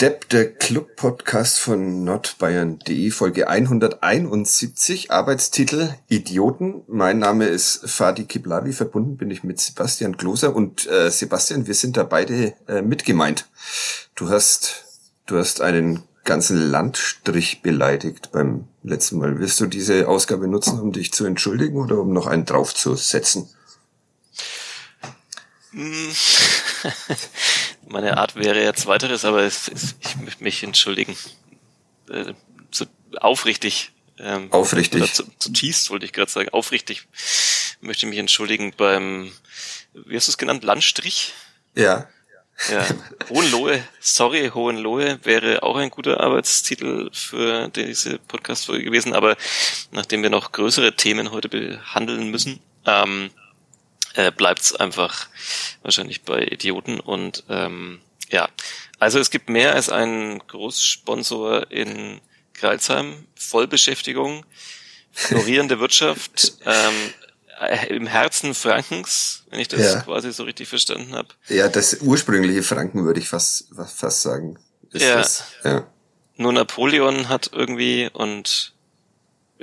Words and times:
Depp, 0.00 0.28
der 0.30 0.52
Club-Podcast 0.52 1.60
von 1.60 2.02
nordbayern.de, 2.02 3.12
Folge 3.12 3.46
171, 3.46 5.12
Arbeitstitel 5.12 5.94
Idioten. 6.08 6.82
Mein 6.88 7.20
Name 7.20 7.46
ist 7.46 7.88
Fadi 7.88 8.24
Kiblavi, 8.24 8.72
verbunden 8.72 9.16
bin 9.16 9.30
ich 9.30 9.44
mit 9.44 9.60
Sebastian 9.60 10.16
Gloser 10.16 10.56
und 10.56 10.88
äh, 10.88 11.12
Sebastian, 11.12 11.68
wir 11.68 11.74
sind 11.74 11.96
da 11.96 12.02
beide 12.02 12.54
äh, 12.66 12.82
mitgemeint. 12.82 13.48
Du 14.16 14.30
hast, 14.30 14.84
du 15.26 15.38
hast 15.38 15.60
einen 15.60 16.02
ganzen 16.24 16.56
Landstrich 16.58 17.62
beleidigt 17.62 18.32
beim 18.32 18.66
letzten 18.82 19.18
Mal. 19.18 19.38
Wirst 19.38 19.60
du 19.60 19.66
diese 19.66 20.08
Ausgabe 20.08 20.48
nutzen, 20.48 20.80
um 20.80 20.90
dich 20.90 21.12
zu 21.12 21.24
entschuldigen 21.24 21.76
oder 21.80 22.00
um 22.00 22.12
noch 22.12 22.26
einen 22.26 22.46
draufzusetzen? 22.46 23.48
Meine 27.86 28.16
Art 28.16 28.36
wäre 28.36 28.62
jetzt 28.62 28.86
weiteres, 28.86 29.24
aber 29.24 29.42
es, 29.42 29.68
es, 29.68 29.96
ich 30.00 30.16
möchte 30.16 30.42
mich 30.42 30.62
entschuldigen. 30.62 31.16
Äh, 32.10 32.34
zu, 32.70 32.86
aufrichtig. 33.16 33.92
Ähm, 34.18 34.52
aufrichtig. 34.52 35.02
Oder 35.02 35.12
zu, 35.12 35.24
zutiefst 35.38 35.90
wollte 35.90 36.06
ich 36.06 36.12
gerade 36.12 36.30
sagen. 36.30 36.48
Aufrichtig 36.50 37.06
möchte 37.80 38.06
ich 38.06 38.10
mich 38.10 38.18
entschuldigen 38.18 38.72
beim, 38.76 39.32
wie 39.92 40.16
hast 40.16 40.28
du 40.28 40.32
es 40.32 40.38
genannt, 40.38 40.64
Landstrich? 40.64 41.34
Ja. 41.74 42.08
Ja, 42.70 42.86
Hohenlohe, 43.30 43.82
sorry, 43.98 44.50
Hohenlohe 44.54 45.18
wäre 45.24 45.64
auch 45.64 45.76
ein 45.76 45.90
guter 45.90 46.20
Arbeitstitel 46.20 47.10
für 47.12 47.68
diese 47.68 48.18
Podcast-Folge 48.18 48.84
gewesen, 48.84 49.12
aber 49.12 49.36
nachdem 49.90 50.22
wir 50.22 50.30
noch 50.30 50.52
größere 50.52 50.94
Themen 50.94 51.32
heute 51.32 51.48
behandeln 51.48 52.30
müssen, 52.30 52.60
ähm, 52.86 53.30
äh, 54.14 54.30
bleibt 54.30 54.62
es 54.62 54.74
einfach 54.74 55.28
wahrscheinlich 55.82 56.22
bei 56.22 56.42
Idioten. 56.44 57.00
Und 57.00 57.44
ähm, 57.48 58.00
ja, 58.30 58.48
also 58.98 59.18
es 59.18 59.30
gibt 59.30 59.48
mehr 59.48 59.74
als 59.74 59.88
einen 59.90 60.38
Großsponsor 60.46 61.70
in 61.70 62.20
Kreilsheim, 62.54 63.26
Vollbeschäftigung, 63.34 64.46
florierende 65.12 65.80
Wirtschaft, 65.80 66.54
ähm, 66.64 66.94
äh, 67.60 67.94
im 67.94 68.06
Herzen 68.06 68.54
Frankens, 68.54 69.44
wenn 69.50 69.60
ich 69.60 69.68
das 69.68 69.80
ja. 69.80 70.00
quasi 70.00 70.32
so 70.32 70.44
richtig 70.44 70.68
verstanden 70.68 71.14
habe. 71.14 71.28
Ja, 71.48 71.68
das 71.68 71.98
ursprüngliche 72.00 72.62
Franken 72.62 73.04
würde 73.04 73.20
ich 73.20 73.28
fast, 73.28 73.68
fast 73.74 74.22
sagen. 74.22 74.58
ja. 74.92 75.16
Das, 75.16 75.44
ja. 75.62 75.86
Nur 76.36 76.52
Napoleon 76.52 77.28
hat 77.28 77.50
irgendwie 77.52 78.10
und 78.12 78.73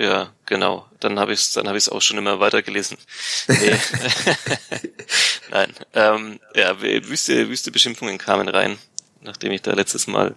ja, 0.01 0.33
genau. 0.47 0.87
Dann 0.99 1.19
habe 1.19 1.31
ich 1.31 1.41
es, 1.41 1.53
dann 1.53 1.67
habe 1.67 1.77
ich 1.77 1.83
es 1.83 1.89
auch 1.89 2.01
schon 2.01 2.17
immer 2.17 2.39
weitergelesen. 2.39 2.97
Nee. 3.47 3.77
Nein. 5.51 5.73
Ähm, 5.93 6.39
ja, 6.55 6.81
wüste, 6.81 7.49
wüste 7.49 7.71
Beschimpfungen 7.71 8.17
kamen 8.17 8.49
rein, 8.49 8.79
nachdem 9.21 9.51
ich 9.51 9.61
da 9.61 9.73
letztes 9.73 10.07
Mal 10.07 10.35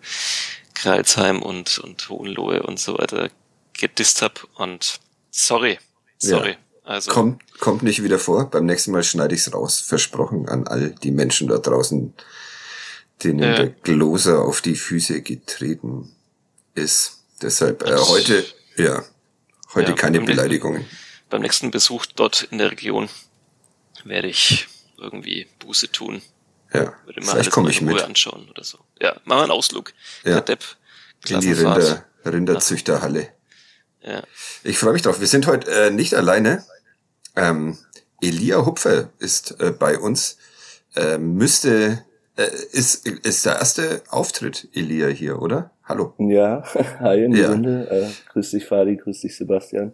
Kreilsheim 0.75 1.41
und 1.41 1.79
und 1.79 2.11
Hohenlohe 2.11 2.63
und 2.63 2.79
so 2.79 2.99
weiter 2.99 3.31
gedisst 3.73 4.21
hab. 4.21 4.47
Und 4.55 5.01
sorry, 5.31 5.79
sorry. 6.19 6.51
Ja. 6.51 6.57
Also 6.85 7.11
kommt 7.11 7.43
kommt 7.59 7.83
nicht 7.83 8.03
wieder 8.03 8.19
vor. 8.19 8.51
Beim 8.51 8.67
nächsten 8.67 8.91
Mal 8.91 9.03
schneide 9.03 9.35
ich's 9.35 9.51
raus. 9.55 9.81
Versprochen 9.81 10.47
an 10.51 10.67
all 10.67 10.91
die 10.91 11.11
Menschen 11.11 11.49
da 11.49 11.57
draußen, 11.57 12.13
denen 13.23 13.39
ja. 13.39 13.55
der 13.55 13.69
Gloser 13.69 14.43
auf 14.43 14.61
die 14.61 14.77
Füße 14.77 15.23
getreten 15.23 16.15
ist. 16.75 17.21
Deshalb 17.41 17.83
äh, 17.83 17.97
heute 17.97 18.45
ja 18.77 19.03
Heute 19.75 19.91
ja, 19.91 19.97
keine 19.97 20.19
beim 20.19 20.27
Beleidigungen. 20.27 20.81
Nächsten, 20.83 21.29
beim 21.31 21.43
nächsten 21.43 21.71
Besuch 21.71 22.07
dort 22.07 22.43
in 22.51 22.59
der 22.59 22.71
Region 22.71 23.09
werde 24.05 24.29
ich 24.29 24.69
irgendwie 24.99 25.47
Buße 25.59 25.91
tun. 25.91 26.23
Ja, 26.73 26.93
würde 27.05 27.21
mal 27.21 27.33
vielleicht 27.33 27.51
komme 27.51 27.71
ich 27.71 27.81
mit. 27.81 28.03
anschauen 28.03 28.49
oder 28.51 28.65
so. 28.65 28.79
Ja, 29.01 29.13
machen 29.25 29.39
wir 29.39 29.43
einen 29.43 29.51
Ausflug. 29.53 29.93
Ja. 30.25 30.41
Depp, 30.41 30.65
in 31.29 31.41
die 31.41 31.53
Rinder, 31.53 32.05
Rinderzüchterhalle. 32.25 33.29
Ja. 34.03 34.23
Ich 34.63 34.79
freue 34.79 34.93
mich 34.93 35.03
drauf. 35.03 35.21
Wir 35.21 35.27
sind 35.27 35.47
heute 35.47 35.71
äh, 35.71 35.91
nicht 35.91 36.15
alleine. 36.15 36.65
Ähm, 37.37 37.79
Elia 38.21 38.65
Hupfer 38.65 39.11
ist 39.19 39.61
äh, 39.61 39.71
bei 39.71 39.99
uns. 39.99 40.37
Äh, 40.95 41.19
müsste 41.19 42.05
äh, 42.37 42.47
ist, 42.73 43.07
ist 43.07 43.47
der 43.47 43.57
erste 43.57 44.03
Auftritt 44.11 44.69
Elia 44.75 45.09
hier, 45.09 45.41
oder? 45.41 45.71
Hallo. 45.85 46.15
Ja, 46.19 46.63
hi 47.01 47.25
in 47.25 47.33
die 47.33 47.41
ja. 47.41 47.51
Runde. 47.51 47.89
Äh, 47.91 48.33
grüß 48.33 48.51
dich, 48.51 48.67
Fadi, 48.67 48.97
grüß 48.97 49.21
dich, 49.21 49.37
Sebastian. 49.37 49.93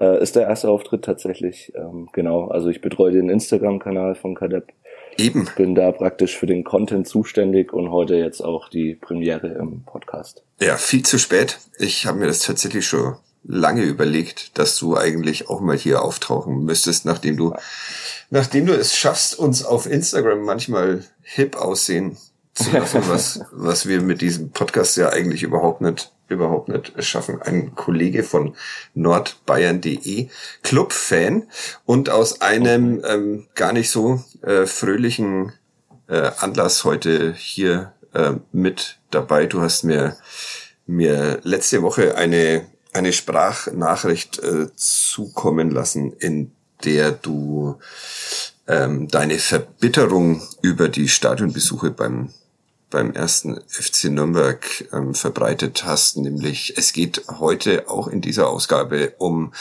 Äh, 0.00 0.22
ist 0.22 0.36
der 0.36 0.46
erste 0.46 0.68
Auftritt 0.68 1.04
tatsächlich, 1.04 1.72
ähm, 1.74 2.08
genau. 2.12 2.48
Also 2.48 2.68
ich 2.68 2.80
betreue 2.80 3.12
den 3.12 3.30
Instagram-Kanal 3.30 4.14
von 4.14 4.34
Kadep. 4.34 4.72
Eben. 5.18 5.48
Bin 5.56 5.74
da 5.74 5.92
praktisch 5.92 6.36
für 6.36 6.46
den 6.46 6.62
Content 6.62 7.08
zuständig 7.08 7.72
und 7.72 7.90
heute 7.90 8.16
jetzt 8.16 8.42
auch 8.42 8.68
die 8.68 8.94
Premiere 8.94 9.48
im 9.48 9.82
Podcast. 9.84 10.42
Ja, 10.60 10.76
viel 10.76 11.04
zu 11.04 11.18
spät. 11.18 11.58
Ich 11.78 12.06
habe 12.06 12.18
mir 12.18 12.26
das 12.26 12.40
tatsächlich 12.40 12.86
schon 12.86 13.16
lange 13.46 13.82
überlegt, 13.82 14.58
dass 14.58 14.76
du 14.76 14.96
eigentlich 14.96 15.48
auch 15.48 15.60
mal 15.60 15.76
hier 15.76 16.02
auftauchen 16.02 16.64
müsstest, 16.64 17.04
nachdem 17.04 17.36
du, 17.36 17.54
nachdem 18.30 18.66
du 18.66 18.74
es 18.74 18.96
schaffst, 18.96 19.38
uns 19.38 19.64
auf 19.64 19.86
Instagram 19.86 20.42
manchmal 20.42 21.04
hip 21.22 21.56
aussehen 21.56 22.16
zu 22.54 22.70
lassen, 22.72 23.02
was, 23.08 23.40
was 23.52 23.86
wir 23.86 24.02
mit 24.02 24.20
diesem 24.20 24.50
Podcast 24.50 24.96
ja 24.96 25.10
eigentlich 25.10 25.42
überhaupt 25.42 25.80
nicht, 25.80 26.12
überhaupt 26.28 26.68
nicht 26.68 26.92
schaffen. 27.04 27.40
Ein 27.42 27.74
Kollege 27.74 28.22
von 28.22 28.56
nordbayern.de, 28.94 30.28
Club-Fan 30.62 31.44
und 31.84 32.10
aus 32.10 32.40
einem 32.40 33.02
ähm, 33.06 33.46
gar 33.54 33.72
nicht 33.72 33.90
so 33.90 34.24
äh, 34.42 34.66
fröhlichen 34.66 35.52
äh, 36.08 36.30
Anlass 36.38 36.84
heute 36.84 37.34
hier 37.34 37.92
äh, 38.12 38.32
mit 38.52 38.98
dabei. 39.10 39.46
Du 39.46 39.60
hast 39.60 39.84
mir 39.84 40.16
mir 40.86 41.40
letzte 41.42 41.82
Woche 41.82 42.16
eine 42.16 42.64
eine 42.96 43.12
Sprachnachricht 43.12 44.38
äh, 44.40 44.74
zukommen 44.74 45.70
lassen, 45.70 46.12
in 46.12 46.52
der 46.84 47.12
du 47.12 47.76
ähm, 48.66 49.08
deine 49.08 49.38
Verbitterung 49.38 50.42
über 50.62 50.88
die 50.88 51.08
Stadionbesuche 51.08 51.90
beim 51.90 52.30
beim 52.88 53.12
ersten 53.12 53.60
FC 53.68 54.04
Nürnberg 54.04 54.88
ähm, 54.92 55.14
verbreitet 55.14 55.84
hast, 55.84 56.18
nämlich 56.18 56.78
es 56.78 56.92
geht 56.92 57.24
heute 57.40 57.88
auch 57.88 58.06
in 58.06 58.20
dieser 58.20 58.48
Ausgabe 58.48 59.14
um 59.18 59.52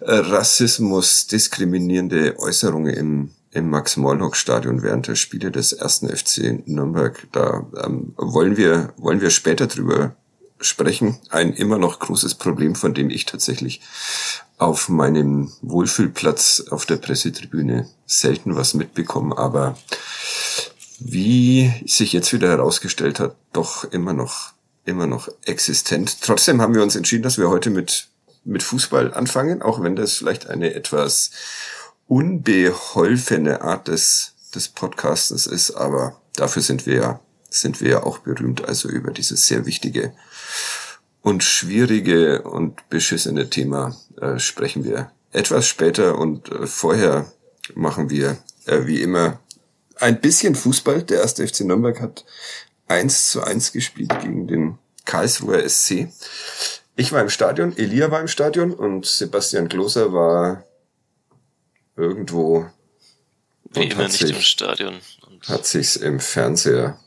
äh, 0.00 0.12
Rassismus, 0.12 1.28
diskriminierende 1.28 2.38
Äußerungen 2.38 2.92
im, 2.92 3.30
im 3.52 3.70
Max-Morlock-Stadion 3.70 4.82
während 4.82 5.06
der 5.06 5.14
Spiele 5.14 5.52
des 5.52 5.72
ersten 5.72 6.08
FC 6.08 6.66
Nürnberg. 6.66 7.28
Da 7.30 7.66
ähm, 7.84 8.14
wollen 8.16 8.56
wir 8.56 8.92
wollen 8.96 9.20
wir 9.20 9.30
später 9.30 9.68
drüber 9.68 10.16
sprechen. 10.60 11.18
Ein 11.30 11.52
immer 11.52 11.78
noch 11.78 11.98
großes 11.98 12.36
Problem, 12.36 12.74
von 12.74 12.94
dem 12.94 13.10
ich 13.10 13.26
tatsächlich 13.26 13.80
auf 14.58 14.88
meinem 14.88 15.52
Wohlfühlplatz 15.60 16.64
auf 16.70 16.86
der 16.86 16.96
Pressetribüne 16.96 17.88
selten 18.06 18.56
was 18.56 18.74
mitbekomme, 18.74 19.36
aber 19.36 19.76
wie 20.98 21.72
sich 21.86 22.12
jetzt 22.12 22.32
wieder 22.32 22.48
herausgestellt 22.48 23.20
hat, 23.20 23.36
doch 23.52 23.84
immer 23.84 24.14
noch, 24.14 24.52
immer 24.86 25.06
noch 25.06 25.28
existent. 25.44 26.22
Trotzdem 26.22 26.62
haben 26.62 26.74
wir 26.74 26.82
uns 26.82 26.96
entschieden, 26.96 27.22
dass 27.22 27.36
wir 27.36 27.50
heute 27.50 27.68
mit, 27.68 28.08
mit 28.44 28.62
Fußball 28.62 29.12
anfangen, 29.12 29.60
auch 29.60 29.82
wenn 29.82 29.94
das 29.94 30.14
vielleicht 30.14 30.48
eine 30.48 30.72
etwas 30.72 31.32
unbeholfene 32.06 33.60
Art 33.60 33.88
des, 33.88 34.34
des 34.54 34.68
Podcastens 34.68 35.46
ist, 35.46 35.72
aber 35.72 36.20
dafür 36.34 36.62
sind 36.62 36.86
wir 36.86 36.94
ja, 36.94 37.20
sind 37.50 37.80
wir 37.80 37.90
ja 37.90 38.02
auch 38.02 38.18
berühmt, 38.18 38.66
also 38.66 38.88
über 38.88 39.10
dieses 39.12 39.46
sehr 39.46 39.66
wichtige 39.66 40.12
und 41.22 41.42
schwierige 41.42 42.42
und 42.42 42.88
beschissene 42.88 43.50
Thema 43.50 43.96
äh, 44.20 44.38
sprechen 44.38 44.84
wir 44.84 45.10
etwas 45.32 45.66
später 45.66 46.18
und 46.18 46.50
äh, 46.50 46.66
vorher 46.66 47.30
machen 47.74 48.10
wir 48.10 48.38
äh, 48.66 48.86
wie 48.86 49.02
immer 49.02 49.40
ein 49.96 50.20
bisschen 50.20 50.54
Fußball. 50.54 51.02
Der 51.02 51.20
erste 51.20 51.46
FC 51.46 51.60
Nürnberg 51.60 52.00
hat 52.00 52.24
eins 52.88 53.30
zu 53.30 53.42
eins 53.42 53.72
gespielt 53.72 54.12
gegen 54.20 54.46
den 54.46 54.78
Karlsruher 55.04 55.68
SC. 55.68 56.08
Ich 56.96 57.12
war 57.12 57.20
im 57.20 57.30
Stadion, 57.30 57.76
Elia 57.76 58.10
war 58.10 58.20
im 58.20 58.28
Stadion 58.28 58.72
und 58.72 59.06
Sebastian 59.06 59.68
Gloser 59.68 60.12
war 60.12 60.64
irgendwo. 61.96 62.66
Wie 63.72 63.88
immer 63.88 64.04
nicht 64.04 64.18
sich, 64.18 64.30
im 64.30 64.40
Stadion. 64.40 65.00
Und 65.26 65.48
hat 65.48 65.66
sich's 65.66 65.96
im 65.96 66.20
Fernseher, 66.20 66.98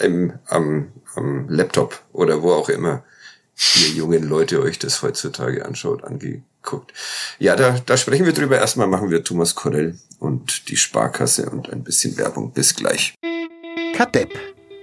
im, 0.00 0.34
am, 0.46 0.92
am 1.14 1.48
Laptop 1.48 2.00
oder 2.12 2.42
wo 2.42 2.52
auch 2.52 2.68
immer 2.68 3.04
ihr 3.80 3.88
jungen 3.88 4.28
Leute 4.28 4.60
euch 4.60 4.78
das 4.78 5.02
heutzutage 5.02 5.64
anschaut, 5.64 6.04
angeguckt. 6.04 6.92
Ja, 7.38 7.56
da, 7.56 7.78
da 7.84 7.96
sprechen 7.96 8.26
wir 8.26 8.32
drüber. 8.32 8.58
Erstmal 8.58 8.86
machen 8.86 9.10
wir 9.10 9.24
Thomas 9.24 9.54
Korell 9.54 9.98
und 10.18 10.68
die 10.68 10.76
Sparkasse 10.76 11.48
und 11.50 11.72
ein 11.72 11.82
bisschen 11.82 12.16
Werbung. 12.18 12.52
Bis 12.52 12.74
gleich. 12.74 13.14
Kadepp, 13.94 14.30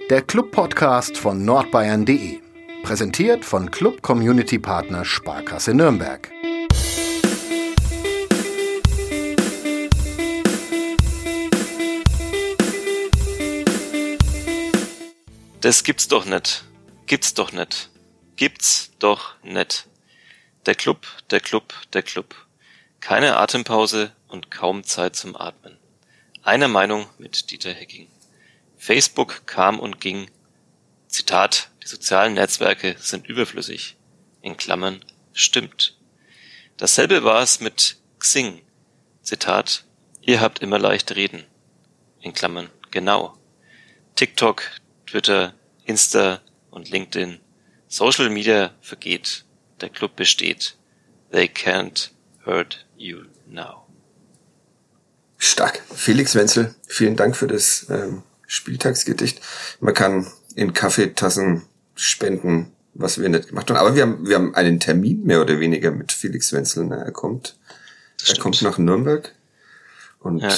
der 0.10 0.24
Club-Podcast 0.24 1.18
von 1.18 1.46
nordbayern.de. 1.46 2.40
Präsentiert 2.84 3.46
von 3.46 3.72
Club 3.72 4.02
Community 4.02 4.60
Partner 4.60 5.06
Sparkasse 5.06 5.74
Nürnberg. 5.74 6.30
Das 15.64 15.86
gibt's 15.86 16.10
doch 16.10 16.26
nicht. 16.26 16.66
Gibt's 17.06 17.36
doch 17.36 17.54
nicht. 17.54 17.90
Gibt's 18.36 18.92
doch 19.00 19.42
nicht. 19.44 19.88
Der 20.66 20.76
Club, 20.76 21.08
der 21.30 21.40
Club, 21.40 21.74
der 21.94 22.04
Club. 22.04 22.36
Keine 23.00 23.38
Atempause 23.38 24.12
und 24.28 24.52
kaum 24.52 24.84
Zeit 24.84 25.16
zum 25.16 25.38
Atmen. 25.38 25.78
Eine 26.42 26.68
Meinung 26.68 27.08
mit 27.18 27.50
Dieter 27.50 27.72
Hecking. 27.72 28.10
Facebook 28.76 29.48
kam 29.48 29.80
und 29.80 30.02
ging. 30.02 30.30
Zitat, 31.08 31.70
die 31.82 31.88
sozialen 31.88 32.34
Netzwerke 32.34 32.98
sind 33.00 33.30
überflüssig. 33.30 33.96
In 34.42 34.58
Klammern, 34.58 35.06
stimmt. 35.32 35.98
Dasselbe 36.76 37.24
war 37.24 37.42
es 37.42 37.62
mit 37.62 37.96
Xing. 38.20 38.62
Zitat, 39.22 39.86
ihr 40.20 40.42
habt 40.42 40.60
immer 40.60 40.78
leicht 40.78 41.16
reden. 41.16 41.46
In 42.20 42.34
Klammern, 42.34 42.70
genau. 42.92 43.38
TikTok, 44.16 44.64
Twitter, 45.14 45.54
Insta 45.86 46.42
und 46.72 46.90
LinkedIn. 46.90 47.40
Social 47.88 48.32
Media 48.32 48.74
vergeht. 48.82 49.46
Der 49.80 49.90
Club 49.90 50.16
besteht. 50.16 50.76
They 51.32 51.46
can't 51.46 52.10
hurt 52.48 52.88
you 52.98 53.26
now. 53.48 53.86
Stark. 55.38 55.84
Felix 55.94 56.34
Wenzel, 56.34 56.74
vielen 56.88 57.16
Dank 57.16 57.36
für 57.36 57.46
das 57.46 57.86
ähm, 57.92 58.24
Spieltagsgedicht. 58.48 59.40
Man 59.80 59.94
kann 59.94 60.32
in 60.56 60.74
Kaffeetassen 60.74 61.62
spenden, 61.94 62.72
was 62.96 63.22
wir 63.22 63.30
nicht 63.30 63.50
gemacht 63.50 63.70
haben. 63.70 63.78
Aber 63.78 63.94
wir 63.94 64.02
haben, 64.02 64.28
wir 64.28 64.36
haben 64.36 64.56
einen 64.56 64.80
Termin 64.80 65.26
mehr 65.26 65.42
oder 65.42 65.60
weniger 65.60 65.92
mit 65.92 66.12
Felix 66.12 66.52
Wenzel. 66.54 66.86
Ne? 66.86 66.96
Er 66.96 67.12
kommt, 67.12 67.56
er 68.28 68.38
kommt 68.38 68.64
nach 68.64 68.80
Nürnberg 68.80 69.32
und 70.22 70.40
ja. 70.40 70.56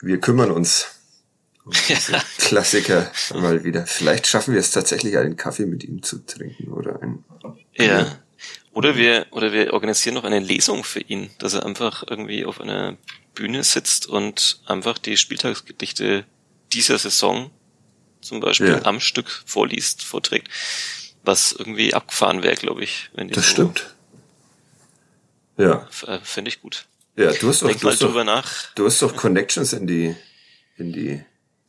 wir 0.00 0.20
kümmern 0.20 0.52
uns. 0.52 0.86
Klassiker 2.38 3.10
mal 3.34 3.64
wieder. 3.64 3.86
Vielleicht 3.86 4.26
schaffen 4.26 4.54
wir 4.54 4.60
es 4.60 4.70
tatsächlich, 4.70 5.16
einen 5.18 5.36
Kaffee 5.36 5.66
mit 5.66 5.84
ihm 5.84 6.02
zu 6.02 6.24
trinken 6.24 6.72
oder 6.72 7.00
ein. 7.02 7.24
Ja. 7.74 8.18
Oder 8.72 8.96
wir, 8.96 9.26
oder 9.30 9.52
wir 9.52 9.72
organisieren 9.72 10.14
noch 10.14 10.24
eine 10.24 10.38
Lesung 10.38 10.84
für 10.84 11.00
ihn, 11.00 11.30
dass 11.38 11.54
er 11.54 11.66
einfach 11.66 12.04
irgendwie 12.08 12.44
auf 12.44 12.60
einer 12.60 12.96
Bühne 13.34 13.64
sitzt 13.64 14.06
und 14.06 14.60
einfach 14.66 14.98
die 14.98 15.16
Spieltagsgedichte 15.16 16.24
dieser 16.72 16.98
Saison 16.98 17.50
zum 18.20 18.40
Beispiel 18.40 18.68
ja. 18.68 18.84
am 18.84 19.00
Stück 19.00 19.42
vorliest, 19.46 20.04
vorträgt, 20.04 20.48
was 21.22 21.52
irgendwie 21.52 21.94
abgefahren 21.94 22.42
wäre, 22.42 22.56
glaube 22.56 22.84
ich. 22.84 23.10
Wenn 23.14 23.28
die 23.28 23.34
das 23.34 23.46
so 23.46 23.50
stimmt. 23.50 23.94
Ja. 25.56 25.88
Äh, 26.06 26.20
Finde 26.22 26.50
ich 26.50 26.60
gut. 26.60 26.86
Ja, 27.16 27.32
du 27.32 27.48
hast 27.48 27.62
doch, 27.62 27.68
Denk 27.68 27.80
du 27.80 27.88
hast 27.88 28.02
doch, 28.02 28.24
nach. 28.24 28.74
Du 28.74 28.86
hast 28.86 29.02
doch 29.02 29.16
Connections 29.16 29.72
in 29.72 29.86
die, 29.86 30.14
in 30.76 30.92
die 30.92 31.24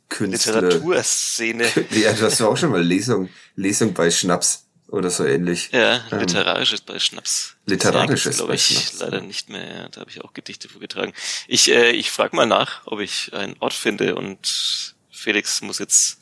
Künstler. 0.10 0.62
Literaturszene. 0.62 1.66
Ja, 1.92 2.14
du 2.14 2.24
hast 2.24 2.40
ja 2.40 2.48
auch 2.48 2.58
schon 2.58 2.72
mal 2.72 2.82
Lesung, 2.84 3.30
Lesung 3.56 3.94
bei 3.94 4.12
Schnaps 4.12 4.66
oder 4.88 5.10
so 5.10 5.24
ähnlich. 5.24 5.70
Ja, 5.72 6.04
ähm, 6.12 6.20
literarisches 6.20 6.82
bei 6.82 7.00
Schnaps. 7.00 7.56
Literarisches 7.66 8.38
glaube 8.38 8.56
ich 8.56 8.66
Schnaps. 8.66 9.00
leider 9.00 9.22
nicht 9.22 9.50
mehr. 9.50 9.90
Da 9.90 10.02
habe 10.02 10.10
ich 10.10 10.22
auch 10.22 10.34
Gedichte 10.34 10.68
vorgetragen. 10.68 11.14
Ich, 11.48 11.70
äh, 11.72 11.92
ich 11.92 12.12
frage 12.12 12.36
mal 12.36 12.48
nach, 12.48 12.82
ob 12.86 13.00
ich 13.00 13.34
einen 13.34 13.56
Ort 13.60 13.74
finde 13.74 14.16
und 14.16 14.96
Felix 15.12 15.62
muss 15.62 15.80
jetzt 15.80 16.18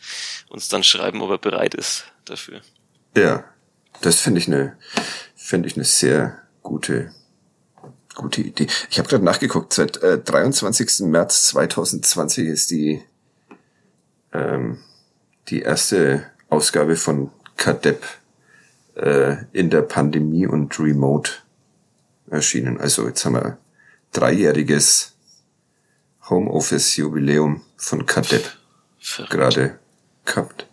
uns 0.50 0.68
dann 0.68 0.84
schreiben, 0.84 1.22
ob 1.22 1.30
er 1.30 1.38
bereit 1.38 1.76
ist 1.76 2.06
dafür. 2.26 2.62
Ja, 3.16 3.46
das 4.02 4.20
finde 4.20 4.40
ich 4.42 4.48
eine, 4.48 4.78
finde 5.36 5.70
ich 5.70 5.76
eine 5.76 5.86
sehr 5.86 6.42
gute, 6.62 7.14
gute 8.16 8.42
Idee. 8.42 8.68
Ich 8.90 9.00
habe 9.00 9.08
gerade 9.08 9.24
nachgeguckt. 9.24 9.74
Seit 9.74 9.98
äh, 10.04 10.20
23. 10.20 11.08
März 11.08 11.48
2020 11.48 12.48
ist 12.48 12.72
die 12.72 13.02
ähm, 14.38 14.78
die 15.50 15.62
erste 15.62 16.26
Ausgabe 16.50 16.96
von 16.96 17.32
Kadepp 17.56 18.04
äh, 18.96 19.38
in 19.54 19.70
der 19.70 19.82
Pandemie 19.82 20.46
und 20.46 20.80
Remote 20.80 21.32
erschienen. 22.30 22.80
Also 22.80 23.08
jetzt 23.08 23.26
haben 23.26 23.36
wir 23.36 23.58
dreijähriges 24.12 25.14
Homeoffice-Jubiläum 26.30 27.62
von 27.78 28.06
Kadepp 28.06 28.46
gerade 29.30 29.80
gehabt. 30.26 30.68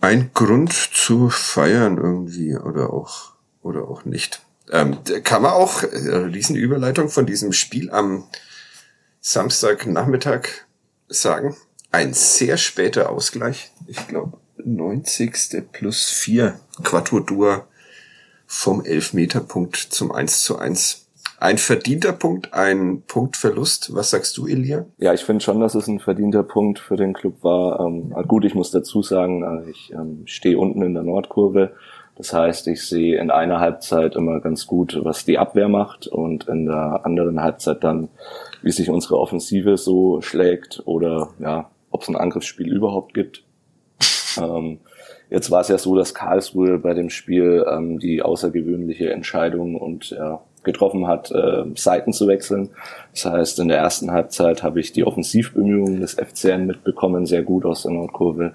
Ein 0.00 0.30
Grund 0.34 0.72
zu 0.72 1.30
feiern 1.30 1.96
irgendwie 1.96 2.56
oder 2.56 2.92
auch 2.92 3.32
oder 3.62 3.88
auch 3.88 4.04
nicht. 4.04 4.42
Ähm, 4.70 4.98
kann 5.24 5.42
man 5.42 5.52
auch 5.52 5.82
äh, 5.82 5.86
Riesenüberleitung 5.86 7.08
von 7.08 7.24
diesem 7.24 7.52
Spiel 7.52 7.90
am 7.90 8.24
Samstagnachmittag 9.20 10.48
sagen 11.08 11.56
ein 11.94 12.12
sehr 12.12 12.56
später 12.56 13.10
Ausgleich. 13.10 13.70
Ich 13.86 14.08
glaube, 14.08 14.38
90. 14.64 15.62
plus 15.70 16.10
4 16.10 16.58
Quattro 16.82 17.24
vom 18.46 18.84
Elfmeterpunkt 18.84 19.76
zum 19.76 20.10
1 20.10 20.42
zu 20.42 20.58
1. 20.58 21.06
Ein 21.38 21.58
verdienter 21.58 22.12
Punkt, 22.12 22.52
ein 22.52 23.02
Punktverlust. 23.06 23.94
Was 23.94 24.10
sagst 24.10 24.36
du, 24.36 24.48
Elia? 24.48 24.86
Ja, 24.98 25.14
ich 25.14 25.20
finde 25.20 25.44
schon, 25.44 25.60
dass 25.60 25.76
es 25.76 25.86
ein 25.86 26.00
verdienter 26.00 26.42
Punkt 26.42 26.80
für 26.80 26.96
den 26.96 27.12
Club 27.12 27.44
war. 27.44 27.78
Ähm, 27.78 28.12
gut, 28.26 28.44
ich 28.44 28.56
muss 28.56 28.72
dazu 28.72 29.02
sagen, 29.02 29.44
äh, 29.44 29.70
ich 29.70 29.92
ähm, 29.92 30.22
stehe 30.26 30.58
unten 30.58 30.82
in 30.82 30.94
der 30.94 31.04
Nordkurve. 31.04 31.76
Das 32.16 32.32
heißt, 32.32 32.66
ich 32.68 32.82
sehe 32.82 33.20
in 33.20 33.30
einer 33.30 33.60
Halbzeit 33.60 34.16
immer 34.16 34.40
ganz 34.40 34.66
gut, 34.66 34.98
was 35.02 35.24
die 35.24 35.38
Abwehr 35.38 35.68
macht 35.68 36.08
und 36.08 36.48
in 36.48 36.66
der 36.66 37.04
anderen 37.04 37.40
Halbzeit 37.40 37.84
dann, 37.84 38.08
wie 38.62 38.72
sich 38.72 38.90
unsere 38.90 39.18
Offensive 39.18 39.76
so 39.76 40.20
schlägt 40.22 40.82
oder 40.86 41.30
ja, 41.38 41.70
ob 41.94 42.02
es 42.02 42.08
ein 42.08 42.16
Angriffsspiel 42.16 42.72
überhaupt 42.72 43.14
gibt. 43.14 43.44
ähm, 44.36 44.80
jetzt 45.30 45.52
war 45.52 45.60
es 45.60 45.68
ja 45.68 45.78
so, 45.78 45.94
dass 45.94 46.12
Karlsruhe 46.12 46.78
bei 46.78 46.92
dem 46.92 47.08
Spiel 47.08 47.64
ähm, 47.70 48.00
die 48.00 48.20
außergewöhnliche 48.20 49.12
Entscheidung 49.12 49.76
und 49.76 50.10
ja, 50.10 50.40
getroffen 50.64 51.06
hat, 51.06 51.30
äh, 51.30 51.64
Seiten 51.76 52.12
zu 52.12 52.26
wechseln. 52.26 52.70
Das 53.12 53.26
heißt, 53.26 53.60
in 53.60 53.68
der 53.68 53.78
ersten 53.78 54.10
Halbzeit 54.10 54.64
habe 54.64 54.80
ich 54.80 54.90
die 54.90 55.04
Offensivbemühungen 55.04 56.00
des 56.00 56.14
FCN 56.14 56.66
mitbekommen, 56.66 57.26
sehr 57.26 57.42
gut 57.44 57.64
aus 57.64 57.82
der 57.82 57.92
Nordkurve. 57.92 58.54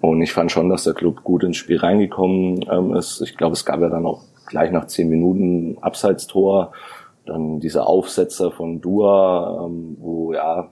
Und 0.00 0.22
ich 0.22 0.32
fand 0.32 0.50
schon, 0.50 0.70
dass 0.70 0.84
der 0.84 0.94
Club 0.94 1.24
gut 1.24 1.44
ins 1.44 1.58
Spiel 1.58 1.76
reingekommen 1.76 2.64
ähm, 2.72 2.94
ist. 2.94 3.20
Ich 3.20 3.36
glaube, 3.36 3.52
es 3.52 3.66
gab 3.66 3.82
ja 3.82 3.90
dann 3.90 4.06
auch 4.06 4.22
gleich 4.46 4.70
nach 4.70 4.86
zehn 4.86 5.10
Minuten 5.10 5.76
Abseitstor. 5.82 6.72
Dann 7.26 7.60
dieser 7.60 7.86
Aufsetzer 7.86 8.50
von 8.50 8.80
Dua, 8.80 9.66
ähm, 9.66 9.98
wo 10.00 10.32
ja 10.32 10.70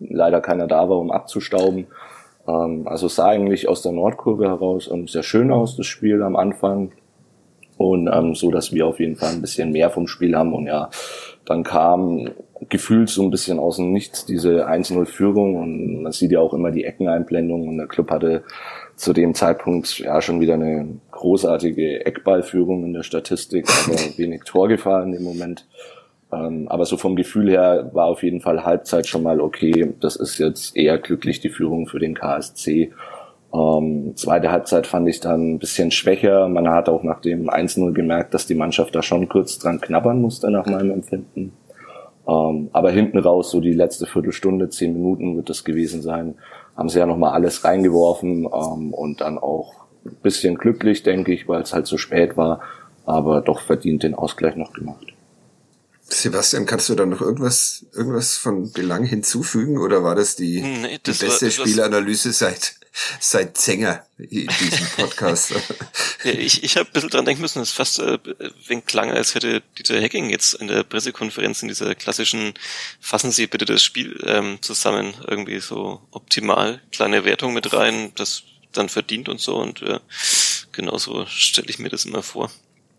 leider 0.00 0.40
keiner 0.40 0.66
da 0.66 0.88
war, 0.88 0.98
um 0.98 1.10
abzustauben. 1.10 1.86
Ähm, 2.46 2.86
also 2.86 3.08
sah 3.08 3.28
eigentlich 3.28 3.68
aus 3.68 3.82
der 3.82 3.92
Nordkurve 3.92 4.48
heraus 4.48 4.90
ähm, 4.92 5.08
sehr 5.08 5.22
schön 5.22 5.50
aus, 5.50 5.76
das 5.76 5.86
Spiel 5.86 6.22
am 6.22 6.36
Anfang. 6.36 6.92
Und 7.76 8.08
ähm, 8.12 8.34
so, 8.34 8.50
dass 8.50 8.72
wir 8.72 8.86
auf 8.86 9.00
jeden 9.00 9.16
Fall 9.16 9.32
ein 9.32 9.40
bisschen 9.40 9.72
mehr 9.72 9.90
vom 9.90 10.06
Spiel 10.06 10.36
haben. 10.36 10.52
Und 10.52 10.66
ja, 10.66 10.90
dann 11.44 11.64
kam 11.64 12.30
gefühlt 12.68 13.08
so 13.08 13.22
ein 13.22 13.30
bisschen 13.30 13.58
aus 13.58 13.76
dem 13.76 13.92
Nichts 13.92 14.26
diese 14.26 14.68
1-0-Führung. 14.68 15.56
Und 15.56 16.02
man 16.02 16.12
sieht 16.12 16.30
ja 16.30 16.38
auch 16.38 16.54
immer 16.54 16.70
die 16.70 16.84
Eckeneinblendung. 16.84 17.66
Und 17.66 17.78
der 17.78 17.88
Club 17.88 18.10
hatte 18.10 18.44
zu 18.94 19.12
dem 19.12 19.34
Zeitpunkt 19.34 19.98
ja 19.98 20.20
schon 20.20 20.40
wieder 20.40 20.54
eine 20.54 21.00
großartige 21.10 22.06
Eckballführung 22.06 22.84
in 22.84 22.92
der 22.92 23.02
Statistik, 23.02 23.66
aber 23.68 23.98
wenig 24.16 24.42
Torgefahr 24.44 25.02
in 25.02 25.12
dem 25.12 25.24
Moment. 25.24 25.66
Ähm, 26.34 26.66
aber 26.68 26.84
so 26.84 26.96
vom 26.96 27.16
Gefühl 27.16 27.50
her 27.50 27.90
war 27.92 28.06
auf 28.06 28.22
jeden 28.22 28.40
Fall 28.40 28.64
Halbzeit 28.64 29.06
schon 29.06 29.22
mal 29.22 29.40
okay. 29.40 29.94
Das 30.00 30.16
ist 30.16 30.38
jetzt 30.38 30.76
eher 30.76 30.98
glücklich 30.98 31.40
die 31.40 31.50
Führung 31.50 31.86
für 31.86 31.98
den 31.98 32.14
KSC. 32.14 32.92
Ähm, 33.54 34.12
zweite 34.16 34.50
Halbzeit 34.50 34.86
fand 34.86 35.08
ich 35.08 35.20
dann 35.20 35.54
ein 35.54 35.58
bisschen 35.58 35.90
schwächer. 35.90 36.48
Man 36.48 36.68
hat 36.68 36.88
auch 36.88 37.02
nach 37.02 37.20
dem 37.20 37.48
1-0 37.48 37.92
gemerkt, 37.92 38.34
dass 38.34 38.46
die 38.46 38.56
Mannschaft 38.56 38.94
da 38.94 39.02
schon 39.02 39.28
kurz 39.28 39.58
dran 39.58 39.80
knabbern 39.80 40.20
musste 40.20 40.50
nach 40.50 40.66
meinem 40.66 40.90
Empfinden. 40.90 41.52
Ähm, 42.26 42.70
aber 42.72 42.90
hinten 42.90 43.18
raus, 43.18 43.50
so 43.50 43.60
die 43.60 43.72
letzte 43.72 44.06
Viertelstunde, 44.06 44.70
zehn 44.70 44.94
Minuten 44.94 45.36
wird 45.36 45.50
das 45.50 45.62
gewesen 45.62 46.02
sein, 46.02 46.34
haben 46.76 46.88
sie 46.88 46.98
ja 46.98 47.06
nochmal 47.06 47.32
alles 47.32 47.64
reingeworfen 47.64 48.44
ähm, 48.46 48.94
und 48.94 49.20
dann 49.20 49.38
auch 49.38 49.84
ein 50.04 50.16
bisschen 50.22 50.56
glücklich, 50.56 51.02
denke 51.02 51.32
ich, 51.32 51.48
weil 51.48 51.62
es 51.62 51.74
halt 51.74 51.86
so 51.86 51.98
spät 51.98 52.36
war, 52.36 52.60
aber 53.04 53.40
doch 53.42 53.60
verdient 53.60 54.02
den 54.02 54.14
Ausgleich 54.14 54.56
noch 54.56 54.72
gemacht. 54.72 55.13
Sebastian, 56.06 56.66
kannst 56.66 56.88
du 56.88 56.94
da 56.94 57.06
noch 57.06 57.22
irgendwas, 57.22 57.86
irgendwas 57.92 58.36
von 58.36 58.72
Belang 58.72 59.04
hinzufügen 59.04 59.78
oder 59.78 60.04
war 60.04 60.14
das 60.14 60.36
die, 60.36 60.60
nee, 60.60 61.00
das 61.02 61.18
die 61.18 61.26
beste 61.26 61.46
war, 61.46 61.52
Spielanalyse 61.52 62.32
seit, 62.32 62.74
seit 63.20 63.56
Zenger 63.56 64.06
in 64.18 64.46
diesem 64.60 64.86
Podcast? 64.96 65.52
ja, 66.24 66.32
ich 66.32 66.62
ich 66.62 66.76
habe 66.76 66.88
ein 66.88 66.92
bisschen 66.92 67.08
dran 67.08 67.24
denken 67.24 67.40
müssen, 67.40 67.62
es 67.62 67.70
ist 67.70 67.74
fast 67.74 68.00
äh, 68.00 68.18
wenn 68.66 68.84
klang, 68.84 69.12
als 69.12 69.34
hätte 69.34 69.62
Dieter 69.78 70.00
Hacking 70.00 70.28
jetzt 70.28 70.54
in 70.54 70.68
der 70.68 70.82
Pressekonferenz 70.82 71.62
in 71.62 71.68
dieser 71.68 71.94
klassischen 71.94 72.52
Fassen 73.00 73.32
Sie 73.32 73.46
bitte 73.46 73.64
das 73.64 73.82
Spiel 73.82 74.22
ähm, 74.26 74.58
zusammen 74.60 75.14
irgendwie 75.26 75.60
so 75.60 76.02
optimal, 76.10 76.82
kleine 76.92 77.24
Wertung 77.24 77.54
mit 77.54 77.72
rein, 77.72 78.12
das 78.14 78.42
dann 78.72 78.90
verdient 78.90 79.30
und 79.30 79.40
so 79.40 79.56
und 79.56 79.80
äh, 79.80 80.00
genauso 80.72 81.24
stelle 81.26 81.68
ich 81.68 81.78
mir 81.78 81.88
das 81.88 82.04
immer 82.04 82.22
vor. 82.22 82.50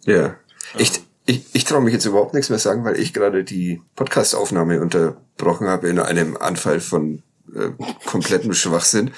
Ja. 0.06 0.40
Ich, 0.78 0.92
ich, 1.26 1.44
ich 1.54 1.64
traue 1.64 1.82
mich 1.82 1.94
jetzt 1.94 2.06
überhaupt 2.06 2.34
nichts 2.34 2.50
mehr 2.50 2.60
sagen, 2.60 2.84
weil 2.86 3.00
ich 3.00 3.14
gerade 3.14 3.44
die 3.44 3.82
Podcast-Aufnahme 3.96 4.82
unterbrochen 4.82 5.68
habe 5.68 5.90
in 5.90 6.00
einem 6.00 6.38
Anfall 6.38 6.80
von 6.80 7.24
äh, 7.54 7.72
komplettem 8.06 8.54
Schwachsinn. 8.54 9.12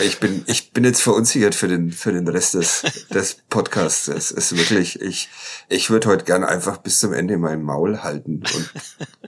Ich 0.00 0.20
bin, 0.20 0.42
ich 0.46 0.72
bin 0.72 0.84
jetzt 0.84 1.02
verunsichert 1.02 1.54
für 1.54 1.68
den, 1.68 1.92
für 1.92 2.12
den 2.12 2.26
Rest 2.26 2.54
des, 2.54 2.82
des 3.10 3.36
Podcasts. 3.50 4.08
Es 4.08 4.30
ist 4.30 4.56
wirklich, 4.56 5.00
ich, 5.02 5.28
ich 5.68 5.90
würde 5.90 6.08
heute 6.08 6.24
gern 6.24 6.44
einfach 6.44 6.78
bis 6.78 6.98
zum 6.98 7.12
Ende 7.12 7.36
mein 7.36 7.62
Maul 7.62 8.02
halten 8.02 8.42
und 8.54 8.70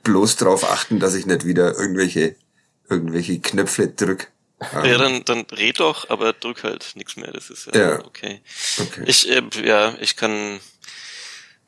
bloß 0.04 0.36
darauf 0.36 0.64
achten, 0.64 1.00
dass 1.00 1.14
ich 1.14 1.26
nicht 1.26 1.44
wieder 1.44 1.78
irgendwelche, 1.78 2.36
irgendwelche 2.88 3.40
Knöpfe 3.40 3.88
drück. 3.88 4.32
Ja, 4.72 4.96
dann, 4.96 5.22
dann 5.24 5.42
red 5.52 5.80
doch, 5.80 6.08
aber 6.08 6.32
drück 6.32 6.62
halt 6.62 6.92
nichts 6.94 7.16
mehr. 7.16 7.30
Das 7.32 7.50
ist 7.50 7.66
ja, 7.74 7.80
ja. 7.80 8.04
okay. 8.04 8.40
okay. 8.78 9.02
Ich, 9.06 9.28
äh, 9.28 9.42
ja, 9.62 9.94
ich 10.00 10.16
kann, 10.16 10.60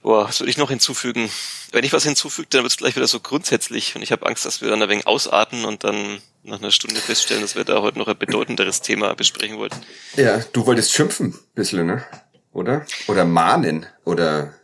Boah, 0.06 0.28
was 0.28 0.38
würde 0.38 0.50
ich 0.50 0.56
noch 0.56 0.70
hinzufügen? 0.70 1.28
Wenn 1.72 1.82
ich 1.82 1.92
was 1.92 2.04
hinzufüge, 2.04 2.46
dann 2.50 2.62
wird 2.62 2.70
es 2.70 2.76
gleich 2.76 2.94
wieder 2.94 3.08
so 3.08 3.18
grundsätzlich 3.18 3.96
und 3.96 4.02
ich 4.02 4.12
habe 4.12 4.24
Angst, 4.24 4.46
dass 4.46 4.60
wir 4.60 4.70
dann 4.70 4.80
ein 4.80 4.88
wenig 4.88 5.08
ausarten 5.08 5.64
und 5.64 5.82
dann 5.82 6.20
nach 6.44 6.60
einer 6.60 6.70
Stunde 6.70 7.00
feststellen, 7.00 7.42
dass 7.42 7.56
wir 7.56 7.64
da 7.64 7.82
heute 7.82 7.98
noch 7.98 8.06
ein 8.06 8.16
bedeutenderes 8.16 8.82
Thema 8.82 9.14
besprechen 9.16 9.58
wollten. 9.58 9.74
Ja, 10.14 10.38
du 10.52 10.64
wolltest 10.64 10.92
schimpfen, 10.92 11.36
bisschen, 11.56 11.88
ne? 11.88 12.04
Oder? 12.52 12.86
Oder 13.08 13.24
mahnen, 13.24 13.84
oder... 14.04 14.54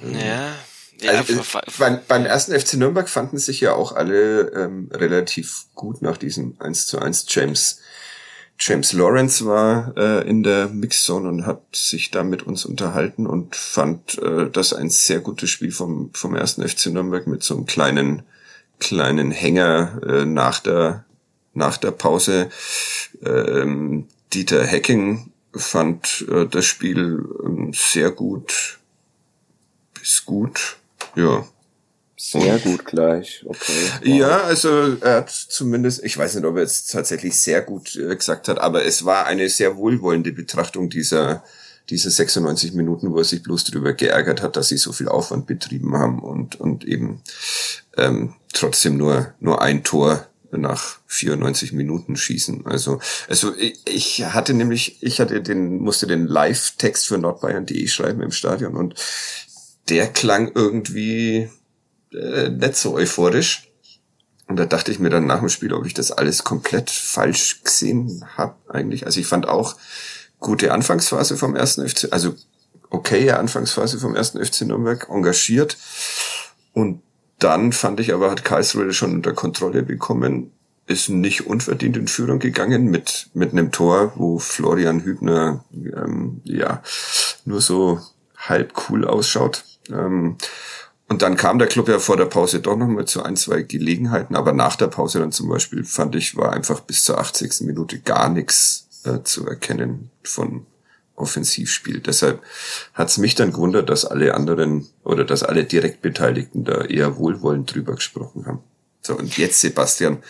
Ja, 0.00 0.54
ja, 0.98 1.10
also, 1.10 1.42
beim, 1.78 2.00
beim 2.08 2.24
ersten 2.24 2.58
FC 2.58 2.74
Nürnberg 2.74 3.10
fanden 3.10 3.36
sich 3.36 3.60
ja 3.60 3.74
auch 3.74 3.92
alle 3.92 4.50
ähm, 4.54 4.88
relativ 4.94 5.66
gut 5.74 6.00
nach 6.00 6.16
diesem 6.16 6.56
1 6.58 6.86
zu 6.86 6.98
1 6.98 7.26
James 7.28 7.80
James 8.58 8.92
Lawrence 8.92 9.44
war 9.44 9.96
äh, 9.96 10.28
in 10.28 10.42
der 10.42 10.68
Mixzone 10.68 11.28
und 11.28 11.46
hat 11.46 11.62
sich 11.74 12.10
da 12.10 12.22
mit 12.22 12.44
uns 12.44 12.64
unterhalten 12.64 13.26
und 13.26 13.56
fand 13.56 14.18
äh, 14.18 14.48
das 14.50 14.72
ein 14.72 14.90
sehr 14.90 15.20
gutes 15.20 15.50
Spiel 15.50 15.72
vom, 15.72 16.10
vom 16.14 16.34
ersten 16.34 16.66
FC 16.66 16.86
Nürnberg 16.86 17.26
mit 17.26 17.42
so 17.42 17.54
einem 17.54 17.66
kleinen, 17.66 18.22
kleinen 18.78 19.32
Hänger 19.32 20.00
äh, 20.06 20.24
nach 20.24 20.60
der, 20.60 21.04
nach 21.52 21.76
der 21.76 21.90
Pause. 21.90 22.48
Ähm, 23.24 24.06
Dieter 24.32 24.66
Hacking 24.66 25.32
fand 25.52 26.24
äh, 26.30 26.46
das 26.46 26.64
Spiel 26.64 27.24
äh, 27.44 27.72
sehr 27.74 28.10
gut 28.10 28.78
bis 29.94 30.24
gut. 30.24 30.76
Ja, 31.16 31.46
sehr 32.32 32.58
gut 32.58 32.84
gleich, 32.84 33.44
okay. 33.46 33.72
Wow. 34.00 34.06
Ja, 34.06 34.40
also 34.42 34.96
er 35.00 35.16
hat 35.16 35.30
zumindest, 35.30 36.02
ich 36.04 36.16
weiß 36.16 36.34
nicht, 36.34 36.44
ob 36.44 36.56
er 36.56 36.62
jetzt 36.62 36.90
tatsächlich 36.90 37.38
sehr 37.38 37.60
gut 37.62 37.96
äh, 37.96 38.16
gesagt 38.16 38.48
hat, 38.48 38.58
aber 38.58 38.84
es 38.84 39.04
war 39.04 39.26
eine 39.26 39.48
sehr 39.48 39.76
wohlwollende 39.76 40.32
Betrachtung 40.32 40.88
dieser, 40.88 41.44
dieser 41.90 42.10
96 42.10 42.72
Minuten, 42.72 43.12
wo 43.12 43.18
er 43.18 43.24
sich 43.24 43.42
bloß 43.42 43.64
darüber 43.64 43.92
geärgert 43.92 44.42
hat, 44.42 44.56
dass 44.56 44.68
sie 44.68 44.78
so 44.78 44.92
viel 44.92 45.08
Aufwand 45.08 45.46
betrieben 45.46 45.96
haben 45.96 46.20
und, 46.20 46.58
und 46.58 46.84
eben 46.84 47.22
ähm, 47.96 48.34
trotzdem 48.52 48.96
nur, 48.96 49.34
nur 49.40 49.60
ein 49.60 49.84
Tor 49.84 50.26
nach 50.50 51.00
94 51.08 51.72
Minuten 51.72 52.16
schießen. 52.16 52.66
Also, 52.66 53.00
also 53.28 53.52
ich 53.84 54.24
hatte 54.24 54.54
nämlich, 54.54 55.02
ich 55.02 55.20
hatte 55.20 55.42
den, 55.42 55.78
musste 55.78 56.06
den 56.06 56.26
Live-Text 56.26 57.06
für 57.06 57.18
nordbayern.de 57.18 57.86
schreiben 57.88 58.22
im 58.22 58.30
Stadion 58.30 58.76
und 58.76 58.94
der 59.88 60.06
klang 60.06 60.52
irgendwie 60.54 61.50
äh, 62.14 62.48
nicht 62.48 62.76
so 62.76 62.94
euphorisch. 62.94 63.70
Und 64.46 64.56
da 64.56 64.66
dachte 64.66 64.90
ich 64.90 64.98
mir 64.98 65.10
dann 65.10 65.26
nach 65.26 65.40
dem 65.40 65.48
Spiel, 65.48 65.72
ob 65.72 65.86
ich 65.86 65.94
das 65.94 66.12
alles 66.12 66.44
komplett 66.44 66.90
falsch 66.90 67.62
gesehen 67.64 68.24
habe 68.36 68.56
eigentlich. 68.68 69.06
Also 69.06 69.20
ich 69.20 69.26
fand 69.26 69.48
auch 69.48 69.76
gute 70.38 70.72
Anfangsphase 70.72 71.36
vom 71.36 71.56
ersten 71.56 71.88
FC, 71.88 72.08
also 72.10 72.34
okaye 72.90 73.38
Anfangsphase 73.38 73.98
vom 73.98 74.14
ersten 74.14 74.44
FC 74.44 74.62
Nürnberg, 74.62 75.08
engagiert. 75.08 75.78
Und 76.72 77.02
dann 77.38 77.72
fand 77.72 78.00
ich 78.00 78.12
aber, 78.12 78.30
hat 78.30 78.44
Karlsruhe 78.44 78.92
schon 78.92 79.14
unter 79.14 79.32
Kontrolle 79.32 79.82
bekommen, 79.82 80.52
ist 80.86 81.08
nicht 81.08 81.46
unverdient 81.46 81.96
in 81.96 82.08
Führung 82.08 82.38
gegangen 82.38 82.90
mit, 82.90 83.30
mit 83.32 83.52
einem 83.52 83.72
Tor, 83.72 84.12
wo 84.16 84.38
Florian 84.38 85.02
Hübner 85.02 85.64
ähm, 85.72 86.42
ja 86.44 86.82
nur 87.46 87.62
so 87.62 88.00
halb 88.36 88.74
cool 88.88 89.06
ausschaut. 89.06 89.64
Ähm, 89.90 90.36
und 91.08 91.22
dann 91.22 91.36
kam 91.36 91.58
der 91.58 91.68
Club 91.68 91.88
ja 91.88 91.98
vor 91.98 92.16
der 92.16 92.24
Pause 92.24 92.60
doch 92.60 92.76
nochmal 92.76 93.04
zu 93.04 93.22
ein, 93.22 93.36
zwei 93.36 93.62
Gelegenheiten, 93.62 94.36
aber 94.36 94.52
nach 94.52 94.76
der 94.76 94.86
Pause 94.86 95.18
dann 95.18 95.32
zum 95.32 95.48
Beispiel 95.48 95.84
fand 95.84 96.14
ich, 96.16 96.36
war 96.36 96.52
einfach 96.52 96.80
bis 96.80 97.04
zur 97.04 97.18
80. 97.18 97.60
Minute 97.60 98.00
gar 98.00 98.30
nichts 98.30 98.88
äh, 99.04 99.22
zu 99.22 99.46
erkennen 99.46 100.10
von 100.22 100.66
Offensivspiel. 101.14 102.00
Deshalb 102.00 102.42
hat 102.94 103.08
es 103.08 103.18
mich 103.18 103.34
dann 103.34 103.52
gewundert, 103.52 103.90
dass 103.90 104.04
alle 104.04 104.34
anderen 104.34 104.88
oder 105.04 105.24
dass 105.24 105.42
alle 105.42 105.64
direkt 105.64 106.00
Beteiligten 106.02 106.64
da 106.64 106.82
eher 106.82 107.16
wohlwollend 107.16 107.72
drüber 107.72 107.94
gesprochen 107.94 108.46
haben. 108.46 108.62
So, 109.02 109.14
und 109.16 109.36
jetzt 109.36 109.60
Sebastian. 109.60 110.22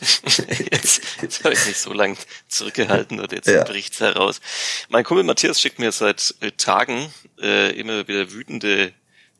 jetzt, 0.70 1.00
jetzt 1.22 1.44
habe 1.44 1.54
ich 1.54 1.66
mich 1.66 1.78
so 1.78 1.92
lange 1.92 2.16
zurückgehalten 2.48 3.20
und 3.20 3.30
jetzt 3.30 3.48
ja. 3.48 3.62
bricht's 3.62 4.00
heraus. 4.00 4.40
Mein 4.88 5.04
Kumpel 5.04 5.22
Matthias 5.22 5.60
schickt 5.60 5.78
mir 5.78 5.92
seit 5.92 6.34
äh, 6.40 6.50
Tagen 6.50 7.12
äh, 7.40 7.70
immer 7.78 8.08
wieder 8.08 8.32
wütende 8.32 8.92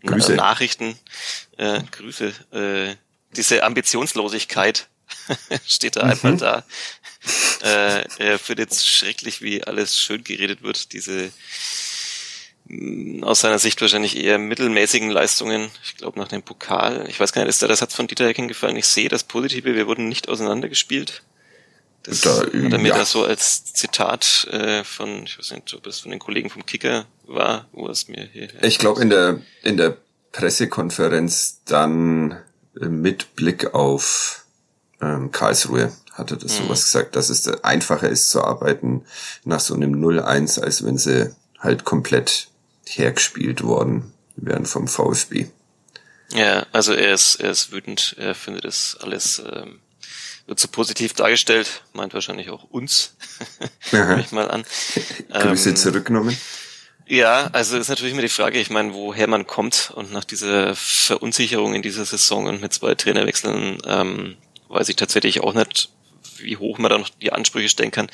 Grüße. 0.05 0.35
Nachrichten, 0.35 0.99
äh, 1.59 1.81
Grüße, 1.91 2.33
äh, 2.53 2.97
diese 3.37 3.63
Ambitionslosigkeit 3.63 4.89
steht 5.67 5.97
da 5.97 6.05
mhm. 6.05 6.11
einfach 6.11 6.37
da. 6.39 6.65
Äh, 7.63 8.05
er 8.19 8.39
findet 8.39 8.73
es 8.73 8.87
schrecklich, 8.87 9.43
wie 9.43 9.63
alles 9.63 9.97
schön 9.97 10.25
geredet 10.25 10.63
wird, 10.63 10.93
diese 10.93 11.31
mm, 12.67 13.23
aus 13.23 13.41
seiner 13.41 13.59
Sicht 13.59 13.81
wahrscheinlich 13.81 14.17
eher 14.17 14.39
mittelmäßigen 14.39 15.11
Leistungen. 15.11 15.71
Ich 15.85 15.97
glaube 15.97 16.19
nach 16.19 16.29
dem 16.29 16.43
Pokal. 16.43 17.07
Ich 17.09 17.21
weiß 17.21 17.33
gar 17.33 17.43
nicht, 17.43 17.51
ist 17.51 17.63
da 17.63 17.69
der 17.69 17.77
Satz 17.77 17.95
von 17.95 18.09
Dieter 18.09 18.27
Hecking 18.27 18.49
gefallen? 18.49 18.77
Ich 18.77 18.87
sehe 18.87 19.09
das 19.09 19.25
Positive, 19.25 19.75
wir 19.75 19.87
wurden 19.87 20.09
nicht 20.09 20.29
auseinandergespielt. 20.29 21.23
Das 22.05 22.21
da, 22.23 22.39
hat 22.39 22.53
er 22.53 22.79
mir 22.79 22.89
ja. 22.89 22.99
da 22.99 23.05
so 23.05 23.25
als 23.25 23.65
Zitat 23.65 24.49
äh, 24.51 24.83
von, 24.83 25.25
ich 25.25 25.39
weiß 25.39 25.53
nicht, 25.53 25.73
ob 25.75 25.87
es 25.87 26.01
von 26.01 26.11
den 26.11 26.19
Kollegen 26.19 26.51
vom 26.51 26.67
Kicker 26.67 27.07
war, 27.27 27.69
wo 27.73 27.89
es 27.89 28.09
mir 28.09 28.29
hier. 28.33 28.49
Ich 28.63 28.79
glaube 28.79 29.01
in 29.01 29.11
der 29.11 29.41
in 29.63 29.77
der 29.77 29.97
Pressekonferenz 30.33 31.61
dann 31.65 32.41
äh, 32.81 32.87
mit 32.87 33.37
Blick 33.37 33.75
auf 33.75 34.45
ähm, 35.01 35.31
Karlsruhe 35.31 35.93
hatte 36.13 36.37
das 36.37 36.59
mhm. 36.59 36.65
sowas 36.65 36.85
gesagt, 36.85 37.17
dass 37.17 37.31
es 37.31 37.47
einfacher 37.65 38.09
ist 38.09 38.31
zu 38.31 38.43
arbeiten 38.43 39.05
nach 39.45 39.61
so 39.61 39.75
einem 39.75 39.95
0-1, 39.95 40.61
als 40.61 40.85
wenn 40.85 40.99
sie 40.99 41.35
halt 41.59 41.85
komplett 41.85 42.49
hergespielt 42.87 43.63
worden 43.63 44.13
wären 44.37 44.67
vom 44.67 44.89
VfB. 44.89 45.47
Ja, 46.33 46.67
also 46.73 46.93
er 46.93 47.15
ist, 47.15 47.37
er 47.37 47.51
ist 47.51 47.73
wütend, 47.73 48.17
er 48.19 48.35
findet 48.35 48.65
es 48.65 48.97
alles 49.01 49.43
ähm, 49.53 49.81
wird 50.47 50.61
so 50.61 50.69
positiv 50.69 51.13
dargestellt, 51.15 51.83
meint 51.93 52.15
wahrscheinlich 52.15 52.51
auch 52.51 52.65
uns, 52.65 53.15
nehme 53.93 54.21
ich 54.21 54.33
mal 54.33 54.51
an. 54.51 54.65
Grüße 55.31 55.71
ähm, 55.71 55.77
zurückgenommen. 55.77 56.37
Ja, 57.07 57.51
also 57.53 57.77
ist 57.77 57.89
natürlich 57.89 58.13
immer 58.13 58.23
die 58.23 58.29
Frage, 58.29 58.59
ich 58.59 58.71
meine, 58.71 58.95
woher 58.95 59.27
man 59.27 59.47
kommt 59.47 59.93
und 59.95 60.13
nach 60.13 60.25
dieser 60.25 60.75
Verunsicherung 60.75 61.75
in 61.75 61.83
dieser 61.83 62.05
Saison 62.05 62.47
und 62.47 62.61
mit 62.61 62.73
zwei 62.73 62.95
Trainerwechseln 62.95 63.79
ähm, 63.87 64.37
weiß 64.69 64.89
ich 64.89 64.97
tatsächlich 64.97 65.41
auch 65.41 65.53
nicht, 65.53 65.91
wie 66.39 66.57
hoch 66.57 66.79
man 66.79 66.91
da 66.91 66.99
noch 66.99 67.11
die 67.11 67.33
Ansprüche 67.33 67.69
stellen 67.69 67.91
kann. 67.91 68.09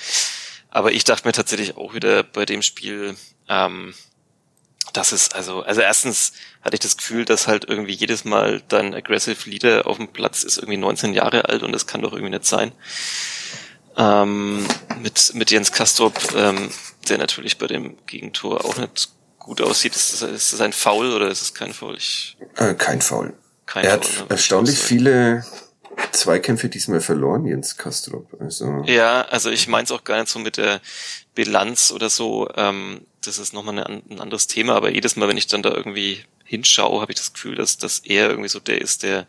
Aber 0.71 0.93
ich 0.93 1.05
dachte 1.05 1.27
mir 1.27 1.33
tatsächlich 1.33 1.77
auch 1.77 1.95
wieder 1.95 2.23
bei 2.23 2.45
dem 2.45 2.63
Spiel, 2.63 3.17
ähm, 3.49 3.95
das 4.93 5.13
ist 5.13 5.35
also, 5.35 5.63
also 5.63 5.81
erstens 5.81 6.33
hatte 6.63 6.75
ich 6.75 6.81
das 6.81 6.97
Gefühl, 6.97 7.25
dass 7.25 7.47
halt 7.47 7.65
irgendwie 7.69 7.93
jedes 7.93 8.25
Mal 8.25 8.63
dein 8.69 8.95
Aggressive 8.95 9.49
Leader 9.49 9.87
auf 9.87 9.97
dem 9.97 10.09
Platz 10.09 10.43
ist 10.43 10.59
irgendwie 10.59 10.77
19 10.77 11.15
Jahre 11.15 11.49
alt 11.49 11.63
und 11.63 11.73
das 11.73 11.87
kann 11.87 12.03
doch 12.03 12.13
irgendwie 12.13 12.31
nicht 12.31 12.47
sein. 12.47 12.73
Ähm, 13.97 14.67
mit, 15.01 15.35
mit 15.35 15.51
Jens 15.51 15.73
Kastrop, 15.73 16.15
ähm, 16.37 16.71
der 17.09 17.19
natürlich 17.19 17.59
bei 17.59 17.67
dem 17.67 17.97
Gegentor 18.07 18.65
auch 18.65 18.77
nicht 18.77 19.11
gut 19.39 19.61
aussieht. 19.61 19.97
Ist 19.97 20.13
das, 20.13 20.31
ist 20.31 20.53
das 20.53 20.61
ein 20.61 20.73
Foul 20.73 21.13
oder 21.13 21.29
ist 21.29 21.43
es 21.43 21.55
kein 21.55 21.73
Foul? 21.73 21.97
Ich, 21.97 22.37
äh, 22.57 22.75
kein 22.75 23.01
Foul. 23.01 23.35
Kein 23.67 23.85
er 23.85 23.91
Foul, 23.91 24.01
hat 24.01 24.21
ne? 24.21 24.27
erstaunlich 24.31 24.79
viele 24.79 25.45
Zweikämpfe 26.13 26.69
diesmal 26.69 27.01
verloren, 27.01 27.45
Jens 27.45 27.77
Kastrop. 27.77 28.37
Also. 28.41 28.83
Ja, 28.87 29.23
also 29.23 29.51
ich 29.51 29.69
meins 29.69 29.91
auch 29.91 30.05
gar 30.05 30.21
nicht 30.21 30.29
so 30.29 30.39
mit 30.39 30.57
der 30.57 30.81
Bilanz 31.35 31.91
oder 31.91 32.09
so. 32.09 32.49
Ähm, 32.55 33.07
das 33.29 33.39
ist 33.39 33.53
nochmal 33.53 33.79
ein 33.79 34.21
anderes 34.21 34.47
Thema, 34.47 34.75
aber 34.75 34.91
jedes 34.91 35.17
Mal, 35.17 35.29
wenn 35.29 35.37
ich 35.37 35.47
dann 35.47 35.63
da 35.63 35.71
irgendwie 35.71 36.25
hinschaue, 36.45 37.01
habe 37.01 37.13
ich 37.13 37.19
das 37.19 37.33
Gefühl, 37.33 37.55
dass, 37.55 37.79
dass 37.79 38.01
er 38.01 38.31
irgendwie 38.31 38.49
so 38.49 38.59
der 38.59 38.81
ist, 38.81 39.03
der 39.03 39.27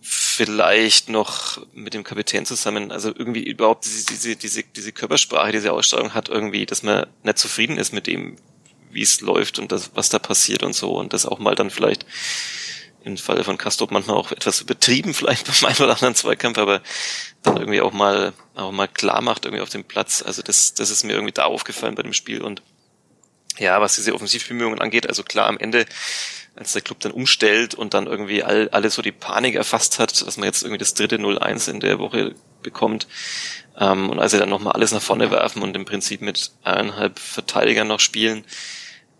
vielleicht 0.00 1.08
noch 1.08 1.66
mit 1.72 1.94
dem 1.94 2.04
Kapitän 2.04 2.46
zusammen, 2.46 2.90
also 2.90 3.08
irgendwie 3.08 3.42
überhaupt 3.42 3.84
diese, 3.84 4.06
diese, 4.06 4.36
diese, 4.36 4.62
diese 4.64 4.92
Körpersprache, 4.92 5.52
diese 5.52 5.72
Ausstrahlung 5.72 6.14
hat 6.14 6.28
irgendwie, 6.28 6.66
dass 6.66 6.82
man 6.82 7.06
nicht 7.22 7.38
zufrieden 7.38 7.78
ist 7.78 7.92
mit 7.92 8.06
dem, 8.06 8.36
wie 8.90 9.02
es 9.02 9.20
läuft 9.20 9.58
und 9.58 9.70
das, 9.70 9.90
was 9.94 10.08
da 10.08 10.18
passiert 10.18 10.62
und 10.62 10.74
so 10.74 10.96
und 10.96 11.12
das 11.12 11.26
auch 11.26 11.38
mal 11.38 11.54
dann 11.54 11.70
vielleicht 11.70 12.06
im 13.08 13.16
Falle 13.16 13.44
von 13.44 13.58
Kastrop 13.58 13.90
manchmal 13.90 14.16
auch 14.16 14.32
etwas 14.32 14.60
übertrieben 14.60 15.14
vielleicht 15.14 15.46
beim 15.46 15.70
einen 15.70 15.82
oder 15.82 15.94
anderen 15.94 16.14
Zweikampf, 16.14 16.58
aber 16.58 16.82
dann 17.42 17.56
irgendwie 17.56 17.80
auch 17.80 17.92
mal 17.92 18.32
auch 18.54 18.72
mal 18.72 18.88
klar 18.88 19.20
macht 19.20 19.44
irgendwie 19.44 19.62
auf 19.62 19.68
dem 19.70 19.84
Platz. 19.84 20.22
Also 20.22 20.42
das 20.42 20.74
das 20.74 20.90
ist 20.90 21.04
mir 21.04 21.14
irgendwie 21.14 21.32
da 21.32 21.44
aufgefallen 21.44 21.94
bei 21.94 22.02
dem 22.02 22.12
Spiel 22.12 22.42
und 22.42 22.62
ja, 23.58 23.80
was 23.80 23.96
diese 23.96 24.14
Offensivbemühungen 24.14 24.80
angeht, 24.80 25.08
also 25.08 25.24
klar 25.24 25.48
am 25.48 25.58
Ende 25.58 25.86
als 26.58 26.72
der 26.72 26.82
Club 26.82 27.00
dann 27.00 27.12
umstellt 27.12 27.74
und 27.74 27.94
dann 27.94 28.06
irgendwie 28.06 28.42
all, 28.42 28.68
alle 28.70 28.90
so 28.90 29.00
die 29.00 29.12
Panik 29.12 29.54
erfasst 29.54 29.98
hat, 29.98 30.26
dass 30.26 30.36
man 30.36 30.46
jetzt 30.46 30.62
irgendwie 30.62 30.78
das 30.78 30.94
dritte 30.94 31.16
0-1 31.16 31.70
in 31.70 31.80
der 31.80 31.98
Woche 32.00 32.34
bekommt. 32.62 33.06
Ähm, 33.78 34.10
und 34.10 34.18
als 34.18 34.32
sie 34.32 34.38
dann 34.38 34.48
nochmal 34.48 34.72
alles 34.72 34.90
nach 34.90 35.02
vorne 35.02 35.30
werfen 35.30 35.62
und 35.62 35.76
im 35.76 35.84
Prinzip 35.84 36.20
mit 36.20 36.50
eineinhalb 36.64 37.18
Verteidigern 37.18 37.86
noch 37.86 38.00
spielen, 38.00 38.44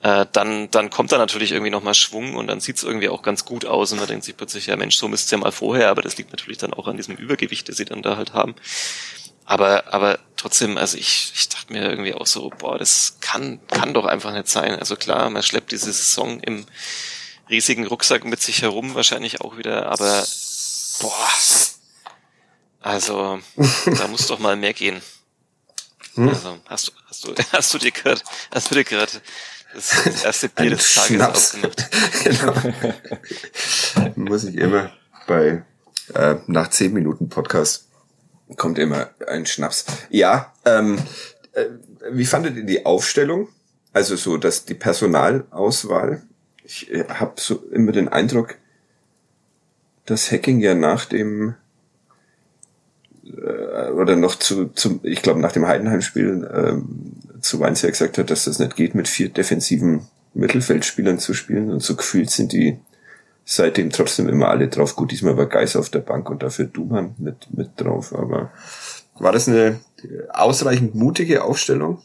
äh, 0.02 0.26
dann, 0.32 0.70
dann 0.70 0.90
kommt 0.90 1.10
da 1.10 1.18
natürlich 1.18 1.52
irgendwie 1.52 1.70
nochmal 1.70 1.94
Schwung 1.94 2.36
und 2.36 2.46
dann 2.46 2.60
sieht's 2.60 2.84
irgendwie 2.84 3.08
auch 3.08 3.22
ganz 3.22 3.44
gut 3.44 3.64
aus 3.64 3.92
und 3.92 3.98
man 3.98 4.06
denkt 4.06 4.24
sich 4.24 4.36
plötzlich, 4.36 4.66
ja 4.66 4.76
Mensch, 4.76 4.96
so 4.96 5.08
müsste 5.08 5.34
ja 5.34 5.38
mal 5.38 5.50
vorher, 5.50 5.90
aber 5.90 6.02
das 6.02 6.16
liegt 6.16 6.30
natürlich 6.30 6.58
dann 6.58 6.72
auch 6.72 6.86
an 6.86 6.96
diesem 6.96 7.16
Übergewicht, 7.16 7.68
das 7.68 7.76
sie 7.76 7.84
dann 7.84 8.02
da 8.02 8.16
halt 8.16 8.32
haben. 8.32 8.54
Aber, 9.44 9.92
aber 9.92 10.18
trotzdem, 10.36 10.76
also 10.76 10.98
ich, 10.98 11.32
ich 11.34 11.48
dachte 11.48 11.72
mir 11.72 11.88
irgendwie 11.88 12.14
auch 12.14 12.26
so, 12.26 12.50
boah, 12.50 12.78
das 12.78 13.16
kann, 13.20 13.60
kann 13.68 13.94
doch 13.94 14.04
einfach 14.04 14.32
nicht 14.32 14.48
sein. 14.48 14.78
Also 14.78 14.94
klar, 14.94 15.30
man 15.30 15.42
schleppt 15.42 15.72
diese 15.72 15.92
Saison 15.92 16.38
im 16.40 16.66
riesigen 17.48 17.86
Rucksack 17.86 18.24
mit 18.24 18.40
sich 18.40 18.62
herum 18.62 18.94
wahrscheinlich 18.94 19.40
auch 19.40 19.56
wieder, 19.56 19.86
aber 19.86 20.24
boah, 21.00 21.30
also 22.80 23.40
da 23.86 24.06
muss 24.08 24.26
doch 24.26 24.38
mal 24.38 24.56
mehr 24.56 24.74
gehen. 24.74 25.00
Hm? 26.14 26.28
Also 26.28 26.58
hast 26.66 26.88
du, 26.88 26.92
hast 27.06 27.24
du, 27.24 27.34
hast 27.52 27.74
du 27.74 27.78
dir 27.78 27.90
gerade, 27.90 28.20
hast 28.52 28.70
du 28.70 28.74
dir 28.74 28.84
gerade 28.84 29.12
das, 29.74 30.02
das 30.04 30.24
erste 30.24 30.48
Bier 30.48 30.70
des 30.70 30.94
Tages 30.94 31.08
Schnaps. 31.08 31.54
aufgemacht. 31.54 31.90
genau. 32.24 32.54
Muss 34.16 34.44
ich 34.44 34.56
immer 34.56 34.92
bei 35.26 35.62
äh, 36.14 36.36
nach 36.46 36.70
zehn 36.70 36.92
Minuten 36.92 37.28
Podcast 37.28 37.88
kommt 38.56 38.78
immer 38.78 39.10
ein 39.26 39.46
Schnaps. 39.46 39.84
Ja, 40.10 40.52
ähm, 40.64 40.98
äh, 41.52 41.66
wie 42.10 42.24
fandet 42.24 42.56
ihr 42.56 42.64
die 42.64 42.86
Aufstellung? 42.86 43.48
Also 43.92 44.16
so, 44.16 44.36
dass 44.36 44.64
die 44.64 44.74
Personalauswahl. 44.74 46.22
Ich 46.64 46.90
äh, 46.90 47.04
habe 47.08 47.34
so 47.36 47.62
immer 47.70 47.92
den 47.92 48.08
Eindruck, 48.08 48.56
dass 50.06 50.32
Hacking 50.32 50.60
ja 50.60 50.74
nach 50.74 51.04
dem 51.04 51.54
äh, 53.24 53.90
oder 53.90 54.16
noch 54.16 54.36
zu, 54.36 54.68
zum, 54.68 55.00
ich 55.02 55.22
glaube 55.22 55.40
nach 55.40 55.52
dem 55.52 55.66
Heidenheim-Spiel 55.66 56.50
ähm, 56.54 57.17
zu 57.40 57.60
Weinz 57.60 57.82
ja 57.82 57.90
gesagt 57.90 58.18
hat, 58.18 58.30
dass 58.30 58.44
das 58.44 58.58
nicht 58.58 58.76
geht, 58.76 58.94
mit 58.94 59.08
vier 59.08 59.28
defensiven 59.28 60.08
Mittelfeldspielern 60.34 61.18
zu 61.18 61.34
spielen. 61.34 61.70
Und 61.70 61.82
so 61.82 61.96
gefühlt 61.96 62.30
sind 62.30 62.52
die 62.52 62.78
seitdem 63.44 63.90
trotzdem 63.90 64.28
immer 64.28 64.48
alle 64.48 64.68
drauf. 64.68 64.94
Gut, 64.94 65.10
diesmal 65.10 65.36
war 65.36 65.46
Geis 65.46 65.74
auf 65.74 65.88
der 65.88 66.00
Bank 66.00 66.28
und 66.28 66.42
dafür 66.42 66.66
Duman 66.66 67.14
mit, 67.18 67.48
mit 67.54 67.80
drauf. 67.80 68.14
Aber 68.14 68.52
war 69.18 69.32
das 69.32 69.48
eine 69.48 69.80
ausreichend 70.30 70.94
mutige 70.94 71.44
Aufstellung, 71.44 72.02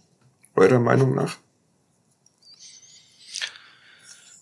eurer 0.55 0.79
Meinung 0.79 1.13
nach? 1.15 1.37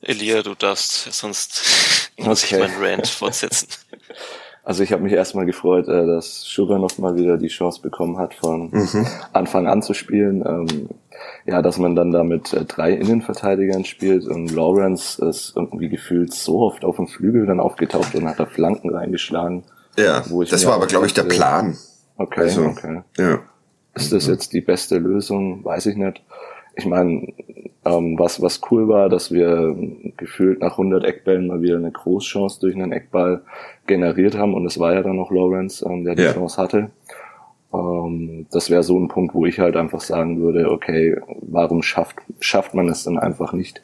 Elia, 0.01 0.41
du 0.41 0.55
darfst, 0.55 1.12
sonst 1.13 2.12
muss 2.17 2.43
okay. 2.43 2.55
ich 2.55 2.62
meinen 2.62 2.83
Rant 2.83 3.07
fortsetzen. 3.07 3.67
Also 4.63 4.84
ich 4.84 4.91
habe 4.91 5.01
mich 5.01 5.13
erstmal 5.13 5.46
gefreut, 5.46 5.88
äh, 5.88 6.06
dass 6.06 6.44
Sugar 6.44 6.77
nochmal 6.77 7.15
wieder 7.15 7.38
die 7.38 7.48
Chance 7.48 7.82
bekommen 7.82 8.18
hat, 8.18 8.36
von 8.36 8.70
mhm. 8.72 9.08
Anfang 9.34 9.68
an 9.68 9.82
zu 9.82 9.94
spielen. 9.94 10.44
Ähm, 10.46 10.89
ja, 11.46 11.62
dass 11.62 11.77
man 11.77 11.96
dann 11.96 12.12
da 12.12 12.24
mit 12.24 12.53
äh, 12.53 12.65
drei 12.65 12.94
Innenverteidigern 12.94 13.86
spielt 13.86 14.25
und 14.27 14.51
Lawrence 14.51 15.24
ist 15.25 15.53
irgendwie 15.56 15.89
gefühlt 15.89 16.34
so 16.34 16.62
oft 16.62 16.86
auf 16.86 16.98
dem 16.98 17.08
Flügel 17.08 17.46
dann 17.46 17.60
aufgetaucht 17.60 18.13
und 18.15 18.27
hat 18.27 18.39
da 18.39 18.46
Flanken 18.46 18.94
reingeschlagen. 18.94 19.63
Ja, 19.98 20.24
das 20.50 20.65
war 20.65 20.75
aber, 20.75 20.88
glaube 20.88 21.08
ich, 21.08 21.13
der 21.13 21.24
Plan. 21.24 21.77
Okay, 22.18 22.41
also, 22.41 22.65
okay. 22.65 23.01
Ja. 23.18 23.39
Ist 23.96 24.13
das 24.13 24.27
jetzt 24.27 24.54
die 24.54 24.62
beste 24.62 24.97
Lösung? 24.97 25.65
Weiß 25.65 25.86
ich 25.88 25.97
nicht. 25.97 26.24
Ich 26.76 26.86
meine, 26.86 27.34
ähm, 27.84 28.17
was, 28.20 28.41
was 28.41 28.62
cool 28.70 28.88
war, 28.88 29.10
dass 29.10 29.32
wir 29.32 29.76
gefühlt 30.17 30.62
nach 30.62 30.74
100 30.74 31.04
Eckbällen 31.04 31.48
mal 31.48 31.62
wieder 31.62 31.78
eine 31.78 31.91
Großchance 31.91 32.60
durch 32.60 32.76
einen 32.76 32.91
Eckball 32.91 33.41
generiert 33.88 34.38
haben 34.38 34.54
und 34.54 34.65
es 34.65 34.80
war 34.80 34.94
ja 34.94 35.02
dann 35.02 35.15
noch 35.15 35.32
Lawrence, 35.32 35.86
ähm, 35.88 36.04
der 36.04 36.15
die 36.15 36.24
ja. 36.24 36.34
Chance 36.34 36.62
hatte. 36.62 36.91
Ähm, 37.74 38.46
das 38.52 38.70
wäre 38.70 38.84
so 38.84 39.00
ein 39.00 39.08
Punkt, 39.08 39.34
wo 39.34 39.46
ich 39.46 39.60
halt 39.60 39.76
einfach 39.76 40.02
sagen 40.02 40.41
würde, 40.41 40.72
okay, 40.72 41.20
warum 41.41 41.82
schafft, 41.82 42.17
schafft 42.39 42.74
man 42.74 42.89
es 42.89 43.04
dann 43.04 43.17
einfach 43.17 43.54
nicht, 43.54 43.82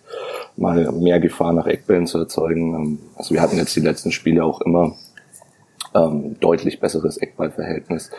mal 0.57 0.91
mehr 0.91 1.19
Gefahr 1.19 1.53
nach 1.53 1.67
Eckbällen 1.67 2.05
zu 2.05 2.19
erzeugen? 2.19 2.75
Ähm, 2.75 2.99
also 3.15 3.33
wir 3.33 3.41
hatten 3.41 3.57
jetzt 3.57 3.75
die 3.75 3.81
letzten 3.81 4.11
Spiele 4.11 4.43
auch 4.43 4.61
immer 4.61 4.95
ähm, 5.95 6.39
deutlich 6.39 6.79
besseres 6.79 7.17
Eckballverhältnis. 7.17 8.11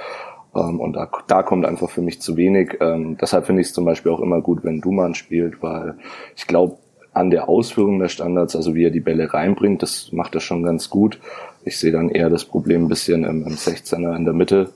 Ähm, 0.59 0.81
und 0.81 0.95
da, 0.95 1.09
da 1.27 1.43
kommt 1.43 1.67
einfach 1.67 1.91
für 1.91 2.03
mich 2.03 2.21
zu 2.21 2.37
wenig. 2.37 2.79
Ähm, 2.81 3.17
deshalb 3.21 3.47
finde 3.47 3.63
ich 3.63 3.69
es 3.69 3.75
zum 3.75 3.85
Beispiel 3.85 4.13
auch 4.13 4.21
immer 4.21 4.41
gut, 4.41 4.65
wenn 4.65 4.81
Duman 4.81 5.15
spielt, 5.15 5.63
weil 5.63 5.95
ich 6.37 6.47
glaube, 6.47 6.79
an 7.13 7.31
der 7.31 7.49
Ausführung 7.49 7.99
der 7.99 8.09
Standards, 8.09 8.55
also 8.55 8.75
wie 8.75 8.85
er 8.85 8.91
die 8.91 9.01
Bälle 9.01 9.33
reinbringt, 9.33 9.83
das 9.83 10.13
macht 10.13 10.35
er 10.35 10.41
schon 10.41 10.63
ganz 10.63 10.89
gut. 10.89 11.19
Ich 11.65 11.79
sehe 11.79 11.93
dann 11.93 12.11
eher 12.11 12.31
das 12.31 12.45
Problem 12.45 12.85
ein 12.85 12.89
bisschen 12.89 13.25
im, 13.25 13.45
im 13.45 13.55
16er 13.55 14.15
in 14.15 14.25
der 14.25 14.35
Mitte. 14.35 14.71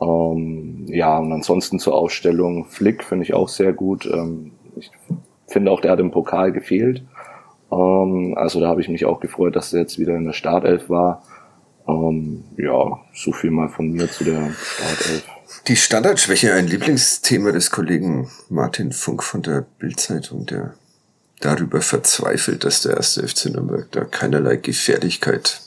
Ähm, 0.00 0.86
ja, 0.88 1.18
und 1.18 1.32
ansonsten 1.32 1.78
zur 1.78 1.94
Ausstellung 1.94 2.64
Flick 2.66 3.04
finde 3.04 3.24
ich 3.24 3.34
auch 3.34 3.48
sehr 3.48 3.72
gut. 3.72 4.06
Ähm, 4.06 4.52
ich 4.76 4.90
finde 5.46 5.70
auch, 5.70 5.80
der 5.80 5.92
hat 5.92 6.00
im 6.00 6.10
Pokal 6.10 6.52
gefehlt. 6.52 7.02
Ähm, 7.70 8.34
also 8.36 8.60
da 8.60 8.68
habe 8.68 8.80
ich 8.80 8.88
mich 8.88 9.04
auch 9.04 9.20
gefreut, 9.20 9.56
dass 9.56 9.72
er 9.72 9.80
jetzt 9.80 9.98
wieder 9.98 10.16
in 10.16 10.24
der 10.24 10.32
Startelf 10.32 10.88
war. 10.88 11.22
Ähm, 11.88 12.44
ja, 12.56 13.00
so 13.14 13.32
viel 13.32 13.50
mal 13.50 13.68
von 13.68 13.92
mir 13.92 14.10
zu 14.10 14.24
der 14.24 14.52
Startelf. 14.54 15.24
Die 15.68 15.76
Standardschwäche, 15.76 16.54
ein 16.54 16.66
Lieblingsthema 16.66 17.52
des 17.52 17.70
Kollegen 17.70 18.30
Martin 18.48 18.92
Funk 18.92 19.22
von 19.22 19.42
der 19.42 19.66
Bildzeitung, 19.78 20.46
der 20.46 20.74
darüber 21.40 21.80
verzweifelt, 21.80 22.64
dass 22.64 22.82
der 22.82 22.96
erste 22.96 23.26
FC 23.26 23.46
Nürnberg 23.46 23.90
da 23.92 24.04
keinerlei 24.04 24.56
Gefährlichkeit 24.56 25.60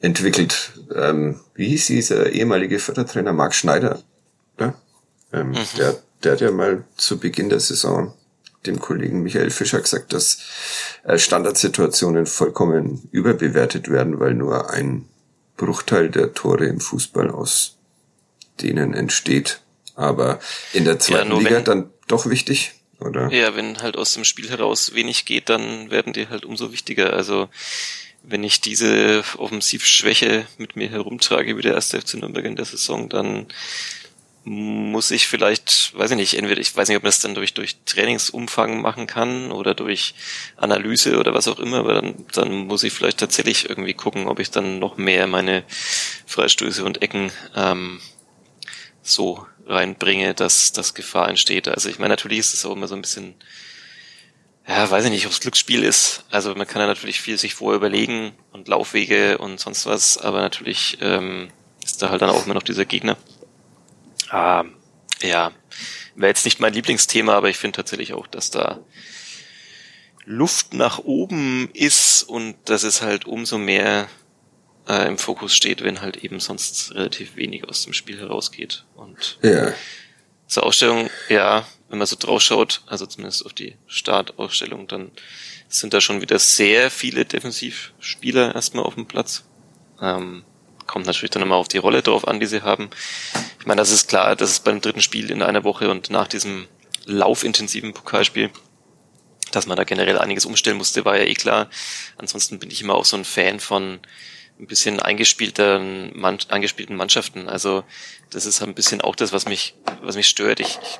entwickelt. 0.00 0.72
Ähm, 0.94 1.40
wie 1.54 1.68
hieß 1.68 1.86
dieser 1.86 2.30
ehemalige 2.30 2.78
Fördertrainer 2.78 3.32
Marc 3.32 3.54
Schneider? 3.54 4.02
Ja? 4.58 4.74
Ähm, 5.32 5.50
mhm. 5.50 5.56
der, 5.76 5.96
der 6.24 6.32
hat 6.32 6.40
ja 6.40 6.50
mal 6.50 6.84
zu 6.96 7.18
Beginn 7.18 7.50
der 7.50 7.60
Saison 7.60 8.14
dem 8.66 8.78
Kollegen 8.78 9.22
Michael 9.22 9.50
Fischer 9.50 9.80
gesagt, 9.80 10.12
dass 10.12 10.38
äh, 11.04 11.18
Standardsituationen 11.18 12.26
vollkommen 12.26 13.08
überbewertet 13.10 13.90
werden, 13.90 14.20
weil 14.20 14.34
nur 14.34 14.70
ein 14.70 15.08
Bruchteil 15.56 16.10
der 16.10 16.32
Tore 16.34 16.66
im 16.66 16.80
Fußball 16.80 17.30
aus 17.30 17.76
denen 18.60 18.94
entsteht. 18.94 19.60
Aber 19.94 20.40
in 20.72 20.84
der 20.84 20.98
zweiten 20.98 21.30
ja, 21.32 21.38
Liga 21.38 21.56
wenn, 21.56 21.64
dann 21.64 21.90
doch 22.06 22.26
wichtig, 22.26 22.72
oder? 23.00 23.30
Ja, 23.30 23.54
wenn 23.56 23.80
halt 23.82 23.96
aus 23.96 24.14
dem 24.14 24.24
Spiel 24.24 24.48
heraus 24.48 24.94
wenig 24.94 25.24
geht, 25.24 25.48
dann 25.48 25.90
werden 25.90 26.12
die 26.12 26.28
halt 26.28 26.44
umso 26.44 26.72
wichtiger. 26.72 27.12
Also 27.12 27.48
wenn 28.22 28.44
ich 28.44 28.60
diese 28.60 29.22
Offensivschwäche 29.36 30.46
mit 30.58 30.76
mir 30.76 30.88
herumtrage 30.90 31.56
wie 31.56 31.62
der 31.62 31.74
erste 31.74 32.00
FC 32.00 32.14
Nürnberg 32.14 32.44
in 32.44 32.56
der 32.56 32.64
Saison, 32.64 33.08
dann 33.08 33.46
muss 34.44 35.10
ich 35.10 35.28
vielleicht, 35.28 35.96
weiß 35.96 36.12
ich 36.12 36.16
nicht, 36.16 36.34
entweder 36.34 36.60
ich 36.60 36.74
weiß 36.74 36.88
nicht, 36.88 36.96
ob 36.96 37.02
man 37.02 37.08
das 37.08 37.20
dann 37.20 37.34
durch 37.34 37.52
durch 37.52 37.76
Trainingsumfang 37.84 38.80
machen 38.80 39.06
kann 39.06 39.52
oder 39.52 39.74
durch 39.74 40.14
Analyse 40.56 41.18
oder 41.18 41.34
was 41.34 41.46
auch 41.46 41.58
immer, 41.58 41.78
aber 41.78 41.94
dann, 41.94 42.24
dann 42.32 42.66
muss 42.66 42.82
ich 42.82 42.92
vielleicht 42.92 43.18
tatsächlich 43.18 43.68
irgendwie 43.68 43.94
gucken, 43.94 44.28
ob 44.28 44.38
ich 44.38 44.50
dann 44.50 44.78
noch 44.78 44.96
mehr 44.96 45.26
meine 45.26 45.64
Freistöße 46.26 46.84
und 46.84 47.02
Ecken 47.02 47.30
ähm, 47.54 48.00
so 49.02 49.46
reinbringe, 49.66 50.34
dass 50.34 50.72
dass 50.72 50.94
Gefahr 50.94 51.28
entsteht. 51.28 51.68
Also 51.68 51.90
ich 51.90 51.98
meine, 51.98 52.12
natürlich 52.12 52.38
ist 52.38 52.54
es 52.54 52.64
auch 52.64 52.72
immer 52.72 52.88
so 52.88 52.94
ein 52.94 53.02
bisschen, 53.02 53.34
ja, 54.66 54.90
weiß 54.90 55.04
ich 55.04 55.10
nicht, 55.10 55.26
ob 55.26 55.32
es 55.32 55.40
Glücksspiel 55.40 55.84
ist. 55.84 56.24
Also 56.30 56.54
man 56.54 56.66
kann 56.66 56.80
ja 56.80 56.86
natürlich 56.86 57.20
viel 57.20 57.36
sich 57.36 57.54
vorher 57.54 57.76
überlegen 57.76 58.32
und 58.52 58.68
Laufwege 58.68 59.36
und 59.36 59.60
sonst 59.60 59.84
was, 59.84 60.16
aber 60.16 60.40
natürlich 60.40 60.96
ähm, 61.02 61.50
ist 61.84 62.02
da 62.02 62.08
halt 62.08 62.22
dann 62.22 62.30
auch 62.30 62.46
immer 62.46 62.54
noch 62.54 62.62
dieser 62.62 62.86
Gegner. 62.86 63.18
Ah, 64.30 64.64
ja, 65.22 65.52
wäre 66.14 66.30
jetzt 66.30 66.44
nicht 66.44 66.60
mein 66.60 66.72
Lieblingsthema, 66.72 67.34
aber 67.34 67.50
ich 67.50 67.58
finde 67.58 67.76
tatsächlich 67.76 68.14
auch, 68.14 68.26
dass 68.26 68.50
da 68.50 68.80
Luft 70.24 70.74
nach 70.74 70.98
oben 70.98 71.68
ist 71.72 72.22
und 72.22 72.56
dass 72.66 72.84
es 72.84 73.02
halt 73.02 73.24
umso 73.26 73.58
mehr 73.58 74.08
äh, 74.88 75.08
im 75.08 75.18
Fokus 75.18 75.54
steht, 75.54 75.82
wenn 75.82 76.00
halt 76.00 76.18
eben 76.18 76.40
sonst 76.40 76.94
relativ 76.94 77.36
wenig 77.36 77.68
aus 77.68 77.84
dem 77.84 77.92
Spiel 77.92 78.18
herausgeht. 78.18 78.84
Und 78.94 79.38
ja. 79.42 79.72
zur 80.46 80.64
Ausstellung, 80.64 81.10
ja, 81.28 81.66
wenn 81.88 81.98
man 81.98 82.06
so 82.06 82.16
drauf 82.16 82.42
schaut, 82.42 82.82
also 82.86 83.06
zumindest 83.06 83.44
auf 83.44 83.52
die 83.52 83.76
Startausstellung, 83.86 84.86
dann 84.86 85.10
sind 85.68 85.92
da 85.92 86.00
schon 86.00 86.20
wieder 86.20 86.38
sehr 86.38 86.90
viele 86.90 87.24
Defensivspieler 87.24 88.54
erstmal 88.54 88.84
auf 88.84 88.94
dem 88.94 89.06
Platz. 89.06 89.44
Ähm, 90.00 90.44
kommt 90.90 91.06
natürlich 91.06 91.30
dann 91.30 91.42
immer 91.42 91.54
auf 91.54 91.68
die 91.68 91.78
Rolle 91.78 92.02
drauf 92.02 92.26
an, 92.26 92.40
die 92.40 92.46
sie 92.46 92.62
haben. 92.62 92.90
Ich 93.60 93.66
meine, 93.66 93.80
das 93.80 93.92
ist 93.92 94.08
klar, 94.08 94.34
dass 94.34 94.50
es 94.50 94.60
beim 94.60 94.80
dritten 94.80 95.00
Spiel 95.00 95.30
in 95.30 95.40
einer 95.40 95.62
Woche 95.62 95.88
und 95.88 96.10
nach 96.10 96.26
diesem 96.26 96.66
laufintensiven 97.06 97.94
Pokalspiel, 97.94 98.50
dass 99.52 99.66
man 99.66 99.76
da 99.76 99.84
generell 99.84 100.18
einiges 100.18 100.46
umstellen 100.46 100.78
musste, 100.78 101.04
war 101.04 101.16
ja 101.16 101.24
eh 101.24 101.34
klar. 101.34 101.70
Ansonsten 102.18 102.58
bin 102.58 102.70
ich 102.70 102.82
immer 102.82 102.96
auch 102.96 103.04
so 103.04 103.16
ein 103.16 103.24
Fan 103.24 103.60
von 103.60 104.00
ein 104.58 104.66
bisschen 104.66 105.00
eingespielten, 105.00 106.24
eingespielten 106.48 106.96
Mannschaften. 106.96 107.48
Also 107.48 107.84
das 108.30 108.44
ist 108.44 108.60
ein 108.60 108.74
bisschen 108.74 109.00
auch 109.00 109.14
das, 109.14 109.32
was 109.32 109.46
mich, 109.46 109.74
was 110.02 110.16
mich 110.16 110.26
stört. 110.26 110.58
Ich, 110.58 110.76
ich 110.82 110.98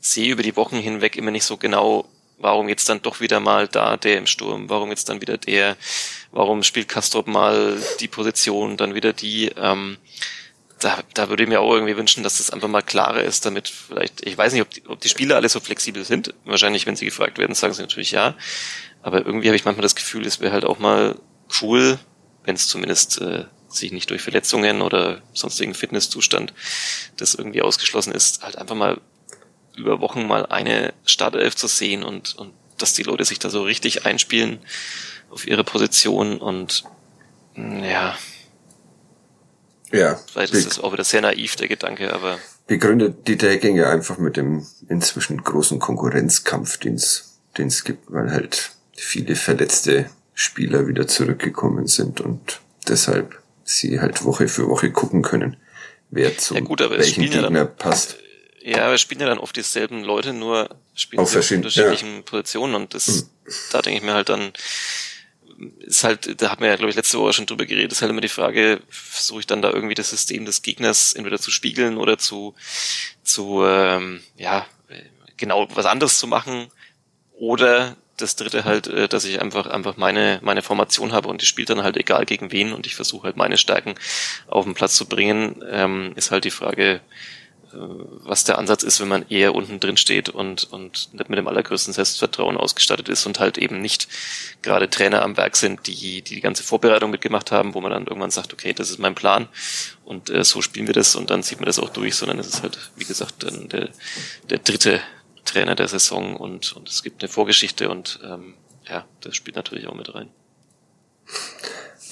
sehe 0.00 0.32
über 0.32 0.44
die 0.44 0.56
Wochen 0.56 0.76
hinweg 0.76 1.16
immer 1.16 1.32
nicht 1.32 1.44
so 1.44 1.56
genau, 1.56 2.08
warum 2.42 2.68
jetzt 2.68 2.88
dann 2.88 3.00
doch 3.00 3.20
wieder 3.20 3.40
mal 3.40 3.68
da 3.68 3.96
der 3.96 4.18
im 4.18 4.26
Sturm, 4.26 4.68
warum 4.68 4.90
jetzt 4.90 5.08
dann 5.08 5.20
wieder 5.20 5.38
der, 5.38 5.76
warum 6.32 6.62
spielt 6.62 6.88
Kastrop 6.88 7.26
mal 7.26 7.80
die 8.00 8.08
Position, 8.08 8.76
dann 8.76 8.94
wieder 8.94 9.12
die. 9.12 9.50
Ähm, 9.56 9.96
da, 10.80 10.98
da 11.14 11.28
würde 11.28 11.44
ich 11.44 11.48
mir 11.48 11.60
auch 11.60 11.72
irgendwie 11.72 11.96
wünschen, 11.96 12.24
dass 12.24 12.38
das 12.38 12.50
einfach 12.50 12.66
mal 12.66 12.82
klarer 12.82 13.22
ist, 13.22 13.46
damit 13.46 13.68
vielleicht, 13.68 14.26
ich 14.26 14.36
weiß 14.36 14.52
nicht, 14.52 14.62
ob 14.62 14.70
die, 14.70 14.82
ob 14.88 15.00
die 15.00 15.08
Spieler 15.08 15.36
alle 15.36 15.48
so 15.48 15.60
flexibel 15.60 16.04
sind. 16.04 16.34
Wahrscheinlich, 16.44 16.86
wenn 16.86 16.96
sie 16.96 17.04
gefragt 17.04 17.38
werden, 17.38 17.54
sagen 17.54 17.72
sie 17.72 17.82
natürlich 17.82 18.10
ja. 18.10 18.34
Aber 19.00 19.24
irgendwie 19.24 19.46
habe 19.46 19.54
ich 19.54 19.64
manchmal 19.64 19.82
das 19.82 19.94
Gefühl, 19.94 20.26
es 20.26 20.40
wäre 20.40 20.52
halt 20.52 20.64
auch 20.64 20.80
mal 20.80 21.16
cool, 21.60 22.00
wenn 22.42 22.56
es 22.56 22.66
zumindest 22.66 23.20
äh, 23.20 23.44
sich 23.68 23.92
nicht 23.92 24.10
durch 24.10 24.22
Verletzungen 24.22 24.82
oder 24.82 25.22
sonstigen 25.32 25.74
Fitnesszustand 25.74 26.52
das 27.16 27.34
irgendwie 27.36 27.62
ausgeschlossen 27.62 28.12
ist, 28.12 28.42
halt 28.42 28.58
einfach 28.58 28.74
mal 28.74 29.00
über 29.76 30.00
Wochen 30.00 30.26
mal 30.26 30.46
eine 30.46 30.92
Startelf 31.04 31.56
zu 31.56 31.66
sehen 31.66 32.02
und, 32.02 32.36
und 32.36 32.52
dass 32.78 32.94
die 32.94 33.02
Leute 33.02 33.24
sich 33.24 33.38
da 33.38 33.50
so 33.50 33.62
richtig 33.62 34.06
einspielen 34.06 34.58
auf 35.30 35.46
ihre 35.46 35.64
Position 35.64 36.38
und 36.38 36.84
mm, 37.54 37.84
ja. 37.84 38.16
Ja. 39.92 40.18
Vielleicht 40.32 40.54
ist 40.54 40.66
es 40.66 40.80
auch 40.80 40.92
wieder 40.92 41.04
sehr 41.04 41.20
naiv, 41.20 41.56
der 41.56 41.68
Gedanke, 41.68 42.14
aber. 42.14 42.38
Begründet 42.66 43.28
die 43.28 43.34
ja 43.34 43.90
einfach 43.90 44.18
mit 44.18 44.36
dem 44.36 44.66
inzwischen 44.88 45.42
großen 45.42 45.78
Konkurrenzkampf, 45.78 46.78
den 46.78 46.94
es 46.94 47.84
gibt, 47.84 48.10
weil 48.10 48.30
halt 48.30 48.72
viele 48.96 49.36
verletzte 49.36 50.08
Spieler 50.34 50.86
wieder 50.86 51.06
zurückgekommen 51.06 51.86
sind 51.86 52.20
und 52.20 52.60
deshalb 52.88 53.42
sie 53.64 54.00
halt 54.00 54.24
Woche 54.24 54.48
für 54.48 54.68
Woche 54.68 54.90
gucken 54.90 55.22
können, 55.22 55.56
wer 56.10 56.36
zu 56.38 56.54
ja 56.54 56.60
gut, 56.60 56.80
welchen 56.80 57.22
Gegner 57.22 57.42
ja 57.42 57.50
dann, 57.50 57.76
passt. 57.76 58.18
Ja, 58.64 58.90
wir 58.90 58.98
spielen 58.98 59.20
ja 59.20 59.26
dann 59.26 59.38
oft 59.38 59.56
dieselben 59.56 60.04
Leute, 60.04 60.32
nur 60.32 60.70
spielen 60.94 61.20
auf, 61.20 61.34
auf 61.34 61.50
unterschiedlichen 61.50 62.16
ja. 62.16 62.22
Positionen 62.22 62.74
und 62.74 62.94
das, 62.94 63.08
mhm. 63.08 63.28
da 63.72 63.82
denke 63.82 63.98
ich 63.98 64.04
mir 64.04 64.14
halt 64.14 64.28
dann, 64.28 64.52
ist 65.80 66.04
halt, 66.04 66.40
da 66.40 66.50
hat 66.50 66.60
man 66.60 66.68
ja, 66.68 66.76
glaube 66.76 66.90
ich, 66.90 66.96
letzte 66.96 67.18
Woche 67.18 67.32
schon 67.32 67.46
drüber 67.46 67.66
geredet, 67.66 67.92
ist 67.92 68.02
halt 68.02 68.10
immer 68.10 68.20
die 68.20 68.28
Frage, 68.28 68.80
versuche 68.88 69.40
ich 69.40 69.46
dann 69.46 69.62
da 69.62 69.70
irgendwie 69.70 69.94
das 69.94 70.10
System 70.10 70.44
des 70.44 70.62
Gegners 70.62 71.12
entweder 71.12 71.38
zu 71.38 71.50
spiegeln 71.50 71.98
oder 71.98 72.18
zu, 72.18 72.54
zu 73.22 73.64
ähm, 73.64 74.22
ja, 74.36 74.66
genau 75.36 75.68
was 75.74 75.86
anderes 75.86 76.18
zu 76.18 76.26
machen 76.26 76.68
oder 77.32 77.96
das 78.16 78.36
dritte 78.36 78.64
halt, 78.64 78.86
äh, 78.86 79.08
dass 79.08 79.24
ich 79.24 79.40
einfach 79.40 79.66
einfach 79.66 79.96
meine 79.96 80.38
meine 80.42 80.62
Formation 80.62 81.12
habe 81.12 81.28
und 81.28 81.42
die 81.42 81.46
spielt 81.46 81.70
dann 81.70 81.82
halt 81.82 81.96
egal 81.96 82.24
gegen 82.24 82.52
wen 82.52 82.72
und 82.72 82.86
ich 82.86 82.94
versuche 82.94 83.24
halt 83.24 83.36
meine 83.36 83.58
Stärken 83.58 83.94
auf 84.46 84.64
den 84.64 84.74
Platz 84.74 84.94
zu 84.94 85.06
bringen, 85.06 85.62
ähm, 85.68 86.12
ist 86.14 86.30
halt 86.30 86.44
die 86.44 86.50
Frage, 86.50 87.00
was 87.74 88.44
der 88.44 88.58
Ansatz 88.58 88.82
ist, 88.82 89.00
wenn 89.00 89.08
man 89.08 89.24
eher 89.28 89.54
unten 89.54 89.80
drin 89.80 89.96
steht 89.96 90.28
und, 90.28 90.64
und 90.72 91.12
nicht 91.12 91.28
mit 91.28 91.38
dem 91.38 91.48
allergrößten 91.48 91.94
Selbstvertrauen 91.94 92.56
ausgestattet 92.56 93.08
ist 93.08 93.26
und 93.26 93.40
halt 93.40 93.58
eben 93.58 93.80
nicht 93.80 94.08
gerade 94.62 94.90
Trainer 94.90 95.22
am 95.22 95.36
Werk 95.36 95.56
sind, 95.56 95.86
die 95.86 95.94
die, 95.94 96.22
die 96.22 96.40
ganze 96.40 96.62
Vorbereitung 96.62 97.10
mitgemacht 97.10 97.52
haben, 97.52 97.74
wo 97.74 97.80
man 97.80 97.92
dann 97.92 98.06
irgendwann 98.06 98.30
sagt, 98.30 98.52
okay, 98.52 98.72
das 98.72 98.90
ist 98.90 98.98
mein 98.98 99.14
Plan 99.14 99.48
und 100.04 100.30
äh, 100.30 100.44
so 100.44 100.62
spielen 100.62 100.86
wir 100.86 100.94
das 100.94 101.14
und 101.14 101.30
dann 101.30 101.42
sieht 101.42 101.60
man 101.60 101.66
das 101.66 101.78
auch 101.78 101.90
durch, 101.90 102.16
sondern 102.16 102.38
es 102.38 102.48
ist 102.48 102.62
halt, 102.62 102.78
wie 102.96 103.04
gesagt, 103.04 103.42
dann 103.42 103.68
der, 103.68 103.90
der 104.50 104.58
dritte 104.58 105.00
Trainer 105.44 105.74
der 105.74 105.88
Saison 105.88 106.36
und, 106.36 106.72
und 106.72 106.88
es 106.88 107.02
gibt 107.02 107.22
eine 107.22 107.28
Vorgeschichte 107.28 107.88
und 107.88 108.20
ähm, 108.24 108.54
ja, 108.88 109.04
das 109.20 109.36
spielt 109.36 109.56
natürlich 109.56 109.86
auch 109.86 109.94
mit 109.94 110.14
rein. 110.14 110.28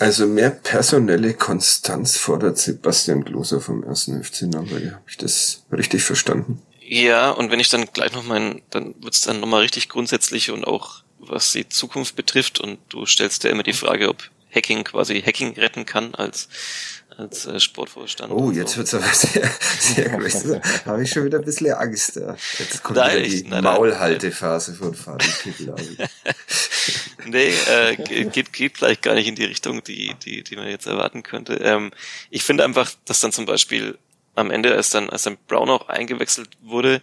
Also 0.00 0.26
mehr 0.26 0.48
personelle 0.50 1.34
Konstanz 1.34 2.16
fordert 2.16 2.56
Sebastian 2.56 3.22
Gloser 3.22 3.60
vom 3.60 3.84
ersten 3.84 4.24
FC 4.24 4.42
Nürnberg. 4.42 4.92
Habe 4.92 5.02
ich 5.06 5.18
das 5.18 5.62
richtig 5.70 6.02
verstanden? 6.02 6.62
Ja, 6.80 7.30
und 7.30 7.50
wenn 7.50 7.60
ich 7.60 7.68
dann 7.68 7.84
gleich 7.92 8.12
noch 8.14 8.24
meinen, 8.24 8.62
dann 8.70 8.94
wird's 9.02 9.20
dann 9.20 9.40
nochmal 9.40 9.60
richtig 9.60 9.90
grundsätzlich 9.90 10.50
und 10.50 10.66
auch 10.66 11.02
was 11.18 11.52
die 11.52 11.68
Zukunft 11.68 12.16
betrifft 12.16 12.60
und 12.60 12.78
du 12.88 13.04
stellst 13.04 13.44
ja 13.44 13.50
immer 13.50 13.62
die 13.62 13.74
Frage, 13.74 14.08
ob 14.08 14.30
Hacking 14.54 14.84
quasi 14.84 15.20
Hacking 15.20 15.52
retten 15.52 15.84
kann 15.84 16.14
als 16.14 16.48
als 17.16 17.46
äh, 17.46 17.60
Sportvorstand. 17.60 18.32
Oh, 18.32 18.50
jetzt 18.50 18.72
so. 18.72 18.78
wird's 18.78 18.94
aber 18.94 19.12
sehr, 19.12 19.50
sehr 19.78 20.08
groß. 20.10 20.44
habe 20.86 21.02
ich 21.02 21.10
schon 21.10 21.24
wieder 21.24 21.38
ein 21.38 21.44
bisschen 21.44 21.72
Angst. 21.74 22.16
Ja. 22.16 22.36
Jetzt 22.58 22.82
kommt 22.82 22.98
nein, 22.98 23.18
wieder 23.18 23.28
die 23.28 23.48
nein, 23.48 23.64
Maulhaltephase 23.64 24.74
von 24.74 24.94
Fabi 24.94 25.24
Kittel. 25.42 25.74
nee, 27.26 27.52
äh, 27.68 27.96
geht, 27.96 28.52
geht 28.52 28.78
vielleicht 28.78 29.02
gar 29.02 29.14
nicht 29.14 29.28
in 29.28 29.34
die 29.34 29.44
Richtung, 29.44 29.82
die, 29.84 30.14
die, 30.24 30.42
die 30.42 30.56
man 30.56 30.68
jetzt 30.68 30.86
erwarten 30.86 31.22
könnte. 31.22 31.54
Ähm, 31.54 31.90
ich 32.30 32.42
finde 32.42 32.64
einfach, 32.64 32.90
dass 33.04 33.20
dann 33.20 33.32
zum 33.32 33.46
Beispiel 33.46 33.98
am 34.34 34.50
Ende, 34.50 34.74
als 34.74 34.90
dann, 34.90 35.10
als 35.10 35.24
dann 35.24 35.36
Brown 35.46 35.70
auch 35.70 35.88
eingewechselt 35.88 36.50
wurde, 36.62 37.02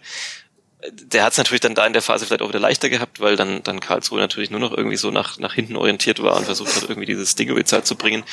der 0.92 1.24
hat 1.24 1.32
es 1.32 1.38
natürlich 1.38 1.60
dann 1.60 1.74
da 1.74 1.86
in 1.86 1.92
der 1.92 2.02
Phase 2.02 2.24
vielleicht 2.26 2.42
auch 2.42 2.48
wieder 2.48 2.60
leichter 2.60 2.88
gehabt, 2.88 3.20
weil 3.20 3.36
dann, 3.36 3.62
dann 3.64 3.80
Karlsruhe 3.80 4.20
natürlich 4.20 4.50
nur 4.50 4.60
noch 4.60 4.72
irgendwie 4.72 4.96
so 4.96 5.10
nach, 5.10 5.38
nach 5.38 5.54
hinten 5.54 5.76
orientiert 5.76 6.22
war 6.22 6.36
und 6.36 6.44
versucht 6.44 6.76
hat, 6.76 6.84
irgendwie 6.84 7.06
dieses 7.06 7.34
Ding 7.34 7.48
über 7.48 7.58
die 7.58 7.66
Zeit 7.66 7.86
zu 7.86 7.96
bringen. 7.96 8.24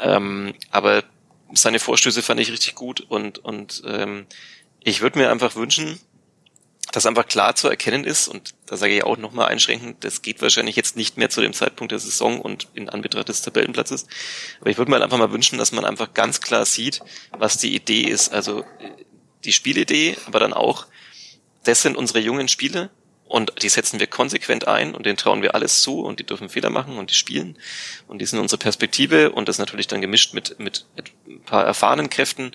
Ähm, 0.00 0.54
aber 0.70 1.04
seine 1.52 1.78
Vorstöße 1.78 2.22
fand 2.22 2.40
ich 2.40 2.50
richtig 2.50 2.74
gut 2.74 3.00
und, 3.00 3.38
und 3.38 3.82
ähm, 3.86 4.26
ich 4.82 5.02
würde 5.02 5.18
mir 5.18 5.30
einfach 5.30 5.56
wünschen, 5.56 6.00
dass 6.92 7.06
einfach 7.06 7.26
klar 7.26 7.56
zu 7.56 7.68
erkennen 7.68 8.04
ist, 8.04 8.28
und 8.28 8.54
da 8.66 8.76
sage 8.76 8.96
ich 8.96 9.04
auch 9.04 9.16
nochmal 9.16 9.48
einschränkend, 9.48 10.04
das 10.04 10.22
geht 10.22 10.40
wahrscheinlich 10.42 10.76
jetzt 10.76 10.96
nicht 10.96 11.16
mehr 11.16 11.28
zu 11.28 11.40
dem 11.40 11.52
Zeitpunkt 11.52 11.90
der 11.92 11.98
Saison 11.98 12.40
und 12.40 12.68
in 12.74 12.88
Anbetracht 12.88 13.28
des 13.28 13.42
Tabellenplatzes. 13.42 14.06
Aber 14.60 14.70
ich 14.70 14.78
würde 14.78 14.90
mir 14.90 15.02
einfach 15.02 15.18
mal 15.18 15.32
wünschen, 15.32 15.58
dass 15.58 15.72
man 15.72 15.84
einfach 15.84 16.14
ganz 16.14 16.40
klar 16.40 16.64
sieht, 16.64 17.00
was 17.32 17.56
die 17.58 17.74
Idee 17.74 18.02
ist. 18.02 18.32
Also 18.32 18.64
die 19.44 19.52
Spielidee, 19.52 20.16
aber 20.26 20.38
dann 20.40 20.52
auch, 20.52 20.86
das 21.64 21.82
sind 21.82 21.96
unsere 21.96 22.20
jungen 22.20 22.48
Spiele 22.48 22.90
und 23.26 23.52
die 23.62 23.68
setzen 23.68 23.98
wir 23.98 24.06
konsequent 24.06 24.68
ein 24.68 24.94
und 24.94 25.06
denen 25.06 25.16
trauen 25.16 25.42
wir 25.42 25.54
alles 25.54 25.80
zu 25.80 26.00
und 26.00 26.20
die 26.20 26.24
dürfen 26.24 26.48
Fehler 26.48 26.70
machen 26.70 26.98
und 26.98 27.10
die 27.10 27.14
spielen. 27.14 27.58
Und 28.06 28.20
die 28.20 28.26
sind 28.26 28.38
unsere 28.38 28.58
Perspektive 28.58 29.32
und 29.32 29.48
das 29.48 29.58
natürlich 29.58 29.86
dann 29.86 30.00
gemischt 30.00 30.34
mit, 30.34 30.58
mit, 30.60 30.84
ein 31.26 31.40
paar 31.40 31.64
erfahrenen 31.64 32.10
Kräften, 32.10 32.52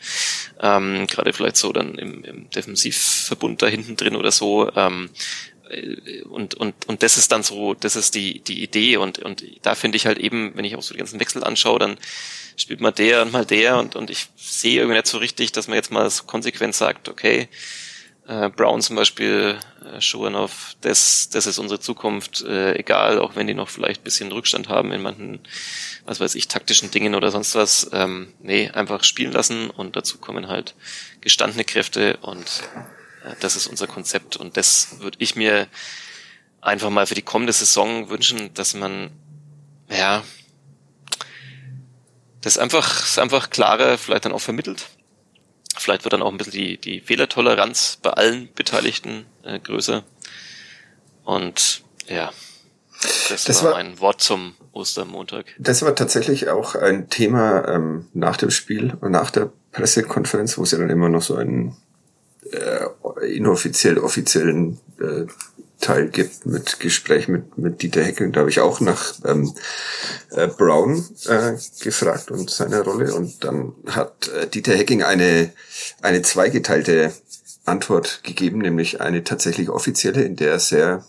ähm, 0.62 1.08
gerade 1.08 1.34
vielleicht 1.34 1.58
so 1.58 1.74
dann 1.74 1.96
im, 1.96 2.24
im 2.24 2.50
Defensivverbund 2.52 3.62
da 3.62 3.68
hinten 3.68 3.98
drin 3.98 4.16
oder 4.16 4.32
so, 4.32 4.72
ähm, 4.76 5.10
und, 6.30 6.56
und, 6.56 6.88
und 6.88 7.04
das 7.04 7.18
ist 7.18 7.32
dann 7.32 7.44
so, 7.44 7.74
das 7.74 7.96
ist 7.96 8.16
die, 8.16 8.40
die 8.40 8.64
Idee 8.64 8.98
und, 8.98 9.20
und 9.20 9.44
da 9.62 9.76
finde 9.76 9.98
ich 9.98 10.08
halt 10.08 10.18
eben, 10.18 10.56
wenn 10.56 10.66
ich 10.66 10.76
auch 10.76 10.82
so 10.82 10.94
die 10.94 10.98
ganzen 10.98 11.20
Wechsel 11.20 11.44
anschaue, 11.44 11.80
dann 11.80 11.98
spielt 12.58 12.82
mal 12.82 12.92
der 12.92 13.22
und 13.22 13.32
mal 13.32 13.46
der 13.46 13.78
und, 13.78 13.96
und 13.96 14.10
ich 14.10 14.28
sehe 14.36 14.78
irgendwie 14.80 14.96
nicht 14.96 15.08
so 15.08 15.20
richtig, 15.20 15.52
dass 15.52 15.68
man 15.68 15.76
jetzt 15.76 15.92
mal 15.92 16.10
so 16.10 16.24
konsequent 16.24 16.76
sagt, 16.76 17.08
okay, 17.08 17.48
äh, 18.30 18.50
Brown 18.50 18.80
zum 18.82 18.96
Beispiel, 18.96 19.58
äh, 19.84 20.00
Schuranov, 20.00 20.76
das, 20.82 21.30
das 21.30 21.48
ist 21.48 21.58
unsere 21.58 21.80
Zukunft, 21.80 22.44
äh, 22.44 22.76
egal, 22.76 23.18
auch 23.18 23.36
wenn 23.36 23.48
die 23.48 23.56
noch 23.56 23.70
vielleicht 23.70 24.04
bisschen 24.04 24.32
Rückstand 24.32 24.70
haben 24.70 24.92
in 24.92 25.02
manchen, 25.02 25.40
was 26.06 26.20
weiß 26.20 26.36
ich, 26.36 26.48
taktischen 26.48 26.92
Dingen 26.92 27.16
oder 27.16 27.32
sonst 27.32 27.56
was. 27.56 27.90
Ähm, 27.92 28.32
nee, 28.40 28.70
einfach 28.70 29.04
spielen 29.04 29.32
lassen 29.32 29.72
und 29.72 29.96
dazu 29.96 30.20
kommen 30.20 30.48
halt 30.48 30.76
gestandene 31.22 31.64
Kräfte 31.64 32.18
und 32.18 32.46
äh, 33.26 33.34
das 33.40 33.56
ist 33.56 33.66
unser 33.66 33.88
Konzept 33.88 34.38
und 34.38 34.58
das 34.58 35.00
würde 35.00 35.18
ich 35.20 35.36
mir 35.36 35.68
einfach 36.62 36.92
mal 36.92 37.08
für 37.08 37.16
die 37.16 37.24
kommende 37.24 37.54
Saison 37.54 38.12
wünschen, 38.12 38.54
dass 38.54 38.76
man, 38.76 39.10
ja, 39.90 40.24
das 42.42 42.60
einfach, 42.60 43.00
das 43.00 43.18
einfach 43.18 43.50
klarer 43.50 43.98
vielleicht 43.98 44.26
dann 44.26 44.34
auch 44.34 44.42
vermittelt 44.42 44.88
Vielleicht 45.82 46.04
wird 46.04 46.14
dann 46.14 46.22
auch 46.22 46.32
ein 46.32 46.38
bisschen 46.38 46.54
die, 46.54 46.78
die 46.78 47.02
Fehlertoleranz 47.02 48.00
bei 48.02 48.12
allen 48.12 48.50
Beteiligten 48.54 49.26
äh, 49.44 49.60
größer. 49.60 50.04
Und 51.24 51.84
ja, 52.08 52.32
das, 53.30 53.46
das 53.46 53.64
war, 53.64 53.72
war 53.72 53.78
ein 53.78 54.00
Wort 54.00 54.22
zum 54.22 54.56
Ostermontag. 54.72 55.46
Das 55.58 55.82
war 55.82 55.96
tatsächlich 55.96 56.50
auch 56.50 56.76
ein 56.76 57.10
Thema 57.10 57.68
ähm, 57.68 58.08
nach 58.14 58.38
dem 58.38 58.52
Spiel 58.52 58.94
und 59.00 59.12
nach 59.12 59.32
der 59.32 59.52
Pressekonferenz, 59.72 60.58
wo 60.58 60.64
es 60.64 60.72
ja 60.72 60.78
dann 60.78 60.90
immer 60.90 61.10
noch 61.10 61.22
so 61.22 61.36
einen 61.36 61.78
äh, 62.52 63.36
inoffiziell 63.36 63.98
offiziellen 64.00 64.80
äh, 65.00 65.26
Teil 65.80 66.10
gibt 66.10 66.46
mit 66.46 66.80
Gespräch 66.80 67.28
mit, 67.28 67.58
mit 67.58 67.82
Dieter 67.82 68.04
Hecking. 68.04 68.32
Da 68.32 68.42
habe 68.42 68.50
ich 68.50 68.60
auch 68.60 68.80
nach 68.82 69.14
ähm, 69.26 69.54
äh, 70.32 70.48
Brown 70.48 71.06
äh, 71.26 71.54
gefragt 71.82 72.32
und 72.32 72.50
seine 72.50 72.82
Rolle. 72.82 73.14
Und 73.14 73.44
dann 73.44 73.74
hat 73.88 74.28
äh, 74.30 74.48
Dieter 74.48 74.76
Hecking 74.76 75.04
eine, 75.04 75.52
eine 76.02 76.22
zweigeteilte 76.22 77.14
Antwort 77.66 78.22
gegeben, 78.24 78.60
nämlich 78.60 79.00
eine 79.00 79.24
tatsächlich 79.24 79.70
offizielle, 79.70 80.24
in 80.24 80.36
der 80.36 80.52
er 80.52 80.60
sehr 80.60 81.06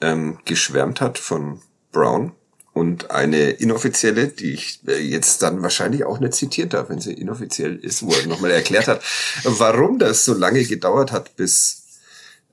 ähm, 0.00 0.38
geschwärmt 0.44 1.00
hat 1.00 1.18
von 1.18 1.60
Brown 1.90 2.32
und 2.78 3.10
eine 3.10 3.50
inoffizielle, 3.50 4.28
die 4.28 4.52
ich 4.52 4.80
äh, 4.86 4.98
jetzt 4.98 5.42
dann 5.42 5.62
wahrscheinlich 5.62 6.04
auch 6.04 6.20
nicht 6.20 6.34
zitieren 6.34 6.70
darf, 6.70 6.88
wenn 6.88 7.00
sie 7.00 7.12
inoffiziell 7.12 7.76
ist, 7.76 8.04
wo 8.04 8.12
er 8.12 8.26
nochmal 8.26 8.52
erklärt 8.52 8.86
hat, 8.86 9.02
warum 9.44 9.98
das 9.98 10.24
so 10.24 10.34
lange 10.34 10.64
gedauert 10.64 11.10
hat, 11.10 11.34
bis, 11.36 11.87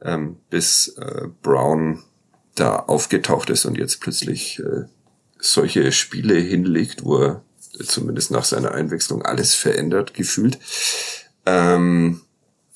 ähm, 0.06 0.38
bis 0.50 0.90
äh, 1.00 1.28
Brown 1.42 2.04
da 2.54 2.78
aufgetaucht 2.78 3.50
ist 3.50 3.66
und 3.66 3.78
jetzt 3.78 4.00
plötzlich 4.00 4.60
äh, 4.60 4.86
solche 5.40 5.92
Spiele 5.92 6.36
hinlegt, 6.36 7.04
wo 7.04 7.18
er 7.18 7.42
zumindest 7.84 8.32
nach 8.32 8.46
seiner 8.46 8.72
Einwechslung 8.72 9.24
alles 9.24 9.54
verändert, 9.54 10.14
gefühlt. 10.14 10.60
Ähm, 11.46 12.22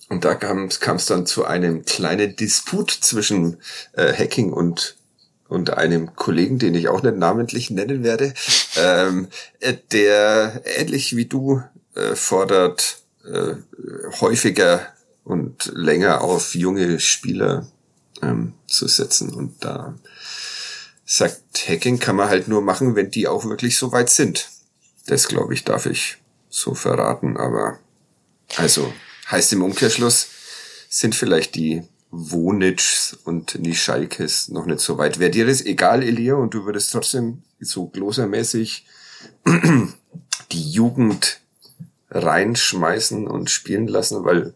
und 0.10 0.26
da 0.26 0.36
kam 0.36 0.68
es 0.68 1.06
dann 1.06 1.26
zu 1.26 1.46
einem 1.46 1.86
kleinen 1.86 2.36
Disput 2.36 2.92
zwischen 2.92 3.58
äh, 3.94 4.12
Hacking 4.14 4.52
und 4.52 4.98
und 5.48 5.72
einem 5.72 6.16
Kollegen, 6.16 6.60
den 6.60 6.76
ich 6.76 6.90
auch 6.90 7.02
nicht 7.02 7.18
namentlich 7.18 7.72
nennen 7.72 8.04
werde, 8.04 8.36
ähm, 8.78 9.30
äh, 9.60 9.74
der 9.92 10.62
ähnlich 10.64 11.16
wie 11.16 11.26
du 11.26 11.64
äh, 11.96 12.16
fordert, 12.16 13.02
äh, 13.26 13.56
häufiger 14.22 14.86
und 15.30 15.72
länger 15.76 16.22
auf 16.22 16.56
junge 16.56 17.00
Spieler 17.00 17.68
ähm, 18.24 18.54
zu 18.66 18.88
setzen. 18.88 19.32
Und 19.32 19.64
da 19.64 19.94
sagt 21.06 21.70
Hacking 21.70 22.00
kann 22.00 22.16
man 22.16 22.30
halt 22.30 22.48
nur 22.48 22.64
machen, 22.64 22.96
wenn 22.96 23.12
die 23.12 23.28
auch 23.28 23.46
wirklich 23.46 23.78
so 23.78 23.92
weit 23.92 24.10
sind. 24.10 24.50
Das 25.06 25.28
glaube 25.28 25.54
ich, 25.54 25.64
darf 25.64 25.86
ich 25.86 26.18
so 26.50 26.74
verraten, 26.74 27.38
aber 27.38 27.78
also 28.58 28.92
heißt 29.30 29.54
im 29.54 29.62
Umkehrschluss, 29.62 30.30
sind 30.90 31.14
vielleicht 31.14 31.54
die 31.54 31.84
Wonitschs 32.10 33.14
und 33.24 33.60
Nischalkes 33.60 34.50
noch 34.50 34.66
nicht 34.66 34.80
so 34.80 34.98
weit. 34.98 35.20
Wäre 35.20 35.30
dir 35.30 35.46
das 35.46 35.62
egal, 35.62 36.02
Elia, 36.02 36.34
und 36.34 36.56
du 36.56 36.66
würdest 36.66 36.92
trotzdem 36.92 37.44
so 37.60 37.86
glosermäßig 37.86 38.88
die 40.52 40.72
Jugend 40.72 41.42
reinschmeißen 42.10 43.28
und 43.28 43.52
spielen 43.52 43.88
lassen, 43.88 44.26
weil 44.26 44.56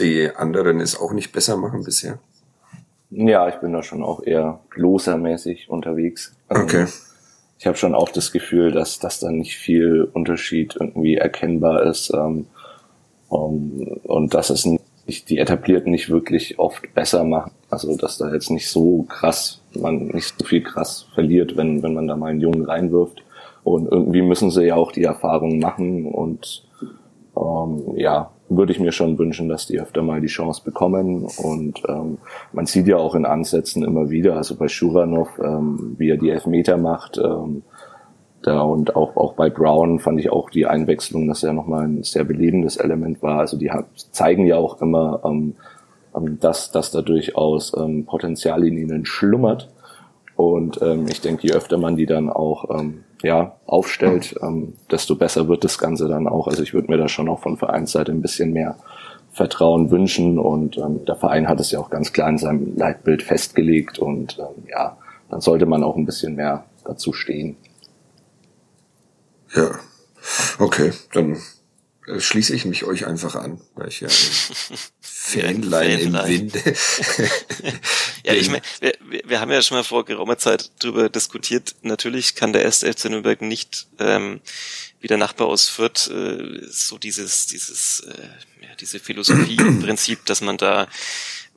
die 0.00 0.30
anderen 0.34 0.80
es 0.80 0.98
auch 0.98 1.12
nicht 1.12 1.32
besser 1.32 1.56
machen 1.56 1.84
bisher? 1.84 2.18
Ja, 3.10 3.48
ich 3.48 3.56
bin 3.56 3.72
da 3.72 3.82
schon 3.82 4.02
auch 4.02 4.22
eher 4.22 4.60
glosermäßig 4.70 5.68
unterwegs. 5.68 6.34
Okay. 6.48 6.86
Ich 7.58 7.66
habe 7.66 7.76
schon 7.76 7.94
auch 7.94 8.08
das 8.08 8.32
Gefühl, 8.32 8.72
dass, 8.72 8.98
dass 8.98 9.20
da 9.20 9.30
nicht 9.30 9.56
viel 9.56 10.08
Unterschied 10.12 10.76
irgendwie 10.78 11.16
erkennbar 11.16 11.82
ist. 11.82 12.12
Ähm, 12.14 12.46
um, 13.28 13.82
und 14.04 14.34
dass 14.34 14.50
es 14.50 14.66
nicht, 15.06 15.28
die 15.28 15.38
Etablierten 15.38 15.90
nicht 15.90 16.08
wirklich 16.08 16.58
oft 16.58 16.94
besser 16.94 17.24
machen. 17.24 17.52
Also 17.68 17.96
dass 17.96 18.18
da 18.18 18.32
jetzt 18.32 18.50
nicht 18.50 18.68
so 18.68 19.02
krass, 19.04 19.60
man 19.74 20.08
nicht 20.08 20.34
so 20.38 20.44
viel 20.44 20.62
krass 20.62 21.06
verliert, 21.14 21.56
wenn, 21.56 21.82
wenn 21.82 21.94
man 21.94 22.08
da 22.08 22.16
mal 22.16 22.30
einen 22.30 22.40
Jungen 22.40 22.64
reinwirft. 22.64 23.22
Und 23.62 23.90
irgendwie 23.90 24.22
müssen 24.22 24.50
sie 24.50 24.64
ja 24.64 24.76
auch 24.76 24.92
die 24.92 25.04
Erfahrung 25.04 25.58
machen 25.58 26.06
und 26.06 26.64
ähm, 27.36 27.96
ja, 27.96 28.30
würde 28.50 28.72
ich 28.72 28.80
mir 28.80 28.92
schon 28.92 29.16
wünschen, 29.16 29.48
dass 29.48 29.66
die 29.66 29.80
öfter 29.80 30.02
mal 30.02 30.20
die 30.20 30.26
Chance 30.26 30.62
bekommen. 30.64 31.26
Und 31.38 31.82
ähm, 31.88 32.18
man 32.52 32.66
sieht 32.66 32.88
ja 32.88 32.96
auch 32.96 33.14
in 33.14 33.24
Ansätzen 33.24 33.84
immer 33.84 34.10
wieder, 34.10 34.36
also 34.36 34.56
bei 34.56 34.68
Schuranov, 34.68 35.28
ähm, 35.42 35.94
wie 35.96 36.10
er 36.10 36.16
die 36.16 36.30
Elfmeter 36.30 36.76
macht, 36.76 37.16
ähm, 37.16 37.62
da 38.42 38.62
und 38.62 38.96
auch, 38.96 39.16
auch 39.16 39.34
bei 39.34 39.50
Brown 39.50 39.98
fand 39.98 40.18
ich 40.18 40.30
auch 40.30 40.50
die 40.50 40.66
Einwechslung, 40.66 41.28
dass 41.28 41.42
er 41.42 41.52
nochmal 41.52 41.84
ein 41.84 42.02
sehr 42.02 42.24
belebendes 42.24 42.76
Element 42.76 43.22
war. 43.22 43.38
Also 43.38 43.56
die 43.58 43.70
zeigen 44.12 44.46
ja 44.46 44.56
auch 44.56 44.80
immer, 44.80 45.20
ähm, 45.24 45.56
ähm, 46.16 46.38
dass, 46.40 46.72
dass 46.72 46.90
da 46.90 47.02
durchaus 47.02 47.72
ähm, 47.76 48.06
Potenzial 48.06 48.66
in 48.66 48.76
ihnen 48.76 49.04
schlummert. 49.04 49.68
Und 50.36 50.80
ähm, 50.82 51.06
ich 51.08 51.20
denke, 51.20 51.46
je 51.46 51.52
öfter 51.52 51.76
man 51.76 51.96
die 51.96 52.06
dann 52.06 52.30
auch 52.30 52.80
ähm, 52.80 53.04
ja, 53.22 53.56
aufstellt, 53.66 54.34
ähm, 54.42 54.74
desto 54.90 55.14
besser 55.16 55.48
wird 55.48 55.64
das 55.64 55.78
Ganze 55.78 56.08
dann 56.08 56.26
auch. 56.26 56.48
Also 56.48 56.62
ich 56.62 56.74
würde 56.74 56.90
mir 56.90 56.98
da 56.98 57.08
schon 57.08 57.28
auch 57.28 57.40
von 57.40 57.56
Vereinsseite 57.56 58.12
ein 58.12 58.22
bisschen 58.22 58.52
mehr 58.52 58.76
Vertrauen 59.32 59.90
wünschen. 59.90 60.38
Und 60.38 60.78
ähm, 60.78 61.04
der 61.04 61.16
Verein 61.16 61.48
hat 61.48 61.60
es 61.60 61.70
ja 61.70 61.78
auch 61.78 61.90
ganz 61.90 62.12
klar 62.12 62.28
in 62.28 62.38
seinem 62.38 62.76
Leitbild 62.76 63.22
festgelegt. 63.22 63.98
Und 63.98 64.38
ähm, 64.38 64.64
ja, 64.68 64.96
dann 65.28 65.40
sollte 65.40 65.66
man 65.66 65.82
auch 65.82 65.96
ein 65.96 66.06
bisschen 66.06 66.34
mehr 66.34 66.64
dazu 66.84 67.12
stehen. 67.12 67.56
Ja, 69.54 69.70
okay, 70.58 70.92
dann 71.12 71.36
schließe 72.18 72.54
ich 72.54 72.64
mich 72.64 72.84
euch 72.84 73.06
einfach 73.06 73.34
an, 73.34 73.60
weil 73.74 73.88
ich 73.88 74.00
ja 74.00 74.08
Fanlein 75.00 76.00
im 76.00 76.12
Winde. 76.14 76.58
ja, 78.24 78.32
ich 78.32 78.48
meine, 78.48 78.62
wir, 78.80 78.94
wir 79.24 79.40
haben 79.40 79.50
ja 79.50 79.62
schon 79.62 79.76
mal 79.76 79.84
vor 79.84 80.04
geraumer 80.04 80.38
Zeit 80.38 80.70
drüber 80.82 81.08
diskutiert. 81.08 81.76
Natürlich 81.82 82.34
kann 82.34 82.52
der 82.52 82.62
erste 82.62 82.92
FC 82.92 83.06
Nürnberg 83.06 83.42
nicht 83.42 83.86
ähm, 83.98 84.40
wie 85.00 85.08
der 85.08 85.18
Nachbar 85.18 85.48
aus 85.48 85.68
Fürth 85.68 86.10
äh, 86.10 86.66
so 86.68 86.98
dieses, 86.98 87.46
dieses, 87.46 88.00
äh, 88.00 88.64
ja, 88.66 88.74
diese 88.78 88.98
Philosophie 88.98 89.56
im 89.58 89.82
Prinzip, 89.82 90.26
dass 90.26 90.40
man 90.40 90.56
da 90.56 90.88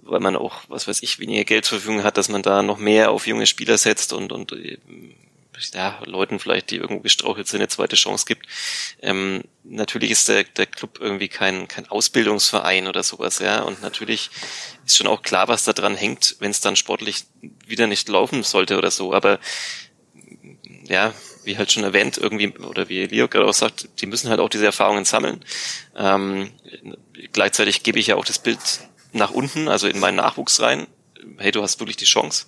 weil 0.06 0.19
man 0.19 0.36
auch, 0.36 0.63
was 0.67 0.86
weiß 0.86 1.01
ich, 1.01 1.19
weniger 1.19 1.45
Geld 1.45 1.63
zur 1.63 1.79
Verfügung 1.79 2.03
hat, 2.03 2.17
dass 2.17 2.27
man 2.27 2.43
da 2.43 2.62
noch 2.62 2.77
mehr 2.77 3.12
auf 3.12 3.25
junge 3.25 3.47
Spieler 3.47 3.77
setzt 3.77 4.12
und, 4.12 4.34
und 4.34 4.51
ja, 5.73 6.01
Leuten 6.05 6.39
vielleicht, 6.39 6.71
die 6.71 6.77
irgendwo 6.77 7.01
gestrauchelt 7.01 7.47
sind, 7.47 7.61
eine 7.61 7.67
zweite 7.67 7.95
Chance 7.95 8.25
gibt. 8.25 8.47
Ähm, 9.01 9.43
natürlich 9.63 10.11
ist 10.11 10.27
der, 10.27 10.43
der 10.43 10.65
Club 10.65 10.99
irgendwie 10.99 11.27
kein, 11.27 11.67
kein 11.67 11.87
Ausbildungsverein 11.87 12.87
oder 12.87 13.03
sowas, 13.03 13.39
ja. 13.39 13.61
Und 13.61 13.81
natürlich 13.81 14.29
ist 14.85 14.97
schon 14.97 15.07
auch 15.07 15.21
klar, 15.21 15.47
was 15.47 15.63
da 15.63 15.73
dran 15.73 15.95
hängt, 15.95 16.35
wenn 16.39 16.51
es 16.51 16.61
dann 16.61 16.75
sportlich 16.75 17.25
wieder 17.65 17.87
nicht 17.87 18.09
laufen 18.09 18.43
sollte 18.43 18.77
oder 18.77 18.91
so. 18.91 19.13
Aber 19.13 19.39
ja, 20.85 21.13
wie 21.43 21.57
halt 21.57 21.71
schon 21.71 21.83
erwähnt, 21.83 22.17
irgendwie, 22.17 22.49
oder 22.57 22.89
wie 22.89 23.05
Leo 23.05 23.27
gerade 23.27 23.45
auch 23.45 23.53
sagt, 23.53 23.89
die 24.01 24.05
müssen 24.05 24.29
halt 24.29 24.39
auch 24.39 24.49
diese 24.49 24.65
Erfahrungen 24.65 25.05
sammeln. 25.05 25.43
Ähm, 25.95 26.51
gleichzeitig 27.31 27.83
gebe 27.83 27.99
ich 27.99 28.07
ja 28.07 28.15
auch 28.15 28.25
das 28.25 28.39
Bild 28.39 28.59
nach 29.11 29.31
unten, 29.31 29.67
also 29.67 29.87
in 29.87 29.99
meinen 29.99 30.15
Nachwuchs 30.17 30.59
rein. 30.61 30.87
Hey, 31.37 31.51
du 31.51 31.61
hast 31.61 31.79
wirklich 31.79 31.97
die 31.97 32.05
Chance, 32.05 32.47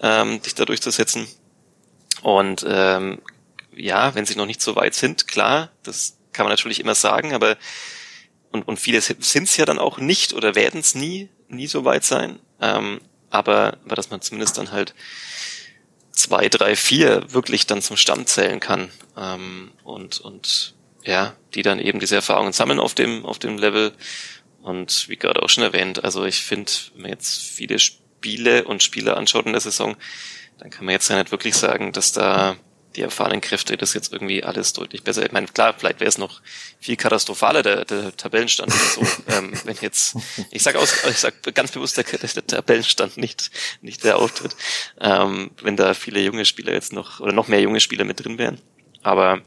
ähm, 0.00 0.42
dich 0.42 0.54
da 0.54 0.64
durchzusetzen. 0.64 1.28
Und 2.22 2.64
ähm, 2.68 3.20
ja, 3.74 4.14
wenn 4.14 4.26
sie 4.26 4.36
noch 4.36 4.46
nicht 4.46 4.62
so 4.62 4.76
weit 4.76 4.94
sind, 4.94 5.28
klar, 5.28 5.70
das 5.82 6.18
kann 6.32 6.44
man 6.44 6.52
natürlich 6.52 6.80
immer 6.80 6.94
sagen, 6.94 7.34
aber 7.34 7.56
und, 8.52 8.68
und 8.68 8.78
viele 8.78 9.00
sind 9.00 9.22
es 9.22 9.56
ja 9.56 9.64
dann 9.64 9.78
auch 9.78 9.98
nicht 9.98 10.34
oder 10.34 10.54
werden 10.54 10.80
es 10.80 10.94
nie, 10.94 11.30
nie 11.48 11.66
so 11.66 11.84
weit 11.84 12.04
sein. 12.04 12.38
Ähm, 12.60 13.00
aber, 13.30 13.78
aber 13.84 13.96
dass 13.96 14.10
man 14.10 14.20
zumindest 14.20 14.58
dann 14.58 14.72
halt 14.72 14.94
zwei, 16.12 16.48
drei, 16.50 16.76
vier 16.76 17.32
wirklich 17.32 17.66
dann 17.66 17.80
zum 17.80 17.96
Stamm 17.96 18.26
zählen 18.26 18.60
kann. 18.60 18.90
Ähm, 19.16 19.72
und, 19.84 20.20
und 20.20 20.74
ja, 21.02 21.34
die 21.54 21.62
dann 21.62 21.78
eben 21.78 21.98
diese 21.98 22.16
Erfahrungen 22.16 22.52
sammeln 22.52 22.78
auf 22.78 22.94
dem, 22.94 23.24
auf 23.24 23.38
dem 23.38 23.56
Level. 23.56 23.92
Und 24.62 25.08
wie 25.08 25.16
gerade 25.16 25.42
auch 25.42 25.48
schon 25.48 25.64
erwähnt, 25.64 26.04
also 26.04 26.24
ich 26.24 26.42
finde, 26.42 26.70
wenn 26.92 27.02
man 27.02 27.10
jetzt 27.10 27.42
viele 27.42 27.78
Spiele 27.78 28.64
und 28.64 28.82
Spiele 28.82 29.16
anschaut 29.16 29.46
in 29.46 29.52
der 29.52 29.60
Saison, 29.60 29.96
dann 30.62 30.70
kann 30.70 30.84
man 30.84 30.92
jetzt 30.92 31.08
ja 31.08 31.18
nicht 31.18 31.32
wirklich 31.32 31.56
sagen, 31.56 31.92
dass 31.92 32.12
da 32.12 32.56
die 32.94 33.02
erfahrenen 33.02 33.40
Kräfte 33.40 33.76
das 33.76 33.94
jetzt 33.94 34.12
irgendwie 34.12 34.44
alles 34.44 34.74
deutlich 34.74 35.02
besser. 35.02 35.24
Ich 35.24 35.32
meine, 35.32 35.48
klar, 35.48 35.74
vielleicht 35.76 35.98
wäre 35.98 36.08
es 36.08 36.18
noch 36.18 36.40
viel 36.78 36.96
katastrophaler, 36.96 37.62
der, 37.62 37.84
der 37.84 38.16
Tabellenstand 38.16 38.72
oder 38.72 38.84
so, 38.84 39.00
ähm, 39.32 39.54
wenn 39.64 39.76
jetzt, 39.80 40.16
ich 40.50 40.62
sag 40.62 40.76
aus, 40.76 41.04
ich 41.10 41.18
sag 41.18 41.42
ganz 41.54 41.72
bewusst 41.72 41.96
der, 41.96 42.04
der 42.04 42.46
Tabellenstand 42.46 43.16
nicht, 43.16 43.50
nicht 43.80 44.04
der 44.04 44.18
Auftritt, 44.18 44.54
ähm, 45.00 45.50
wenn 45.62 45.76
da 45.76 45.94
viele 45.94 46.20
junge 46.20 46.44
Spieler 46.44 46.72
jetzt 46.72 46.92
noch, 46.92 47.18
oder 47.18 47.32
noch 47.32 47.48
mehr 47.48 47.60
junge 47.60 47.80
Spieler 47.80 48.04
mit 48.04 48.22
drin 48.24 48.38
wären. 48.38 48.60
Aber 49.02 49.40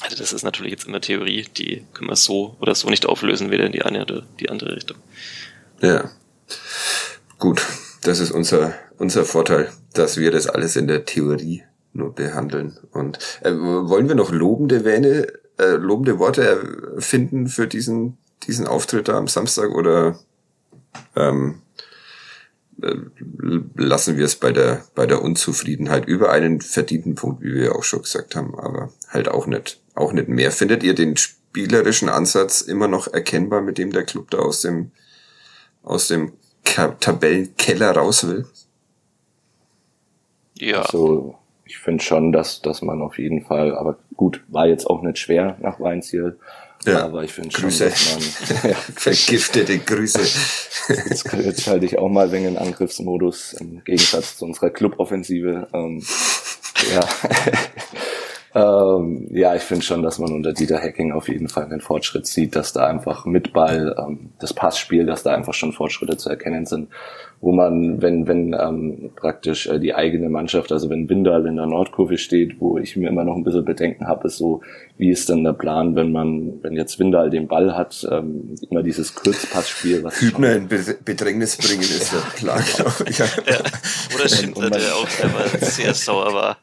also 0.00 0.16
das 0.16 0.32
ist 0.32 0.44
natürlich 0.44 0.72
jetzt 0.72 0.86
immer 0.86 1.00
Theorie, 1.00 1.46
die 1.56 1.84
können 1.92 2.08
wir 2.08 2.16
so 2.16 2.56
oder 2.58 2.74
so 2.74 2.88
nicht 2.88 3.04
auflösen, 3.04 3.50
weder 3.50 3.66
in 3.66 3.72
die 3.72 3.82
eine 3.82 4.02
oder 4.02 4.22
die 4.40 4.48
andere 4.48 4.76
Richtung. 4.76 4.96
Ja. 5.82 6.10
Gut, 7.38 7.60
das 8.02 8.18
ist 8.18 8.32
unser, 8.32 8.74
unser 8.98 9.24
Vorteil, 9.24 9.70
dass 9.94 10.18
wir 10.18 10.30
das 10.30 10.46
alles 10.46 10.76
in 10.76 10.88
der 10.88 11.04
Theorie 11.04 11.62
nur 11.92 12.14
behandeln. 12.14 12.78
Und 12.90 13.18
äh, 13.42 13.52
wollen 13.52 14.08
wir 14.08 14.14
noch 14.14 14.32
lobende 14.32 14.84
Wähne, 14.84 15.28
äh, 15.58 15.76
lobende 15.76 16.18
Worte 16.18 16.94
finden 16.98 17.46
für 17.46 17.66
diesen, 17.66 18.18
diesen 18.46 18.66
Auftritt 18.66 19.08
da 19.08 19.16
am 19.16 19.28
Samstag 19.28 19.70
oder 19.70 20.18
ähm, 21.14 21.62
äh, 22.82 22.94
lassen 23.76 24.16
wir 24.16 24.24
es 24.24 24.36
bei 24.36 24.52
der, 24.52 24.84
bei 24.94 25.06
der 25.06 25.22
Unzufriedenheit 25.22 26.06
über 26.06 26.30
einen 26.30 26.60
verdienten 26.60 27.14
Punkt, 27.14 27.42
wie 27.42 27.54
wir 27.54 27.76
auch 27.76 27.84
schon 27.84 28.02
gesagt 28.02 28.34
haben, 28.34 28.58
aber 28.58 28.90
halt 29.08 29.28
auch 29.28 29.46
nicht, 29.46 29.80
auch 29.94 30.12
nicht 30.12 30.28
mehr. 30.28 30.50
Findet 30.50 30.82
ihr 30.82 30.94
den 30.94 31.16
spielerischen 31.16 32.08
Ansatz 32.08 32.62
immer 32.62 32.88
noch 32.88 33.06
erkennbar, 33.12 33.60
mit 33.60 33.78
dem 33.78 33.92
der 33.92 34.04
Club 34.04 34.30
da 34.30 34.38
aus 34.38 34.62
dem, 34.62 34.90
aus 35.82 36.08
dem 36.08 36.32
Tabellenkeller 36.64 37.92
raus 37.92 38.26
will? 38.26 38.46
Ja. 40.58 40.82
Also 40.82 41.36
ich 41.64 41.78
finde 41.78 42.02
schon, 42.04 42.32
dass, 42.32 42.60
dass 42.62 42.82
man 42.82 43.02
auf 43.02 43.18
jeden 43.18 43.44
Fall, 43.44 43.76
aber 43.76 43.98
gut, 44.16 44.42
war 44.48 44.66
jetzt 44.66 44.86
auch 44.86 45.02
nicht 45.02 45.18
schwer 45.18 45.56
nach 45.60 45.80
Weinziel. 45.80 46.38
Ja, 46.84 47.04
aber 47.04 47.22
ich 47.22 47.32
finde 47.32 47.50
schon, 47.52 47.64
Grüße. 47.64 47.84
dass 47.84 48.14
man 48.14 48.70
ja, 48.70 48.76
Vergiftete 48.76 49.78
Grüße. 49.78 50.20
jetzt, 50.88 51.32
jetzt 51.32 51.62
schalte 51.62 51.86
ich 51.86 51.98
auch 51.98 52.08
mal 52.08 52.32
wegen 52.32 52.46
in 52.46 52.58
Angriffsmodus 52.58 53.52
im 53.54 53.84
Gegensatz 53.84 54.36
zu 54.36 54.44
unserer 54.44 54.70
Cluboffensive. 54.70 55.68
Ähm, 55.72 56.04
ja. 56.92 57.00
Ähm, 58.54 59.28
ja, 59.30 59.54
ich 59.54 59.62
finde 59.62 59.82
schon, 59.82 60.02
dass 60.02 60.18
man 60.18 60.32
unter 60.32 60.52
Dieter 60.52 60.78
Hacking 60.78 61.12
auf 61.12 61.28
jeden 61.28 61.48
Fall 61.48 61.64
einen 61.64 61.80
Fortschritt 61.80 62.26
sieht, 62.26 62.54
dass 62.54 62.74
da 62.74 62.86
einfach 62.86 63.24
mit 63.24 63.52
Ball 63.52 63.96
ähm, 63.98 64.30
das 64.40 64.52
Passspiel, 64.52 65.06
dass 65.06 65.22
da 65.22 65.34
einfach 65.34 65.54
schon 65.54 65.72
Fortschritte 65.72 66.18
zu 66.18 66.28
erkennen 66.28 66.66
sind, 66.66 66.88
wo 67.40 67.52
man, 67.52 68.02
wenn 68.02 68.28
wenn 68.28 68.52
ähm, 68.52 69.10
praktisch 69.16 69.66
äh, 69.66 69.80
die 69.80 69.94
eigene 69.94 70.28
Mannschaft, 70.28 70.70
also 70.70 70.90
wenn 70.90 71.08
Windal 71.08 71.46
in 71.46 71.56
der 71.56 71.66
Nordkurve 71.66 72.18
steht, 72.18 72.60
wo 72.60 72.76
ich 72.76 72.94
mir 72.94 73.08
immer 73.08 73.24
noch 73.24 73.36
ein 73.36 73.42
bisschen 73.42 73.64
Bedenken 73.64 74.06
habe, 74.06 74.28
ist 74.28 74.36
so, 74.36 74.60
wie 74.98 75.10
ist 75.10 75.30
denn 75.30 75.44
der 75.44 75.54
Plan, 75.54 75.96
wenn 75.96 76.12
man, 76.12 76.62
wenn 76.62 76.74
jetzt 76.74 76.98
Windal 76.98 77.30
den 77.30 77.48
Ball 77.48 77.74
hat, 77.74 78.06
ähm, 78.10 78.54
immer 78.70 78.82
dieses 78.82 79.14
Kurzpassspiel, 79.14 80.04
was 80.04 80.20
Hübner 80.20 80.56
in 80.56 80.68
Be 80.68 80.78
Bedrängnis 81.02 81.56
bringen 81.56 81.80
ist 81.80 82.12
der 82.12 82.18
Plan, 82.36 82.62
glaube 82.76 83.04
ich. 83.08 83.18
Ja. 83.18 83.26
Oder 84.14 84.28
Schindler, 84.28 84.70
der 84.70 84.94
auch 84.94 85.24
einmal 85.24 85.48
sehr 85.60 85.94
sauer 85.94 86.34
war. 86.34 86.58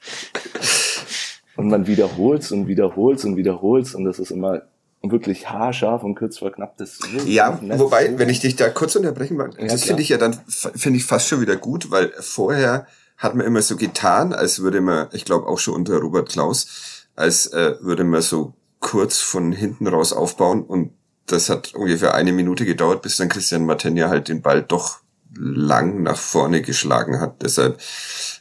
Und 1.60 1.68
man 1.68 1.88
wiederholt's 1.88 2.52
und 2.52 2.68
wiederholt's 2.68 3.26
und 3.26 3.36
wiederholt's 3.36 3.94
und 3.94 4.06
das 4.06 4.18
ist 4.18 4.32
immer 4.32 4.62
wirklich 5.02 5.50
haarscharf 5.50 6.04
und 6.04 6.16
kurz 6.16 6.38
vor 6.40 6.52
knapp 6.52 6.78
das 6.78 7.00
Ja, 7.26 7.60
wobei, 7.62 8.18
wenn 8.18 8.30
ich 8.30 8.40
dich 8.40 8.56
da 8.56 8.70
kurz 8.70 8.96
unterbrechen 8.96 9.38
mag, 9.38 9.60
Ja, 9.60 9.68
das 9.68 9.84
finde 9.84 10.02
ich 10.02 10.10
ja 10.10 10.18
dann, 10.18 10.38
finde 10.48 10.98
ich 10.98 11.06
fast 11.06 11.28
schon 11.28 11.42
wieder 11.42 11.58
gut, 11.58 11.92
weil 11.92 12.12
vorher 12.20 12.88
hat 13.18 13.36
man 13.36 13.46
immer 13.46 13.62
so 13.62 13.76
getan, 13.76 14.34
als 14.34 14.62
würde 14.62 14.80
man, 14.80 15.08
ich 15.12 15.26
glaube 15.26 15.48
auch 15.48 15.60
schon 15.60 15.74
unter 15.74 15.98
Robert 15.98 16.30
Klaus, 16.30 17.08
als 17.16 17.48
äh, 17.48 17.76
würde 17.82 18.06
man 18.06 18.22
so 18.22 18.54
kurz 18.80 19.20
von 19.20 19.52
hinten 19.52 19.88
raus 19.88 20.14
aufbauen 20.14 20.64
und 20.64 20.92
das 21.26 21.50
hat 21.50 21.76
ungefähr 21.76 22.16
eine 22.16 22.32
Minute 22.32 22.66
gedauert, 22.66 23.02
bis 23.02 23.18
dann 23.18 23.30
Christian 23.30 23.66
Martenia 23.66 24.08
halt 24.08 24.30
den 24.30 24.42
Ball 24.42 24.64
doch 24.64 25.00
lang 25.36 26.04
nach 26.04 26.18
vorne 26.18 26.62
geschlagen 26.62 27.20
hat. 27.20 27.42
Deshalb 27.42 27.80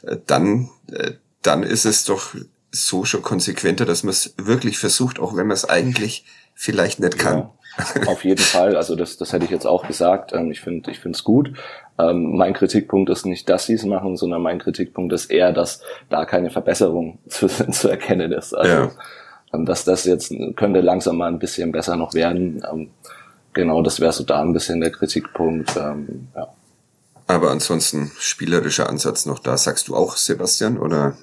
äh, 0.03 0.17
dann, 0.25 0.69
äh, 0.91 1.11
dann 1.41 1.63
ist 1.63 1.85
es 1.85 2.05
doch 2.05 2.33
so 2.71 3.05
schon 3.05 3.21
konsequenter, 3.21 3.85
dass 3.85 4.03
man 4.03 4.11
es 4.11 4.33
wirklich 4.37 4.77
versucht, 4.77 5.19
auch 5.19 5.35
wenn 5.35 5.47
man 5.47 5.55
es 5.55 5.65
eigentlich 5.69 6.25
vielleicht 6.53 6.99
nicht 6.99 7.17
kann. 7.17 7.49
Ja, 7.95 8.07
auf 8.07 8.23
jeden 8.25 8.41
Fall. 8.43 8.75
Also 8.75 8.95
das, 8.95 9.17
das 9.17 9.31
hätte 9.33 9.45
ich 9.45 9.51
jetzt 9.51 9.65
auch 9.65 9.87
gesagt. 9.87 10.33
Ähm, 10.33 10.51
Ich 10.51 10.61
finde, 10.61 10.91
ich 10.91 10.99
finde 10.99 11.15
es 11.17 11.23
gut. 11.23 11.53
Ähm, 11.97 12.35
Mein 12.35 12.53
Kritikpunkt 12.53 13.09
ist 13.09 13.25
nicht, 13.25 13.47
dass 13.49 13.65
sie 13.65 13.73
es 13.73 13.85
machen, 13.85 14.17
sondern 14.17 14.41
mein 14.41 14.59
Kritikpunkt 14.59 15.13
ist 15.13 15.31
eher, 15.31 15.53
dass 15.53 15.81
da 16.09 16.25
keine 16.25 16.49
Verbesserung 16.49 17.19
zu, 17.27 17.47
zu 17.47 17.87
erkennen 17.89 18.31
ist. 18.31 18.53
Also, 18.53 18.71
Ja. 18.71 18.91
ähm, 19.53 19.65
dass 19.65 19.85
das 19.85 20.03
jetzt 20.05 20.33
könnte 20.55 20.81
langsam 20.81 21.17
mal 21.17 21.27
ein 21.31 21.39
bisschen 21.39 21.71
besser 21.71 21.95
noch 21.95 22.13
werden. 22.13 22.63
Ähm, 22.71 22.89
Genau, 23.53 23.81
das 23.81 23.99
wäre 23.99 24.13
so 24.13 24.23
da 24.23 24.41
ein 24.41 24.53
bisschen 24.53 24.79
der 24.79 24.91
Kritikpunkt. 24.91 25.75
Ähm, 25.75 26.27
Ja. 26.35 26.47
Aber 27.25 27.51
ansonsten 27.51 28.11
spielerischer 28.19 28.87
Ansatz 28.89 29.25
noch 29.25 29.39
da. 29.39 29.57
Sagst 29.57 29.87
du 29.87 29.95
auch, 29.95 30.17
Sebastian, 30.17 30.77
oder? 30.77 31.15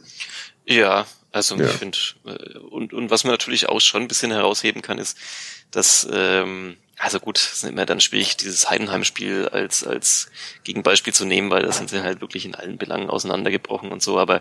Ja, 0.65 1.05
also 1.37 1.57
Ja. 1.57 1.67
ich 1.67 1.73
finde, 1.73 1.99
äh, 2.25 2.59
und, 2.59 2.93
und 2.95 3.11
was 3.11 3.25
man 3.25 3.33
natürlich 3.33 3.69
auch 3.69 3.81
schon 3.81 4.03
ein 4.03 4.09
bisschen 4.09 4.33
herausheben 4.33 4.83
kann, 4.83 4.99
ist, 4.99 5.19
dass, 5.71 6.09
ähm, 6.11 6.77
also 6.99 7.21
gut, 7.21 7.37
es 7.37 7.53
ist 7.53 7.65
immer 7.65 7.85
dann 7.85 8.01
schwierig, 8.01 8.39
dieses 8.39 8.71
Heidenheim-Spiel 8.71 9.49
als, 9.49 9.85
als 9.87 10.31
Gegenbeispiel 10.65 11.13
zu 11.13 11.27
nehmen, 11.27 11.51
weil 11.51 11.63
da 11.63 11.71
sind 11.73 11.91
sie 11.91 12.03
halt 12.03 12.23
wirklich 12.23 12.47
in 12.47 12.55
allen 12.55 12.79
Belangen 12.79 13.11
auseinandergebrochen 13.11 13.93
und 13.93 14.03
so, 14.03 14.19
aber, 14.19 14.41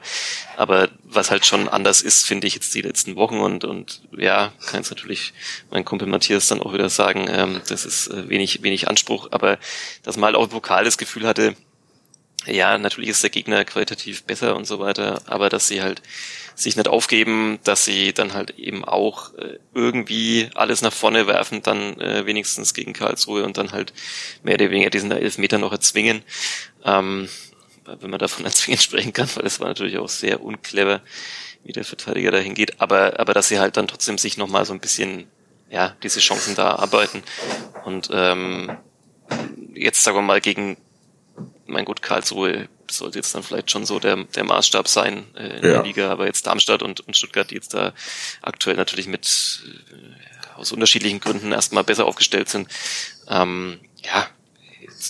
aber 0.55 0.88
was 1.03 1.31
halt 1.31 1.45
schon 1.45 1.67
anders 1.67 2.01
ist, 2.01 2.25
finde 2.25 2.47
ich 2.47 2.55
jetzt 2.55 2.73
die 2.73 2.81
letzten 2.81 3.17
Wochen 3.17 3.39
und, 3.39 3.65
und 3.65 4.03
ja, 4.17 4.53
kann 4.67 4.79
jetzt 4.79 4.89
natürlich 4.89 5.34
mein 5.69 5.84
Kumpel 5.84 6.08
Matthias 6.08 6.47
dann 6.47 6.62
auch 6.62 6.73
wieder 6.73 6.88
sagen, 6.89 7.27
ähm, 7.29 7.62
das 7.67 7.84
ist 7.84 8.08
äh, 8.08 8.29
wenig, 8.29 8.63
wenig 8.63 8.88
Anspruch, 8.88 9.27
aber 9.31 9.60
dass 10.03 10.15
man 10.15 10.27
halt 10.27 10.36
auch 10.38 10.45
im 10.45 10.49
Pokal 10.51 10.86
das 10.86 10.97
Gefühl 10.97 11.27
hatte, 11.27 11.58
ja, 12.45 12.77
natürlich 12.77 13.10
ist 13.10 13.23
der 13.23 13.29
Gegner 13.29 13.65
qualitativ 13.65 14.23
besser 14.23 14.55
und 14.55 14.65
so 14.65 14.79
weiter, 14.79 15.21
aber 15.25 15.49
dass 15.49 15.67
sie 15.67 15.81
halt 15.81 16.01
sich 16.55 16.77
nicht 16.77 16.88
aufgeben, 16.88 17.60
dass 17.63 17.86
sie 17.86 18.13
dann 18.13 18.34
halt 18.34 18.51
eben 18.51 18.86
auch 18.86 19.34
äh, 19.34 19.60
irgendwie 19.73 20.49
alles 20.55 20.81
nach 20.81 20.93
vorne 20.93 21.27
werfen, 21.27 21.62
dann 21.62 21.99
äh, 21.99 22.25
wenigstens 22.25 22.73
gegen 22.73 22.93
Karlsruhe 22.93 23.43
und 23.43 23.58
dann 23.58 23.71
halt 23.71 23.93
mehr 24.43 24.55
oder 24.55 24.69
weniger 24.71 24.89
diesen 24.89 25.12
Elfmeter 25.12 25.58
noch 25.58 25.73
erzwingen. 25.73 26.23
Ähm, 26.84 27.27
wenn 27.86 28.10
man 28.10 28.19
davon 28.19 28.45
erzwingen 28.45 28.79
sprechen 28.79 29.13
kann, 29.13 29.29
weil 29.36 29.43
das 29.43 29.60
war 29.60 29.67
natürlich 29.67 29.97
auch 29.97 30.10
sehr 30.10 30.41
unclever, 30.41 31.01
wie 31.63 31.73
der 31.73 31.84
Verteidiger 31.84 32.31
dahin 32.31 32.53
geht, 32.53 32.79
aber, 32.79 33.19
aber 33.19 33.34
dass 33.34 33.47
sie 33.47 33.60
halt 33.60 33.75
dann 33.75 33.88
trotzdem 33.88 34.17
sich 34.17 34.38
nochmal 34.38 34.65
so 34.65 34.73
ein 34.73 34.79
bisschen, 34.79 35.27
ja, 35.69 35.95
diese 36.03 36.19
Chancen 36.19 36.55
da 36.55 36.75
arbeiten. 36.75 37.23
Und 37.86 38.10
ähm, 38.13 38.77
jetzt 39.73 40.03
sagen 40.03 40.17
wir 40.17 40.21
mal 40.21 40.41
gegen 40.41 40.77
mein 41.65 41.86
Gott, 41.86 42.01
Karlsruhe 42.01 42.67
sollte 42.89 43.17
jetzt 43.17 43.34
dann 43.34 43.43
vielleicht 43.43 43.71
schon 43.71 43.86
so 43.86 43.99
der, 43.99 44.23
der 44.23 44.43
Maßstab 44.43 44.88
sein 44.88 45.25
äh, 45.36 45.58
in 45.58 45.65
Ja. 45.65 45.73
der 45.73 45.84
Liga, 45.84 46.12
aber 46.12 46.25
jetzt 46.28 46.45
Darmstadt 46.45 46.84
und, 46.84 47.01
und 47.01 47.17
Stuttgart, 47.17 47.49
die 47.49 47.56
jetzt 47.56 47.73
da 47.73 47.93
aktuell 48.41 48.75
natürlich 48.75 49.08
mit 49.08 49.63
äh, 49.65 50.60
aus 50.60 50.71
unterschiedlichen 50.71 51.19
Gründen 51.19 51.51
erstmal 51.51 51.84
besser 51.84 52.06
aufgestellt 52.06 52.49
sind, 52.49 52.69
ähm, 53.28 53.80
ja, 54.04 54.28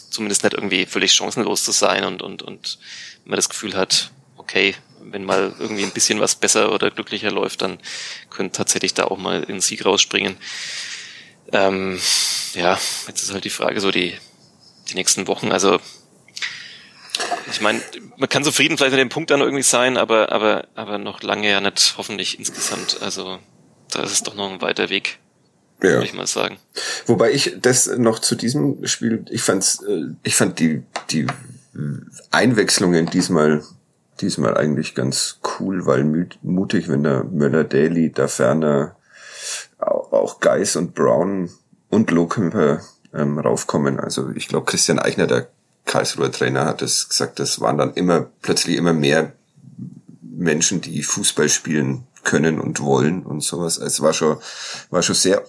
zumindest 0.09 0.43
nicht 0.43 0.53
irgendwie 0.53 0.85
völlig 0.85 1.13
chancenlos 1.13 1.63
zu 1.65 1.71
sein 1.71 2.05
und, 2.05 2.21
und, 2.21 2.41
und 2.41 2.79
man 3.25 3.35
das 3.35 3.49
Gefühl 3.49 3.75
hat, 3.75 4.11
okay, 4.37 4.75
wenn 5.01 5.23
mal 5.25 5.53
irgendwie 5.59 5.83
ein 5.83 5.91
bisschen 5.91 6.19
was 6.19 6.35
besser 6.35 6.71
oder 6.71 6.89
glücklicher 6.89 7.29
läuft, 7.31 7.61
dann 7.61 7.79
könnte 8.29 8.57
tatsächlich 8.57 8.93
da 8.93 9.03
auch 9.03 9.17
mal 9.17 9.45
ein 9.47 9.61
Sieg 9.61 9.85
rausspringen. 9.85 10.37
Ähm, 11.51 11.99
ja, 12.53 12.79
jetzt 13.07 13.21
ist 13.21 13.33
halt 13.33 13.43
die 13.43 13.49
Frage 13.51 13.81
so 13.81 13.91
die, 13.91 14.17
die 14.89 14.95
nächsten 14.95 15.27
Wochen, 15.27 15.51
also 15.51 15.79
ich 17.51 17.61
meine, 17.61 17.81
man 18.17 18.29
kann 18.29 18.43
zufrieden 18.43 18.77
vielleicht 18.77 18.91
mit 18.93 18.99
dem 19.01 19.09
Punkt 19.09 19.31
dann 19.31 19.41
irgendwie 19.41 19.63
sein, 19.63 19.97
aber, 19.97 20.31
aber, 20.31 20.67
aber 20.75 20.97
noch 20.97 21.21
lange 21.23 21.49
ja 21.49 21.61
nicht, 21.61 21.95
hoffentlich 21.97 22.39
insgesamt. 22.39 23.01
Also 23.01 23.39
da 23.91 24.03
ist 24.03 24.11
es 24.11 24.23
doch 24.23 24.35
noch 24.35 24.51
ein 24.51 24.61
weiter 24.61 24.89
Weg, 24.89 25.19
Ja. 25.81 25.89
würde 25.91 26.05
ich 26.05 26.13
mal 26.13 26.27
sagen. 26.27 26.57
Wobei 27.05 27.31
ich 27.31 27.55
das 27.61 27.87
noch 27.87 28.19
zu 28.19 28.35
diesem 28.35 28.85
Spiel, 28.87 29.25
ich 29.29 29.41
fand's, 29.43 29.81
äh, 29.83 30.05
ich 30.23 30.35
fand 30.35 30.59
die, 30.59 30.83
die 31.11 31.27
Einwechslungen 32.31 33.05
diesmal, 33.07 33.63
diesmal 34.21 34.57
eigentlich 34.57 34.95
ganz 34.95 35.39
cool, 35.59 35.85
weil 35.85 36.03
mutig, 36.41 36.89
wenn 36.89 37.03
der 37.03 37.23
Möller 37.25 37.63
Daly, 37.63 38.11
da 38.11 38.27
ferner 38.27 38.95
au- 39.79 40.07
auch 40.11 40.39
Geis 40.39 40.75
und 40.75 40.93
Brown 40.95 41.49
und 41.89 42.11
Lohkemper 42.11 42.81
ähm, 43.13 43.39
raufkommen. 43.39 43.99
Also 43.99 44.29
ich 44.35 44.47
glaube, 44.47 44.65
Christian 44.65 44.99
Eichner, 44.99 45.27
der 45.27 45.49
Karlsruher 45.85 46.31
Trainer, 46.31 46.65
hat 46.65 46.81
es 46.81 47.09
gesagt, 47.09 47.39
das 47.39 47.61
waren 47.61 47.77
dann 47.77 47.93
immer 47.93 48.27
plötzlich 48.41 48.75
immer 48.75 48.93
mehr 48.93 49.33
Menschen, 50.21 50.81
die 50.81 51.03
Fußball 51.03 51.49
spielen 51.49 52.05
können 52.23 52.59
und 52.59 52.81
wollen 52.81 53.23
und 53.23 53.41
sowas. 53.41 53.77
Es 53.77 54.01
war 54.01 54.13
schon, 54.13 54.37
war 54.89 55.03
schon 55.03 55.15
sehr 55.15 55.45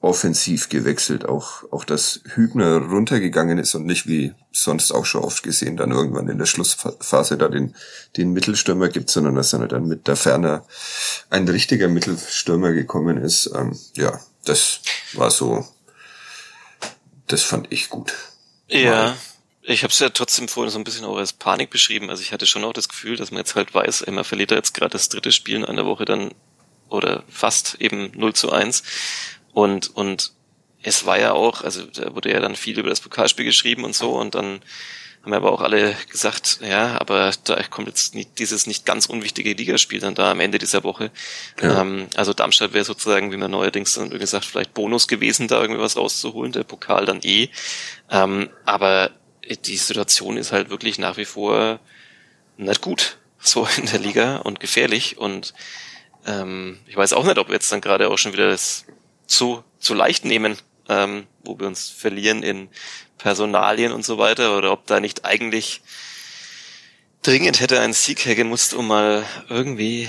offensiv 0.00 0.68
gewechselt. 0.68 1.26
Auch, 1.26 1.64
auch 1.70 1.84
dass 1.84 2.20
Hübner 2.34 2.78
runtergegangen 2.78 3.58
ist 3.58 3.74
und 3.74 3.86
nicht 3.86 4.06
wie 4.06 4.34
sonst 4.52 4.92
auch 4.92 5.04
schon 5.04 5.22
oft 5.22 5.42
gesehen, 5.42 5.76
dann 5.76 5.90
irgendwann 5.90 6.28
in 6.28 6.38
der 6.38 6.46
Schlussphase 6.46 7.36
da 7.36 7.48
den, 7.48 7.74
den 8.16 8.32
Mittelstürmer 8.32 8.88
gibt, 8.88 9.10
sondern 9.10 9.34
dass 9.34 9.50
dann, 9.50 9.68
dann 9.68 9.86
mit 9.86 10.08
der 10.08 10.16
Ferner 10.16 10.64
ein 11.28 11.46
richtiger 11.48 11.88
Mittelstürmer 11.88 12.72
gekommen 12.72 13.18
ist. 13.18 13.50
Ähm, 13.54 13.78
ja, 13.94 14.18
das 14.44 14.80
war 15.12 15.30
so, 15.30 15.66
das 17.26 17.42
fand 17.42 17.70
ich 17.70 17.90
gut. 17.90 18.14
Ja, 18.68 19.16
ich 19.62 19.82
habe 19.82 19.92
es 19.92 19.98
ja 19.98 20.08
trotzdem 20.08 20.48
vorhin 20.48 20.70
so 20.70 20.78
ein 20.78 20.84
bisschen 20.84 21.04
auch 21.04 21.16
als 21.16 21.32
Panik 21.32 21.70
beschrieben. 21.70 22.10
Also 22.10 22.22
ich 22.22 22.32
hatte 22.32 22.46
schon 22.46 22.64
auch 22.64 22.72
das 22.72 22.88
Gefühl, 22.88 23.16
dass 23.16 23.30
man 23.30 23.38
jetzt 23.38 23.54
halt 23.54 23.74
weiß, 23.74 24.02
ey, 24.02 24.12
man 24.12 24.24
verliert 24.24 24.50
da 24.50 24.56
jetzt 24.56 24.74
gerade 24.74 24.92
das 24.92 25.08
dritte 25.08 25.32
Spiel 25.32 25.56
in 25.56 25.64
einer 25.64 25.86
Woche 25.86 26.04
dann 26.04 26.32
oder 26.88 27.24
fast 27.28 27.76
eben 27.80 28.10
0 28.14 28.34
zu 28.34 28.50
1. 28.50 28.82
Und, 29.52 29.94
und 29.94 30.32
es 30.82 31.04
war 31.04 31.18
ja 31.18 31.32
auch, 31.32 31.62
also 31.62 31.84
da 31.84 32.14
wurde 32.14 32.32
ja 32.32 32.40
dann 32.40 32.56
viel 32.56 32.78
über 32.78 32.88
das 32.88 33.00
Pokalspiel 33.00 33.44
geschrieben 33.44 33.84
und 33.84 33.94
so 33.94 34.18
und 34.18 34.34
dann 34.34 34.60
haben 35.22 35.34
aber 35.34 35.52
auch 35.52 35.60
alle 35.60 35.94
gesagt, 36.10 36.60
ja, 36.62 36.98
aber 36.98 37.32
da 37.44 37.62
kommt 37.64 37.88
jetzt 37.88 38.14
nicht, 38.14 38.38
dieses 38.38 38.66
nicht 38.66 38.86
ganz 38.86 39.04
unwichtige 39.04 39.52
Ligaspiel 39.52 40.00
dann 40.00 40.14
da 40.14 40.30
am 40.30 40.40
Ende 40.40 40.58
dieser 40.58 40.82
Woche. 40.82 41.10
Ja. 41.60 41.82
Ähm, 41.82 42.06
also 42.16 42.32
Darmstadt 42.32 42.72
wäre 42.72 42.86
sozusagen, 42.86 43.30
wie 43.30 43.36
man 43.36 43.50
neuerdings 43.50 43.92
dann 43.92 44.08
gesagt, 44.08 44.46
vielleicht 44.46 44.72
Bonus 44.72 45.08
gewesen, 45.08 45.46
da 45.46 45.60
irgendwie 45.60 45.82
was 45.82 45.98
rauszuholen, 45.98 46.52
der 46.52 46.64
Pokal 46.64 47.04
dann 47.04 47.20
eh. 47.22 47.50
Ähm, 48.10 48.48
aber 48.64 49.10
die 49.56 49.76
Situation 49.76 50.36
ist 50.36 50.52
halt 50.52 50.70
wirklich 50.70 50.98
nach 50.98 51.16
wie 51.16 51.24
vor 51.24 51.80
nicht 52.56 52.80
gut, 52.80 53.18
so 53.38 53.66
in 53.76 53.86
der 53.86 53.98
Liga 53.98 54.36
und 54.38 54.60
gefährlich 54.60 55.18
und 55.18 55.54
ähm, 56.26 56.78
ich 56.86 56.96
weiß 56.96 57.12
auch 57.14 57.24
nicht, 57.24 57.38
ob 57.38 57.48
wir 57.48 57.54
jetzt 57.54 57.72
dann 57.72 57.80
gerade 57.80 58.08
auch 58.08 58.18
schon 58.18 58.32
wieder 58.32 58.50
das 58.50 58.84
zu, 59.26 59.64
zu 59.78 59.94
leicht 59.94 60.24
nehmen, 60.24 60.56
ähm, 60.88 61.26
wo 61.44 61.58
wir 61.58 61.66
uns 61.66 61.88
verlieren 61.88 62.42
in 62.42 62.68
Personalien 63.16 63.92
und 63.92 64.04
so 64.04 64.18
weiter, 64.18 64.56
oder 64.56 64.72
ob 64.72 64.86
da 64.86 65.00
nicht 65.00 65.24
eigentlich 65.24 65.82
dringend 67.22 67.60
hätte 67.60 67.80
ein 67.80 67.92
Sieg 67.92 68.24
hergehen 68.24 68.48
musst, 68.48 68.74
um 68.74 68.88
mal 68.88 69.24
irgendwie 69.48 70.08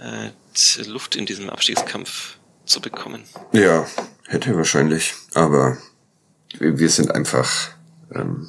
äh, 0.00 0.82
Luft 0.86 1.16
in 1.16 1.26
diesem 1.26 1.50
Abstiegskampf 1.50 2.36
zu 2.64 2.80
bekommen. 2.80 3.22
Ja, 3.52 3.86
hätte 4.26 4.56
wahrscheinlich, 4.56 5.14
aber 5.34 5.78
wir 6.58 6.88
sind 6.88 7.14
einfach, 7.14 7.70
ähm, 8.14 8.48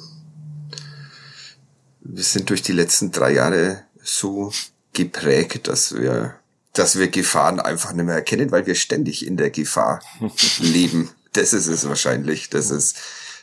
wir 2.00 2.24
sind 2.24 2.50
durch 2.50 2.62
die 2.62 2.72
letzten 2.72 3.12
drei 3.12 3.32
Jahre 3.32 3.84
so 4.02 4.52
geprägt, 4.92 5.68
dass 5.68 5.94
wir, 5.94 6.34
dass 6.72 6.98
wir 6.98 7.08
Gefahren 7.08 7.60
einfach 7.60 7.92
nicht 7.92 8.06
mehr 8.06 8.14
erkennen, 8.14 8.50
weil 8.50 8.66
wir 8.66 8.74
ständig 8.74 9.26
in 9.26 9.36
der 9.36 9.50
Gefahr 9.50 10.00
leben. 10.58 11.10
Das 11.32 11.52
ist 11.52 11.66
es 11.66 11.88
wahrscheinlich. 11.88 12.50
Das 12.50 12.70
ist 12.70 12.96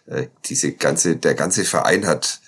äh, 0.08 0.28
diese 0.46 0.74
ganze, 0.74 1.16
der 1.16 1.36
ganze 1.36 1.64
Verein 1.64 2.06
hat 2.06 2.42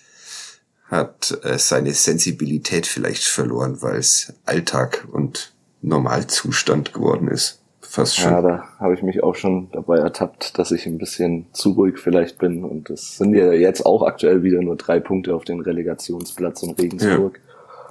hat 0.89 1.38
äh, 1.43 1.60
seine 1.60 1.93
Sensibilität 1.93 2.88
vielleicht 2.88 3.24
verloren, 3.24 3.82
weil 3.82 3.97
es 3.97 4.34
Alltag 4.45 5.07
und 5.12 5.53
Normalzustand 5.82 6.93
geworden 6.93 7.28
ist. 7.28 7.59
Fast 7.90 8.18
schon. 8.18 8.32
Ja, 8.32 8.42
da 8.44 8.68
habe 8.80 8.94
ich 8.94 9.02
mich 9.02 9.24
auch 9.24 9.34
schon 9.34 9.72
dabei 9.72 9.98
ertappt, 9.98 10.60
dass 10.60 10.70
ich 10.72 10.86
ein 10.86 11.00
bisschen 11.00 11.48
zu 11.54 11.72
ruhig 11.72 11.98
vielleicht 11.98 12.38
bin. 12.38 12.64
Und 12.64 12.92
es 12.92 13.18
sind 13.18 13.34
ja 13.34 13.52
jetzt 13.52 13.84
auch 13.84 14.04
aktuell 14.04 14.44
wieder 14.44 14.62
nur 14.62 14.76
drei 14.76 15.00
Punkte 15.00 15.34
auf 15.34 15.44
den 15.44 15.60
Relegationsplatz 15.60 16.62
in 16.62 16.74
Regensburg. 16.74 17.40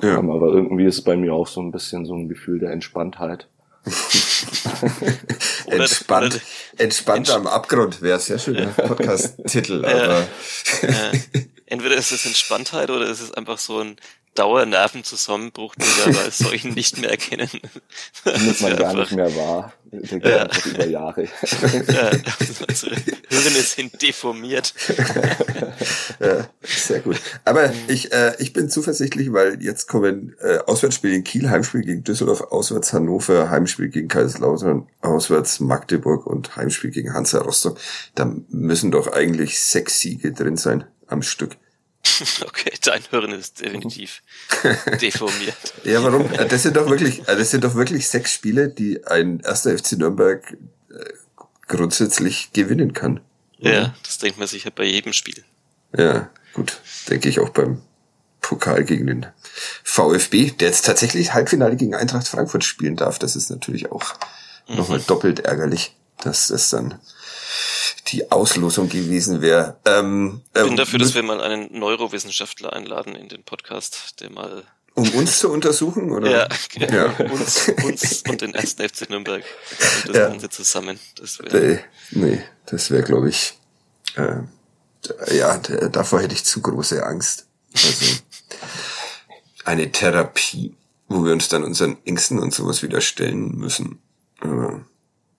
Ja. 0.01 0.11
Ja. 0.11 0.19
aber 0.19 0.53
irgendwie 0.53 0.85
ist 0.85 1.03
bei 1.03 1.17
mir 1.17 1.35
auch 1.35 1.49
so 1.49 1.61
ein 1.61 1.73
bisschen 1.73 2.07
so 2.07 2.15
ein 2.15 2.29
Gefühl 2.29 2.61
der 2.61 2.71
Entspanntheit. 2.71 3.49
Entspannt, 5.67 6.41
entspannt 6.77 7.31
am 7.31 7.49
Abgrund 7.49 8.01
wäre 8.01 8.21
sehr 8.21 8.39
schöner 8.39 8.67
Podcast-Titel, 8.77 9.85
aber. 9.85 10.27
Entweder 11.67 11.97
ist 11.97 12.13
es 12.13 12.25
Entspanntheit 12.25 12.91
oder 12.91 13.09
ist 13.09 13.21
es 13.21 13.33
einfach 13.35 13.59
so 13.59 13.81
ein 13.81 13.97
Dauernervenzusammenbruch, 14.39 15.75
den 15.75 16.15
wir 16.15 16.21
als 16.21 16.39
solchen 16.39 16.75
nicht 16.75 16.99
mehr 16.99 17.11
erkennen. 17.11 17.51
Nimmt 18.25 18.61
man 18.61 18.77
gar 18.77 18.95
nicht 18.95 19.13
mehr 19.13 19.35
wahr. 19.35 19.73
Der 19.91 20.01
geht 20.01 20.25
ja. 20.25 20.43
einfach 20.43 20.67
über 20.67 20.87
Jahre. 20.87 21.25
Ja, 21.25 22.11
unsere 22.69 22.95
Hirne 22.95 23.63
sind 23.63 24.01
deformiert. 24.01 24.75
Ja, 26.21 26.49
sehr 26.63 27.01
gut. 27.01 27.21
Aber 27.45 27.73
ich, 27.89 28.13
äh, 28.13 28.35
ich 28.39 28.53
bin 28.53 28.69
zuversichtlich, 28.69 29.33
weil 29.33 29.63
jetzt 29.63 29.89
kommen 29.89 30.37
äh, 30.41 30.59
Auswärtsspiel 30.67 31.13
in 31.15 31.25
Kiel, 31.25 31.49
Heimspiel 31.51 31.83
gegen 31.83 32.05
Düsseldorf, 32.05 32.41
Auswärts 32.53 32.93
Hannover, 32.93 33.51
Heimspiel 33.51 33.89
gegen 33.89 34.09
Kaiserslautern, 34.09 34.89
Auswärts 35.01 35.61
Magdeburg 35.61 36.27
und 36.27 36.57
Heimspiel 36.57 36.91
gegen 36.91 37.15
Hansa 37.15 37.41
Rostock. 37.41 37.79
Da 38.15 38.33
müssen 38.51 38.91
doch 38.91 39.13
eigentlich 39.13 39.59
sechs 39.61 40.01
Siege 40.01 40.33
drin 40.33 40.57
sein 40.57 40.85
am 41.07 41.23
Stück. 41.23 41.57
Okay, 42.47 42.73
dein 42.83 43.03
Hirn 43.11 43.33
ist 43.33 43.61
definitiv 43.61 44.23
deformiert. 45.01 45.75
Ja, 45.85 46.03
warum? 46.03 46.29
Das 46.49 46.63
sind 46.63 46.77
doch 46.77 46.89
wirklich, 46.89 47.23
das 47.25 47.51
sind 47.51 47.65
doch 47.65 47.75
wirklich 47.75 48.09
sechs 48.09 48.33
Spiele, 48.33 48.69
die 48.69 49.05
ein 49.07 49.41
erster 49.41 49.77
FC 49.77 49.93
Nürnberg 49.93 50.53
äh, 50.91 51.13
grundsätzlich 51.67 52.53
gewinnen 52.53 52.93
kann. 52.93 53.21
Oder? 53.61 53.73
Ja, 53.73 53.95
das 54.05 54.19
denkt 54.19 54.39
man 54.39 54.49
sicher 54.49 54.71
bei 54.71 54.85
jedem 54.85 55.13
Spiel. 55.13 55.45
Ja, 55.97 56.31
gut. 56.55 56.81
Denke 57.09 57.29
ich 57.29 57.41
auch 57.41 57.51
beim 57.51 57.83
Pokal 58.41 58.85
gegen 58.85 59.07
den 59.07 59.27
VfB, 59.85 60.53
der 60.53 60.69
jetzt 60.69 60.87
tatsächlich 60.87 61.35
Halbfinale 61.35 61.77
gegen 61.77 61.95
Eintracht 61.95 62.29
Frankfurt 62.29 62.65
spielen 62.65 62.97
darf. 62.97 63.19
Das 63.19 63.37
ist 63.37 63.51
natürlich 63.51 63.91
auch 63.91 64.15
mhm. 64.69 64.77
nochmal 64.77 65.01
doppelt 65.01 65.41
ärgerlich, 65.41 65.97
dass 66.19 66.49
das 66.49 66.71
dann 66.71 66.99
die 68.09 68.31
Auslosung 68.31 68.89
gewesen 68.89 69.41
wäre. 69.41 69.77
Ähm, 69.85 70.43
ich 70.47 70.53
bin 70.63 70.71
ähm, 70.71 70.77
dafür, 70.77 70.99
dass 70.99 71.15
wir 71.15 71.23
mal 71.23 71.41
einen 71.41 71.79
Neurowissenschaftler 71.79 72.73
einladen 72.73 73.15
in 73.15 73.29
den 73.29 73.43
Podcast, 73.43 74.21
der 74.21 74.31
mal 74.31 74.65
um 74.95 75.09
uns 75.11 75.39
zu 75.39 75.51
untersuchen, 75.51 76.11
oder? 76.11 76.29
Ja, 76.29 76.49
genau. 76.73 76.93
ja. 76.93 77.05
Uns, 77.31 77.69
uns 77.85 78.23
und 78.29 78.41
den 78.41 78.53
ersten 78.55 78.89
FC 78.89 79.09
Nürnberg 79.09 79.45
und 80.03 80.09
das 80.09 80.17
ja. 80.17 80.29
Ganze 80.29 80.51
zusammen. 80.51 80.99
Das 81.15 81.39
wär, 81.39 81.53
nee, 81.53 81.79
nee, 82.11 82.43
das 82.67 82.91
wäre, 82.91 83.05
glaube 83.05 83.29
ich, 83.29 83.57
äh, 84.17 84.41
ja, 85.37 85.57
davor 85.59 86.21
hätte 86.21 86.35
ich 86.35 86.45
zu 86.45 86.61
große 86.61 87.05
Angst. 87.07 87.47
Also 87.75 88.07
eine 89.65 89.93
Therapie, 89.93 90.75
wo 91.07 91.25
wir 91.25 91.33
uns 91.33 91.49
dann 91.49 91.63
unseren 91.63 91.99
Ängsten 92.05 92.41
und 92.41 92.53
sowas 92.53 92.83
wieder 92.83 93.01
stellen 93.01 93.57
müssen. 93.57 94.01
Aber, 94.41 94.85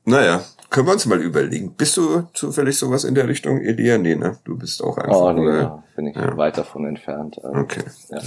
naja, 0.06 0.46
können 0.70 0.88
wir 0.88 0.94
uns 0.94 1.06
mal 1.06 1.22
überlegen. 1.22 1.74
Bist 1.74 1.98
du 1.98 2.28
zufällig 2.34 2.78
sowas 2.78 3.04
in 3.04 3.16
der 3.16 3.28
Richtung, 3.28 3.60
Elia? 3.62 3.98
Nee, 3.98 4.16
ne? 4.16 4.38
Du 4.44 4.58
bist 4.58 4.84
auch 4.84 4.98
einfach. 4.98 5.16
Oh, 5.16 5.32
nee, 5.32 5.42
oder? 5.42 5.60
Ja, 5.60 5.84
bin 5.96 6.08
ich 6.08 6.16
ja. 6.16 6.38
weit 6.38 6.58
davon 6.58 6.86
entfernt. 6.86 7.44
Also, 7.44 7.60
okay. 7.60 7.84
Ja. 8.10 8.22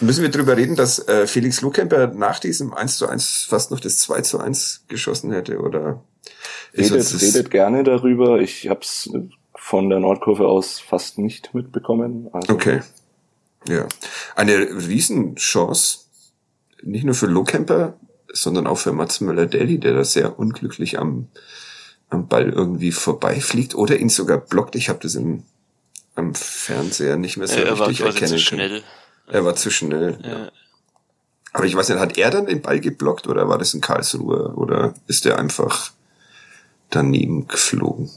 Müssen 0.00 0.22
wir 0.22 0.30
drüber 0.30 0.56
reden, 0.56 0.76
dass 0.76 1.06
äh, 1.08 1.26
Felix 1.26 1.60
Lohkemper 1.60 2.08
nach 2.08 2.40
diesem 2.40 2.74
1 2.74 2.98
zu 2.98 3.08
1 3.08 3.46
fast 3.48 3.70
noch 3.70 3.80
das 3.80 3.98
2 3.98 4.22
zu 4.22 4.38
1 4.40 4.84
geschossen 4.88 5.32
hätte? 5.32 5.58
Oder 5.58 6.02
redet, 6.76 7.22
redet 7.22 7.50
gerne 7.50 7.84
darüber. 7.84 8.40
Ich 8.40 8.68
habe 8.68 8.80
es 8.80 9.10
von 9.54 9.90
der 9.90 10.00
Nordkurve 10.00 10.48
aus 10.48 10.80
fast 10.80 11.18
nicht 11.18 11.54
mitbekommen. 11.54 12.28
Also 12.32 12.54
okay. 12.54 12.80
Ja. 13.68 13.86
Eine 14.34 14.54
Riesenchance, 14.56 16.00
nicht 16.82 17.04
nur 17.04 17.14
für 17.14 17.26
Lohkemper, 17.26 17.94
sondern 18.32 18.66
auch 18.66 18.78
für 18.78 18.92
Mats 18.92 19.20
Möller-Deli, 19.20 19.78
der 19.78 19.94
da 19.94 20.04
sehr 20.04 20.38
unglücklich 20.38 20.98
am, 20.98 21.28
am 22.10 22.28
Ball 22.28 22.50
irgendwie 22.50 22.92
vorbeifliegt 22.92 23.74
oder 23.74 23.98
ihn 23.98 24.08
sogar 24.08 24.38
blockt. 24.38 24.74
Ich 24.74 24.88
habe 24.88 25.00
das 25.02 25.14
im, 25.14 25.44
am 26.14 26.34
Fernseher 26.34 27.16
nicht 27.16 27.36
mehr 27.36 27.48
so 27.48 27.60
er 27.60 27.78
richtig 27.88 28.00
erkennen 28.00 28.28
zu 28.28 28.38
schnell. 28.38 28.82
Er 29.26 29.44
war 29.44 29.54
zu 29.54 29.70
schnell. 29.70 30.18
Ja. 30.22 30.28
ja. 30.28 30.52
Aber 31.52 31.64
ich 31.64 31.74
weiß 31.74 31.88
nicht, 31.88 31.98
hat 31.98 32.18
er 32.18 32.30
dann 32.30 32.46
den 32.46 32.62
Ball 32.62 32.80
geblockt 32.80 33.26
oder 33.26 33.48
war 33.48 33.58
das 33.58 33.74
in 33.74 33.80
Karlsruhe 33.80 34.54
oder 34.54 34.94
ist 35.06 35.26
er 35.26 35.38
einfach 35.38 35.92
daneben 36.90 37.48
geflogen? 37.48 38.10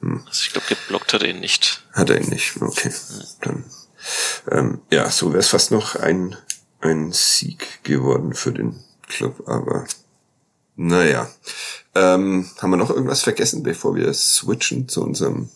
Hm. 0.00 0.22
Also 0.26 0.42
ich 0.42 0.52
glaube, 0.52 0.68
geblockt 0.68 1.12
hat 1.12 1.22
er 1.22 1.30
ihn 1.30 1.40
nicht. 1.40 1.84
Hat 1.92 2.10
er 2.10 2.20
ihn 2.20 2.28
nicht, 2.28 2.60
okay. 2.60 2.90
Ja. 2.90 3.24
Dann, 3.40 3.64
ähm, 4.50 4.80
ja, 4.90 5.10
so 5.10 5.30
wäre 5.30 5.40
es 5.40 5.48
fast 5.48 5.70
noch 5.70 5.96
ein, 5.96 6.36
ein 6.80 7.12
Sieg 7.12 7.82
geworden 7.82 8.34
für 8.34 8.52
den 8.52 8.83
Club, 9.08 9.46
aber 9.46 9.86
naja. 10.76 11.30
Ähm, 11.94 12.50
haben 12.60 12.70
wir 12.70 12.76
noch 12.76 12.90
irgendwas 12.90 13.22
vergessen, 13.22 13.62
bevor 13.62 13.94
wir 13.94 14.12
switchen 14.12 14.88
zu 14.88 15.02
unserem 15.02 15.50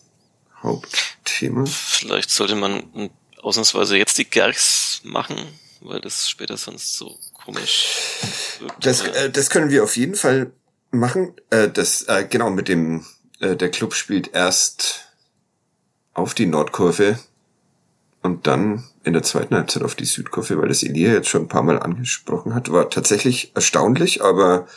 Hauptthema? 0.63 1.65
Vielleicht 1.65 2.29
sollte 2.31 2.55
man 2.55 3.09
ausnahmsweise 3.41 3.97
jetzt 3.97 4.17
die 4.17 4.29
Gerks 4.29 5.01
machen, 5.03 5.37
weil 5.81 5.99
das 5.99 6.29
später 6.29 6.57
sonst 6.57 6.95
so 6.95 7.17
komisch 7.33 8.19
wird. 8.59 8.73
Das, 8.81 9.01
äh, 9.01 9.29
das 9.29 9.49
können 9.49 9.69
wir 9.69 9.83
auf 9.83 9.97
jeden 9.97 10.15
Fall 10.15 10.51
machen. 10.91 11.33
Äh, 11.49 11.69
das, 11.69 12.03
äh, 12.03 12.25
genau, 12.29 12.49
mit 12.49 12.67
dem, 12.67 13.05
äh, 13.39 13.55
der 13.55 13.69
Club 13.69 13.93
spielt 13.93 14.33
erst 14.33 15.05
auf 16.13 16.33
die 16.33 16.45
Nordkurve 16.45 17.19
und 18.21 18.47
dann 18.47 18.88
in 19.03 19.13
der 19.13 19.23
zweiten 19.23 19.55
Halbzeit 19.55 19.83
auf 19.83 19.95
die 19.95 20.05
Südkurve, 20.05 20.57
weil 20.57 20.67
das 20.67 20.83
Elia 20.83 21.13
jetzt 21.13 21.29
schon 21.29 21.43
ein 21.43 21.47
paar 21.47 21.63
Mal 21.63 21.79
angesprochen 21.79 22.53
hat, 22.53 22.71
war 22.71 22.89
tatsächlich 22.89 23.51
erstaunlich, 23.55 24.23
aber 24.23 24.67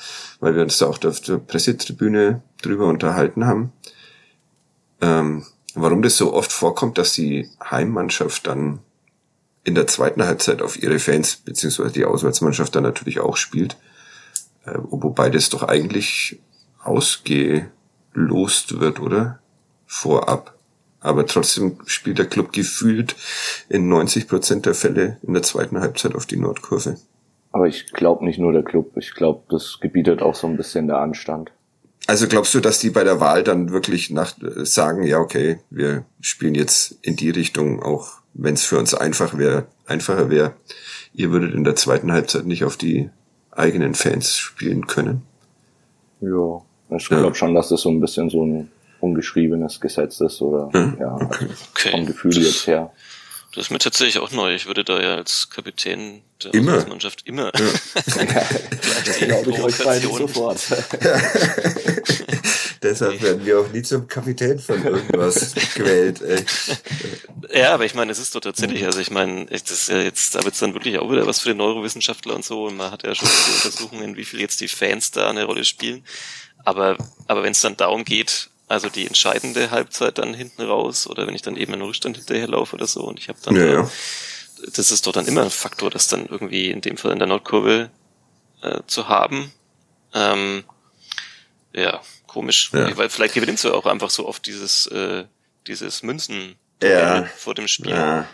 weil 0.41 0.55
wir 0.55 0.63
uns 0.63 0.79
da 0.79 0.87
auch 0.87 1.03
auf 1.05 1.21
der 1.21 1.39
Pressetribüne 1.39 2.43
drüber 2.63 2.87
unterhalten 2.87 3.47
haben, 3.47 3.73
ähm, 5.01 5.45
warum 5.75 6.03
das 6.03 6.17
so 6.17 6.33
oft 6.33 6.53
vorkommt, 6.53 6.99
dass 6.99 7.13
die 7.13 7.49
Heimmannschaft 7.63 8.47
dann 8.47 8.79
in 9.65 9.75
der 9.75 9.87
zweiten 9.87 10.25
Halbzeit 10.25 10.63
auf 10.63 10.81
ihre 10.81 10.99
Fans, 10.99 11.37
beziehungsweise 11.37 11.93
die 11.93 12.05
Auswärtsmannschaft 12.05 12.75
dann 12.75 12.83
natürlich 12.83 13.21
auch 13.21 13.37
spielt, 13.37 13.77
äh, 14.65 14.75
wobei 14.75 15.31
das 15.31 15.49
doch 15.49 15.63
eigentlich 15.63 16.41
ausgelost 16.83 17.71
wird, 18.81 19.01
oder? 19.01 19.41
Vorab. 19.87 20.57
Aber 21.03 21.27
trotzdem 21.27 21.79
spielt 21.87 22.19
der 22.19 22.27
Club 22.27 22.53
gefühlt 22.53 23.17
in 23.69 23.89
90 23.89 24.29
Prozent 24.29 24.67
der 24.67 24.75
Fälle 24.75 25.19
in 25.23 25.35
der 25.35 25.43
zweiten 25.43 25.81
Halbzeit 25.81 26.15
auf 26.15 26.27
die 26.27 26.37
Nordkurve. 26.37 26.97
Aber 27.51 27.67
ich 27.67 27.93
glaube 27.93 28.25
nicht 28.25 28.39
nur 28.39 28.53
der 28.53 28.63
Club. 28.63 28.97
Ich 28.97 29.15
glaube, 29.15 29.43
das 29.51 29.79
gebietet 29.81 30.23
auch 30.23 30.35
so 30.35 30.47
ein 30.47 30.57
bisschen 30.57 30.87
der 30.87 30.99
Anstand. 30.99 31.51
Also 32.07 32.27
glaubst 32.27 32.55
du, 32.55 32.61
dass 32.61 32.79
die 32.79 32.91
bei 32.91 33.05
der 33.05 33.21
Wahl 33.21 33.45
dann 33.45 33.71
wirklich 33.71 34.11
nach 34.11 34.35
sagen, 34.57 35.05
ja 35.05 35.19
okay, 35.19 35.59
wir 35.71 36.05
spielen 36.21 36.55
jetzt 36.55 36.99
in 37.03 37.17
die 37.17 37.31
Richtung, 37.31 37.83
auch 37.83 38.23
wenn 38.35 38.55
es 38.55 38.65
für 38.65 38.79
uns 38.79 38.95
einfach 38.95 39.39
wäre, 39.39 39.67
einfacher 39.87 40.31
wäre, 40.31 40.55
ihr 41.13 41.31
würdet 41.31 41.55
in 41.55 41.65
der 41.65 41.77
zweiten 41.77 42.13
Halbzeit 42.13 42.47
nicht 42.47 42.65
auf 42.65 42.77
die 42.77 43.11
eigenen 43.51 43.95
Fans 43.95 44.37
spielen 44.37 44.87
können? 44.87 45.23
Ja, 46.21 46.63
ich 46.97 47.09
glaube 47.09 47.29
ja. 47.29 47.35
schon, 47.35 47.55
dass 47.55 47.69
das 47.69 47.83
so 47.83 47.91
ein 47.91 48.01
bisschen 48.01 48.31
so 48.31 48.45
ein 48.45 48.71
ungeschriebenes 49.03 49.81
Gesetz 49.81 50.21
ist 50.21 50.41
oder 50.41 50.71
hm? 50.73 50.97
ja, 51.01 51.15
also 51.15 51.47
okay. 51.73 51.91
vom 51.91 52.07
Gefühl 52.07 52.35
das, 52.35 52.45
jetzt 52.45 52.67
her. 52.67 52.93
Das 53.55 53.67
ist 53.67 53.71
mir 53.71 53.79
tatsächlich 53.79 54.19
auch 54.19 54.31
neu. 54.31 54.55
Ich 54.55 54.67
würde 54.67 54.83
da 54.83 55.01
ja 55.03 55.17
als 55.17 55.51
Kapitän 55.51 56.23
der 56.43 56.55
immer. 56.55 56.87
Mannschaft 56.87 57.27
immer. 57.27 57.53
Ja. 57.55 57.67
glaube 59.27 59.51
ich 59.51 59.61
euch 59.61 59.79
beide 59.85 60.07
sofort. 60.07 60.59
Deshalb 62.83 63.23
werden 63.23 63.45
wir 63.47 63.61
auch 63.61 63.69
nie 63.71 63.83
zum 63.83 64.09
Kapitän 64.09 64.59
von 64.59 64.83
irgendwas 64.83 65.55
gewählt. 65.75 66.21
Ey. 66.23 66.45
Ja, 67.53 67.75
aber 67.75 67.85
ich 67.85 67.95
meine, 67.95 68.11
es 68.11 68.19
ist 68.19 68.35
doch 68.35 68.41
tatsächlich, 68.41 68.85
also 68.87 68.99
ich 68.99 69.11
meine, 69.11 69.47
das 69.47 69.71
ist 69.71 69.89
ja 69.89 70.01
jetzt, 70.01 70.35
da 70.35 70.43
wird 70.45 70.61
dann 70.61 70.75
wirklich 70.75 70.99
auch 70.99 71.11
wieder 71.11 71.27
was 71.27 71.41
für 71.41 71.51
den 71.51 71.59
Neurowissenschaftler 71.59 72.35
und 72.35 72.45
so. 72.45 72.65
Und 72.65 72.77
man 72.77 72.91
hat 72.91 73.05
ja 73.05 73.15
schon 73.15 73.29
viele 73.29 73.57
Untersuchungen, 73.57 74.17
wie 74.17 74.25
viel 74.25 74.41
jetzt 74.41 74.61
die 74.63 74.69
Fans 74.69 75.11
da 75.11 75.29
eine 75.29 75.45
Rolle 75.45 75.65
spielen. 75.65 76.05
Aber, 76.65 76.97
aber 77.27 77.43
wenn 77.43 77.53
es 77.53 77.61
dann 77.61 77.77
darum 77.77 78.05
geht, 78.05 78.49
also 78.73 78.89
die 78.89 79.07
entscheidende 79.07 79.71
Halbzeit 79.71 80.19
dann 80.19 80.35
hinten 80.35 80.63
raus 80.63 81.07
oder 81.07 81.27
wenn 81.27 81.35
ich 81.35 81.43
dann 81.43 81.57
eben 81.57 81.73
einen 81.75 81.83
Rückstand 81.83 82.17
hinterherlaufe 82.17 82.75
oder 82.75 82.87
so 82.87 83.03
und 83.03 83.19
ich 83.19 83.29
habe 83.29 83.39
dann 83.45 83.55
Ja, 83.57 83.65
da, 83.65 83.73
ja. 83.73 83.91
das 84.75 84.91
ist 84.91 85.07
doch 85.07 85.13
dann 85.13 85.27
immer 85.27 85.43
ein 85.43 85.51
Faktor, 85.51 85.91
das 85.91 86.09
dann 86.09 86.27
irgendwie 86.27 86.71
in 86.71 86.81
dem 86.81 86.97
Fall 86.97 87.13
in 87.13 87.19
der 87.19 87.29
Nordkurve 87.29 87.91
äh, 88.63 88.81
zu 88.87 89.09
haben. 89.09 89.53
Ähm, 90.15 90.65
ja, 91.75 92.01
komisch. 92.27 92.71
Ja. 92.73 92.97
Weil 92.97 93.11
vielleicht 93.11 93.35
gewinnst 93.35 93.65
du 93.65 93.73
auch 93.75 93.87
einfach 93.87 94.11
so 94.11 94.27
oft 94.27 94.47
dieses, 94.47 94.87
äh, 94.87 95.25
dieses 95.67 96.03
Münzen 96.03 96.57
Ja. 96.83 97.25
vor 97.37 97.55
dem 97.55 97.69
Spiel. 97.69 97.91
Ja, 97.91 98.27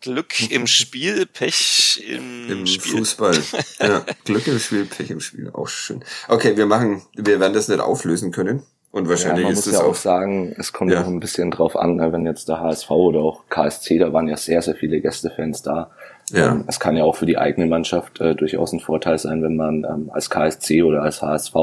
Glück 0.00 0.50
im 0.50 0.66
Spiel, 0.66 1.26
Pech 1.26 2.02
im, 2.06 2.50
im 2.50 2.66
Spiel. 2.66 2.98
Fußball. 2.98 3.40
Ja, 3.80 4.04
Glück 4.24 4.46
im 4.46 4.58
Spiel, 4.58 4.84
Pech 4.84 5.10
im 5.10 5.20
Spiel, 5.20 5.50
auch 5.52 5.68
schön. 5.68 6.04
Okay, 6.28 6.56
wir 6.56 6.66
machen, 6.66 7.02
wir 7.14 7.38
werden 7.40 7.52
das 7.54 7.68
nicht 7.68 7.80
auflösen 7.80 8.32
können. 8.32 8.62
Und 8.92 9.04
Ja, 9.04 9.10
wahrscheinlich 9.10 9.44
man 9.44 9.52
ist 9.54 9.60
muss 9.60 9.66
es 9.68 9.72
ja 9.72 9.80
auch 9.80 9.90
auch, 9.90 9.94
sagen, 9.94 10.54
es 10.58 10.72
kommt 10.72 10.90
Ja. 10.92 10.98
ja 11.00 11.04
auch 11.04 11.08
ein 11.08 11.18
bisschen 11.18 11.50
drauf 11.50 11.76
an, 11.76 11.96
ne, 11.96 12.12
wenn 12.12 12.26
jetzt 12.26 12.48
der 12.48 12.60
HSV 12.60 12.90
oder 12.90 13.20
auch 13.20 13.42
KSC, 13.48 13.98
da 13.98 14.12
waren 14.12 14.28
ja 14.28 14.36
sehr, 14.36 14.60
sehr 14.62 14.74
viele 14.74 15.00
Gästefans 15.00 15.62
da. 15.62 15.90
Ja. 16.30 16.52
Ähm, 16.52 16.64
Es 16.68 16.78
kann 16.78 16.96
ja 16.96 17.04
auch 17.04 17.16
für 17.16 17.26
die 17.26 17.38
eigene 17.38 17.66
Mannschaft 17.66 18.20
äh, 18.20 18.34
durchaus 18.34 18.72
ein 18.72 18.80
Vorteil 18.80 19.18
sein, 19.18 19.42
wenn 19.42 19.56
man 19.56 19.84
ähm, 19.84 20.10
als 20.12 20.28
KSC 20.30 20.82
oder 20.82 21.02
als 21.02 21.22
HSV 21.22 21.54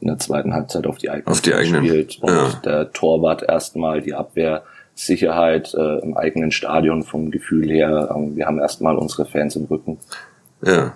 in 0.00 0.08
der 0.08 0.18
zweiten 0.18 0.52
Halbzeit 0.52 0.86
auf 0.86 0.98
die 0.98 1.08
eigenen 1.10 1.28
Auf 1.32 1.40
die 1.40 1.50
Fans 1.52 1.62
eigenen, 1.62 1.84
spielt 1.86 2.18
und 2.22 2.28
ja. 2.30 2.52
der 2.64 2.92
Torwart 2.92 3.42
erstmal 3.44 4.02
die 4.02 4.14
Abwehrsicherheit 4.14 5.72
äh, 5.74 5.98
im 6.00 6.16
eigenen 6.16 6.50
Stadion 6.50 7.04
vom 7.04 7.30
Gefühl 7.30 7.70
her. 7.70 8.12
Ähm, 8.14 8.34
wir 8.36 8.46
haben 8.46 8.58
erstmal 8.58 8.96
unsere 8.96 9.26
Fans 9.26 9.54
im 9.56 9.64
Rücken. 9.66 9.98
ja. 10.62 10.94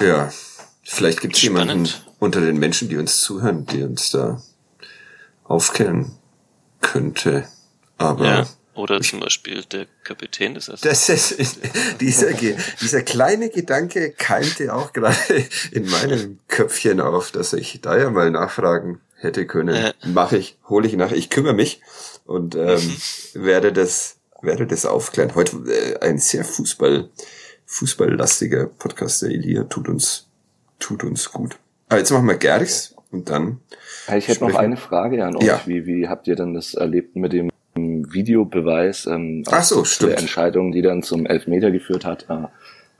Ja. 0.00 0.30
Vielleicht 0.84 1.20
gibt 1.20 1.36
es 1.36 1.42
jemanden 1.42 1.88
unter 2.18 2.40
den 2.40 2.58
Menschen, 2.58 2.88
die 2.88 2.96
uns 2.96 3.20
zuhören, 3.20 3.66
die 3.66 3.82
uns 3.82 4.10
da 4.10 4.40
aufklären 5.48 6.12
könnte. 6.80 7.48
Aber 7.96 8.24
Ja. 8.24 8.46
Oder 8.74 9.00
zum 9.00 9.18
Beispiel 9.18 9.64
der 9.64 9.86
Kapitän 10.04 10.54
des 10.54 10.68
ersten. 10.68 10.86
Das 10.88 11.08
ist, 11.08 11.34
dieser, 12.00 12.28
dieser 12.80 13.02
kleine 13.02 13.50
Gedanke 13.50 14.12
keimte 14.12 14.72
auch 14.72 14.92
gerade 14.92 15.16
in 15.72 15.90
meinem 15.90 16.38
Köpfchen 16.46 17.00
auf, 17.00 17.32
dass 17.32 17.54
ich 17.54 17.80
da 17.80 17.98
ja 17.98 18.08
mal 18.10 18.30
nachfragen 18.30 19.00
hätte 19.16 19.46
können. 19.48 19.74
Ja. 19.74 19.92
Mache 20.06 20.36
ich, 20.36 20.58
hole 20.68 20.86
ich 20.86 20.94
nach, 20.94 21.10
ich 21.10 21.28
kümmere 21.28 21.54
mich 21.54 21.80
und 22.24 22.54
ähm, 22.54 22.78
Mhm. 23.34 23.44
werde 23.44 23.72
das, 23.72 24.18
werde 24.42 24.64
das 24.68 24.86
aufklären. 24.86 25.34
Heute 25.34 25.56
äh, 25.66 25.98
ein 25.98 26.18
sehr 26.18 26.44
Fußball, 26.44 27.10
fußballlastiger 27.66 28.66
Podcast. 28.66 29.22
Der 29.22 29.30
Elia 29.30 29.64
tut 29.64 29.88
uns, 29.88 30.26
tut 30.78 31.02
uns 31.02 31.32
gut. 31.32 31.58
Aber 31.88 31.98
jetzt 31.98 32.10
machen 32.12 32.28
wir 32.28 32.36
Gerks 32.36 32.94
und 33.10 33.28
dann 33.28 33.60
Ich 34.16 34.28
hätte 34.28 34.40
noch 34.40 34.50
Sprechen. 34.50 34.64
eine 34.64 34.76
Frage 34.76 35.24
an 35.24 35.36
euch. 35.36 35.42
Ja. 35.42 35.60
Wie, 35.66 35.86
wie 35.86 36.08
habt 36.08 36.26
ihr 36.28 36.36
denn 36.36 36.54
das 36.54 36.74
erlebt 36.74 37.16
mit 37.16 37.32
dem 37.32 37.50
Videobeweis? 37.74 39.06
Ähm, 39.06 39.44
Ach 39.50 39.62
so, 39.62 39.84
stimmt. 39.84 40.12
Der 40.12 40.18
Entscheidung, 40.18 40.72
die 40.72 40.82
dann 40.82 41.02
zum 41.02 41.26
Elfmeter 41.26 41.70
geführt 41.70 42.04
hat. 42.04 42.26
Äh, 42.28 42.48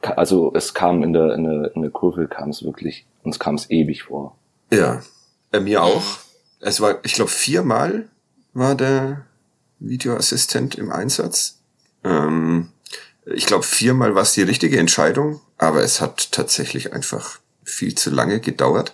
also 0.03 0.53
es 0.55 0.75
kam 0.75 1.03
in 1.03 1.13
der, 1.13 1.35
in 1.35 1.45
der, 1.45 1.75
in 1.75 1.83
der 1.83 1.91
Kurve 1.91 2.29
kam 2.29 2.51
es 2.51 2.63
wirklich, 2.63 3.07
uns 3.23 3.39
kam 3.39 3.57
es 3.57 3.71
ewig 3.71 4.05
vor. 4.05 4.37
Ja, 4.73 5.03
äh, 5.53 5.61
mir 5.61 5.83
auch. 5.83 6.05
Es 6.61 6.81
war, 6.81 6.99
ich 7.03 7.15
glaube, 7.15 7.31
viermal 7.31 8.09
war 8.53 8.75
der 8.75 9.25
Videoassistent 9.79 10.75
im 10.77 10.91
Einsatz. 10.91 11.61
Ähm, 12.05 12.69
ich 13.25 13.47
glaube, 13.47 13.65
viermal 13.65 14.15
war 14.15 14.23
es 14.23 14.33
die 14.33 14.43
richtige 14.43 14.79
Entscheidung, 14.79 15.41
aber 15.59 15.83
es 15.83 16.01
hat 16.01 16.33
tatsächlich 16.33 16.93
einfach 16.93 17.41
viel 17.69 17.95
zu 17.95 18.11
lange 18.11 18.41
gedauert. 18.41 18.93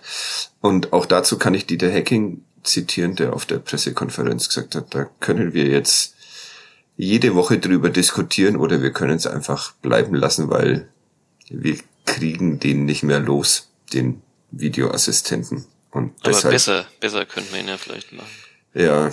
Und 0.61 0.93
auch 0.93 1.05
dazu 1.05 1.37
kann 1.37 1.53
ich 1.53 1.65
Dieter 1.65 1.91
Hacking 1.91 2.43
zitieren, 2.63 3.15
der 3.15 3.33
auf 3.33 3.45
der 3.45 3.59
Pressekonferenz 3.59 4.47
gesagt 4.47 4.75
hat, 4.75 4.93
da 4.93 5.09
können 5.19 5.53
wir 5.53 5.65
jetzt 5.65 6.15
jede 6.97 7.35
Woche 7.35 7.59
drüber 7.59 7.89
diskutieren 7.89 8.55
oder 8.55 8.81
wir 8.81 8.91
können 8.91 9.17
es 9.17 9.27
einfach 9.27 9.73
bleiben 9.73 10.15
lassen, 10.15 10.49
weil 10.49 10.89
wir 11.49 11.77
kriegen 12.05 12.59
den 12.59 12.85
nicht 12.85 13.03
mehr 13.03 13.19
los, 13.19 13.69
den 13.93 14.21
Videoassistenten. 14.51 15.65
Und 15.91 16.13
Aber 16.21 16.31
deshalb, 16.31 16.53
besser, 16.53 16.85
besser 16.99 17.25
könnten 17.25 17.53
wir 17.53 17.59
ihn 17.61 17.67
ja 17.67 17.77
vielleicht 17.77 18.11
machen. 18.13 18.29
ja, 18.73 19.11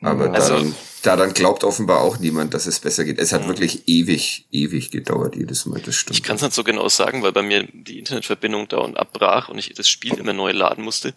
aber 0.00 0.32
Also- 0.32 0.54
daran, 0.54 0.74
daran 1.02 1.34
glaubt 1.34 1.64
offenbar 1.64 2.00
auch 2.00 2.18
niemand, 2.18 2.54
dass 2.54 2.66
es 2.66 2.78
besser 2.80 3.04
geht. 3.04 3.18
Es 3.18 3.32
hat 3.32 3.46
wirklich 3.48 3.88
ewig, 3.88 4.46
ewig 4.52 4.90
gedauert 4.90 5.36
jedes 5.36 5.66
Mal, 5.66 5.80
das 5.80 5.94
stimmt. 5.96 6.16
Ich 6.16 6.22
kann 6.22 6.36
es 6.36 6.42
nicht 6.42 6.54
so 6.54 6.64
genau 6.64 6.88
sagen, 6.88 7.22
weil 7.22 7.32
bei 7.32 7.42
mir 7.42 7.66
die 7.72 7.98
Internetverbindung 7.98 8.68
dauernd 8.68 8.96
abbrach 8.96 9.48
und 9.48 9.58
ich 9.58 9.72
das 9.74 9.88
Spiel 9.88 10.14
immer 10.14 10.32
neu 10.32 10.52
laden 10.52 10.84
musste. 10.84 11.08
Ja, 11.08 11.14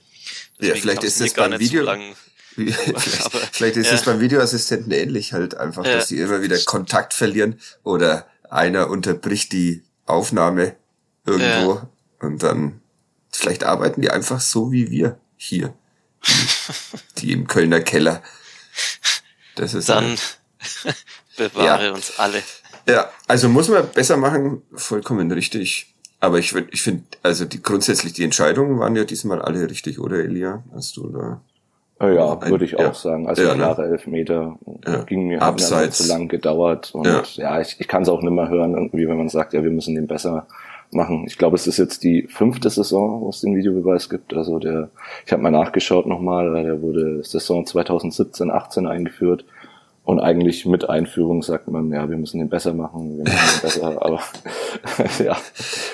Deswegen 0.60 0.82
vielleicht 0.82 1.02
kam's 1.02 1.14
ist 1.20 1.22
das 1.22 1.34
beim 1.34 1.60
Video- 1.60 1.86
so 1.86 1.92
vielleicht, 2.56 3.26
Aber- 3.26 3.40
vielleicht 3.52 3.78
ist 3.78 3.88
ja. 3.88 3.94
es 3.94 4.04
beim 4.04 4.20
Videoassistenten 4.20 4.92
ähnlich 4.92 5.32
halt 5.34 5.56
einfach, 5.56 5.86
Ja. 5.86 5.94
dass 5.94 6.10
sie 6.10 6.18
immer 6.20 6.42
wieder 6.42 6.58
Kontakt 6.60 7.14
verlieren 7.14 7.60
oder 7.84 8.28
einer 8.50 8.90
unterbricht 8.90 9.54
die 9.54 9.84
Aufnahme 10.06 10.76
irgendwo 11.26 11.76
Ja. 11.76 11.90
und 12.20 12.44
dann 12.44 12.82
vielleicht 13.32 13.64
arbeiten 13.64 14.02
die 14.02 14.10
einfach 14.10 14.42
so 14.42 14.72
wie 14.74 14.92
wir 14.92 15.18
hier. 15.38 15.74
Die 17.18 17.32
im 17.32 17.48
Kölner 17.48 17.80
Keller. 17.82 18.22
Das 19.56 19.74
ist 19.74 19.90
Dann 19.90 20.16
bewahre 21.38 21.86
Ja. 21.86 21.92
uns 21.94 22.18
alle. 22.20 22.42
Ja, 22.88 23.10
also 23.28 23.48
muss 23.50 23.70
man 23.70 23.88
besser 23.94 24.18
machen, 24.18 24.62
vollkommen 24.74 25.32
richtig. 25.32 25.94
Aber 26.20 26.38
ich 26.40 26.56
ich 26.56 26.82
finde, 26.84 27.04
also 27.24 27.46
die 27.46 27.62
grundsätzlich 27.62 28.14
die 28.14 28.24
Entscheidungen 28.24 28.80
waren 28.80 28.96
ja 28.96 29.04
diesmal 29.04 29.42
alle 29.42 29.70
richtig, 29.70 30.00
oder 30.00 30.18
Elia? 30.18 30.64
Hast 30.74 30.98
du 30.98 31.10
da? 31.10 31.42
Äh, 32.00 32.16
ja, 32.16 32.50
würde 32.50 32.66
ich 32.66 32.72
ja. 32.72 32.90
auch 32.90 32.96
sagen. 32.96 33.28
Also 33.28 33.44
Ja, 33.44 33.50
ne? 33.50 33.56
klare 33.56 33.86
Elfmeter 33.86 34.58
Ja. 34.88 35.04
ging 35.04 35.28
mir 35.28 35.40
hat 35.40 35.56
mir 35.60 35.64
einfach 35.66 35.78
Abseits. 35.78 35.98
zu 36.00 36.08
lang 36.08 36.28
gedauert. 36.28 36.94
Und 36.94 37.06
Ja. 37.06 37.24
ja, 37.36 37.62
ich, 37.62 37.76
ich 37.80 37.88
kann 37.88 38.04
es 38.04 38.10
auch 38.10 38.22
nicht 38.22 38.32
mehr 38.34 38.50
hören, 38.50 38.74
irgendwie, 38.76 39.08
wenn 39.08 39.18
man 39.18 39.30
sagt, 39.30 39.54
ja, 39.54 39.64
wir 39.64 39.72
müssen 39.72 39.96
den 39.96 40.08
besser 40.08 40.48
machen. 40.94 41.26
Ich 41.28 41.38
glaube, 41.38 41.56
es 41.56 41.68
ist 41.68 41.78
jetzt 41.78 42.04
die 42.04 42.28
fünfte 42.30 42.70
Saison, 42.70 43.22
wo 43.22 43.30
es 43.30 43.42
den 43.42 43.56
Videobeweis 43.56 44.10
gibt. 44.10 44.34
Also 44.34 44.60
der, 44.60 44.90
ich 45.26 45.32
habe 45.32 45.42
mal 45.42 45.52
nachgeschaut 45.52 46.06
nochmal, 46.06 46.52
weil 46.54 46.64
der 46.64 46.82
wurde 46.82 47.24
Saison 47.24 47.66
2017, 47.66 48.52
18 48.52 48.88
eingeführt. 48.88 49.46
Und 50.04 50.20
eigentlich 50.20 50.66
mit 50.66 50.90
Einführung 50.90 51.44
sagt 51.44 51.68
man, 51.68 51.92
ja, 51.92 52.10
wir 52.10 52.18
müssen 52.18 52.40
den 52.40 52.50
besser 52.50 52.74
machen, 52.74 53.18
wir 53.18 53.24
machen 53.24 53.50
den 53.54 53.62
besser, 53.62 54.02
aber 54.02 54.22
ja. 55.24 55.38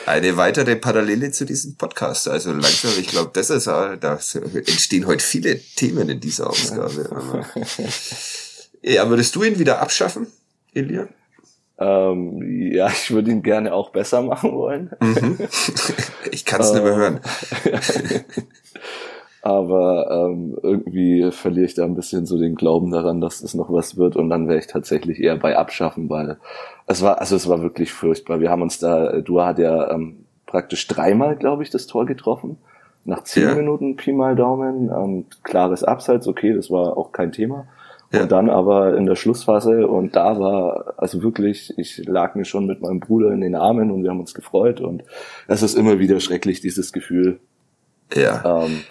Eine 0.05 0.37
weitere 0.37 0.77
Parallele 0.77 1.31
zu 1.31 1.45
diesem 1.45 1.75
Podcast. 1.75 2.29
Also 2.29 2.51
langsam, 2.51 2.91
ich 2.99 3.07
glaube, 3.07 3.31
das 3.33 3.49
ist, 3.49 3.67
da 3.67 3.93
entstehen 4.03 5.05
heute 5.07 5.23
viele 5.23 5.59
Themen 5.59 6.09
in 6.09 6.19
dieser 6.19 6.49
Ausgabe. 6.49 7.09
Ja, 8.83 9.09
würdest 9.09 9.35
du 9.35 9.43
ihn 9.43 9.59
wieder 9.59 9.81
abschaffen, 9.81 10.27
Elia? 10.73 11.09
Ähm, 11.79 12.71
ja, 12.71 12.87
ich 12.91 13.11
würde 13.11 13.31
ihn 13.31 13.43
gerne 13.43 13.73
auch 13.73 13.91
besser 13.91 14.21
machen 14.21 14.53
wollen. 14.53 14.91
Ich 16.31 16.45
kann 16.45 16.61
es 16.61 16.73
nicht 16.73 16.83
mehr 16.83 16.95
hören. 16.95 17.19
Aber 19.41 20.11
ähm, 20.11 20.57
irgendwie 20.61 21.31
verliere 21.31 21.65
ich 21.65 21.73
da 21.73 21.85
ein 21.85 21.95
bisschen 21.95 22.25
so 22.25 22.37
den 22.37 22.55
Glauben 22.55 22.91
daran, 22.91 23.21
dass 23.21 23.41
es 23.41 23.53
noch 23.53 23.71
was 23.71 23.95
wird 23.97 24.17
und 24.17 24.29
dann 24.29 24.47
wäre 24.49 24.59
ich 24.59 24.67
tatsächlich 24.67 25.19
eher 25.21 25.37
bei 25.37 25.57
Abschaffen, 25.57 26.09
weil 26.09 26.37
es 26.85 27.01
war, 27.01 27.19
also 27.21 27.35
es 27.35 27.47
war 27.47 27.61
wirklich 27.61 27.93
furchtbar. 27.93 28.41
Wir 28.41 28.49
haben 28.49 28.61
uns 28.61 28.79
da, 28.79 29.21
Dua 29.21 29.47
hat 29.47 29.59
ja 29.59 29.89
ähm, 29.91 30.25
praktisch 30.47 30.85
dreimal, 30.87 31.37
glaube 31.37 31.63
ich, 31.63 31.69
das 31.69 31.87
Tor 31.87 32.05
getroffen. 32.05 32.57
Nach 33.05 33.23
zehn 33.23 33.43
Ja. 33.43 33.55
Minuten 33.55 33.95
Pi 33.95 34.11
mal 34.11 34.35
Daumen, 34.35 34.89
ähm, 34.89 35.25
klares 35.43 35.83
Abseits, 35.83 36.27
okay, 36.27 36.53
das 36.53 36.69
war 36.69 36.97
auch 36.97 37.13
kein 37.13 37.31
Thema. 37.31 37.67
Ja. 38.11 38.23
Und 38.23 38.31
dann 38.31 38.49
aber 38.49 38.95
in 38.95 39.05
der 39.05 39.15
Schlussphase 39.15 39.87
und 39.87 40.15
da 40.15 40.39
war, 40.39 40.93
also 40.97 41.21
wirklich, 41.21 41.73
ich 41.77 41.97
lag 42.05 42.35
mir 42.35 42.45
schon 42.45 42.65
mit 42.65 42.81
meinem 42.81 43.01
Bruder 43.01 43.31
in 43.31 43.41
den 43.41 43.55
Armen 43.55 43.91
und 43.91 44.03
wir 44.03 44.11
haben 44.11 44.21
uns 44.21 44.33
gefreut 44.33 44.79
und 44.79 45.03
es 45.47 45.61
ist 45.61 45.75
immer 45.75 45.99
wieder 45.99 46.19
schrecklich, 46.21 46.61
dieses 46.61 46.93
Gefühl, 46.93 47.39
Ja. 48.13 48.63
ähm, 48.63 48.81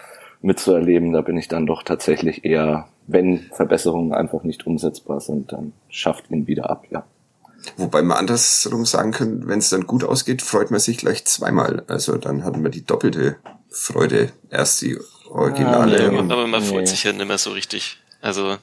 mitzuerleben. 0.42 1.12
Da 1.12 1.22
bin 1.22 1.38
ich 1.38 1.48
dann 1.48 1.64
doch 1.66 1.82
tatsächlich 1.82 2.44
eher, 2.44 2.88
wenn 3.06 3.40
Verbesserungen 3.52 4.12
einfach 4.12 4.42
nicht 4.42 4.66
umsetzbar 4.66 5.20
sind, 5.20 5.50
dann 5.52 5.72
schafft 5.88 6.30
ihn 6.30 6.46
wieder 6.46 6.68
ab, 6.68 6.84
ja. 6.90 7.04
Wobei 7.78 8.02
man 8.02 8.18
andersrum 8.18 8.84
sagen 8.84 9.12
können, 9.12 9.48
wenn 9.48 9.58
es 9.58 9.70
dann 9.70 9.86
gut 9.86 10.04
ausgeht, 10.04 10.42
freut 10.42 10.70
man 10.70 10.78
sich 10.78 10.98
gleich 10.98 11.24
zweimal. 11.24 11.82
Also 11.88 12.16
dann 12.16 12.44
hat 12.44 12.56
man 12.58 12.70
die 12.70 12.84
doppelte 12.84 13.36
Freude. 13.70 14.30
Erst 14.50 14.82
die 14.82 14.98
Originale 15.30 15.98
Ja, 15.98 16.10
nee, 16.10 16.18
und 16.18 16.30
aber 16.30 16.46
man 16.46 16.62
freut 16.62 16.82
nee. 16.82 16.86
sich 16.86 17.04
ja 17.04 17.12
nicht 17.12 17.26
mehr 17.26 17.38
so 17.38 17.50
richtig. 17.50 17.98
Also, 18.20 18.56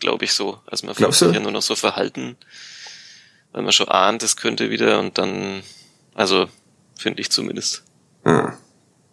glaube 0.00 0.24
ich 0.24 0.32
so. 0.32 0.58
Also 0.66 0.86
man 0.86 0.94
Glaubst 0.96 1.20
sich 1.20 1.32
ja 1.32 1.40
nur 1.40 1.52
noch 1.52 1.62
so 1.62 1.76
verhalten, 1.76 2.36
weil 3.52 3.62
man 3.62 3.72
schon 3.72 3.88
ahnt, 3.88 4.22
es 4.22 4.36
könnte 4.36 4.70
wieder 4.70 4.98
und 4.98 5.18
dann, 5.18 5.62
also, 6.14 6.48
finde 6.98 7.20
ich 7.20 7.30
zumindest. 7.30 7.84
ah, 8.24 8.54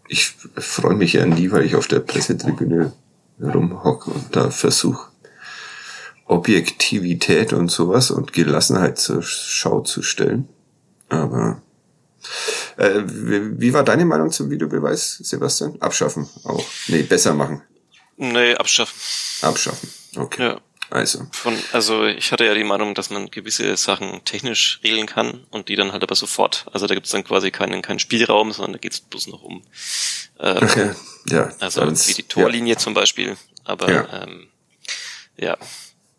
ich 0.10 0.34
freue 0.58 0.96
mich 0.96 1.14
ja 1.14 1.26
nie, 1.26 1.52
weil 1.52 1.66
ich 1.66 1.76
auf 1.76 1.88
der 1.88 2.00
Pressetribüne 2.00 2.94
rumhocke 3.42 4.10
und 4.10 4.36
da 4.36 4.50
versuche, 4.50 5.12
Objektivität 6.26 7.54
und 7.54 7.70
sowas 7.70 8.12
und 8.12 8.34
Gelassenheit 8.34 8.98
zur 8.98 9.22
Schau 9.22 9.82
zu 9.82 10.02
stellen. 10.02 10.48
Aber 11.10 11.62
äh, 12.78 13.02
wie, 13.06 13.60
wie 13.60 13.74
war 13.74 13.84
deine 13.84 14.06
Meinung 14.06 14.32
zum 14.32 14.50
Videobeweis, 14.50 15.18
Sebastian? 15.18 15.82
Abschaffen 15.82 16.28
auch. 16.44 16.64
Nee, 16.88 17.04
besser 17.04 17.34
machen. 17.34 17.62
Nee, 18.18 18.56
abschaffen. 18.56 19.00
Abschaffen. 19.42 19.90
Okay. 20.16 20.44
Ja. 20.44 20.62
Also. 20.90 21.28
Von, 21.32 21.58
also 21.74 22.06
ich 22.06 22.32
hatte 22.32 22.46
ja 22.46 22.54
die 22.54 22.64
Meinung, 22.64 22.96
dass 22.96 23.10
man 23.10 23.30
gewisse 23.30 23.76
Sachen 23.76 24.24
technisch 24.24 24.80
regeln 24.84 25.06
kann 25.06 25.46
und 25.50 25.70
die 25.70 25.76
dann 25.76 25.92
halt 25.92 26.04
aber 26.04 26.16
sofort. 26.16 26.66
Also 26.72 26.88
da 26.88 26.94
gibt 26.94 27.08
es 27.08 27.12
dann 27.12 27.24
quasi 27.24 27.52
keinen, 27.52 27.82
keinen 27.82 28.00
Spielraum, 28.00 28.52
sondern 28.54 28.74
da 28.74 28.80
geht 28.80 28.94
es 28.94 29.02
bloß 29.02 29.28
noch 29.28 29.44
um 29.44 29.64
ähm, 30.40 30.58
okay. 30.62 30.92
ja, 31.30 31.52
also 31.60 31.82
wie 31.82 32.14
die 32.14 32.24
Torlinie 32.24 32.74
ja. 32.74 32.80
zum 32.80 32.94
Beispiel. 32.94 33.36
Aber 33.64 33.92
ja, 33.92 34.24
ähm, 34.24 34.48
ja 35.38 35.58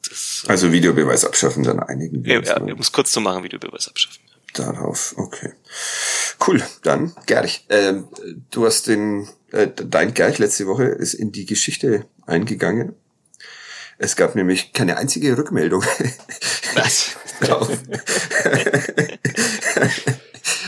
das, 0.09 0.45
äh, 0.47 0.51
Also 0.51 0.73
Videobeweis 0.73 1.25
abschaffen, 1.25 1.63
dann 1.63 1.81
einigen 1.81 2.25
ja. 2.25 2.41
Ja, 2.41 2.57
um 2.59 2.81
es 2.81 2.93
kurz 2.93 3.13
zu 3.13 3.21
machen, 3.21 3.45
Videobeweis 3.45 3.89
abschaffen. 3.89 4.23
Darauf, 4.55 5.15
okay. 5.17 5.53
Cool, 6.47 6.63
dann 6.83 7.15
Gerch. 7.27 7.65
Ähm, 7.69 8.09
du 8.51 8.67
hast 8.67 8.87
den, 8.87 9.29
äh, 9.53 9.69
dein 9.69 10.15
Gerch 10.15 10.39
letzte 10.39 10.67
Woche 10.67 10.85
ist 10.85 11.15
in 11.15 11.33
die 11.33 11.47
Geschichte 11.47 12.07
eingegangen 12.27 12.95
es 13.99 14.17
gab 14.17 14.35
nämlich 14.35 14.73
keine 14.73 14.97
einzige 14.97 15.37
Rückmeldung. 15.37 15.83
Was? 16.75 17.17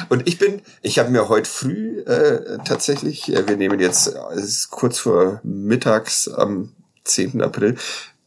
Und 0.09 0.28
ich 0.28 0.39
bin, 0.39 0.62
ich 0.83 0.99
habe 0.99 1.11
mir 1.11 1.28
heute 1.28 1.49
früh 1.49 2.01
äh, 2.01 2.59
tatsächlich, 2.64 3.33
äh, 3.33 3.47
wir 3.49 3.57
nehmen 3.57 3.78
jetzt, 3.78 4.09
es 4.35 4.45
ist 4.45 4.70
kurz 4.70 4.99
vor 4.99 5.41
mittags 5.45 6.28
am 6.28 6.72
10. 7.05 7.41
April, 7.41 7.76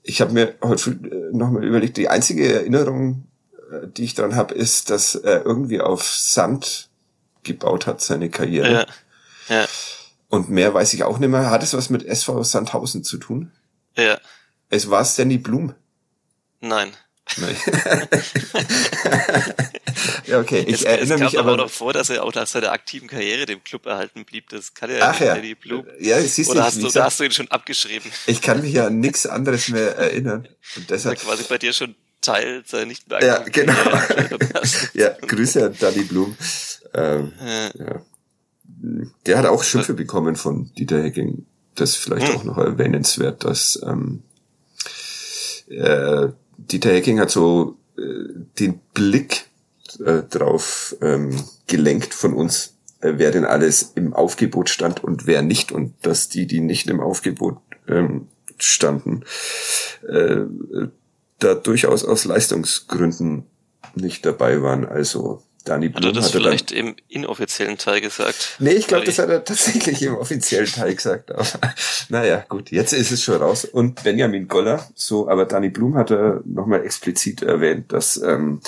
ich 0.02 0.22
habe 0.22 0.34
mir 0.34 0.56
heute 0.62 0.84
früh 0.84 0.92
äh, 0.92 1.32
nochmal 1.36 1.64
überlegt, 1.66 1.98
die 1.98 2.10
einzige 2.10 2.54
Erinnerung, 2.54 3.28
äh, 3.72 3.88
die 3.88 4.06
ich 4.06 4.14
daran 4.14 4.36
habe, 4.36 4.54
ist, 4.54 4.90
dass 4.90 5.16
er 5.16 5.46
irgendwie 5.46 5.82
auf 5.82 6.04
Sand 6.04 6.90
gebaut 7.44 7.88
hat, 7.88 8.02
seine 8.02 8.30
Karriere. 8.30 8.88
Ja. 9.50 9.56
ja. 9.56 9.66
Und 10.30 10.50
mehr 10.50 10.74
weiß 10.74 10.94
ich 10.94 11.04
auch 11.04 11.20
nicht 11.20 11.30
mehr. 11.30 11.50
Hat 11.50 11.64
es 11.64 11.74
was 11.74 11.90
mit 11.90 12.06
SV 12.06 12.44
Sandhausen 12.44 13.04
zu 13.04 13.18
tun? 13.18 13.52
Ja. 13.96 14.18
Es 14.74 14.90
war 14.90 15.06
Sandy 15.06 15.38
Blum. 15.38 15.76
Nein. 16.60 16.92
Nein. 17.38 17.56
ja, 20.26 20.40
okay. 20.40 20.64
Ich 20.66 20.74
es, 20.74 20.84
erinnere 20.84 21.26
es 21.26 21.32
mich 21.32 21.40
aber 21.40 21.58
noch 21.58 21.70
vor, 21.70 21.94
dass 21.94 22.10
er 22.10 22.24
auch 22.24 22.34
nach 22.34 22.48
seiner 22.48 22.72
aktiven 22.72 23.08
Karriere 23.08 23.46
dem 23.46 23.64
Club 23.64 23.86
erhalten 23.86 24.26
blieb. 24.26 24.50
Das 24.50 24.74
kann 24.74 24.90
ja 24.90 24.98
Ach 25.12 25.20
ja. 25.20 25.36
Sandy 25.36 25.54
Blum. 25.54 25.86
Ja, 26.00 26.20
siehst 26.20 26.50
Oder 26.50 26.64
hast, 26.64 26.78
du, 26.78 26.86
gesagt, 26.86 27.06
hast 27.06 27.20
du 27.20 27.24
ihn 27.24 27.32
schon 27.32 27.50
abgeschrieben? 27.50 28.12
Ich 28.26 28.42
kann 28.42 28.62
mich 28.62 28.74
ja 28.74 28.88
an 28.88 29.00
nichts 29.00 29.28
anderes 29.28 29.70
mehr 29.70 29.96
erinnern. 29.96 30.48
Und 30.76 30.90
deshalb 30.90 31.24
war 31.24 31.36
quasi 31.36 31.48
bei 31.48 31.60
dir 31.60 31.72
schon 31.72 31.94
Teil 32.22 32.64
seiner 32.66 32.88
nicht 32.88 33.08
mehr 33.08 33.24
Ja, 33.24 33.38
genau. 33.44 33.74
ja, 34.96 35.10
Grüße 35.10 35.68
an 35.68 35.76
Danny 35.80 36.02
Blum. 36.06 36.36
Ähm, 36.96 37.32
ja. 37.40 37.70
ja. 37.76 38.02
Der 39.28 39.38
hat 39.38 39.46
auch 39.46 39.64
Schimpfe 39.64 39.94
bekommen 39.94 40.36
von 40.36 40.74
Dieter 40.74 41.04
Hecking. 41.04 41.46
Das 41.76 41.92
ist 41.92 41.98
vielleicht 41.98 42.28
hm. 42.28 42.36
auch 42.38 42.44
noch 42.44 42.58
erwähnenswert, 42.58 43.44
dass 43.44 43.80
ähm, 43.86 44.24
äh, 45.74 46.30
Dieter 46.58 46.92
Hecking 46.92 47.20
hat 47.20 47.30
so 47.30 47.78
äh, 47.98 48.02
den 48.60 48.80
Blick 48.94 49.46
äh, 50.04 50.24
drauf 50.24 50.96
ähm, 51.02 51.44
gelenkt 51.68 52.14
von 52.14 52.34
uns, 52.34 52.76
äh, 53.02 53.14
wer 53.18 53.32
denn 53.32 53.46
alles 53.46 53.92
im 53.96 54.14
Aufgebot 54.14 54.70
stand 54.70 55.04
und 55.04 55.28
wer 55.28 55.42
nicht 55.42 55.72
und 55.72 55.94
dass 56.02 56.30
die, 56.30 56.48
die 56.48 56.62
nicht 56.62 56.90
im 56.90 57.00
Aufgebot 57.00 57.58
ähm, 57.88 58.28
standen, 58.58 59.24
äh, 60.08 60.42
da 61.40 61.56
durchaus 61.56 62.06
aus 62.06 62.26
Leistungsgründen 62.26 63.46
nicht 63.96 64.26
dabei 64.26 64.62
waren. 64.62 64.86
Also 64.86 65.44
Dani 65.64 65.88
Blum 65.90 66.10
hat 66.10 66.12
er 66.12 66.14
das 66.14 66.26
hatte 66.26 66.40
vielleicht 66.40 66.72
dann, 66.72 66.78
im 66.78 66.96
inoffiziellen 67.08 67.78
Teil 67.78 68.02
gesagt? 68.02 68.58
Nee, 68.60 68.72
ich 68.72 68.88
glaube, 68.88 69.06
das 69.06 69.18
hat 69.18 69.30
er 69.30 69.44
tatsächlich 69.44 70.02
im 70.02 70.16
offiziellen 70.16 70.68
Teil 70.72 70.94
gesagt. 70.94 71.32
Aber 71.32 71.46
naja, 72.10 72.44
gut, 72.50 72.72
jetzt 72.72 72.92
ist 72.92 73.12
es 73.12 73.24
schon 73.24 73.42
raus. 73.42 73.64
Und 73.64 74.04
Benjamin 74.04 74.48
Goller, 74.48 74.86
so, 74.94 75.30
aber 75.30 75.46
Dani 75.46 75.70
Blum 75.70 75.96
hat 75.96 76.12
er 76.12 76.42
nochmal 76.46 76.84
explizit 76.84 77.44
erwähnt, 77.44 77.94
dass 77.94 78.18
ähm, 78.18 78.60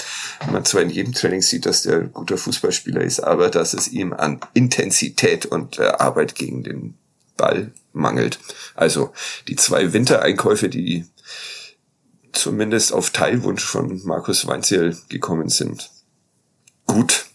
man 0.51 0.63
zwar 0.63 0.83
in 0.83 0.89
jedem 0.89 1.13
Training 1.13 1.41
sieht, 1.41 1.65
dass 1.65 1.83
der 1.83 1.97
ein 1.97 2.13
guter 2.13 2.37
Fußballspieler 2.37 3.01
ist, 3.01 3.19
aber 3.19 3.49
dass 3.49 3.73
es 3.73 3.89
ihm 3.89 4.13
an 4.13 4.39
Intensität 4.53 5.45
und 5.45 5.79
äh, 5.79 5.83
Arbeit 5.83 6.35
gegen 6.35 6.63
den 6.63 6.97
Ball 7.35 7.71
mangelt. 7.91 8.39
Also 8.73 9.11
die 9.49 9.57
zwei 9.57 9.91
Wintereinkäufe, 9.91 10.69
die 10.69 11.05
zumindest 12.31 12.93
auf 12.93 13.09
Teilwunsch 13.09 13.63
von 13.63 14.01
Markus 14.05 14.47
Weinziel 14.47 14.97
gekommen 15.09 15.49
sind, 15.49 15.89
gut 16.85 17.25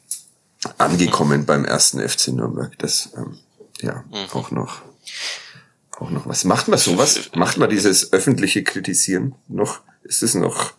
angekommen 0.78 1.46
beim 1.46 1.64
ersten 1.64 2.06
FC 2.06 2.28
Nürnberg. 2.28 2.78
Das, 2.78 3.10
ähm, 3.16 3.38
ja, 3.80 4.04
mhm. 4.10 4.28
auch 4.32 4.50
noch, 4.50 4.82
auch 5.98 6.10
noch 6.10 6.26
was. 6.26 6.44
Macht 6.44 6.68
man 6.68 6.78
sowas? 6.78 7.30
Macht 7.34 7.56
man 7.56 7.70
dieses 7.70 8.12
öffentliche 8.12 8.62
Kritisieren 8.62 9.34
noch? 9.48 9.80
Ist 10.02 10.22
es 10.22 10.34
noch, 10.34 10.74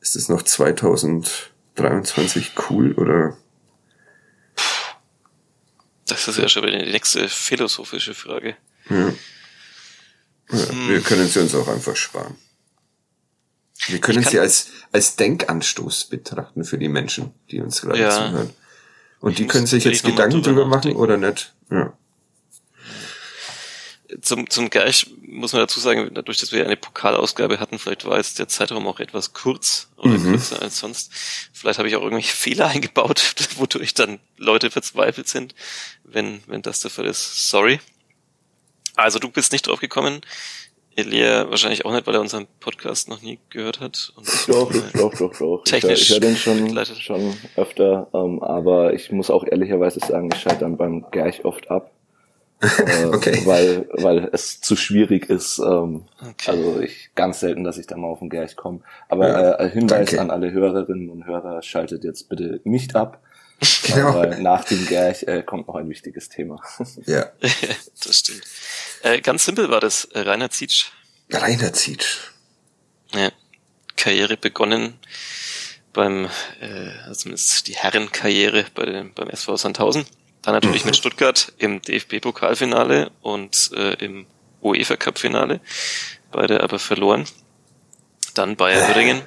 ist 0.00 0.16
es 0.16 0.28
noch 0.28 0.42
2023 0.42 2.52
cool 2.70 2.92
oder? 2.92 3.38
Das 6.06 6.26
ist 6.26 6.38
ja 6.38 6.48
schon 6.48 6.64
wieder 6.64 6.78
die 6.78 6.90
nächste 6.90 7.28
philosophische 7.28 8.14
Frage. 8.14 8.56
Ja. 8.88 9.12
ja 10.50 10.68
hm. 10.68 10.88
Wir 10.88 11.00
können 11.00 11.28
sie 11.28 11.40
uns 11.40 11.54
auch 11.54 11.68
einfach 11.68 11.96
sparen. 11.96 12.36
Wir 13.86 14.00
können 14.00 14.22
sie 14.22 14.38
als, 14.38 14.68
als 14.92 15.16
Denkanstoß 15.16 16.06
betrachten 16.06 16.64
für 16.64 16.78
die 16.78 16.88
Menschen, 16.88 17.32
die 17.50 17.60
uns 17.60 17.80
gerade 17.80 18.00
ja. 18.00 18.10
zuhören. 18.10 18.50
Und 19.20 19.38
die 19.38 19.46
können 19.46 19.66
sich 19.66 19.84
jetzt 19.84 20.04
Gedanken 20.04 20.42
drüber 20.42 20.66
machen 20.66 20.96
oder 20.96 21.16
nicht. 21.16 21.52
Ja. 21.70 21.92
Zum, 24.22 24.50
zum 24.50 24.70
Geich 24.70 25.06
muss 25.22 25.52
man 25.52 25.62
dazu 25.62 25.78
sagen, 25.78 26.10
dadurch, 26.12 26.38
dass 26.38 26.52
wir 26.52 26.64
eine 26.64 26.76
Pokalausgabe 26.76 27.60
hatten, 27.60 27.78
vielleicht 27.78 28.04
war 28.04 28.16
jetzt 28.16 28.38
der 28.38 28.48
Zeitraum 28.48 28.86
auch 28.88 28.98
etwas 28.98 29.32
kurz 29.32 29.88
oder 29.96 30.18
mhm. 30.18 30.32
kürzer 30.32 30.60
als 30.60 30.78
sonst. 30.78 31.12
Vielleicht 31.52 31.78
habe 31.78 31.88
ich 31.88 31.96
auch 31.96 32.02
irgendwelche 32.02 32.34
Fehler 32.36 32.66
eingebaut, 32.66 33.34
wodurch 33.56 33.94
dann 33.94 34.18
Leute 34.36 34.70
verzweifelt 34.70 35.28
sind, 35.28 35.54
wenn, 36.04 36.42
wenn 36.46 36.62
das 36.62 36.80
der 36.80 36.90
Fall 36.90 37.06
ist. 37.06 37.48
Sorry. 37.48 37.80
Also 38.96 39.18
du 39.18 39.30
bist 39.30 39.52
nicht 39.52 39.66
drauf 39.66 39.80
gekommen. 39.80 40.22
Elia 41.00 41.50
wahrscheinlich 41.50 41.84
auch 41.84 41.92
nicht, 41.92 42.06
weil 42.06 42.14
er 42.14 42.20
unseren 42.20 42.46
Podcast 42.60 43.08
noch 43.08 43.22
nie 43.22 43.38
gehört 43.50 43.80
hat. 43.80 44.12
Und 44.16 44.26
doch, 44.48 44.72
doch, 44.92 45.14
doch, 45.14 45.38
doch. 45.38 45.64
Technisch. 45.64 46.02
Ich, 46.02 46.10
höre 46.10 46.20
den 46.20 46.36
schon, 46.36 46.84
schon 46.84 47.34
öfter, 47.56 48.08
ähm, 48.14 48.42
aber 48.42 48.94
ich 48.94 49.10
muss 49.12 49.30
auch 49.30 49.44
ehrlicherweise 49.44 50.00
sagen, 50.00 50.30
ich 50.32 50.40
schalte 50.40 50.60
dann 50.60 50.76
beim 50.76 51.06
Gerch 51.10 51.44
oft 51.44 51.70
ab. 51.70 51.90
äh, 52.62 53.06
okay. 53.06 53.40
weil, 53.46 53.88
weil 53.92 54.28
es 54.32 54.60
zu 54.60 54.76
schwierig 54.76 55.30
ist. 55.30 55.58
Ähm, 55.58 56.02
okay. 56.20 56.50
Also 56.50 56.80
ich 56.80 57.10
ganz 57.14 57.40
selten, 57.40 57.64
dass 57.64 57.78
ich 57.78 57.86
da 57.86 57.96
mal 57.96 58.08
auf 58.08 58.18
den 58.18 58.28
Gerch 58.28 58.54
komme. 58.54 58.80
Aber 59.08 59.28
ja, 59.28 59.54
äh, 59.54 59.70
Hinweis 59.70 60.10
danke. 60.10 60.20
an 60.20 60.30
alle 60.30 60.50
Hörerinnen 60.50 61.08
und 61.08 61.26
Hörer, 61.26 61.62
schaltet 61.62 62.04
jetzt 62.04 62.28
bitte 62.28 62.60
nicht 62.64 62.96
ab. 62.96 63.22
Genau. 63.84 64.14
Weil 64.14 64.40
nach 64.40 64.64
dem 64.64 64.86
Gerch 64.86 65.24
äh, 65.24 65.42
kommt 65.42 65.68
noch 65.68 65.74
ein 65.74 65.88
wichtiges 65.88 66.28
Thema. 66.28 66.62
Ja. 67.06 67.30
das 68.04 68.18
stimmt. 68.18 68.42
Äh, 69.02 69.20
ganz 69.20 69.44
simpel 69.44 69.70
war 69.70 69.80
das. 69.80 70.04
Äh, 70.06 70.20
Rainer 70.20 70.50
Zietsch. 70.50 70.86
Rainer 71.30 71.72
Zietsch. 71.72 72.18
Ja. 73.14 73.30
Karriere 73.96 74.36
begonnen 74.36 74.98
beim, 75.92 76.26
äh, 76.60 76.90
also 77.04 77.22
zumindest 77.22 77.68
die 77.68 77.76
Herrenkarriere 77.76 78.64
bei 78.74 78.86
dem, 78.86 79.12
beim 79.12 79.28
SV 79.28 79.56
Sandhausen. 79.56 80.06
Dann 80.42 80.54
natürlich 80.54 80.84
mhm. 80.84 80.88
mit 80.88 80.96
Stuttgart 80.96 81.52
im 81.58 81.82
DFB-Pokalfinale 81.82 83.10
und 83.20 83.70
äh, 83.74 83.92
im 84.04 84.26
UEFA 84.62 84.96
Cup-Finale. 84.96 85.60
Beide 86.30 86.62
aber 86.62 86.78
verloren. 86.78 87.26
Dann 88.34 88.56
Bayern 88.56 88.88
Würingen, 88.88 89.22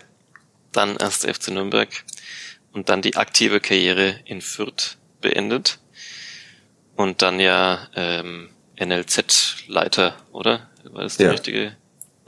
dann 0.72 0.96
erst 0.96 1.28
FC 1.28 1.50
Nürnberg 1.50 1.90
und 2.74 2.90
dann 2.90 3.02
die 3.02 3.16
aktive 3.16 3.60
Karriere 3.60 4.20
in 4.26 4.42
Fürth 4.42 4.98
beendet. 5.22 5.80
Und 6.96 7.22
dann 7.22 7.40
ja 7.40 7.88
ähm, 7.96 8.50
NLZ-Leiter, 8.80 10.16
oder? 10.32 10.70
War 10.84 11.04
das 11.04 11.18
der 11.18 11.28
ja. 11.28 11.32
richtige 11.32 11.76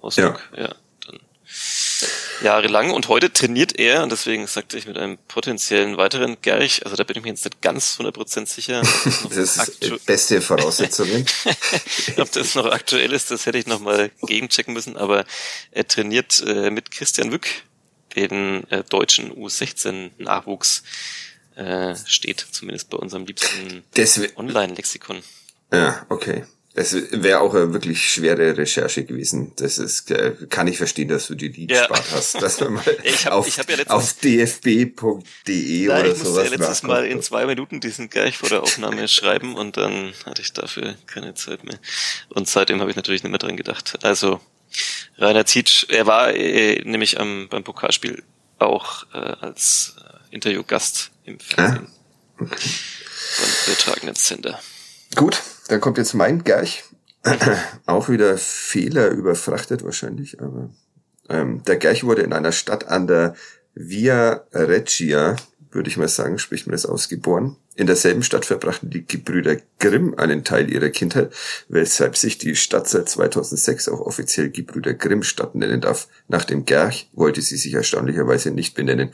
Ausdruck? 0.02 0.42
Ja. 0.56 0.64
ja. 0.64 0.76
Dann 1.06 1.20
jahrelang. 2.42 2.92
Und 2.92 3.08
heute 3.08 3.32
trainiert 3.32 3.78
er, 3.78 4.04
und 4.04 4.12
deswegen 4.12 4.48
sagte 4.48 4.78
ich 4.78 4.88
mit 4.88 4.98
einem 4.98 5.18
potenziellen 5.28 5.98
weiteren 5.98 6.38
Gerch, 6.42 6.86
also 6.86 6.96
da 6.96 7.04
bin 7.04 7.18
ich 7.18 7.24
mir 7.24 7.30
jetzt 7.30 7.46
nicht 7.46 7.62
ganz 7.62 7.98
100% 8.00 8.48
sicher. 8.48 8.82
das 9.30 9.58
ist 9.58 9.84
die 9.84 9.96
beste 10.06 10.42
Voraussetzungen. 10.42 11.26
Ob 12.18 12.32
das 12.32 12.56
noch 12.56 12.66
aktuell 12.66 13.14
ist, 13.14 13.32
das 13.32 13.46
hätte 13.46 13.58
ich 13.58 13.68
nochmal 13.68 14.12
gegenchecken 14.22 14.74
müssen, 14.74 14.98
aber 14.98 15.26
er 15.72 15.88
trainiert 15.88 16.44
äh, 16.46 16.70
mit 16.70 16.92
Christian 16.92 17.32
Wück, 17.32 17.48
den 18.16 18.70
äh, 18.70 18.84
deutschen 18.84 19.32
U16-Nachwuchs, 19.32 20.84
äh, 21.56 21.96
steht 22.06 22.46
zumindest 22.52 22.90
bei 22.90 22.98
unserem 22.98 23.26
liebsten 23.26 23.84
Online-Lexikon. 24.36 25.22
Ja, 25.72 26.06
okay. 26.10 26.44
Es 26.78 26.94
wäre 26.94 27.40
auch 27.40 27.54
eine 27.56 27.72
wirklich 27.72 28.12
schwere 28.12 28.58
Recherche 28.58 29.06
gewesen. 29.06 29.54
Das 29.56 29.78
ist, 29.78 30.12
äh, 30.12 30.34
kann 30.50 30.68
ich 30.68 30.78
verstehen, 30.78 31.08
dass 31.08 31.28
du 31.28 31.36
dir 31.36 31.50
die 31.50 31.68
ja. 31.68 31.88
gespart 31.88 32.06
hast. 32.12 32.42
Dass 32.42 32.60
man 32.60 32.74
mal 32.74 32.84
ich 33.04 33.26
hab, 33.26 33.32
auf, 33.32 33.48
ich 33.48 33.58
hab 33.58 33.70
ja 33.70 33.78
letztens, 33.78 33.96
auf 33.96 34.14
dfb.de 34.14 35.88
oder 35.88 36.06
ich 36.06 36.18
sowas. 36.18 36.44
Ich 36.44 36.52
ja 36.52 36.58
letztes 36.58 36.84
Mal 36.84 37.06
in 37.06 37.22
zwei 37.22 37.46
Minuten 37.46 37.80
diesen 37.80 38.10
gleich 38.10 38.38
vor 38.38 38.50
der 38.50 38.62
Aufnahme 38.62 39.08
schreiben 39.08 39.56
und 39.56 39.78
dann 39.78 40.12
hatte 40.26 40.42
ich 40.42 40.52
dafür 40.52 40.96
keine 41.08 41.34
Zeit 41.34 41.64
mehr. 41.64 41.80
Und 42.28 42.50
seitdem 42.50 42.82
habe 42.82 42.90
ich 42.90 42.98
natürlich 42.98 43.24
nicht 43.24 43.32
mehr 43.32 43.40
dran 43.40 43.56
gedacht. 43.56 43.98
Also 44.04 44.42
Rainer 45.18 45.46
Zietsch, 45.46 45.86
er 45.90 46.06
war 46.06 46.34
äh, 46.34 46.82
nämlich 46.84 47.20
am, 47.20 47.48
beim 47.50 47.64
Pokalspiel 47.64 48.24
auch 48.60 49.06
äh, 49.14 49.18
als 49.18 49.96
äh, 50.00 50.34
Interviewgast 50.36 51.12
im 51.24 51.40
Fernsehen. 51.40 51.88
Ah, 51.88 52.44
okay. 52.44 52.70
Und 53.38 53.68
wir 53.68 53.78
tragen 53.78 54.08
den 54.08 54.16
Sender. 54.16 54.60
Gut, 55.16 55.42
dann 55.68 55.82
kommt 55.82 55.98
jetzt 55.98 56.14
mein 56.14 56.44
Gerch. 56.44 56.84
Auch 57.86 58.10
wieder 58.10 58.38
Fehler 58.38 59.10
überfrachtet 59.10 59.84
wahrscheinlich, 59.84 60.42
aber 60.42 60.70
ähm, 61.30 61.64
der 61.64 61.78
Gerch 61.78 62.04
wurde 62.04 62.22
in 62.22 62.34
einer 62.34 62.52
Stadt 62.52 62.88
an 62.88 63.08
der 63.08 63.36
Via 63.74 64.46
Regia, 64.54 65.36
würde 65.72 65.90
ich 65.90 65.98
mal 65.98 66.08
sagen, 66.08 66.38
spricht 66.38 66.68
man 66.68 66.74
das 66.74 66.86
aus, 66.86 67.10
geboren. 67.10 67.58
In 67.78 67.88
derselben 67.88 68.24
Stadt 68.24 68.46
verbrachten 68.46 68.90
die 68.90 69.06
Gebrüder 69.06 69.58
Grimm 69.80 70.16
einen 70.18 70.46
Teil 70.46 70.72
ihrer 70.72 70.90
Kindheit, 70.90 71.34
weshalb 71.68 72.16
sich 72.16 72.38
die 72.38 72.56
Stadt 72.56 72.88
seit 72.88 73.10
2006 73.10 73.90
auch 73.90 74.00
offiziell 74.00 74.50
Gebrüder 74.50 74.94
Grimm 74.94 75.24
Stadt 75.24 75.56
nennen 75.56 75.82
darf. 75.82 76.08
Nach 76.30 76.46
dem 76.46 76.64
Gerch 76.64 77.10
wollte 77.12 77.42
sie 77.42 77.58
sich 77.58 77.74
erstaunlicherweise 77.74 78.52
nicht 78.52 78.76
benennen. 78.76 79.12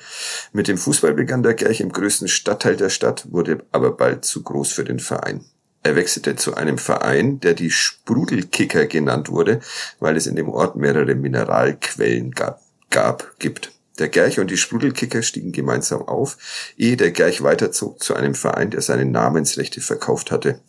Mit 0.53 0.67
dem 0.67 0.77
Fußball 0.77 1.15
begann 1.15 1.41
der 1.41 1.55
Gerch 1.55 1.81
im 1.81 1.91
größten 1.91 2.27
Stadtteil 2.27 2.77
der 2.77 2.89
Stadt, 2.89 3.31
wurde 3.31 3.63
aber 3.71 3.97
bald 3.97 4.25
zu 4.25 4.43
groß 4.43 4.71
für 4.71 4.83
den 4.83 4.99
Verein. 4.99 5.43
Er 5.81 5.95
wechselte 5.95 6.35
zu 6.35 6.53
einem 6.53 6.77
Verein, 6.77 7.39
der 7.39 7.55
die 7.55 7.71
Sprudelkicker 7.71 8.85
genannt 8.85 9.29
wurde, 9.29 9.61
weil 9.99 10.15
es 10.15 10.27
in 10.27 10.35
dem 10.35 10.49
Ort 10.49 10.75
mehrere 10.75 11.15
Mineralquellen 11.15 12.31
gab, 12.31 12.61
gab 12.91 13.39
gibt. 13.39 13.71
Der 14.01 14.09
Gerch 14.09 14.39
und 14.39 14.49
die 14.49 14.57
Sprudelkicker 14.57 15.21
stiegen 15.21 15.51
gemeinsam 15.51 16.01
auf, 16.01 16.73
ehe 16.75 16.97
der 16.97 17.11
Gerch 17.11 17.43
weiterzog 17.43 18.01
zu 18.01 18.15
einem 18.15 18.33
Verein, 18.33 18.71
der 18.71 18.81
seine 18.81 19.05
Namensrechte 19.05 19.79
verkauft 19.79 20.31
hatte. 20.31 20.59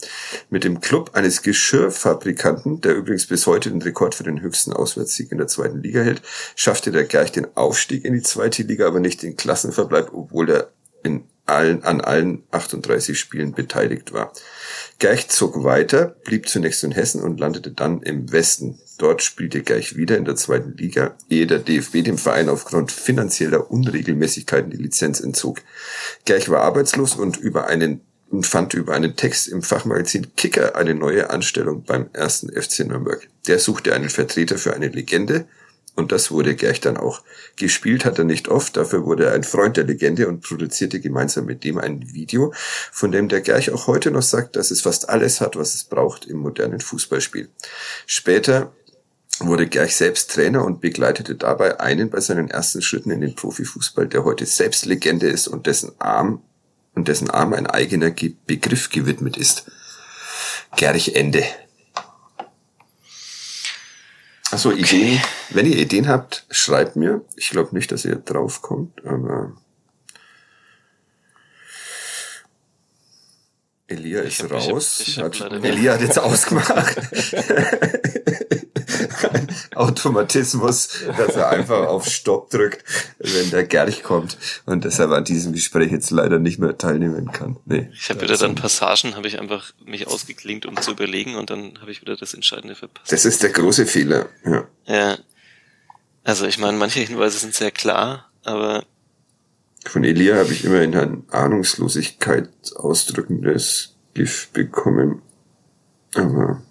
Mit 0.50 0.64
dem 0.64 0.82
Club 0.82 1.12
eines 1.14 1.40
Geschirrfabrikanten, 1.40 2.82
der 2.82 2.94
übrigens 2.94 3.26
bis 3.26 3.46
heute 3.46 3.70
den 3.70 3.80
Rekord 3.80 4.14
für 4.14 4.24
den 4.24 4.42
höchsten 4.42 4.74
Auswärtssieg 4.74 5.32
in 5.32 5.38
der 5.38 5.46
zweiten 5.46 5.80
Liga 5.80 6.02
hält, 6.02 6.20
schaffte 6.56 6.92
der 6.92 7.04
Gerch 7.04 7.32
den 7.32 7.56
Aufstieg 7.56 8.04
in 8.04 8.12
die 8.12 8.20
zweite 8.20 8.64
Liga, 8.64 8.86
aber 8.86 9.00
nicht 9.00 9.22
den 9.22 9.34
Klassenverbleib, 9.34 10.12
obwohl 10.12 10.50
er 10.50 10.70
in 11.02 11.24
allen, 11.46 11.84
an 11.84 12.02
allen 12.02 12.42
38 12.50 13.18
Spielen 13.18 13.52
beteiligt 13.52 14.12
war. 14.12 14.34
Gerch 14.98 15.28
zog 15.28 15.64
weiter, 15.64 16.16
blieb 16.24 16.50
zunächst 16.50 16.84
in 16.84 16.92
Hessen 16.92 17.22
und 17.22 17.40
landete 17.40 17.70
dann 17.70 18.02
im 18.02 18.30
Westen. 18.30 18.78
Dort 19.02 19.20
spielte 19.20 19.62
Gerch 19.62 19.96
wieder 19.96 20.16
in 20.16 20.24
der 20.24 20.36
zweiten 20.36 20.76
Liga, 20.76 21.16
ehe 21.28 21.48
der 21.48 21.58
DFB 21.58 22.04
dem 22.04 22.18
Verein 22.18 22.48
aufgrund 22.48 22.92
finanzieller 22.92 23.68
Unregelmäßigkeiten 23.68 24.70
die 24.70 24.76
Lizenz 24.76 25.18
entzog. 25.18 25.60
Gerch 26.24 26.48
war 26.50 26.62
arbeitslos 26.62 27.16
und 27.16 27.36
über 27.36 27.66
einen 27.66 28.02
und 28.30 28.46
fand 28.46 28.74
über 28.74 28.94
einen 28.94 29.16
Text 29.16 29.48
im 29.48 29.62
Fachmagazin 29.62 30.36
Kicker 30.36 30.76
eine 30.76 30.94
neue 30.94 31.30
Anstellung 31.30 31.82
beim 31.82 32.10
ersten 32.12 32.48
FC 32.48 32.86
Nürnberg. 32.86 33.28
Der 33.48 33.58
suchte 33.58 33.92
einen 33.92 34.08
Vertreter 34.08 34.56
für 34.56 34.72
eine 34.72 34.86
Legende, 34.86 35.46
und 35.94 36.10
das 36.12 36.30
wurde 36.30 36.54
Gerch 36.54 36.80
dann 36.80 36.96
auch. 36.96 37.22
Gespielt 37.56 38.04
hat 38.04 38.18
er 38.18 38.24
nicht 38.24 38.48
oft, 38.48 38.76
dafür 38.76 39.04
wurde 39.04 39.26
er 39.26 39.32
ein 39.32 39.44
Freund 39.44 39.76
der 39.76 39.84
Legende 39.84 40.26
und 40.28 40.42
produzierte 40.42 41.00
gemeinsam 41.00 41.44
mit 41.44 41.64
dem 41.64 41.76
ein 41.76 42.14
Video, 42.14 42.54
von 42.92 43.12
dem 43.12 43.28
der 43.28 43.42
Gerch 43.42 43.70
auch 43.70 43.88
heute 43.88 44.10
noch 44.10 44.22
sagt, 44.22 44.56
dass 44.56 44.70
es 44.70 44.80
fast 44.80 45.10
alles 45.10 45.40
hat, 45.40 45.56
was 45.56 45.74
es 45.74 45.84
braucht 45.84 46.24
im 46.24 46.38
modernen 46.38 46.80
Fußballspiel. 46.80 47.50
Später 48.06 48.72
wurde 49.46 49.66
Gerch 49.66 49.96
selbst 49.96 50.32
Trainer 50.32 50.64
und 50.64 50.80
begleitete 50.80 51.34
dabei 51.34 51.80
einen 51.80 52.10
bei 52.10 52.20
seinen 52.20 52.50
ersten 52.50 52.82
Schritten 52.82 53.10
in 53.10 53.20
den 53.20 53.34
Profifußball, 53.34 54.06
der 54.08 54.24
heute 54.24 54.46
selbst 54.46 54.86
Legende 54.86 55.26
ist 55.26 55.48
und 55.48 55.66
dessen 55.66 55.92
Arm 55.98 56.42
und 56.94 57.08
dessen 57.08 57.30
Arm 57.30 57.52
ein 57.52 57.66
eigener 57.66 58.10
Begriff 58.46 58.90
gewidmet 58.90 59.36
ist. 59.36 59.70
Gerch 60.76 61.14
Ende. 61.14 61.44
Achso, 64.50 64.70
okay. 64.70 64.80
Ideen. 64.80 65.20
Wenn 65.50 65.66
ihr 65.66 65.78
Ideen 65.78 66.08
habt, 66.08 66.46
schreibt 66.50 66.96
mir. 66.96 67.24
Ich 67.36 67.50
glaube 67.50 67.74
nicht, 67.74 67.90
dass 67.90 68.04
ihr 68.04 68.16
drauf 68.16 68.60
kommt, 68.60 69.04
aber 69.04 69.56
Elia 73.86 74.20
ist 74.20 74.42
ich 74.42 74.50
raus. 74.50 75.02
ich 75.06 75.18
hab, 75.18 75.34
ich 75.34 75.40
hab 75.40 75.52
hat, 75.52 75.64
Elia 75.64 75.94
hat 75.94 76.00
jetzt 76.00 76.18
ausgemacht. 76.18 76.96
Automatismus, 79.82 80.88
dass 81.16 81.36
er 81.36 81.50
einfach 81.50 81.86
auf 81.86 82.06
Stopp 82.06 82.50
drückt, 82.50 82.84
wenn 83.18 83.50
der 83.50 83.64
Gerch 83.64 84.02
kommt 84.02 84.38
und 84.66 84.84
deshalb 84.84 85.10
an 85.10 85.24
diesem 85.24 85.52
Gespräch 85.52 85.92
jetzt 85.92 86.10
leider 86.10 86.38
nicht 86.38 86.58
mehr 86.58 86.78
teilnehmen 86.78 87.32
kann. 87.32 87.56
Nee, 87.64 87.90
ich 87.92 88.08
habe 88.10 88.22
wieder 88.22 88.36
dann 88.36 88.54
Passagen, 88.54 89.16
habe 89.16 89.28
ich 89.28 89.38
einfach 89.38 89.72
mich 89.84 90.06
ausgeklingt, 90.06 90.66
um 90.66 90.80
zu 90.80 90.92
überlegen 90.92 91.36
und 91.36 91.50
dann 91.50 91.80
habe 91.80 91.90
ich 91.90 92.00
wieder 92.00 92.16
das 92.16 92.34
Entscheidende 92.34 92.74
verpasst. 92.74 93.12
Das 93.12 93.24
ist 93.24 93.42
der 93.42 93.50
große 93.50 93.86
Fehler, 93.86 94.26
ja. 94.44 94.64
Ja. 94.86 95.18
Also 96.24 96.46
ich 96.46 96.58
meine, 96.58 96.78
manche 96.78 97.00
Hinweise 97.00 97.38
sind 97.38 97.54
sehr 97.54 97.72
klar, 97.72 98.30
aber 98.44 98.84
von 99.84 100.04
Elia 100.04 100.36
habe 100.36 100.52
ich 100.52 100.64
immerhin 100.64 100.94
ein 100.94 101.24
Ahnungslosigkeit 101.30 102.48
ausdrückendes 102.76 103.96
GIF 104.14 104.48
bekommen. 104.52 105.22
Aber 106.14 106.62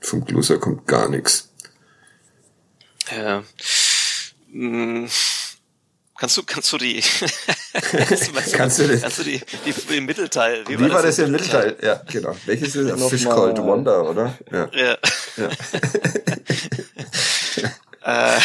vom 0.00 0.24
Gloser 0.24 0.58
kommt 0.58 0.86
gar 0.86 1.08
nichts. 1.08 1.49
Ja. 3.10 3.42
Hm. 4.52 5.08
Kannst 6.20 6.36
du, 6.36 6.42
kannst 6.42 6.70
du 6.70 6.76
die, 6.76 7.00
kannst 7.72 8.28
du, 8.28 8.32
kannst 8.52 8.78
du 8.78 9.22
die, 9.22 9.40
die, 9.64 9.96
im 9.96 10.04
Mittelteil, 10.04 10.64
wie, 10.68 10.78
wie 10.78 10.82
war, 10.82 10.96
war 10.96 11.02
das, 11.02 11.18
im 11.18 11.30
Mittelteil? 11.30 11.68
Mittelteil? 11.68 11.88
Ja, 11.88 12.02
genau. 12.12 12.36
Welches 12.44 12.76
ist 12.76 12.90
das? 12.90 13.08
Fish 13.08 13.24
Called 13.24 13.56
Wonder, 13.56 14.10
oder? 14.10 14.38
Ja. 14.52 14.68
ja. 14.74 14.98
ja. 15.38 15.48
äh, 18.36 18.40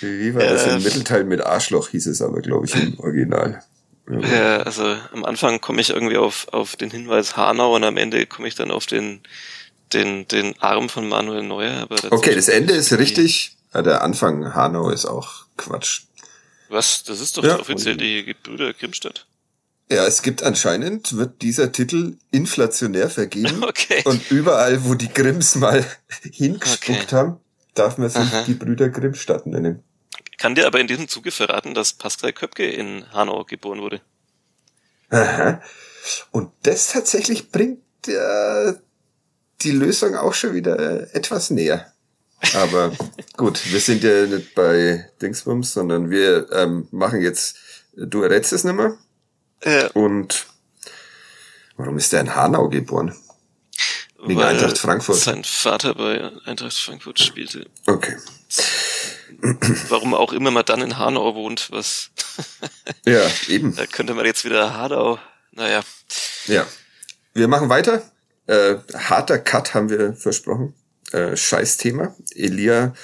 wie 0.00 0.34
war 0.34 0.42
das 0.42 0.66
im 0.66 0.78
äh, 0.78 0.80
Mittelteil 0.80 1.22
mit 1.22 1.42
Arschloch, 1.42 1.90
hieß 1.90 2.08
es 2.08 2.20
aber, 2.22 2.40
glaube 2.40 2.66
ich, 2.66 2.74
im 2.74 2.98
Original. 2.98 3.62
Ja, 4.08 4.62
also 4.62 4.96
am 5.12 5.24
Anfang 5.24 5.60
komme 5.60 5.80
ich 5.80 5.90
irgendwie 5.90 6.16
auf, 6.16 6.48
auf 6.50 6.74
den 6.74 6.90
Hinweis 6.90 7.36
Hanau 7.36 7.76
und 7.76 7.84
am 7.84 7.96
Ende 7.98 8.26
komme 8.26 8.48
ich 8.48 8.56
dann 8.56 8.72
auf 8.72 8.86
den, 8.86 9.20
den, 9.92 10.26
den 10.26 10.58
Arm 10.60 10.88
von 10.88 11.08
Manuel 11.08 11.44
Neuer. 11.44 11.82
Aber 11.82 11.96
okay, 12.10 12.34
das 12.34 12.48
Ende 12.48 12.74
ist 12.74 12.92
richtig. 12.98 13.56
Ja, 13.72 13.82
der 13.82 14.02
Anfang 14.02 14.54
Hanau 14.54 14.90
ist 14.90 15.06
auch 15.06 15.46
Quatsch. 15.56 16.02
Was? 16.68 17.02
Das 17.04 17.20
ist 17.20 17.36
doch 17.36 17.44
ja. 17.44 17.58
offiziell 17.58 17.96
die 17.96 18.24
Gebrüder 18.24 18.72
Grimmstadt. 18.72 19.26
Ja, 19.90 20.06
es 20.06 20.22
gibt 20.22 20.44
anscheinend, 20.44 21.16
wird 21.16 21.42
dieser 21.42 21.72
Titel 21.72 22.16
inflationär 22.30 23.10
vergeben. 23.10 23.64
Okay. 23.70 24.02
Und 24.04 24.30
überall, 24.30 24.84
wo 24.84 24.94
die 24.94 25.12
Grimms 25.12 25.56
mal 25.56 25.84
hingespuckt 26.22 27.04
okay. 27.04 27.16
haben, 27.16 27.40
darf 27.74 27.98
man 27.98 28.08
sich 28.08 28.22
Aha. 28.22 28.42
die 28.46 28.54
Brüder 28.54 28.88
Grimmstadt 28.88 29.46
nennen. 29.46 29.82
Kann 30.38 30.54
dir 30.54 30.66
aber 30.66 30.80
in 30.80 30.86
diesem 30.86 31.08
Zuge 31.08 31.30
verraten, 31.30 31.74
dass 31.74 31.92
Pascal 31.92 32.32
Köpke 32.32 32.68
in 32.68 33.10
Hanau 33.12 33.44
geboren 33.44 33.80
wurde. 33.80 34.00
Aha. 35.10 35.60
Und 36.30 36.52
das 36.62 36.88
tatsächlich 36.92 37.50
bringt 37.50 37.82
äh, 38.06 38.74
die 39.62 39.72
Lösung 39.72 40.16
auch 40.16 40.34
schon 40.34 40.54
wieder 40.54 40.78
äh, 40.78 41.12
etwas 41.12 41.50
näher. 41.50 41.92
Aber 42.54 42.92
gut, 43.36 43.60
wir 43.70 43.80
sind 43.80 44.02
ja 44.02 44.26
nicht 44.26 44.54
bei 44.54 45.10
Dingsbums, 45.20 45.72
sondern 45.72 46.10
wir 46.10 46.50
ähm, 46.52 46.88
machen 46.90 47.20
jetzt, 47.20 47.56
du 47.94 48.22
errätst 48.22 48.52
es 48.52 48.64
nicht 48.64 48.74
mehr. 48.74 48.96
Ja. 49.64 49.88
Und 49.88 50.46
warum 51.76 51.98
ist 51.98 52.12
der 52.12 52.20
in 52.20 52.34
Hanau 52.34 52.68
geboren? 52.68 53.14
Wegen 54.22 54.40
Weil 54.40 54.48
Eintracht 54.48 54.78
Frankfurt. 54.78 55.16
Sein 55.16 55.44
Vater 55.44 55.94
bei 55.94 56.30
Eintracht 56.44 56.74
Frankfurt 56.74 57.20
spielte. 57.20 57.66
Okay. 57.86 58.16
Warum 59.88 60.14
auch 60.14 60.32
immer 60.32 60.50
man 60.50 60.64
dann 60.64 60.82
in 60.82 60.98
Hanau 60.98 61.34
wohnt, 61.34 61.70
was. 61.70 62.10
ja, 63.06 63.22
eben. 63.48 63.74
Da 63.76 63.86
könnte 63.86 64.14
man 64.14 64.26
jetzt 64.26 64.44
wieder 64.44 64.74
Hanau. 64.74 65.18
Naja. 65.52 65.82
Ja. 66.46 66.66
Wir 67.32 67.48
machen 67.48 67.68
weiter. 67.68 68.02
Äh, 68.46 68.76
harter 68.94 69.38
Cut 69.38 69.74
haben 69.74 69.88
wir 69.88 70.14
versprochen. 70.14 70.74
Äh, 71.12 71.36
scheiß 71.36 71.76
Thema. 71.76 72.14
Elia 72.34 72.94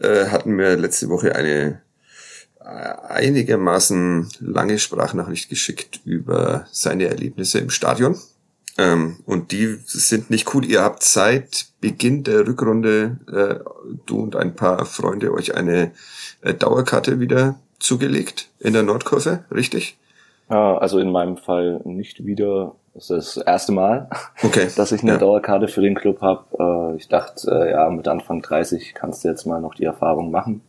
äh, 0.00 0.26
hatten 0.26 0.56
wir 0.56 0.76
letzte 0.76 1.08
Woche 1.08 1.34
eine 1.36 1.82
äh, 2.60 2.64
einigermaßen 2.64 4.28
lange 4.40 4.78
Sprachnachricht 4.78 5.50
geschickt 5.50 6.00
über 6.04 6.66
seine 6.70 7.08
Erlebnisse 7.08 7.58
im 7.58 7.70
Stadion. 7.70 8.16
Ähm, 8.78 9.18
und 9.26 9.52
die 9.52 9.78
sind 9.84 10.30
nicht 10.30 10.54
cool. 10.54 10.64
Ihr 10.64 10.82
habt 10.82 11.02
seit 11.02 11.66
Beginn 11.80 12.24
der 12.24 12.46
Rückrunde, 12.46 13.18
äh, 13.30 13.62
du 14.06 14.20
und 14.20 14.36
ein 14.36 14.54
paar 14.54 14.86
Freunde, 14.86 15.32
euch 15.32 15.54
eine 15.54 15.92
äh, 16.40 16.54
Dauerkarte 16.54 17.20
wieder 17.20 17.60
zugelegt 17.78 18.48
in 18.60 18.72
der 18.72 18.82
Nordkurve, 18.82 19.44
richtig? 19.50 19.98
Ja, 20.48 20.78
also 20.78 20.98
in 20.98 21.10
meinem 21.10 21.36
Fall 21.36 21.80
nicht 21.84 22.24
wieder 22.24 22.76
Das 22.94 23.08
ist 23.08 23.36
das 23.36 23.44
erste 23.44 23.72
Mal, 23.72 24.08
okay. 24.42 24.68
dass 24.76 24.92
ich 24.92 25.02
eine 25.02 25.12
ja. 25.12 25.18
Dauerkarte 25.18 25.68
für 25.68 25.80
den 25.80 25.94
Club 25.94 26.20
habe. 26.20 26.92
Äh, 26.92 26.96
ich 26.96 27.08
dachte, 27.08 27.50
äh, 27.50 27.70
ja, 27.70 27.88
mit 27.88 28.06
Anfang 28.06 28.42
30 28.42 28.94
kannst 28.94 29.24
du 29.24 29.28
jetzt 29.28 29.46
mal 29.46 29.60
noch 29.60 29.74
die 29.74 29.84
Erfahrung 29.84 30.30
machen. 30.30 30.62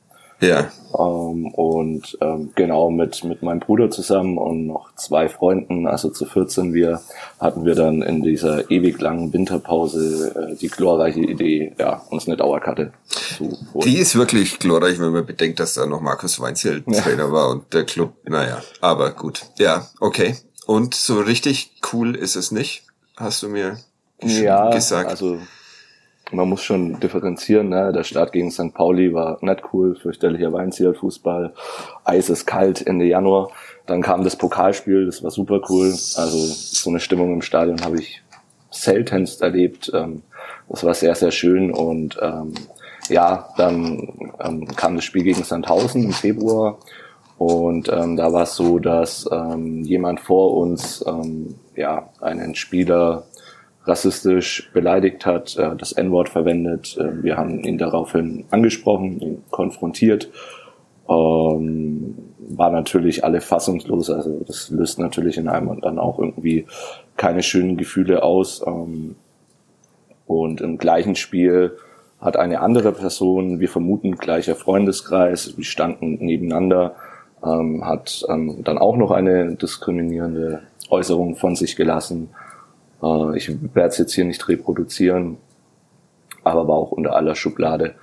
Ja. 0.43 0.71
Ähm, 0.97 1.47
und 1.53 2.17
ähm, 2.21 2.51
genau 2.55 2.89
mit, 2.89 3.23
mit 3.23 3.41
meinem 3.43 3.59
Bruder 3.59 3.89
zusammen 3.89 4.37
und 4.37 4.67
noch 4.67 4.93
zwei 4.95 5.29
Freunden, 5.29 5.87
also 5.87 6.09
zu 6.09 6.25
14 6.25 6.73
wir, 6.73 7.01
hatten 7.39 7.65
wir 7.65 7.75
dann 7.75 8.01
in 8.01 8.21
dieser 8.21 8.69
ewig 8.69 8.99
langen 8.99 9.31
Winterpause 9.31 10.51
äh, 10.51 10.55
die 10.55 10.67
glorreiche 10.67 11.21
Idee, 11.21 11.73
ja, 11.79 12.01
uns 12.09 12.27
eine 12.27 12.35
Dauerkarte 12.35 12.91
zu 13.07 13.45
holen. 13.73 13.85
Die 13.85 13.97
ist 13.97 14.17
wirklich 14.17 14.59
glorreich, 14.59 14.99
wenn 14.99 15.11
man 15.11 15.25
bedenkt, 15.25 15.59
dass 15.59 15.75
da 15.75 15.85
noch 15.85 16.01
Markus 16.01 16.39
Weinzel 16.39 16.83
Ja. 16.87 17.01
Trainer 17.01 17.31
war 17.31 17.49
und 17.49 17.73
der 17.73 17.85
Club, 17.85 18.13
naja, 18.25 18.61
aber 18.81 19.11
gut. 19.11 19.45
Ja, 19.57 19.87
okay. 19.99 20.35
Und 20.65 20.95
so 20.95 21.19
richtig 21.19 21.71
cool 21.91 22.15
ist 22.15 22.35
es 22.35 22.51
nicht, 22.51 22.83
hast 23.17 23.43
du 23.43 23.49
mir 23.49 23.77
ja, 24.21 24.69
gesagt. 24.69 25.09
also 25.09 25.39
man 26.31 26.49
muss 26.49 26.63
schon 26.63 26.99
differenzieren. 26.99 27.69
Ne? 27.69 27.91
Der 27.93 28.03
Start 28.03 28.31
gegen 28.31 28.51
St. 28.51 28.73
Pauli 28.73 29.13
war 29.13 29.37
nicht 29.41 29.61
cool, 29.73 29.95
fürchterlicher 29.95 30.53
Weinzierfußball, 30.53 31.53
Eis 32.03 32.29
ist 32.29 32.45
kalt 32.45 32.85
Ende 32.85 33.05
Januar. 33.05 33.51
Dann 33.85 34.01
kam 34.01 34.23
das 34.23 34.37
Pokalspiel, 34.37 35.05
das 35.05 35.23
war 35.23 35.31
super 35.31 35.61
cool. 35.69 35.89
Also 35.89 36.37
so 36.37 36.89
eine 36.89 36.99
Stimmung 36.99 37.33
im 37.33 37.41
Stadion 37.41 37.83
habe 37.83 37.99
ich 37.99 38.21
seltenst 38.71 39.41
erlebt. 39.41 39.91
Ähm, 39.93 40.23
das 40.69 40.83
war 40.83 40.93
sehr, 40.93 41.15
sehr 41.15 41.31
schön. 41.31 41.71
Und 41.71 42.17
ähm, 42.21 42.53
ja, 43.09 43.49
dann 43.57 44.31
ähm, 44.39 44.67
kam 44.75 44.95
das 44.95 45.03
Spiel 45.03 45.23
gegen 45.23 45.43
Sandhausen 45.43 46.03
im 46.03 46.13
Februar. 46.13 46.79
Und 47.43 47.91
ähm, 47.91 48.15
da 48.15 48.31
war 48.31 48.43
es 48.43 48.55
so, 48.55 48.79
dass 48.79 49.29
ähm, 49.29 49.83
jemand 49.83 50.21
vor 50.21 50.55
uns 50.55 51.03
ähm, 51.05 51.55
ja 51.75 52.07
einen 52.21 52.55
Spieler 52.55 53.23
rassistisch 53.83 54.71
beleidigt 54.73 55.25
hat, 55.25 55.57
äh, 55.57 55.75
das 55.75 55.91
N-Wort 55.91 56.29
verwendet. 56.29 56.97
Äh, 56.97 57.21
wir 57.21 57.35
haben 57.35 57.59
ihn 57.59 57.77
daraufhin 57.77 58.45
angesprochen, 58.49 59.19
ihn 59.19 59.43
konfrontiert. 59.51 60.29
Ähm, 61.09 62.15
war 62.39 62.71
natürlich 62.71 63.25
alle 63.25 63.41
fassungslos, 63.41 64.09
also 64.09 64.41
das 64.47 64.69
löst 64.69 64.99
natürlich 64.99 65.37
in 65.37 65.49
einem 65.49 65.81
dann 65.81 65.99
auch 65.99 66.19
irgendwie 66.19 66.65
keine 67.17 67.43
schönen 67.43 67.75
Gefühle 67.75 68.23
aus. 68.23 68.63
Ähm, 68.65 69.15
und 70.27 70.61
im 70.61 70.77
gleichen 70.77 71.17
Spiel 71.17 71.73
hat 72.21 72.37
eine 72.37 72.61
andere 72.61 72.93
Person, 72.93 73.59
wir 73.59 73.67
vermuten 73.67 74.15
gleicher 74.15 74.55
Freundeskreis, 74.55 75.57
wir 75.57 75.65
standen 75.65 76.23
nebeneinander, 76.23 76.95
ähm, 77.43 77.85
hat 77.85 78.25
ähm, 78.29 78.63
dann 78.63 78.77
auch 78.77 78.95
noch 78.95 79.11
eine 79.11 79.55
diskriminierende 79.55 80.61
Äußerung 80.89 81.35
von 81.35 81.55
sich 81.55 81.75
gelassen. 81.75 82.29
Äh, 83.01 83.37
ich 83.37 83.49
werde 83.73 83.89
es 83.89 83.97
jetzt 83.97 84.13
hier 84.13 84.25
nicht 84.25 84.47
reproduzieren, 84.47 85.37
aber 86.43 86.67
war 86.67 86.75
auch 86.75 86.91
unter 86.91 87.15
aller 87.15 87.35
Schublade. 87.35 87.95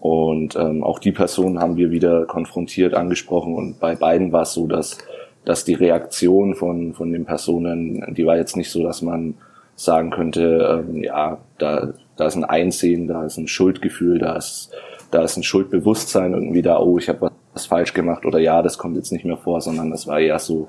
Und 0.00 0.54
ähm, 0.56 0.84
auch 0.84 1.00
die 1.00 1.12
Person 1.12 1.58
haben 1.60 1.76
wir 1.76 1.90
wieder 1.90 2.24
konfrontiert, 2.26 2.94
angesprochen 2.94 3.54
und 3.54 3.80
bei 3.80 3.96
beiden 3.96 4.30
war 4.30 4.42
es 4.42 4.52
so, 4.52 4.68
dass, 4.68 4.98
dass 5.44 5.64
die 5.64 5.74
Reaktion 5.74 6.54
von, 6.54 6.94
von 6.94 7.12
den 7.12 7.24
Personen, 7.24 8.14
die 8.14 8.24
war 8.24 8.36
jetzt 8.36 8.56
nicht 8.56 8.70
so, 8.70 8.84
dass 8.84 9.02
man 9.02 9.34
sagen 9.74 10.10
könnte, 10.10 10.84
ähm, 10.88 11.02
ja, 11.02 11.38
da, 11.58 11.92
da 12.16 12.26
ist 12.26 12.36
ein 12.36 12.44
Einsehen, 12.44 13.08
da 13.08 13.24
ist 13.24 13.38
ein 13.38 13.48
Schuldgefühl, 13.48 14.18
da 14.18 14.36
ist, 14.36 14.70
da 15.10 15.22
ist 15.22 15.36
ein 15.36 15.42
Schuldbewusstsein 15.42 16.32
irgendwie 16.32 16.62
da, 16.62 16.78
oh, 16.78 16.98
ich 16.98 17.08
habe 17.08 17.22
was 17.22 17.32
falsch 17.66 17.94
gemacht 17.94 18.24
oder 18.26 18.38
ja, 18.38 18.62
das 18.62 18.78
kommt 18.78 18.96
jetzt 18.96 19.12
nicht 19.12 19.24
mehr 19.24 19.36
vor, 19.36 19.60
sondern 19.60 19.90
das 19.90 20.06
war 20.06 20.20
eher 20.20 20.38
so, 20.38 20.68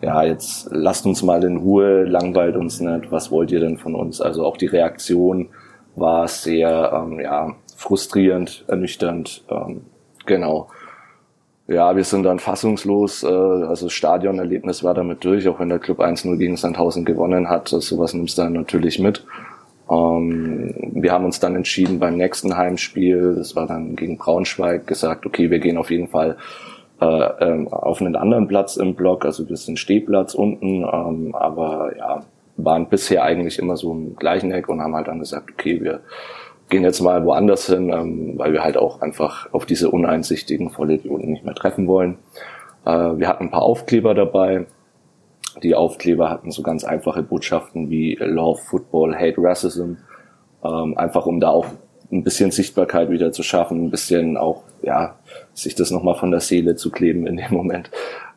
ja, 0.00 0.22
jetzt 0.24 0.68
lasst 0.70 1.06
uns 1.06 1.22
mal 1.22 1.42
in 1.44 1.58
Ruhe, 1.58 2.04
langweilt 2.04 2.56
uns 2.56 2.80
nicht, 2.80 3.10
was 3.10 3.30
wollt 3.30 3.50
ihr 3.50 3.60
denn 3.60 3.78
von 3.78 3.94
uns? 3.94 4.20
Also 4.20 4.44
auch 4.44 4.56
die 4.56 4.66
Reaktion 4.66 5.48
war 5.94 6.26
sehr, 6.28 6.92
ähm, 6.94 7.20
ja, 7.20 7.54
frustrierend, 7.76 8.64
ernüchternd, 8.68 9.44
ähm, 9.50 9.82
genau. 10.26 10.68
Ja, 11.68 11.94
wir 11.94 12.04
sind 12.04 12.24
dann 12.24 12.38
fassungslos, 12.38 13.22
äh, 13.22 13.28
also 13.28 13.86
das 13.86 13.92
Stadionerlebnis 13.92 14.82
war 14.82 14.94
damit 14.94 15.24
durch, 15.24 15.48
auch 15.48 15.60
wenn 15.60 15.68
der 15.68 15.78
Club 15.78 16.00
1-0 16.00 16.36
gegen 16.36 16.56
Sandhausen 16.56 17.04
gewonnen 17.04 17.48
hat, 17.48 17.68
sowas 17.68 18.14
nimmst 18.14 18.36
du 18.38 18.42
dann 18.42 18.52
natürlich 18.54 18.98
mit. 18.98 19.24
Ähm, 19.92 20.74
wir 20.94 21.12
haben 21.12 21.24
uns 21.24 21.40
dann 21.40 21.54
entschieden 21.56 21.98
beim 21.98 22.16
nächsten 22.16 22.56
Heimspiel, 22.56 23.34
das 23.36 23.54
war 23.56 23.66
dann 23.66 23.96
gegen 23.96 24.16
Braunschweig, 24.16 24.86
gesagt, 24.86 25.26
okay, 25.26 25.50
wir 25.50 25.58
gehen 25.58 25.76
auf 25.76 25.90
jeden 25.90 26.08
Fall 26.08 26.36
äh, 27.00 27.04
ähm, 27.40 27.68
auf 27.68 28.00
einen 28.00 28.16
anderen 28.16 28.48
Platz 28.48 28.76
im 28.76 28.94
Block, 28.94 29.24
also 29.24 29.48
wir 29.48 29.56
sind 29.56 29.78
Stehplatz 29.78 30.34
unten, 30.34 30.84
ähm, 30.84 31.34
aber 31.34 31.92
ja, 31.98 32.22
waren 32.56 32.88
bisher 32.88 33.24
eigentlich 33.24 33.58
immer 33.58 33.76
so 33.76 33.92
im 33.92 34.16
gleichen 34.16 34.52
Eck 34.52 34.68
und 34.68 34.80
haben 34.80 34.94
halt 34.94 35.08
dann 35.08 35.18
gesagt, 35.18 35.50
okay, 35.52 35.80
wir 35.80 36.00
gehen 36.68 36.84
jetzt 36.84 37.00
mal 37.00 37.24
woanders 37.24 37.66
hin, 37.66 37.90
ähm, 37.90 38.34
weil 38.36 38.52
wir 38.52 38.62
halt 38.62 38.76
auch 38.76 39.02
einfach 39.02 39.52
auf 39.52 39.66
diese 39.66 39.90
uneinsichtigen 39.90 40.70
Vollidioten 40.70 41.30
nicht 41.30 41.44
mehr 41.44 41.54
treffen 41.54 41.86
wollen. 41.86 42.16
Äh, 42.86 42.90
wir 42.90 43.28
hatten 43.28 43.44
ein 43.44 43.50
paar 43.50 43.62
Aufkleber 43.62 44.14
dabei. 44.14 44.66
Die 45.62 45.74
Aufkleber 45.74 46.30
hatten 46.30 46.50
so 46.50 46.62
ganz 46.62 46.84
einfache 46.84 47.22
Botschaften 47.22 47.90
wie 47.90 48.16
Love 48.20 48.60
Football, 48.60 49.14
Hate 49.14 49.36
Racism, 49.38 49.94
ähm, 50.64 50.96
einfach 50.96 51.26
um 51.26 51.40
da 51.40 51.50
auch 51.50 51.66
ein 52.10 52.22
bisschen 52.22 52.50
Sichtbarkeit 52.50 53.10
wieder 53.10 53.32
zu 53.32 53.42
schaffen, 53.42 53.86
ein 53.86 53.90
bisschen 53.90 54.36
auch, 54.36 54.62
ja, 54.82 55.16
sich 55.54 55.74
das 55.74 55.90
nochmal 55.90 56.14
von 56.14 56.30
der 56.30 56.40
Seele 56.40 56.76
zu 56.76 56.90
kleben 56.90 57.26
in 57.26 57.36
dem 57.36 57.52
Moment. 57.52 57.90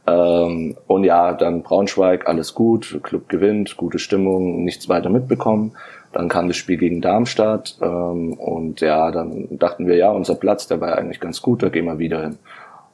Ähm, 0.07 0.77
und 0.87 1.03
ja, 1.03 1.33
dann 1.33 1.63
Braunschweig, 1.63 2.27
alles 2.27 2.53
gut, 2.53 2.99
Club 3.03 3.27
gewinnt, 3.27 3.75
gute 3.75 3.99
Stimmung, 3.99 4.63
nichts 4.63 4.87
weiter 4.87 5.09
mitbekommen. 5.09 5.73
Dann 6.13 6.29
kam 6.29 6.47
das 6.47 6.55
Spiel 6.55 6.77
gegen 6.77 7.01
Darmstadt 7.01 7.77
ähm, 7.81 8.33
und 8.33 8.81
ja, 8.81 9.11
dann 9.11 9.47
dachten 9.57 9.87
wir, 9.87 9.95
ja, 9.97 10.11
unser 10.11 10.35
Platz, 10.35 10.67
der 10.67 10.79
war 10.79 10.97
eigentlich 10.97 11.19
ganz 11.19 11.41
gut, 11.41 11.61
da 11.61 11.69
gehen 11.69 11.85
wir 11.85 11.99
wieder 11.99 12.21
hin. 12.21 12.37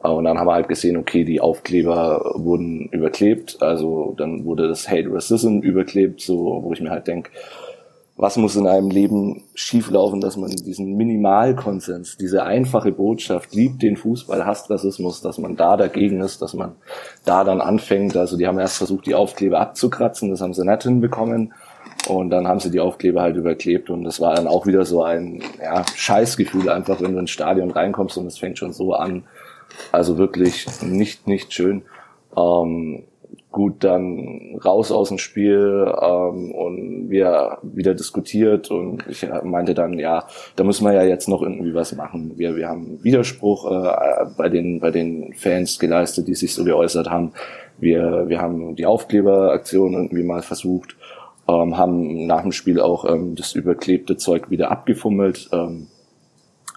Und 0.03 0.23
dann 0.23 0.39
haben 0.39 0.47
wir 0.47 0.53
halt 0.53 0.67
gesehen, 0.67 0.97
okay, 0.97 1.23
die 1.23 1.41
Aufkleber 1.41 2.33
wurden 2.35 2.87
überklebt, 2.91 3.61
also 3.61 4.15
dann 4.17 4.45
wurde 4.45 4.67
das 4.67 4.89
Hate 4.89 5.11
Racism 5.11 5.59
überklebt, 5.59 6.21
so 6.21 6.59
wo 6.63 6.73
ich 6.73 6.81
mir 6.81 6.89
halt 6.89 7.07
denk, 7.07 7.29
was 8.17 8.37
muss 8.37 8.55
in 8.55 8.67
einem 8.67 8.91
Leben 8.91 9.43
schieflaufen, 9.55 10.21
dass 10.21 10.37
man 10.37 10.51
diesen 10.51 10.95
Minimalkonsens, 10.95 12.17
diese 12.17 12.43
einfache 12.43 12.91
Botschaft, 12.91 13.53
liebt 13.55 13.81
den 13.81 13.97
Fußball, 13.97 14.45
hasst 14.45 14.69
Rassismus, 14.69 15.21
dass 15.21 15.37
man 15.37 15.55
da 15.55 15.77
dagegen 15.77 16.21
ist, 16.21 16.41
dass 16.41 16.53
man 16.53 16.73
da 17.25 17.43
dann 17.43 17.61
anfängt. 17.61 18.15
Also 18.15 18.37
die 18.37 18.45
haben 18.45 18.59
erst 18.59 18.77
versucht, 18.77 19.07
die 19.07 19.15
Aufkleber 19.15 19.59
abzukratzen, 19.59 20.29
das 20.29 20.41
haben 20.41 20.53
sie 20.53 20.65
nicht 20.65 20.83
hinbekommen. 20.83 21.53
Und 22.07 22.29
dann 22.31 22.47
haben 22.47 22.59
sie 22.59 22.71
die 22.71 22.79
Aufkleber 22.79 23.21
halt 23.21 23.35
überklebt 23.37 23.89
und 23.89 24.03
das 24.03 24.19
war 24.19 24.35
dann 24.35 24.47
auch 24.47 24.65
wieder 24.65 24.85
so 24.85 25.03
ein 25.03 25.41
ja, 25.61 25.83
Scheißgefühl 25.95 26.69
einfach, 26.69 26.99
wenn 27.01 27.13
du 27.13 27.19
ins 27.19 27.29
Stadion 27.29 27.71
reinkommst 27.71 28.17
und 28.17 28.25
es 28.25 28.39
fängt 28.39 28.57
schon 28.57 28.73
so 28.73 28.93
an. 28.93 29.23
Also 29.91 30.17
wirklich 30.17 30.65
nicht, 30.81 31.27
nicht 31.27 31.53
schön. 31.53 31.83
Ähm, 32.35 33.03
gut, 33.51 33.83
dann 33.83 34.59
raus 34.63 34.91
aus 34.91 35.09
dem 35.09 35.17
Spiel 35.17 35.93
ähm, 36.01 36.51
und 36.51 37.09
wir 37.09 37.57
wieder 37.61 37.93
diskutiert 37.93 38.71
und 38.71 39.05
ich 39.07 39.27
meinte 39.43 39.73
dann, 39.73 39.99
ja, 39.99 40.25
da 40.55 40.63
müssen 40.63 40.85
wir 40.85 40.93
ja 40.93 41.03
jetzt 41.03 41.27
noch 41.27 41.41
irgendwie 41.41 41.73
was 41.73 41.93
machen. 41.93 42.33
Wir, 42.37 42.55
wir 42.55 42.69
haben 42.69 43.03
Widerspruch 43.03 43.69
äh, 43.69 44.25
bei, 44.37 44.47
den, 44.47 44.79
bei 44.79 44.91
den 44.91 45.33
Fans 45.33 45.79
geleistet, 45.79 46.27
die 46.27 46.35
sich 46.35 46.53
so 46.53 46.63
geäußert 46.63 47.09
haben. 47.09 47.33
Wir, 47.77 48.29
wir 48.29 48.39
haben 48.39 48.75
die 48.75 48.85
Aufkleberaktion 48.85 49.93
irgendwie 49.93 50.23
mal 50.23 50.41
versucht, 50.41 50.95
ähm, 51.47 51.77
haben 51.77 52.25
nach 52.27 52.43
dem 52.43 52.53
Spiel 52.53 52.79
auch 52.79 53.03
ähm, 53.05 53.35
das 53.35 53.53
überklebte 53.53 54.15
Zeug 54.15 54.49
wieder 54.49 54.71
abgefummelt. 54.71 55.49
Ähm, 55.51 55.87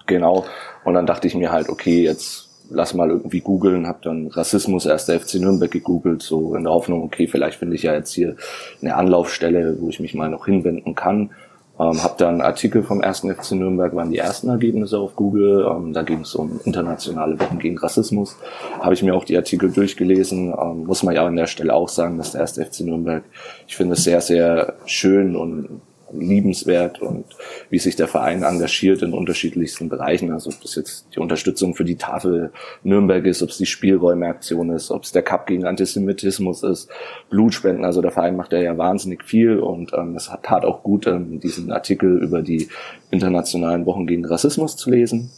genau. 0.07 0.45
Und 0.85 0.95
dann 0.95 1.07
dachte 1.07 1.29
ich 1.29 1.37
mir 1.37 1.53
halt, 1.53 1.69
okay, 1.69 2.03
jetzt 2.03 2.44
lass 2.71 2.95
mal 2.95 3.11
irgendwie 3.11 3.41
googeln, 3.41 3.87
habe 3.87 3.99
dann 4.03 4.29
Rassismus 4.29 4.87
erster 4.87 5.19
FC 5.19 5.35
Nürnberg 5.35 5.71
gegoogelt, 5.71 6.23
so 6.23 6.55
in 6.55 6.65
der 6.65 6.73
Hoffnung, 6.73 7.03
okay, 7.03 7.27
vielleicht 7.27 7.59
finde 7.59 7.77
ich 7.77 7.83
ja 7.83 7.95
jetzt 7.95 8.13
hier 8.13 8.37
eine 8.81 8.97
Anlaufstelle, 8.97 9.77
wo 9.81 9.89
ich 9.89 10.01
mich 10.01 10.15
mal 10.15 10.31
noch 10.31 10.47
hinwenden 10.47 10.95
kann. 10.95 11.31
Ähm, 11.79 12.05
habe 12.05 12.15
dann 12.19 12.41
Artikel 12.41 12.85
vom 12.85 13.01
ersten 13.01 13.35
FC 13.35 13.53
Nürnberg, 13.53 13.97
waren 13.97 14.11
die 14.11 14.19
ersten 14.19 14.49
Ergebnisse 14.49 14.97
auf 14.99 15.17
Google. 15.17 15.67
Ähm, 15.69 15.93
da 15.93 16.03
ging 16.03 16.21
es 16.21 16.35
um 16.37 16.61
internationale 16.65 17.39
Wochen 17.41 17.59
gegen 17.59 17.79
Rassismus. 17.79 18.37
Habe 18.79 18.95
ich 18.95 19.03
mir 19.03 19.13
auch 19.13 19.25
die 19.25 19.37
Artikel 19.37 19.73
durchgelesen. 19.73 20.55
Ähm, 20.57 20.85
muss 20.85 21.03
man 21.03 21.17
ja 21.17 21.27
an 21.27 21.35
der 21.35 21.49
Stelle 21.49 21.75
auch 21.75 21.89
sagen, 21.89 22.17
dass 22.17 22.31
der 22.31 22.43
erste 22.43 22.65
FC 22.65 22.83
Nürnberg, 22.83 23.25
ich 23.67 23.75
finde 23.75 23.95
es 23.95 24.05
sehr, 24.05 24.21
sehr 24.21 24.75
schön 24.87 25.35
und 25.35 25.81
liebenswert 26.19 27.01
und 27.01 27.25
wie 27.71 27.79
sich 27.79 27.97
der 27.97 28.09
Verein 28.09 28.43
engagiert 28.43 29.03
in 29.03 29.13
unterschiedlichsten 29.13 29.89
Bereichen. 29.89 30.33
Also 30.33 30.51
ob 30.51 30.61
das 30.63 30.75
jetzt 30.75 31.07
die 31.15 31.21
Unterstützung 31.21 31.75
für 31.75 31.85
die 31.85 31.97
Tafel 31.97 32.53
Nürnberg 32.83 33.25
ist, 33.27 33.43
ob 33.43 33.51
es 33.51 33.59
die 33.59 33.67
Spielräumeaktion 33.67 34.71
ist, 34.71 34.91
ob 34.91 35.05
es 35.05 35.13
der 35.13 35.23
Cup 35.23 35.47
gegen 35.47 35.65
Antisemitismus 35.67 36.63
ist, 36.63 36.89
Blutspenden. 37.31 37.85
Also 37.85 38.03
der 38.03 38.13
Verein 38.13 38.37
macht 38.37 38.53
ja 38.53 38.77
wahnsinnig 38.79 39.25
viel 39.25 39.59
und 39.59 39.93
ähm, 39.93 40.17
es 40.17 40.31
tat 40.43 40.65
auch 40.65 40.83
gut, 40.83 41.07
ähm, 41.07 41.41
diesen 41.41 41.73
Artikel 41.73 42.23
über 42.23 42.43
die 42.43 42.69
internationalen 43.11 43.87
Wochen 43.87 44.07
gegen 44.07 44.25
Rassismus 44.25 44.77
zu 44.77 44.91
lesen. 44.91 45.31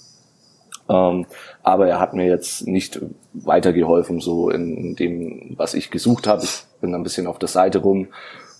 Ähm, 0.88 1.26
aber 1.62 1.88
er 1.88 2.00
hat 2.00 2.14
mir 2.14 2.26
jetzt 2.26 2.66
nicht 2.66 3.00
weitergeholfen, 3.32 4.20
so 4.20 4.50
in 4.50 4.94
dem, 4.94 5.54
was 5.56 5.74
ich 5.74 5.90
gesucht 5.90 6.26
habe. 6.26 6.44
Ich 6.44 6.64
bin 6.80 6.94
ein 6.94 7.02
bisschen 7.02 7.26
auf 7.26 7.38
der 7.38 7.48
Seite 7.48 7.78
rum 7.78 8.08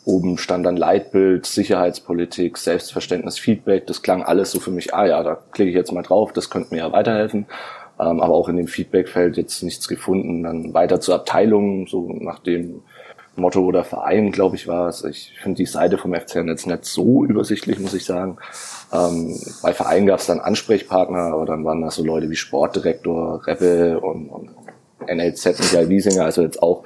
Oben 0.06 0.38
stand 0.38 0.64
dann 0.64 0.76
Leitbild, 0.76 1.46
Sicherheitspolitik, 1.46 2.58
Selbstverständnis, 2.58 3.40
Feedback. 3.40 3.88
Das 3.88 4.02
klang 4.02 4.22
alles 4.22 4.52
so 4.52 4.60
für 4.60 4.70
mich, 4.70 4.94
ah 4.94 5.04
ja, 5.04 5.22
da 5.24 5.34
klicke 5.34 5.70
ich 5.70 5.76
jetzt 5.76 5.90
mal 5.90 6.02
drauf, 6.02 6.32
das 6.32 6.48
könnte 6.48 6.72
mir 6.72 6.78
ja 6.78 6.92
weiterhelfen. 6.92 7.46
Ähm, 7.98 8.20
aber 8.20 8.34
auch 8.34 8.48
in 8.48 8.56
dem 8.56 8.68
Feedbackfeld 8.68 9.36
jetzt 9.36 9.64
nichts 9.64 9.88
gefunden. 9.88 10.44
Dann 10.44 10.72
weiter 10.72 11.00
zur 11.00 11.16
Abteilung, 11.16 11.88
so 11.88 12.12
nach 12.12 12.38
dem 12.38 12.82
Motto 13.34 13.62
oder 13.62 13.82
Verein, 13.82 14.30
glaube 14.30 14.54
ich, 14.54 14.68
war 14.68 14.88
es. 14.88 15.02
Ich 15.02 15.32
finde 15.42 15.56
die 15.56 15.66
Seite 15.66 15.98
vom 15.98 16.14
FCN 16.14 16.46
Netz 16.46 16.66
nicht 16.66 16.84
so 16.84 17.24
übersichtlich, 17.24 17.80
muss 17.80 17.92
ich 17.92 18.04
sagen. 18.04 18.38
Ähm, 18.92 19.36
bei 19.60 19.72
Vereinen 19.72 20.06
gab 20.06 20.20
es 20.20 20.26
dann 20.26 20.38
Ansprechpartner, 20.38 21.32
aber 21.32 21.46
dann 21.46 21.64
waren 21.64 21.82
das 21.82 21.96
so 21.96 22.04
Leute 22.04 22.30
wie 22.30 22.36
Sportdirektor, 22.36 23.44
Reppe 23.44 23.98
und, 23.98 24.28
und 24.28 24.50
NLZ 25.08 25.58
Michael 25.58 25.88
Wiesinger, 25.88 26.24
also 26.24 26.42
jetzt 26.42 26.62
auch 26.62 26.84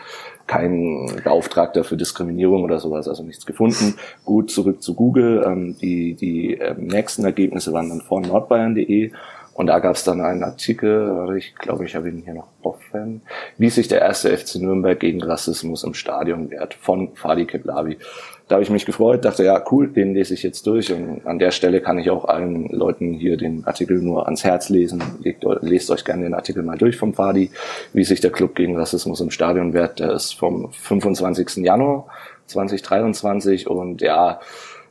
kein 0.51 1.07
Beauftragter 1.23 1.85
für 1.85 1.97
Diskriminierung 1.97 2.65
oder 2.65 2.81
sowas, 2.81 3.07
also 3.07 3.23
nichts 3.23 3.47
gefunden. 3.47 3.95
Gut, 4.25 4.51
zurück 4.51 4.83
zu 4.83 4.95
Google. 4.95 5.45
Ähm, 5.47 5.77
die 5.81 6.15
die 6.15 6.55
ähm, 6.55 6.89
nächsten 6.89 7.25
Ergebnisse 7.25 7.73
waren 7.73 7.89
dann 7.89 8.01
von 8.01 8.23
nordbayern.de 8.23 9.13
und 9.55 9.67
da 9.67 9.79
gab 9.79 9.95
es 9.95 10.03
dann 10.03 10.21
einen 10.21 10.43
Artikel, 10.43 11.37
ich 11.37 11.55
glaube, 11.55 11.85
ich 11.85 11.95
habe 11.95 12.09
ihn 12.09 12.23
hier 12.25 12.35
noch 12.35 12.49
offen, 12.63 13.23
wie 13.59 13.71
sich 13.71 13.87
der 13.87 14.01
erste 14.01 14.37
FC 14.37 14.57
Nürnberg 14.57 14.99
gegen 14.99 15.23
Rassismus 15.23 15.85
im 15.85 15.95
Stadion 15.95 16.51
wehrt, 16.51 16.75
von 16.75 17.15
Fadi 17.15 17.47
Keblavi. 17.47 17.99
Da 18.51 18.57
habe 18.57 18.65
ich 18.65 18.71
mich 18.71 18.85
gefreut, 18.85 19.25
dachte, 19.25 19.45
ja, 19.45 19.63
cool, 19.71 19.87
den 19.87 20.13
lese 20.13 20.35
ich 20.35 20.43
jetzt 20.43 20.67
durch. 20.67 20.93
Und 20.93 21.25
an 21.25 21.39
der 21.39 21.53
Stelle 21.53 21.81
kann 21.81 22.01
ich 22.01 22.11
auch 22.11 22.25
allen 22.25 22.69
Leuten 22.71 23.13
hier 23.13 23.37
den 23.37 23.65
Artikel 23.65 24.03
nur 24.03 24.25
ans 24.25 24.43
Herz 24.43 24.71
lesen. 24.71 25.01
Legt, 25.23 25.45
lest 25.61 25.89
euch 25.93 26.05
gerne 26.05 26.25
den 26.25 26.35
Artikel 26.35 26.65
mal 26.65 26.77
durch 26.77 26.97
vom 26.97 27.15
Fadi, 27.15 27.53
wie 27.93 28.03
sich 28.03 28.21
der 28.21 28.33
Club 28.33 28.57
gegen 28.57 28.77
Rassismus 28.77 29.21
im 29.21 29.31
Stadion 29.31 29.73
wehrt. 29.73 30.01
Der 30.01 30.11
ist 30.11 30.33
vom 30.33 30.73
25. 30.73 31.65
Januar 31.65 32.09
2023 32.47 33.69
und 33.69 34.03
ja, 34.03 34.41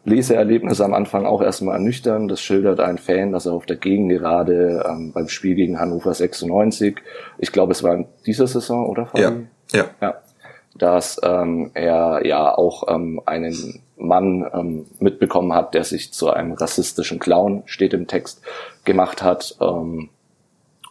Leseerlebnis 0.05 0.79
am 0.79 0.93
Anfang 0.93 1.25
auch 1.25 1.41
erstmal 1.41 1.75
ernüchternd. 1.75 2.31
Das 2.31 2.39
schildert 2.39 2.79
ein 2.79 2.97
Fan, 2.97 3.33
dass 3.33 3.45
er 3.45 3.51
auf 3.51 3.65
der 3.65 3.75
Gegengerade 3.75 4.85
ähm, 4.87 5.11
beim 5.11 5.27
Spiel 5.27 5.55
gegen 5.55 5.81
Hannover 5.81 6.13
96, 6.13 6.95
ich 7.37 7.51
glaube, 7.51 7.73
es 7.73 7.83
war 7.83 7.93
in 7.93 8.05
dieser 8.25 8.47
Saison, 8.47 8.87
oder? 8.87 9.05
Fabi? 9.05 9.21
Ja, 9.21 9.33
ja. 9.73 9.85
ja 9.99 10.21
dass 10.75 11.19
ähm, 11.23 11.71
er 11.73 12.25
ja 12.25 12.53
auch 12.55 12.83
ähm, 12.87 13.21
einen 13.25 13.81
Mann 13.97 14.49
ähm, 14.53 14.85
mitbekommen 14.99 15.53
hat, 15.53 15.73
der 15.73 15.83
sich 15.83 16.13
zu 16.13 16.29
einem 16.29 16.53
rassistischen 16.53 17.19
Clown, 17.19 17.63
steht 17.65 17.93
im 17.93 18.07
Text, 18.07 18.41
gemacht 18.85 19.21
hat. 19.21 19.55
Ähm, 19.61 20.09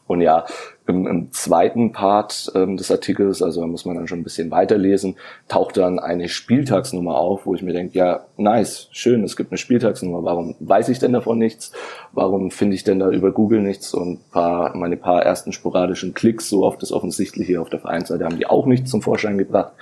und 0.06 0.20
ja, 0.20 0.46
im, 0.88 1.06
im 1.06 1.32
zweiten 1.32 1.92
Part 1.92 2.50
ähm, 2.54 2.78
des 2.78 2.90
Artikels, 2.90 3.42
also 3.42 3.60
da 3.60 3.66
muss 3.66 3.84
man 3.84 3.94
dann 3.94 4.08
schon 4.08 4.20
ein 4.20 4.24
bisschen 4.24 4.50
weiterlesen, 4.50 5.16
taucht 5.46 5.76
dann 5.76 5.98
eine 5.98 6.30
Spieltagsnummer 6.30 7.14
auf, 7.14 7.44
wo 7.44 7.54
ich 7.54 7.62
mir 7.62 7.74
denke, 7.74 7.96
ja, 7.96 8.24
nice, 8.38 8.88
schön, 8.90 9.22
es 9.22 9.36
gibt 9.36 9.50
eine 9.50 9.58
Spieltagsnummer, 9.58 10.24
warum 10.24 10.56
weiß 10.60 10.88
ich 10.88 10.98
denn 10.98 11.12
davon 11.12 11.38
nichts? 11.38 11.72
Warum 12.12 12.50
finde 12.50 12.74
ich 12.74 12.84
denn 12.84 12.98
da 12.98 13.10
über 13.10 13.32
Google 13.32 13.60
nichts? 13.60 13.92
Und 13.92 14.30
paar, 14.30 14.74
meine 14.76 14.96
paar 14.96 15.22
ersten 15.22 15.52
sporadischen 15.52 16.14
Klicks 16.14 16.48
so 16.48 16.64
auf 16.64 16.78
das 16.78 16.90
Offensichtliche 16.90 17.60
auf 17.60 17.68
der 17.68 17.80
Vereinsseite 17.80 18.24
haben 18.24 18.38
die 18.38 18.46
auch 18.46 18.64
nichts 18.64 18.90
zum 18.90 19.02
Vorschein 19.02 19.36
gebracht. 19.36 19.72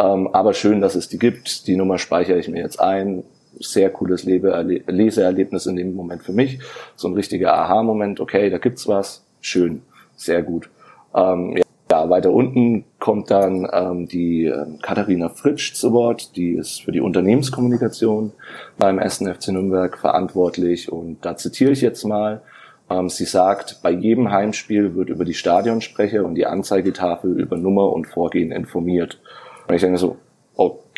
Ähm, 0.00 0.28
aber 0.32 0.52
schön, 0.52 0.80
dass 0.80 0.96
es 0.96 1.08
die 1.08 1.18
gibt. 1.18 1.68
Die 1.68 1.76
Nummer 1.76 1.98
speichere 1.98 2.38
ich 2.38 2.48
mir 2.48 2.60
jetzt 2.60 2.80
ein 2.80 3.22
sehr 3.60 3.90
cooles 3.90 4.24
Leseerlebnis 4.24 5.66
in 5.66 5.76
dem 5.76 5.94
Moment 5.94 6.24
für 6.24 6.32
mich. 6.32 6.58
So 6.96 7.06
ein 7.06 7.14
richtiger 7.14 7.54
Aha-Moment, 7.54 8.18
okay, 8.18 8.50
da 8.50 8.58
gibt's 8.58 8.88
was, 8.88 9.24
schön 9.40 9.82
sehr 10.20 10.42
gut. 10.42 10.70
Ähm, 11.14 11.56
ja, 11.90 12.08
weiter 12.08 12.30
unten 12.30 12.84
kommt 13.00 13.30
dann 13.30 13.68
ähm, 13.72 14.06
die 14.06 14.46
äh, 14.46 14.66
Katharina 14.80 15.28
Fritsch 15.28 15.74
zu 15.74 15.92
Wort, 15.92 16.36
die 16.36 16.52
ist 16.52 16.82
für 16.82 16.92
die 16.92 17.00
Unternehmenskommunikation 17.00 18.32
beim 18.78 19.00
Essen 19.00 19.32
FC 19.32 19.48
Nürnberg 19.48 19.98
verantwortlich 19.98 20.92
und 20.92 21.24
da 21.24 21.36
zitiere 21.36 21.72
ich 21.72 21.80
jetzt 21.80 22.04
mal. 22.04 22.42
Ähm, 22.88 23.08
sie 23.08 23.24
sagt, 23.24 23.80
bei 23.82 23.90
jedem 23.90 24.30
Heimspiel 24.30 24.94
wird 24.94 25.08
über 25.08 25.24
die 25.24 25.34
Stadionsprecher 25.34 26.24
und 26.24 26.36
die 26.36 26.46
Anzeigetafel 26.46 27.40
über 27.40 27.56
Nummer 27.56 27.92
und 27.92 28.06
Vorgehen 28.06 28.52
informiert. 28.52 29.20
Und 29.66 29.74
ich 29.74 29.80
denke 29.80 29.98
so, 29.98 30.16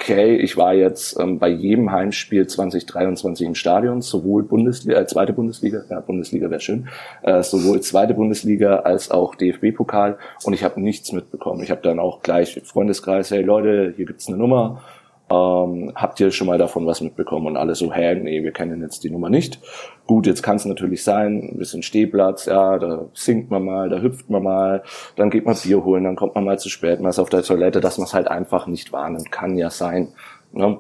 okay, 0.03 0.37
ich 0.37 0.57
war 0.57 0.75
jetzt 0.75 1.19
ähm, 1.21 1.39
bei 1.39 1.49
jedem 1.49 1.93
Heimspiel 1.93 2.47
2023 2.47 3.47
im 3.47 3.55
Stadion, 3.55 4.03
sowohl 4.03 4.43
Bundesliga, 4.43 5.01
äh, 5.01 5.07
zweite 5.07 5.33
Bundesliga, 5.33 5.85
ja, 5.89 6.01
Bundesliga 6.01 6.51
wäre 6.51 6.61
schön, 6.61 6.89
äh, 7.23 7.43
sowohl 7.43 7.81
zweite 7.83 8.15
Bundesliga 8.15 8.81
als 8.81 9.13
auch 9.13 9.37
DFB-Pokal 9.37 10.19
und 10.45 10.55
ich 10.55 10.65
habe 10.65 10.81
nichts 10.81 11.13
mitbekommen. 11.13 11.63
Ich 11.63 11.71
habe 11.71 11.83
dann 11.83 12.01
auch 12.01 12.23
gleich 12.23 12.61
Freundeskreis, 12.65 13.31
hey 13.31 13.43
Leute, 13.43 13.95
hier 13.97 14.07
gibt's 14.07 14.27
eine 14.27 14.37
Nummer, 14.37 14.83
ähm, 15.31 15.93
habt 15.95 16.21
ihr 16.21 16.31
schon 16.31 16.47
mal 16.47 16.59
davon 16.59 16.87
was 16.87 17.01
mitbekommen? 17.01 17.47
Und 17.47 17.57
alle 17.57 17.75
so, 17.75 17.93
hä, 17.93 18.15
nee, 18.17 18.43
wir 18.43 18.53
kennen 18.53 18.83
jetzt 18.83 19.05
die 19.05 19.11
Nummer 19.11 19.31
nicht. 19.31 19.61
Gut, 20.07 20.27
jetzt 20.27 20.43
kann 20.43 20.57
es 20.57 20.65
natürlich 20.65 21.05
sein, 21.05 21.51
ein 21.53 21.59
bisschen 21.59 21.83
Stehplatz, 21.83 22.47
ja, 22.47 22.79
da 22.79 23.07
singt 23.15 23.51
man 23.51 23.65
mal, 23.65 23.89
da 23.89 24.01
hüpft 24.01 24.29
man 24.29 24.43
mal, 24.43 24.83
dann 25.17 25.31
geht 25.31 25.47
man 25.47 25.57
Bier 25.57 25.85
holen, 25.85 26.05
dann 26.05 26.17
kommt 26.17 26.35
man 26.35 26.45
mal 26.45 26.59
zu 26.59 26.69
spät, 26.69 27.01
man 27.01 27.11
ist 27.11 27.19
auf 27.19 27.31
der 27.31 27.43
Toilette, 27.43 27.81
dass 27.81 27.99
man 27.99 28.07
es 28.07 28.15
halt 28.15 28.29
einfach 28.29 28.67
nicht 28.67 28.93
wahrnimmt. 28.93 29.31
Kann 29.31 29.57
ja 29.57 29.71
sein. 29.71 30.09
Ne? 30.53 30.79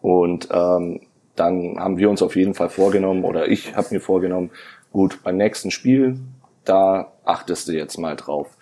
Und 0.00 0.48
ähm, 0.52 1.00
dann 1.34 1.78
haben 1.78 1.98
wir 1.98 2.10
uns 2.10 2.22
auf 2.22 2.36
jeden 2.36 2.54
Fall 2.54 2.68
vorgenommen, 2.68 3.24
oder 3.24 3.48
ich 3.48 3.76
habe 3.76 3.88
mir 3.90 4.00
vorgenommen, 4.00 4.50
gut, 4.92 5.22
beim 5.22 5.36
nächsten 5.36 5.70
Spiel, 5.70 6.18
da 6.64 7.12
achtest 7.24 7.68
du 7.68 7.72
jetzt 7.72 7.98
mal 7.98 8.16
drauf. 8.16 8.55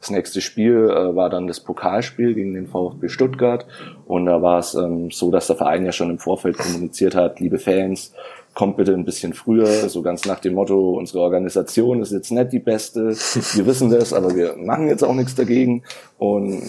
Das 0.00 0.10
nächste 0.10 0.40
Spiel 0.40 0.88
äh, 0.90 1.14
war 1.14 1.28
dann 1.28 1.46
das 1.46 1.60
Pokalspiel 1.60 2.34
gegen 2.34 2.54
den 2.54 2.66
VfB 2.66 3.08
Stuttgart. 3.08 3.66
Und 4.06 4.26
da 4.26 4.40
war 4.40 4.58
es 4.58 4.74
ähm, 4.74 5.10
so, 5.10 5.30
dass 5.30 5.46
der 5.46 5.56
Verein 5.56 5.84
ja 5.84 5.92
schon 5.92 6.10
im 6.10 6.18
Vorfeld 6.18 6.56
kommuniziert 6.56 7.14
hat, 7.14 7.38
liebe 7.38 7.58
Fans, 7.58 8.12
kommt 8.54 8.76
bitte 8.76 8.92
ein 8.92 9.04
bisschen 9.04 9.32
früher, 9.32 9.88
so 9.88 10.02
ganz 10.02 10.26
nach 10.26 10.40
dem 10.40 10.54
Motto, 10.54 10.90
unsere 10.98 11.20
Organisation 11.20 12.02
ist 12.02 12.12
jetzt 12.12 12.32
nicht 12.32 12.52
die 12.52 12.58
beste, 12.58 13.10
wir 13.54 13.66
wissen 13.66 13.90
das, 13.90 14.12
aber 14.12 14.34
wir 14.34 14.56
machen 14.56 14.88
jetzt 14.88 15.04
auch 15.04 15.14
nichts 15.14 15.34
dagegen. 15.34 15.84
Und 16.18 16.60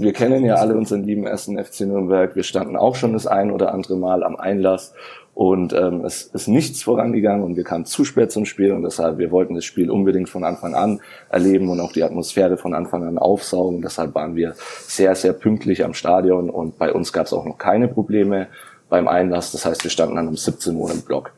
wir 0.00 0.12
kennen 0.12 0.44
ja 0.44 0.56
alle 0.56 0.76
unseren 0.76 1.04
lieben 1.04 1.26
ersten 1.26 1.62
FC 1.62 1.80
Nürnberg, 1.80 2.36
wir 2.36 2.42
standen 2.42 2.76
auch 2.76 2.94
schon 2.94 3.14
das 3.14 3.26
ein 3.26 3.50
oder 3.50 3.72
andere 3.72 3.96
Mal 3.96 4.22
am 4.22 4.36
Einlass 4.36 4.92
und 5.34 5.72
ähm, 5.72 6.04
es 6.04 6.22
ist 6.22 6.48
nichts 6.48 6.82
vorangegangen 6.82 7.44
und 7.44 7.56
wir 7.56 7.64
kamen 7.64 7.86
zu 7.86 8.04
spät 8.04 8.30
zum 8.32 8.44
Spiel 8.44 8.72
und 8.72 8.82
deshalb, 8.82 9.18
wir 9.18 9.30
wollten 9.30 9.54
das 9.54 9.64
Spiel 9.64 9.90
unbedingt 9.90 10.28
von 10.28 10.44
Anfang 10.44 10.74
an 10.74 11.00
erleben 11.30 11.68
und 11.70 11.80
auch 11.80 11.92
die 11.92 12.02
Atmosphäre 12.02 12.56
von 12.56 12.74
Anfang 12.74 13.04
an 13.04 13.16
aufsaugen. 13.16 13.80
Deshalb 13.80 14.14
waren 14.14 14.36
wir 14.36 14.54
sehr, 14.86 15.14
sehr 15.14 15.32
pünktlich 15.32 15.84
am 15.84 15.94
Stadion 15.94 16.50
und 16.50 16.78
bei 16.78 16.92
uns 16.92 17.12
gab 17.12 17.26
es 17.26 17.32
auch 17.32 17.44
noch 17.44 17.58
keine 17.58 17.88
Probleme 17.88 18.48
beim 18.88 19.08
Einlass. 19.08 19.52
Das 19.52 19.64
heißt, 19.64 19.84
wir 19.84 19.90
standen 19.90 20.16
dann 20.16 20.28
um 20.28 20.36
17 20.36 20.74
Uhr 20.76 20.90
im 20.90 21.02
Block. 21.02 21.32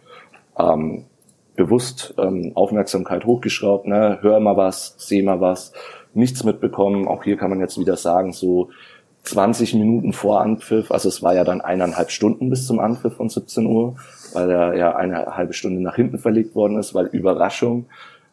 Ähm, 0.59 1.05
bewusst 1.55 2.15
ähm, 2.19 2.53
Aufmerksamkeit 2.55 3.25
hochgeschraubt, 3.25 3.87
ne? 3.87 4.19
hör 4.23 4.41
mal 4.41 4.57
was, 4.57 4.95
seh 4.99 5.23
mal 5.23 5.41
was, 5.41 5.73
nichts 6.15 6.45
mitbekommen. 6.45 7.07
Auch 7.07 7.25
hier 7.25 7.37
kann 7.37 7.51
man 7.51 7.61
jetzt 7.61 7.79
wieder 7.79 7.97
sagen, 7.97 8.33
so 8.33 8.71
20 9.25 9.75
Minuten 9.75 10.13
vor 10.13 10.41
Anpfiff, 10.41 10.91
also 10.91 11.09
es 11.09 11.23
war 11.23 11.35
ja 11.35 11.45
dann 11.45 11.61
eineinhalb 11.61 12.11
Stunden 12.11 12.51
bis 12.51 12.67
zum 12.67 12.81
Anpfiff 12.81 13.15
von 13.15 13.29
17 13.29 13.67
Uhr, 13.67 13.97
weil 14.33 14.51
er 14.51 14.77
ja 14.77 14.97
eine 14.97 15.37
halbe 15.37 15.53
Stunde 15.53 15.81
nach 15.81 15.97
hinten 15.97 16.19
verlegt 16.19 16.55
worden 16.55 16.79
ist, 16.79 16.95
weil 16.95 17.07
Überraschung 17.07 17.87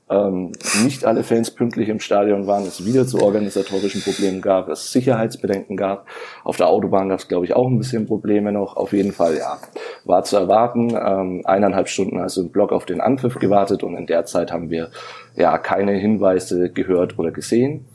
ähm, 0.10 0.52
nicht 0.84 1.06
alle 1.06 1.24
Fans 1.24 1.52
pünktlich 1.52 1.88
im 1.90 2.00
Stadion 2.00 2.48
waren, 2.48 2.66
es 2.66 2.86
wieder 2.86 3.06
zu 3.06 3.22
organisatorischen 3.22 4.02
Problemen 4.02 4.42
gab, 4.42 4.68
es 4.70 4.92
Sicherheitsbedenken 4.92 5.78
gab. 5.78 6.08
Auf 6.44 6.58
der 6.58 6.68
Autobahn 6.68 7.10
gab 7.10 7.20
es, 7.20 7.28
glaube 7.28 7.46
ich, 7.46 7.54
auch 7.54 7.68
ein 7.68 7.78
bisschen 7.78 8.08
Probleme 8.08 8.52
noch. 8.52 8.76
Auf 8.76 8.94
jeden 8.94 9.12
Fall, 9.12 9.38
ja, 9.38 9.60
war 10.06 10.24
zu 10.24 10.38
erwarten. 10.38 10.90
Ähm, 10.90 11.42
eineinhalb 11.46 11.90
Stunden 11.90 12.20
also 12.20 12.42
im 12.42 12.50
Block 12.50 12.72
auf 12.72 12.86
den 12.86 13.02
Anpfiff 13.02 13.36
gewartet 13.36 13.84
und 13.84 13.96
in 13.96 14.08
der 14.08 14.26
Zeit 14.26 14.52
haben 14.52 14.72
wir 14.72 14.90
ja 15.36 15.58
keine 15.60 15.94
Hinweise 15.94 16.72
gehört 16.72 17.20
oder 17.20 17.32
gesehen 17.32 17.86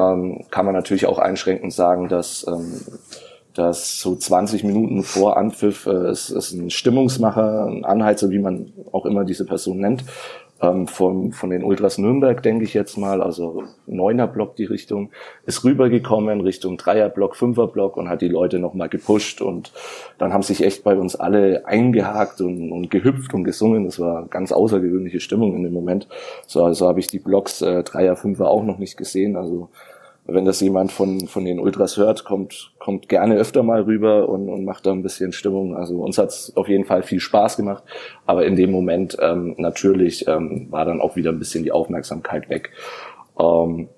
ähm, 0.00 0.44
kann 0.50 0.64
man 0.64 0.74
natürlich 0.74 1.06
auch 1.06 1.18
einschränkend 1.18 1.72
sagen, 1.72 2.08
dass, 2.08 2.46
ähm, 2.46 2.80
dass 3.54 4.00
so 4.00 4.16
20 4.16 4.64
Minuten 4.64 5.02
vor 5.02 5.36
Anpfiff 5.36 5.86
äh, 5.86 6.10
ist, 6.10 6.30
ist 6.30 6.52
ein 6.52 6.70
Stimmungsmacher, 6.70 7.66
ein 7.66 7.84
Anheizer, 7.84 8.30
wie 8.30 8.38
man 8.38 8.72
auch 8.92 9.06
immer 9.06 9.24
diese 9.24 9.44
Person 9.44 9.78
nennt, 9.78 10.04
ähm, 10.62 10.86
von, 10.86 11.32
von 11.32 11.50
den 11.50 11.64
Ultras 11.64 11.98
Nürnberg, 11.98 12.42
denke 12.42 12.64
ich 12.64 12.74
jetzt 12.74 12.96
mal, 12.96 13.22
also 13.22 13.64
neuner 13.86 14.26
Block 14.26 14.56
die 14.56 14.64
Richtung, 14.64 15.10
ist 15.46 15.64
rübergekommen 15.64 16.40
Richtung 16.40 16.76
Dreierblock, 16.76 17.36
Fünferblock 17.36 17.96
und 17.96 18.08
hat 18.08 18.20
die 18.20 18.28
Leute 18.28 18.58
nochmal 18.58 18.88
gepusht 18.88 19.40
und 19.40 19.72
dann 20.18 20.32
haben 20.32 20.42
sich 20.42 20.62
echt 20.62 20.84
bei 20.84 20.96
uns 20.96 21.16
alle 21.16 21.66
eingehakt 21.66 22.40
und, 22.40 22.72
und 22.72 22.90
gehüpft 22.90 23.32
und 23.34 23.44
gesungen. 23.44 23.84
Das 23.84 23.98
war 23.98 24.26
ganz 24.26 24.52
außergewöhnliche 24.52 25.20
Stimmung 25.20 25.56
in 25.56 25.62
dem 25.62 25.72
Moment. 25.72 26.08
So 26.46 26.64
also 26.64 26.86
habe 26.86 27.00
ich 27.00 27.06
die 27.06 27.20
Blocks 27.20 27.62
äh, 27.62 27.82
Dreier, 27.82 28.16
Fünfer 28.16 28.50
auch 28.50 28.64
noch 28.64 28.78
nicht 28.78 28.96
gesehen. 28.96 29.36
Also 29.36 29.70
wenn 30.32 30.44
das 30.44 30.60
jemand 30.60 30.92
von, 30.92 31.26
von 31.26 31.44
den 31.44 31.60
Ultras 31.60 31.96
hört, 31.96 32.24
kommt, 32.24 32.72
kommt 32.78 33.08
gerne 33.08 33.36
öfter 33.36 33.62
mal 33.62 33.82
rüber 33.82 34.28
und, 34.28 34.48
und 34.48 34.64
macht 34.64 34.86
da 34.86 34.92
ein 34.92 35.02
bisschen 35.02 35.32
Stimmung. 35.32 35.76
Also 35.76 36.00
uns 36.00 36.18
hat's 36.18 36.52
auf 36.56 36.68
jeden 36.68 36.84
Fall 36.84 37.02
viel 37.02 37.20
Spaß 37.20 37.56
gemacht, 37.56 37.84
aber 38.26 38.46
in 38.46 38.56
dem 38.56 38.70
Moment 38.70 39.16
ähm, 39.20 39.54
natürlich 39.58 40.26
ähm, 40.28 40.68
war 40.70 40.84
dann 40.84 41.00
auch 41.00 41.16
wieder 41.16 41.30
ein 41.30 41.38
bisschen 41.38 41.64
die 41.64 41.72
Aufmerksamkeit 41.72 42.48
weg. 42.48 42.70
Ähm, 43.38 43.88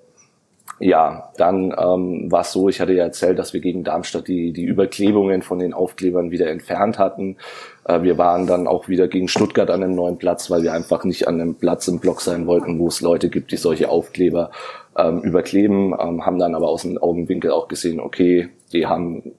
ja, 0.79 1.31
dann 1.37 1.73
ähm, 1.77 2.31
war 2.31 2.41
es 2.41 2.51
so, 2.51 2.67
ich 2.67 2.81
hatte 2.81 2.93
ja 2.93 3.03
erzählt, 3.03 3.37
dass 3.37 3.53
wir 3.53 3.61
gegen 3.61 3.83
Darmstadt 3.83 4.27
die, 4.27 4.51
die 4.51 4.63
Überklebungen 4.63 5.41
von 5.41 5.59
den 5.59 5.73
Aufklebern 5.73 6.31
wieder 6.31 6.49
entfernt 6.49 6.97
hatten. 6.97 7.37
Äh, 7.85 8.01
wir 8.01 8.17
waren 8.17 8.47
dann 8.47 8.67
auch 8.67 8.87
wieder 8.87 9.07
gegen 9.07 9.27
Stuttgart 9.27 9.69
an 9.69 9.83
einem 9.83 9.95
neuen 9.95 10.17
Platz, 10.17 10.49
weil 10.49 10.63
wir 10.63 10.73
einfach 10.73 11.03
nicht 11.03 11.27
an 11.27 11.39
einem 11.39 11.55
Platz 11.55 11.87
im 11.87 11.99
Block 11.99 12.21
sein 12.21 12.47
wollten, 12.47 12.79
wo 12.79 12.87
es 12.87 13.01
Leute 13.01 13.29
gibt, 13.29 13.51
die 13.51 13.57
solche 13.57 13.89
Aufkleber 13.89 14.51
ähm, 14.97 15.21
überkleben, 15.21 15.93
ähm, 15.99 16.25
haben 16.25 16.39
dann 16.39 16.55
aber 16.55 16.69
aus 16.69 16.81
dem 16.81 16.97
Augenwinkel 16.97 17.51
auch 17.51 17.67
gesehen, 17.67 17.99
okay, 17.99 18.49
die 18.73 18.87
haben 18.87 19.33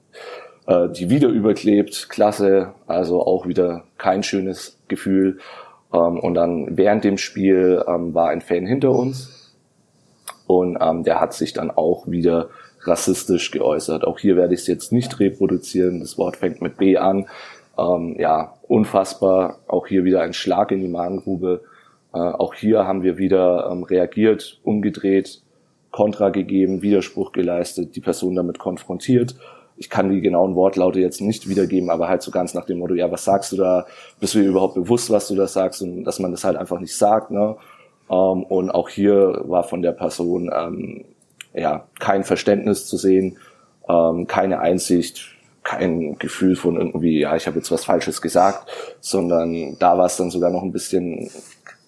äh, 0.67 0.89
die 0.89 1.09
wieder 1.09 1.27
überklebt, 1.27 2.09
klasse, 2.09 2.73
also 2.87 3.21
auch 3.21 3.45
wieder 3.45 3.83
kein 3.97 4.23
schönes 4.23 4.79
Gefühl. 4.87 5.39
Ähm, 5.93 6.17
und 6.19 6.33
dann 6.33 6.77
während 6.77 7.03
dem 7.03 7.17
Spiel 7.17 7.83
ähm, 7.87 8.13
war 8.13 8.29
ein 8.29 8.41
Fan 8.41 8.65
hinter 8.65 8.91
uns 8.91 9.34
und 10.47 10.77
ähm, 10.79 11.03
der 11.03 11.19
hat 11.19 11.33
sich 11.33 11.53
dann 11.53 11.71
auch 11.71 12.07
wieder 12.07 12.49
rassistisch 12.81 13.51
geäußert. 13.51 14.05
Auch 14.05 14.19
hier 14.19 14.35
werde 14.35 14.53
ich 14.53 14.61
es 14.61 14.67
jetzt 14.67 14.91
nicht 14.91 15.19
reproduzieren. 15.19 15.99
Das 15.99 16.17
Wort 16.17 16.37
fängt 16.37 16.61
mit 16.61 16.77
B 16.77 16.97
an. 16.97 17.27
Ähm, 17.77 18.15
ja, 18.19 18.53
unfassbar. 18.67 19.59
Auch 19.67 19.87
hier 19.87 20.03
wieder 20.03 20.21
ein 20.21 20.33
Schlag 20.33 20.71
in 20.71 20.81
die 20.81 20.87
Magengrube. 20.87 21.61
Äh, 22.13 22.19
auch 22.19 22.53
hier 22.53 22.85
haben 22.85 23.03
wir 23.03 23.17
wieder 23.17 23.69
ähm, 23.71 23.83
reagiert, 23.83 24.59
umgedreht, 24.63 25.41
Kontra 25.91 26.29
gegeben, 26.29 26.81
Widerspruch 26.81 27.31
geleistet, 27.31 27.95
die 27.95 28.01
Person 28.01 28.35
damit 28.35 28.59
konfrontiert. 28.59 29.35
Ich 29.77 29.89
kann 29.89 30.09
die 30.09 30.21
genauen 30.21 30.55
Wortlaute 30.55 31.01
jetzt 31.01 31.19
nicht 31.19 31.49
wiedergeben, 31.49 31.89
aber 31.89 32.07
halt 32.07 32.21
so 32.21 32.31
ganz 32.31 32.53
nach 32.53 32.65
dem 32.65 32.79
Motto, 32.79 32.93
ja, 32.93 33.11
was 33.11 33.25
sagst 33.25 33.51
du 33.51 33.57
da? 33.57 33.85
Bist 34.21 34.33
du 34.33 34.39
dir 34.39 34.47
überhaupt 34.47 34.75
bewusst, 34.75 35.09
was 35.09 35.27
du 35.27 35.35
da 35.35 35.47
sagst? 35.47 35.81
Und 35.81 36.05
dass 36.05 36.19
man 36.19 36.31
das 36.31 36.45
halt 36.45 36.55
einfach 36.55 36.79
nicht 36.79 36.95
sagt, 36.95 37.31
ne? 37.31 37.57
Ähm, 38.09 38.43
und 38.43 38.71
auch 38.71 38.89
hier 38.89 39.41
war 39.45 39.63
von 39.63 39.81
der 39.81 39.91
Person 39.91 40.51
ähm, 40.53 41.05
ja 41.53 41.87
kein 41.99 42.23
Verständnis 42.23 42.85
zu 42.87 42.97
sehen, 42.97 43.37
ähm, 43.89 44.27
keine 44.27 44.59
Einsicht, 44.59 45.35
kein 45.63 46.17
Gefühl 46.17 46.55
von 46.55 46.75
irgendwie, 46.75 47.21
ja, 47.21 47.35
ich 47.35 47.47
habe 47.47 47.57
jetzt 47.57 47.71
was 47.71 47.85
Falsches 47.85 48.21
gesagt, 48.21 48.69
sondern 48.99 49.77
da 49.79 49.97
war 49.97 50.05
es 50.05 50.17
dann 50.17 50.29
sogar 50.29 50.51
noch 50.51 50.61
ein 50.61 50.71
bisschen 50.71 51.29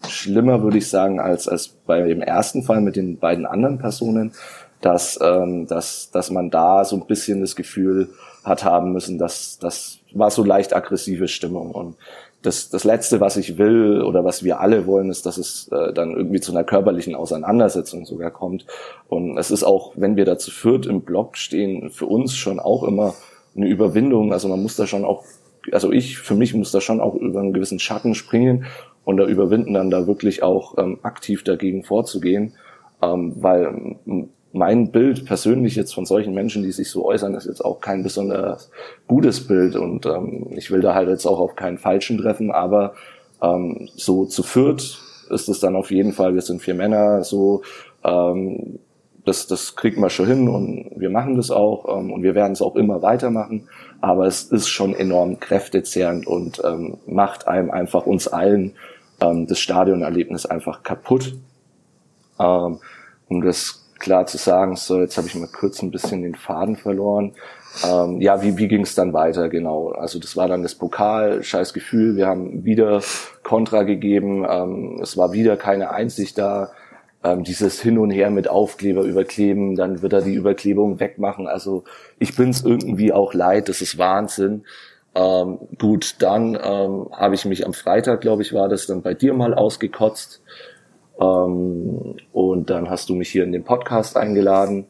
schlimmer, 0.07 0.63
würde 0.63 0.77
ich 0.77 0.89
sagen, 0.89 1.19
als, 1.19 1.47
als 1.47 1.67
bei 1.67 2.01
dem 2.01 2.21
ersten 2.21 2.63
Fall 2.63 2.81
mit 2.81 2.95
den 2.95 3.19
beiden 3.19 3.45
anderen 3.45 3.77
Personen, 3.77 4.33
dass, 4.81 5.19
ähm, 5.21 5.67
dass, 5.67 6.11
dass 6.11 6.29
man 6.29 6.49
da 6.49 6.85
so 6.85 6.95
ein 6.95 7.07
bisschen 7.07 7.41
das 7.41 7.55
Gefühl 7.55 8.09
hat 8.43 8.63
haben 8.63 8.93
müssen, 8.93 9.17
dass 9.17 9.57
das 9.59 9.99
war 10.13 10.31
so 10.31 10.43
leicht 10.43 10.75
aggressive 10.75 11.27
Stimmung. 11.27 11.71
Und 11.71 11.95
das, 12.47 12.69
das 12.69 12.85
Letzte, 12.85 13.19
was 13.19 13.37
ich 13.37 13.57
will 13.57 14.01
oder 14.01 14.23
was 14.23 14.43
wir 14.43 14.59
alle 14.61 14.87
wollen, 14.87 15.09
ist, 15.09 15.25
dass 15.25 15.37
es 15.37 15.67
äh, 15.71 15.93
dann 15.93 16.15
irgendwie 16.15 16.39
zu 16.39 16.51
einer 16.51 16.63
körperlichen 16.63 17.13
Auseinandersetzung 17.13 18.05
sogar 18.05 18.31
kommt. 18.31 18.65
Und 19.07 19.37
es 19.37 19.51
ist 19.51 19.63
auch, 19.63 19.91
wenn 19.95 20.15
wir 20.15 20.25
da 20.25 20.37
zu 20.37 20.49
viert 20.49 20.85
im 20.85 21.01
Block 21.01 21.37
stehen, 21.37 21.89
für 21.89 22.05
uns 22.05 22.35
schon 22.35 22.59
auch 22.59 22.83
immer 22.83 23.13
eine 23.55 23.67
Überwindung. 23.67 24.31
Also 24.31 24.47
man 24.47 24.61
muss 24.61 24.77
da 24.77 24.87
schon 24.87 25.03
auch, 25.03 25.25
also 25.71 25.91
ich, 25.91 26.17
für 26.17 26.35
mich 26.35 26.53
muss 26.53 26.71
da 26.71 26.79
schon 26.79 27.01
auch 27.01 27.15
über 27.15 27.41
einen 27.41 27.53
gewissen 27.53 27.79
Schatten 27.79 28.15
springen 28.15 28.65
und 29.03 29.17
da 29.17 29.25
überwinden, 29.25 29.73
dann 29.73 29.89
da 29.89 30.07
wirklich 30.07 30.41
auch 30.41 30.77
ähm, 30.77 30.99
aktiv 31.03 31.43
dagegen 31.43 31.83
vorzugehen. 31.83 32.53
Ähm, 33.01 33.33
weil 33.35 33.97
mein 34.53 34.91
Bild 34.91 35.25
persönlich 35.25 35.75
jetzt 35.75 35.93
von 35.93 36.05
solchen 36.05 36.33
Menschen, 36.33 36.63
die 36.63 36.71
sich 36.71 36.89
so 36.89 37.05
äußern, 37.05 37.33
ist 37.35 37.45
jetzt 37.45 37.63
auch 37.63 37.81
kein 37.81 38.03
besonders 38.03 38.71
gutes 39.07 39.47
Bild. 39.47 39.75
Und 39.75 40.05
ähm, 40.05 40.47
ich 40.51 40.71
will 40.71 40.81
da 40.81 40.93
halt 40.93 41.09
jetzt 41.09 41.25
auch 41.25 41.39
auf 41.39 41.55
keinen 41.55 41.77
Falschen 41.77 42.17
treffen, 42.17 42.51
aber 42.51 42.93
ähm, 43.41 43.89
so 43.95 44.25
zu 44.25 44.43
viert 44.43 44.99
ist 45.29 45.49
es 45.49 45.59
dann 45.59 45.75
auf 45.75 45.91
jeden 45.91 46.13
Fall, 46.13 46.33
wir 46.33 46.41
sind 46.41 46.61
vier 46.61 46.73
Männer, 46.73 47.23
so 47.23 47.61
ähm, 48.03 48.79
das, 49.25 49.45
das 49.45 49.75
kriegt 49.75 49.97
man 49.97 50.09
schon 50.09 50.25
hin 50.27 50.47
und 50.47 50.91
wir 50.95 51.09
machen 51.09 51.35
das 51.35 51.51
auch 51.51 51.97
ähm, 51.97 52.13
und 52.13 52.23
wir 52.23 52.33
werden 52.33 52.53
es 52.53 52.61
auch 52.61 52.77
immer 52.77 53.01
weitermachen, 53.01 53.67
aber 53.99 54.25
es 54.25 54.43
ist 54.43 54.69
schon 54.69 54.95
enorm 54.95 55.39
kräftezehrend 55.39 56.25
und 56.25 56.61
ähm, 56.63 56.97
macht 57.05 57.47
einem 57.47 57.69
einfach 57.69 58.05
uns 58.05 58.29
allen 58.29 58.73
ähm, 59.19 59.45
das 59.47 59.59
Stadionerlebnis 59.59 60.45
einfach 60.45 60.83
kaputt. 60.83 61.35
Ähm, 62.39 62.79
und 63.27 63.41
das 63.41 63.86
klar 63.99 64.25
zu 64.25 64.37
sagen, 64.37 64.75
so 64.75 64.99
jetzt 64.99 65.17
habe 65.17 65.27
ich 65.27 65.35
mal 65.35 65.47
kurz 65.47 65.81
ein 65.81 65.91
bisschen 65.91 66.21
den 66.21 66.35
Faden 66.35 66.75
verloren. 66.75 67.33
Ähm, 67.85 68.21
ja, 68.21 68.41
wie, 68.41 68.57
wie 68.57 68.67
ging 68.67 68.81
es 68.81 68.95
dann 68.95 69.13
weiter 69.13 69.49
genau? 69.49 69.89
Also 69.89 70.19
das 70.19 70.35
war 70.35 70.47
dann 70.47 70.63
das 70.63 70.75
Pokal, 70.75 71.43
scheiß 71.43 71.73
Gefühl, 71.73 72.15
wir 72.15 72.27
haben 72.27 72.65
wieder 72.65 73.01
Kontra 73.43 73.83
gegeben, 73.83 74.45
ähm, 74.49 74.99
es 75.01 75.17
war 75.17 75.31
wieder 75.31 75.57
keine 75.57 75.91
Einsicht 75.91 76.37
da. 76.37 76.71
Ähm, 77.23 77.43
dieses 77.43 77.81
Hin 77.81 77.97
und 77.97 78.11
Her 78.11 78.29
mit 78.29 78.47
Aufkleber 78.47 79.01
überkleben, 79.01 79.75
dann 79.75 80.01
wird 80.01 80.13
er 80.13 80.21
die 80.21 80.35
Überklebung 80.35 80.99
wegmachen. 80.99 81.47
Also 81.47 81.83
ich 82.19 82.35
bin's 82.35 82.63
irgendwie 82.63 83.11
auch 83.11 83.33
leid, 83.33 83.69
das 83.69 83.81
ist 83.81 83.97
Wahnsinn. 83.97 84.63
Ähm, 85.15 85.57
gut, 85.79 86.15
dann 86.19 86.55
ähm, 86.61 87.07
habe 87.11 87.33
ich 87.33 87.45
mich 87.45 87.65
am 87.65 87.73
Freitag, 87.73 88.21
glaube 88.21 88.43
ich, 88.43 88.53
war 88.53 88.69
das 88.69 88.85
dann 88.85 89.01
bei 89.01 89.15
dir 89.15 89.33
mal 89.33 89.55
ausgekotzt. 89.55 90.41
Ähm, 91.19 92.15
und 92.31 92.69
dann 92.69 92.89
hast 92.89 93.09
du 93.09 93.15
mich 93.15 93.29
hier 93.29 93.43
in 93.43 93.51
den 93.51 93.63
Podcast 93.63 94.17
eingeladen. 94.17 94.85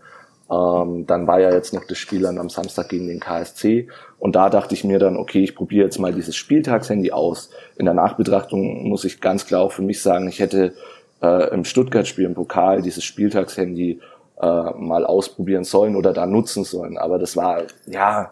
Ähm, 0.50 1.06
dann 1.06 1.28
war 1.28 1.40
ja 1.42 1.52
jetzt 1.52 1.74
noch 1.74 1.86
das 1.86 1.98
Spiel 1.98 2.22
dann 2.22 2.38
am 2.38 2.50
Samstag 2.50 2.90
gegen 2.90 3.08
den 3.08 3.20
KSC. 3.20 3.90
Und 4.20 4.36
da 4.36 4.50
dachte 4.50 4.74
ich 4.74 4.84
mir 4.84 5.00
dann, 5.00 5.18
okay, 5.18 5.44
ich 5.44 5.56
probiere 5.56 5.86
jetzt 5.86 6.00
mal 6.00 6.14
dieses 6.14 6.36
Spieltagshandy 6.36 7.12
aus. 7.12 7.50
In 7.76 7.86
der 7.86 7.94
Nachbetrachtung 7.94 8.88
muss 8.88 9.04
ich 9.04 9.20
ganz 9.20 9.46
klar 9.46 9.62
auch 9.62 9.72
für 9.72 9.82
mich 9.82 10.02
sagen, 10.02 10.28
ich 10.28 10.40
hätte 10.40 10.74
äh, 11.22 11.54
im 11.54 11.66
Stuttgart-Spiel 11.66 12.26
im 12.26 12.34
Pokal 12.34 12.82
dieses 12.82 13.04
Spieltagshandy 13.04 14.00
äh, 14.40 14.46
mal 14.46 15.06
ausprobieren 15.06 15.64
sollen 15.64 15.96
oder 15.96 16.14
da 16.14 16.26
nutzen 16.26 16.64
sollen. 16.64 16.98
Aber 16.98 17.20
das 17.20 17.36
war, 17.36 17.64
ja, 17.86 18.32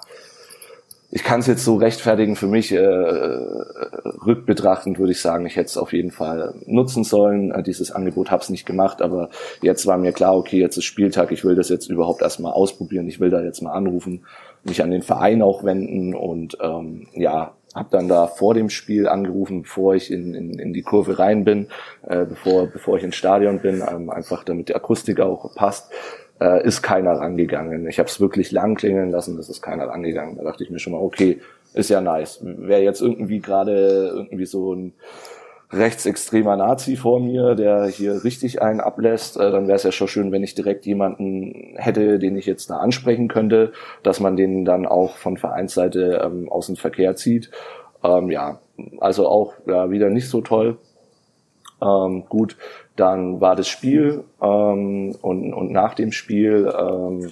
ich 1.12 1.24
kann 1.24 1.40
es 1.40 1.48
jetzt 1.48 1.64
so 1.64 1.76
rechtfertigen 1.76 2.36
für 2.36 2.48
mich, 2.48 2.72
äh, 2.72 2.80
rückbetrachtend 2.80 5.00
würde 5.00 5.12
ich 5.12 5.22
sagen, 5.22 5.46
ich 5.46 5.56
hätte 5.56 5.68
es 5.68 5.78
auf 5.78 5.94
jeden 5.94 6.12
Fall 6.12 6.56
nutzen 6.66 7.04
sollen. 7.04 7.52
Äh, 7.52 7.64
dieses 7.64 7.92
Angebot 7.92 8.32
habe 8.32 8.44
es 8.44 8.50
nicht 8.50 8.66
gemacht, 8.66 9.02
aber 9.02 9.30
jetzt 9.62 9.86
war 9.86 9.98
mir 9.98 10.12
klar, 10.12 10.36
okay, 10.36 10.60
jetzt 10.60 10.78
ist 10.78 10.86
Spieltag, 10.86 11.32
ich 11.32 11.46
will 11.46 11.56
das 11.56 11.70
jetzt 11.70 11.90
überhaupt 11.90 12.22
erstmal 12.22 12.54
ausprobieren, 12.54 13.08
ich 13.08 13.20
will 13.20 13.30
da 13.30 13.42
jetzt 13.42 13.62
mal 13.62 13.74
anrufen, 13.74 14.26
mich 14.64 14.84
an 14.84 14.92
den 14.92 15.04
Verein 15.04 15.42
auch 15.42 15.64
wenden 15.64 16.16
und 16.16 16.58
ähm, 16.62 17.08
ja, 17.14 17.54
habe 17.76 17.90
dann 17.92 18.08
da 18.08 18.28
vor 18.28 18.54
dem 18.54 18.70
Spiel 18.70 19.08
angerufen, 19.08 19.64
bevor 19.64 19.96
ich 19.96 20.10
in, 20.10 20.34
in, 20.34 20.58
in 20.58 20.74
die 20.74 20.82
Kurve 20.82 21.20
rein 21.20 21.44
bin, 21.44 21.68
äh, 22.08 22.26
bevor, 22.26 22.68
bevor 22.68 22.98
ich 22.98 23.04
ins 23.04 23.16
Stadion 23.16 23.60
bin, 23.60 23.84
ähm, 23.88 24.10
einfach 24.10 24.44
damit 24.44 24.70
die 24.70 24.76
Akustik 24.76 25.20
auch 25.20 25.54
passt 25.56 25.92
äh, 26.40 26.66
ist 26.66 26.82
keiner 26.82 27.14
rangegangen. 27.14 27.88
Ich 27.88 28.00
habe 28.00 28.10
es 28.10 28.20
wirklich 28.20 28.52
lang 28.52 28.76
klingeln 28.76 29.12
lassen, 29.12 29.38
das 29.38 29.50
ist 29.50 29.62
keiner 29.62 29.88
rangegangen. 29.88 30.38
Da 30.38 30.44
dachte 30.44 30.64
ich 30.64 30.70
mir 30.70 30.80
schon 30.80 30.94
mal, 30.94 31.02
okay, 31.02 31.40
ist 31.74 31.90
ja 31.90 32.02
nice. 32.02 32.40
Wäre 32.42 32.82
jetzt 32.82 33.02
irgendwie 33.02 33.40
gerade 33.40 34.14
irgendwie 34.16 34.46
so 34.46 34.74
ein 34.74 34.94
rechtsextremer 35.72 36.56
Nazi 36.56 36.96
vor 36.96 37.20
mir, 37.20 37.56
der 37.56 37.88
hier 37.88 38.24
richtig 38.24 38.62
einen 38.62 38.80
ablässt, 38.80 39.38
äh, 39.38 39.52
dann 39.52 39.68
wäre 39.68 39.76
es 39.76 39.84
ja 39.84 39.92
schon 39.92 40.08
schön, 40.08 40.32
wenn 40.32 40.44
ich 40.44 40.56
direkt 40.56 40.86
jemanden 40.86 41.76
hätte, 41.76 42.20
den 42.20 42.38
ich 42.38 42.46
jetzt 42.46 42.70
da 42.70 42.78
ansprechen 42.78 43.28
könnte, 43.28 43.74
dass 44.04 44.20
man 44.20 44.36
den 44.36 44.66
dann 44.66 44.86
auch 44.86 45.18
von 45.18 45.38
Vereinsseite 45.38 46.22
ähm, 46.24 46.50
aus 46.50 46.68
dem 46.68 46.76
Verkehr 46.76 47.16
zieht. 47.16 47.52
Ähm, 48.04 48.30
ja, 48.30 48.60
also 49.00 49.28
auch 49.28 49.54
ja, 49.66 49.90
wieder 49.90 50.10
nicht 50.10 50.30
so 50.30 50.42
toll. 50.42 50.78
Ähm, 51.82 52.26
gut, 52.30 52.58
dann 52.96 53.42
war 53.42 53.56
das 53.56 53.68
Spiel 53.68 54.24
ähm, 54.42 55.16
und, 55.22 55.54
und 55.54 55.72
nach 55.72 55.94
dem 55.94 56.12
Spiel 56.12 56.74
ähm, 56.78 57.32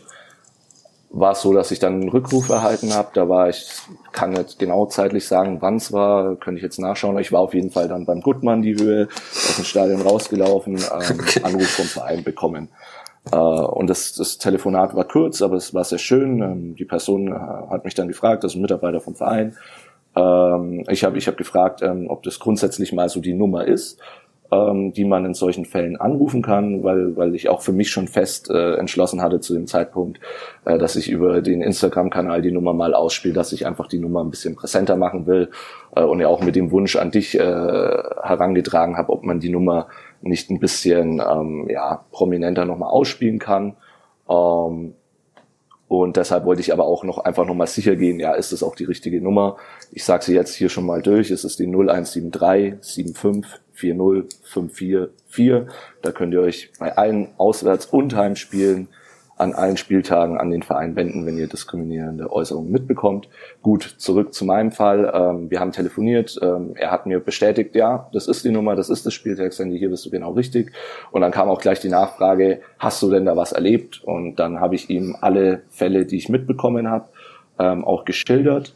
war 1.09 1.33
es 1.33 1.41
so, 1.41 1.53
dass 1.53 1.69
ich 1.71 1.77
dann 1.77 2.01
einen 2.01 2.09
Rückruf 2.09 2.49
erhalten 2.49 2.93
habe. 2.93 3.09
Da 3.13 3.29
war 3.29 3.47
ich, 3.47 3.67
kann 4.11 4.35
jetzt 4.35 4.57
genau 4.57 4.87
zeitlich 4.87 5.27
sagen, 5.27 5.61
wann 5.61 5.75
es 5.75 5.93
war, 5.93 6.35
könnte 6.37 6.57
ich 6.57 6.63
jetzt 6.63 6.79
nachschauen. 6.79 7.19
Ich 7.19 7.31
war 7.31 7.39
auf 7.39 7.53
jeden 7.53 7.69
Fall 7.69 7.87
dann 7.87 8.05
beim 8.05 8.21
Gutmann 8.21 8.63
die 8.63 8.75
Höhe, 8.75 9.07
aus 9.11 9.55
dem 9.55 9.65
Stadion 9.65 10.01
rausgelaufen, 10.01 10.77
ähm. 10.77 11.21
Anruf 11.43 11.69
vom 11.69 11.85
Verein 11.85 12.23
bekommen. 12.23 12.69
Äh, 13.31 13.37
und 13.37 13.89
das, 13.91 14.13
das 14.15 14.39
Telefonat 14.39 14.95
war 14.95 15.07
kurz, 15.07 15.41
aber 15.43 15.55
es 15.55 15.73
war 15.73 15.83
sehr 15.83 15.99
schön. 15.99 16.41
Ähm, 16.41 16.75
die 16.75 16.85
Person 16.85 17.27
äh, 17.27 17.35
hat 17.69 17.85
mich 17.85 17.93
dann 17.93 18.07
gefragt, 18.07 18.43
also 18.43 18.57
ein 18.57 18.63
Mitarbeiter 18.63 18.99
vom 18.99 19.15
Verein. 19.15 19.55
Ähm, 20.15 20.83
ich 20.89 21.03
habe 21.03 21.17
ich 21.19 21.27
hab 21.27 21.37
gefragt, 21.37 21.83
ähm, 21.83 22.07
ob 22.09 22.23
das 22.23 22.39
grundsätzlich 22.39 22.91
mal 22.91 23.07
so 23.07 23.21
die 23.21 23.33
Nummer 23.33 23.65
ist 23.65 23.99
ähm, 24.53 24.93
die 24.93 25.05
man 25.05 25.25
in 25.25 25.33
solchen 25.33 25.65
Fällen 25.65 25.95
anrufen 25.97 26.41
kann, 26.41 26.83
weil, 26.83 27.15
weil 27.15 27.35
ich 27.35 27.49
auch 27.49 27.61
für 27.61 27.71
mich 27.71 27.89
schon 27.89 28.07
fest 28.07 28.49
äh, 28.49 28.75
entschlossen 28.75 29.21
hatte 29.21 29.39
zu 29.39 29.53
dem 29.53 29.67
Zeitpunkt, 29.67 30.19
äh, 30.65 30.77
dass 30.77 30.95
ich 30.95 31.09
über 31.09 31.41
den 31.41 31.61
Instagram-Kanal 31.61 32.41
die 32.41 32.51
Nummer 32.51 32.73
mal 32.73 32.93
ausspiele, 32.93 33.33
dass 33.33 33.53
ich 33.53 33.65
einfach 33.65 33.87
die 33.87 33.99
Nummer 33.99 34.23
ein 34.23 34.29
bisschen 34.29 34.55
präsenter 34.55 34.95
machen 34.95 35.25
will 35.25 35.49
äh, 35.95 36.03
und 36.03 36.19
ja 36.19 36.27
auch 36.27 36.41
mit 36.41 36.55
dem 36.55 36.71
Wunsch 36.71 36.95
an 36.95 37.11
dich 37.11 37.35
äh, 37.35 37.41
herangetragen 37.41 38.97
habe, 38.97 39.11
ob 39.11 39.23
man 39.23 39.39
die 39.39 39.49
Nummer 39.49 39.87
nicht 40.21 40.49
ein 40.49 40.59
bisschen 40.59 41.21
ähm, 41.21 41.67
ja, 41.69 42.05
prominenter 42.11 42.65
nochmal 42.65 42.91
ausspielen 42.91 43.39
kann. 43.39 43.75
Ähm, 44.29 44.93
und 45.87 46.17
deshalb 46.17 46.45
wollte 46.45 46.61
ich 46.61 46.73
aber 46.73 46.85
auch 46.85 47.03
noch 47.03 47.19
einfach 47.19 47.45
nochmal 47.45 47.67
sicher 47.67 47.95
gehen, 47.95 48.19
ja, 48.19 48.33
ist 48.33 48.51
das 48.51 48.63
auch 48.63 48.75
die 48.75 48.85
richtige 48.85 49.21
Nummer? 49.21 49.57
Ich 49.91 50.03
sage 50.03 50.23
sie 50.23 50.33
jetzt 50.33 50.55
hier 50.55 50.69
schon 50.69 50.85
mal 50.85 51.01
durch, 51.01 51.29
es 51.29 51.43
ist 51.43 51.59
die 51.59 51.67
0173 51.67 52.75
75 52.81 53.62
40544. 53.73 55.67
Da 56.01 56.11
könnt 56.11 56.33
ihr 56.33 56.41
euch 56.41 56.71
bei 56.79 56.95
allen 56.95 57.29
Auswärts- 57.37 57.85
und 57.85 58.15
Heimspielen 58.15 58.87
an 59.37 59.53
allen 59.53 59.77
Spieltagen 59.77 60.37
an 60.37 60.51
den 60.51 60.61
Verein 60.61 60.95
wenden, 60.95 61.25
wenn 61.25 61.37
ihr 61.37 61.47
diskriminierende 61.47 62.31
Äußerungen 62.31 62.71
mitbekommt. 62.71 63.27
Gut, 63.61 63.95
zurück 63.97 64.33
zu 64.33 64.45
meinem 64.45 64.71
Fall. 64.71 65.11
Ähm, 65.13 65.49
wir 65.49 65.59
haben 65.59 65.71
telefoniert. 65.71 66.37
Ähm, 66.41 66.73
er 66.75 66.91
hat 66.91 67.05
mir 67.05 67.19
bestätigt, 67.19 67.75
ja, 67.75 68.09
das 68.13 68.27
ist 68.27 68.45
die 68.45 68.51
Nummer, 68.51 68.75
das 68.75 68.89
ist 68.89 69.05
das 69.05 69.13
Spieltagshandy, 69.13 69.77
hier 69.77 69.89
bist 69.89 70.05
du 70.05 70.11
genau 70.11 70.31
richtig. 70.31 70.71
Und 71.11 71.21
dann 71.21 71.31
kam 71.31 71.49
auch 71.49 71.59
gleich 71.59 71.79
die 71.79 71.89
Nachfrage, 71.89 72.61
hast 72.77 73.01
du 73.01 73.09
denn 73.09 73.25
da 73.25 73.35
was 73.35 73.51
erlebt? 73.51 74.03
Und 74.03 74.35
dann 74.35 74.59
habe 74.59 74.75
ich 74.75 74.89
ihm 74.89 75.15
alle 75.19 75.63
Fälle, 75.69 76.05
die 76.05 76.17
ich 76.17 76.29
mitbekommen 76.29 76.89
habe, 76.89 77.09
ähm, 77.59 77.83
auch 77.83 78.05
geschildert. 78.05 78.75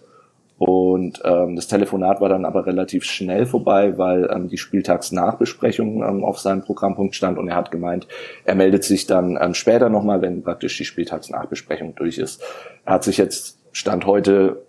Und 0.57 1.21
ähm, 1.23 1.55
das 1.55 1.67
Telefonat 1.67 2.19
war 2.19 2.29
dann 2.29 2.43
aber 2.43 2.65
relativ 2.65 3.03
schnell 3.03 3.45
vorbei, 3.45 3.97
weil 3.97 4.27
ähm, 4.31 4.49
die 4.49 4.57
Spieltagsnachbesprechung 4.57 6.01
ähm, 6.03 6.23
auf 6.23 6.39
seinem 6.39 6.63
Programmpunkt 6.63 7.13
stand 7.13 7.37
und 7.37 7.47
er 7.47 7.55
hat 7.55 7.69
gemeint, 7.69 8.07
er 8.43 8.55
meldet 8.55 8.83
sich 8.83 9.05
dann 9.05 9.37
ähm, 9.39 9.53
später 9.53 9.89
nochmal, 9.89 10.21
wenn 10.23 10.41
praktisch 10.41 10.75
die 10.77 10.85
Spieltagsnachbesprechung 10.85 11.93
durch 11.95 12.17
ist. 12.17 12.41
Er 12.85 12.93
hat 12.93 13.03
sich 13.03 13.17
jetzt 13.17 13.59
Stand 13.71 14.07
heute 14.07 14.63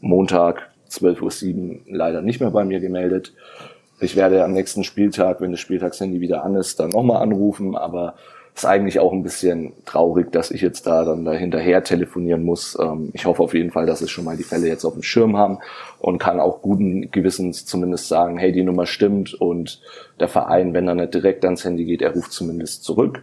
Montag 0.00 0.70
12.07 0.90 1.70
Uhr 1.70 1.80
leider 1.86 2.20
nicht 2.20 2.40
mehr 2.40 2.50
bei 2.50 2.64
mir 2.64 2.80
gemeldet. 2.80 3.32
Ich 4.00 4.16
werde 4.16 4.44
am 4.44 4.52
nächsten 4.52 4.84
Spieltag, 4.84 5.40
wenn 5.40 5.52
das 5.52 5.60
Spieltagshandy 5.60 6.20
wieder 6.20 6.44
an 6.44 6.54
ist, 6.54 6.80
dann 6.80 6.90
nochmal 6.90 7.22
anrufen, 7.22 7.76
aber 7.76 8.14
ist 8.54 8.64
eigentlich 8.64 9.00
auch 9.00 9.12
ein 9.12 9.22
bisschen 9.22 9.72
traurig, 9.86 10.32
dass 10.32 10.50
ich 10.50 10.60
jetzt 10.60 10.86
da 10.86 11.04
dann 11.04 11.24
da 11.24 11.32
hinterher 11.32 11.82
telefonieren 11.84 12.42
muss. 12.42 12.76
Ähm, 12.80 13.10
ich 13.12 13.26
hoffe 13.26 13.42
auf 13.42 13.54
jeden 13.54 13.70
Fall, 13.70 13.86
dass 13.86 14.00
es 14.00 14.10
schon 14.10 14.24
mal 14.24 14.36
die 14.36 14.42
Fälle 14.42 14.68
jetzt 14.68 14.84
auf 14.84 14.94
dem 14.94 15.02
Schirm 15.02 15.36
haben 15.36 15.58
und 15.98 16.18
kann 16.18 16.40
auch 16.40 16.62
guten 16.62 17.10
Gewissens 17.10 17.64
zumindest 17.64 18.08
sagen, 18.08 18.38
hey, 18.38 18.52
die 18.52 18.62
Nummer 18.62 18.86
stimmt 18.86 19.34
und 19.34 19.80
der 20.18 20.28
Verein, 20.28 20.74
wenn 20.74 20.88
er 20.88 20.94
nicht 20.94 21.14
direkt 21.14 21.44
ans 21.44 21.64
Handy 21.64 21.84
geht, 21.84 22.02
er 22.02 22.12
ruft 22.12 22.32
zumindest 22.32 22.84
zurück. 22.84 23.22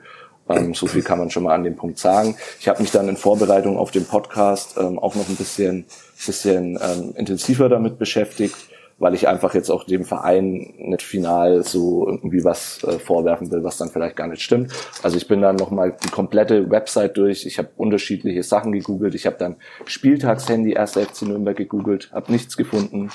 Ähm, 0.50 0.74
so 0.74 0.88
viel 0.88 1.04
kann 1.04 1.20
man 1.20 1.30
schon 1.30 1.44
mal 1.44 1.56
an 1.56 1.64
dem 1.64 1.76
Punkt 1.76 2.00
sagen. 2.00 2.36
Ich 2.60 2.68
habe 2.68 2.82
mich 2.82 2.92
dann 2.92 3.10
in 3.10 3.18
Vorbereitung 3.18 3.78
auf 3.78 3.92
den 3.92 4.06
Podcast 4.06 4.78
ähm, 4.78 4.98
auch 4.98 5.16
noch 5.16 5.28
ein 5.28 5.36
bisschen, 5.36 5.86
bisschen 6.26 6.78
intensiver 7.16 7.70
damit 7.70 8.00
beschäftigt 8.00 8.56
weil 9.00 9.14
ich 9.14 9.28
einfach 9.28 9.54
jetzt 9.54 9.70
auch 9.70 9.84
dem 9.84 10.06
Verein 10.06 10.74
nicht 10.78 11.04
final 11.04 11.64
so 11.64 12.08
irgendwie 12.08 12.44
was 12.44 12.84
äh, 12.84 12.98
vorwerfen 12.98 13.52
will, 13.52 13.64
was 13.64 13.78
dann 13.78 13.90
vielleicht 13.90 14.16
gar 14.16 14.28
nicht 14.28 14.42
stimmt. 14.42 14.72
Also 15.04 15.18
ich 15.18 15.28
bin 15.28 15.42
dann 15.42 15.56
nochmal 15.56 15.96
die 16.04 16.10
komplette 16.10 16.70
Website 16.72 17.18
durch. 17.18 17.46
Ich 17.46 17.60
habe 17.60 17.70
unterschiedliche 17.78 18.42
Sachen 18.42 18.72
gegoogelt. 18.72 19.14
Ich 19.14 19.26
habe 19.28 19.38
dann 19.38 19.58
Spieltagshandy 19.86 20.78
1. 20.78 20.94
FC 20.94 21.24
Nürnberg 21.24 21.56
gegoogelt, 21.56 22.10
habe 22.12 22.32
nichts 22.32 22.58
gefunden. 22.58 23.12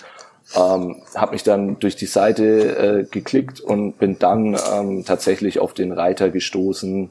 Ähm, 0.54 1.02
habe 1.14 1.32
mich 1.32 1.42
dann 1.42 1.78
durch 1.78 1.96
die 1.96 2.06
Seite 2.06 2.76
äh, 2.76 3.04
geklickt 3.10 3.60
und 3.60 3.98
bin 3.98 4.18
dann 4.18 4.56
ähm, 4.72 5.04
tatsächlich 5.04 5.58
auf 5.58 5.72
den 5.72 5.92
Reiter 5.92 6.30
gestoßen, 6.30 7.10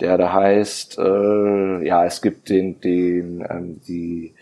der 0.00 0.16
da 0.16 0.32
heißt, 0.32 0.98
äh, 0.98 1.86
ja, 1.86 2.04
es 2.04 2.22
gibt 2.22 2.48
den, 2.48 2.80
den, 2.80 3.44
ähm, 3.48 3.80
die 3.86 4.34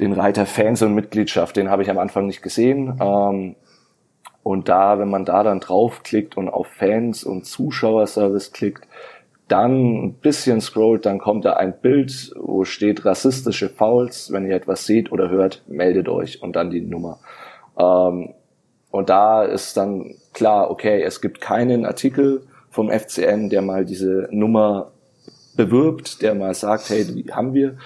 den 0.00 0.12
Reiter 0.12 0.46
Fans 0.46 0.82
und 0.82 0.94
Mitgliedschaft, 0.94 1.56
den 1.56 1.70
habe 1.70 1.82
ich 1.82 1.90
am 1.90 1.98
Anfang 1.98 2.26
nicht 2.26 2.42
gesehen. 2.42 2.98
Ähm, 3.00 3.56
und 4.42 4.68
da, 4.68 4.98
wenn 4.98 5.10
man 5.10 5.24
da 5.24 5.42
dann 5.42 5.60
draufklickt 5.60 6.36
und 6.36 6.48
auf 6.48 6.68
Fans 6.68 7.24
und 7.24 7.44
Zuschauerservice 7.44 8.52
klickt, 8.52 8.86
dann 9.48 10.04
ein 10.04 10.14
bisschen 10.14 10.60
scrollt, 10.60 11.06
dann 11.06 11.18
kommt 11.18 11.44
da 11.44 11.54
ein 11.54 11.80
Bild, 11.80 12.32
wo 12.38 12.64
steht 12.64 13.04
rassistische 13.04 13.68
Fouls. 13.68 14.30
Wenn 14.30 14.46
ihr 14.46 14.54
etwas 14.54 14.86
seht 14.86 15.10
oder 15.10 15.30
hört, 15.30 15.62
meldet 15.66 16.08
euch 16.08 16.42
und 16.42 16.54
dann 16.54 16.70
die 16.70 16.82
Nummer. 16.82 17.18
Ähm, 17.78 18.34
und 18.90 19.10
da 19.10 19.44
ist 19.44 19.76
dann 19.76 20.14
klar, 20.32 20.70
okay, 20.70 21.02
es 21.02 21.20
gibt 21.20 21.40
keinen 21.40 21.84
Artikel 21.84 22.42
vom 22.70 22.90
FCN, 22.90 23.48
der 23.48 23.62
mal 23.62 23.84
diese 23.84 24.28
Nummer 24.30 24.92
bewirbt, 25.56 26.22
der 26.22 26.34
mal 26.34 26.54
sagt, 26.54 26.88
hey, 26.90 27.04
die 27.04 27.32
haben 27.32 27.52
wir, 27.52 27.76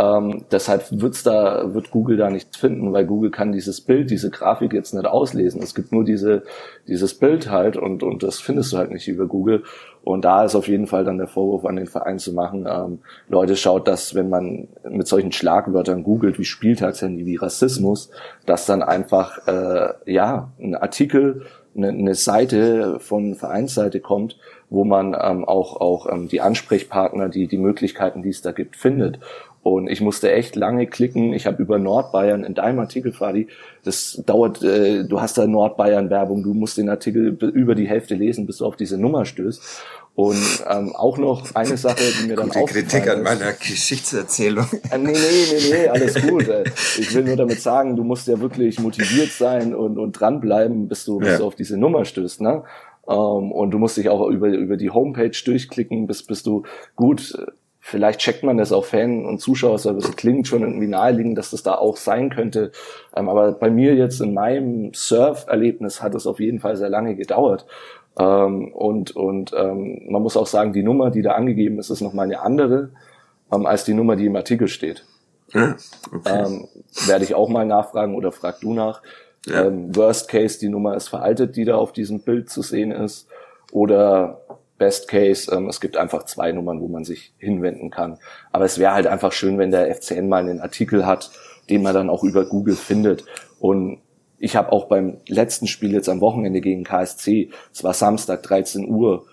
ähm, 0.00 0.44
deshalb 0.50 0.86
wird's 0.90 1.22
da, 1.22 1.74
wird 1.74 1.90
Google 1.90 2.16
da 2.16 2.30
nichts 2.30 2.56
finden, 2.56 2.92
weil 2.92 3.04
Google 3.04 3.30
kann 3.30 3.52
dieses 3.52 3.82
Bild, 3.82 4.10
diese 4.10 4.30
Grafik 4.30 4.72
jetzt 4.72 4.94
nicht 4.94 5.06
auslesen. 5.06 5.62
Es 5.62 5.74
gibt 5.74 5.92
nur 5.92 6.04
diese, 6.04 6.42
dieses 6.88 7.12
Bild 7.14 7.50
halt 7.50 7.76
und, 7.76 8.02
und 8.02 8.22
das 8.22 8.40
findest 8.40 8.72
du 8.72 8.78
halt 8.78 8.90
nicht 8.92 9.08
über 9.08 9.26
Google. 9.26 9.62
Und 10.02 10.24
da 10.24 10.44
ist 10.44 10.54
auf 10.54 10.68
jeden 10.68 10.86
Fall 10.86 11.04
dann 11.04 11.18
der 11.18 11.26
Vorwurf 11.26 11.66
an 11.66 11.76
den 11.76 11.86
Verein 11.86 12.18
zu 12.18 12.32
machen. 12.32 12.66
Ähm, 12.66 13.00
Leute, 13.28 13.56
schaut, 13.56 13.86
dass 13.86 14.14
wenn 14.14 14.30
man 14.30 14.68
mit 14.88 15.06
solchen 15.06 15.32
Schlagwörtern 15.32 16.02
googelt 16.02 16.38
wie 16.38 16.44
Spieltagshandy, 16.44 17.26
wie 17.26 17.36
Rassismus, 17.36 18.10
dass 18.46 18.64
dann 18.64 18.82
einfach 18.82 19.46
äh, 19.46 19.92
ja 20.06 20.50
ein 20.58 20.74
Artikel, 20.76 21.42
eine, 21.76 21.88
eine 21.88 22.14
Seite 22.14 22.98
von 23.00 23.34
Vereinsseite 23.34 24.00
kommt, 24.00 24.38
wo 24.70 24.84
man 24.84 25.16
ähm, 25.20 25.44
auch 25.44 25.80
auch 25.80 26.10
ähm, 26.10 26.28
die 26.28 26.40
Ansprechpartner, 26.40 27.28
die 27.28 27.46
die 27.46 27.58
Möglichkeiten, 27.58 28.22
die 28.22 28.30
es 28.30 28.40
da 28.40 28.52
gibt, 28.52 28.76
findet. 28.76 29.18
Und 29.62 29.88
ich 29.88 30.00
musste 30.00 30.32
echt 30.32 30.56
lange 30.56 30.86
klicken. 30.86 31.34
Ich 31.34 31.46
habe 31.46 31.62
über 31.62 31.78
Nordbayern 31.78 32.44
in 32.44 32.54
deinem 32.54 32.78
Artikel, 32.78 33.12
Fadi, 33.12 33.48
das 33.84 34.22
dauert, 34.24 34.62
äh, 34.62 35.04
du 35.04 35.20
hast 35.20 35.36
da 35.36 35.46
Nordbayern-Werbung, 35.46 36.42
du 36.42 36.54
musst 36.54 36.78
den 36.78 36.88
Artikel 36.88 37.36
über 37.52 37.74
die 37.74 37.86
Hälfte 37.86 38.14
lesen, 38.14 38.46
bis 38.46 38.58
du 38.58 38.66
auf 38.66 38.76
diese 38.76 38.96
Nummer 38.96 39.26
stößt. 39.26 39.62
Und 40.14 40.64
ähm, 40.68 40.94
auch 40.96 41.18
noch 41.18 41.54
eine 41.54 41.76
Sache, 41.76 42.02
die 42.20 42.28
mir 42.28 42.36
dann 42.36 42.48
Gute 42.48 42.64
Kritik 42.64 43.08
an 43.08 43.22
meiner 43.22 43.52
Geschichtserzählung. 43.52 44.66
Äh, 44.90 44.98
nee, 44.98 45.12
nee, 45.12 45.18
nee, 45.52 45.70
nee, 45.70 45.88
alles 45.88 46.20
gut. 46.20 46.48
Äh, 46.48 46.64
ich 46.98 47.14
will 47.14 47.24
nur 47.24 47.36
damit 47.36 47.60
sagen, 47.60 47.96
du 47.96 48.02
musst 48.02 48.26
ja 48.28 48.40
wirklich 48.40 48.80
motiviert 48.80 49.30
sein 49.30 49.74
und, 49.74 49.98
und 49.98 50.12
dranbleiben, 50.12 50.88
bis 50.88 51.04
du, 51.04 51.18
bis 51.18 51.28
ja. 51.28 51.38
du 51.38 51.44
auf 51.44 51.54
diese 51.54 51.76
Nummer 51.76 52.04
stößt. 52.04 52.40
Ne? 52.40 52.64
Ähm, 53.08 53.52
und 53.52 53.70
du 53.70 53.78
musst 53.78 53.98
dich 53.98 54.08
auch 54.08 54.26
über, 54.28 54.48
über 54.48 54.76
die 54.76 54.90
Homepage 54.90 55.36
durchklicken, 55.44 56.06
bis, 56.06 56.22
bis 56.24 56.42
du 56.42 56.64
gut 56.96 57.34
Vielleicht 57.82 58.20
checkt 58.20 58.42
man 58.42 58.58
das 58.58 58.72
auf 58.72 58.88
Fan- 58.88 59.24
und 59.24 59.40
Zuschauerservice. 59.40 60.14
Klingt 60.16 60.46
schon 60.46 60.62
irgendwie 60.62 60.86
naheliegend, 60.86 61.38
dass 61.38 61.50
das 61.50 61.62
da 61.62 61.74
auch 61.74 61.96
sein 61.96 62.30
könnte. 62.30 62.72
Ähm, 63.16 63.28
aber 63.28 63.52
bei 63.52 63.70
mir 63.70 63.94
jetzt 63.94 64.20
in 64.20 64.34
meinem 64.34 64.92
Surf-Erlebnis 64.92 66.02
hat 66.02 66.14
es 66.14 66.26
auf 66.26 66.40
jeden 66.40 66.60
Fall 66.60 66.76
sehr 66.76 66.90
lange 66.90 67.16
gedauert. 67.16 67.66
Ähm, 68.18 68.72
und 68.72 69.16
und 69.16 69.52
ähm, 69.56 70.02
man 70.10 70.22
muss 70.22 70.36
auch 70.36 70.46
sagen, 70.46 70.72
die 70.72 70.82
Nummer, 70.82 71.10
die 71.10 71.22
da 71.22 71.32
angegeben 71.32 71.78
ist, 71.78 71.90
ist 71.90 72.02
nochmal 72.02 72.26
eine 72.26 72.40
andere 72.40 72.90
ähm, 73.52 73.66
als 73.66 73.84
die 73.84 73.94
Nummer, 73.94 74.16
die 74.16 74.26
im 74.26 74.36
Artikel 74.36 74.68
steht. 74.68 75.04
Ja, 75.52 75.76
okay. 76.12 76.44
ähm, 76.44 76.68
werde 77.06 77.24
ich 77.24 77.34
auch 77.34 77.48
mal 77.48 77.66
nachfragen 77.66 78.14
oder 78.14 78.30
frag 78.30 78.60
du 78.60 78.72
nach. 78.72 79.02
Ja. 79.46 79.64
Ähm, 79.64 79.94
worst 79.96 80.28
Case, 80.28 80.58
die 80.58 80.68
Nummer 80.68 80.96
ist 80.96 81.08
veraltet, 81.08 81.56
die 81.56 81.64
da 81.64 81.76
auf 81.76 81.92
diesem 81.92 82.20
Bild 82.20 82.50
zu 82.50 82.62
sehen 82.62 82.92
ist. 82.92 83.26
Oder 83.72 84.42
Best 84.80 85.08
Case, 85.08 85.54
ähm, 85.54 85.68
es 85.68 85.80
gibt 85.80 85.98
einfach 85.98 86.24
zwei 86.24 86.50
Nummern, 86.52 86.80
wo 86.80 86.88
man 86.88 87.04
sich 87.04 87.34
hinwenden 87.38 87.90
kann. 87.90 88.18
Aber 88.50 88.64
es 88.64 88.78
wäre 88.78 88.94
halt 88.94 89.06
einfach 89.06 89.30
schön, 89.30 89.58
wenn 89.58 89.70
der 89.70 89.94
FCN 89.94 90.28
mal 90.28 90.40
einen 90.40 90.60
Artikel 90.60 91.06
hat, 91.06 91.30
den 91.68 91.82
man 91.82 91.94
dann 91.94 92.08
auch 92.08 92.24
über 92.24 92.46
Google 92.46 92.76
findet. 92.76 93.24
Und 93.60 93.98
ich 94.38 94.56
habe 94.56 94.72
auch 94.72 94.86
beim 94.86 95.18
letzten 95.28 95.66
Spiel 95.66 95.92
jetzt 95.92 96.08
am 96.08 96.22
Wochenende 96.22 96.62
gegen 96.62 96.82
KSC, 96.82 97.50
es 97.72 97.84
war 97.84 97.92
Samstag 97.92 98.42
13 98.42 98.88
Uhr, 98.88 99.26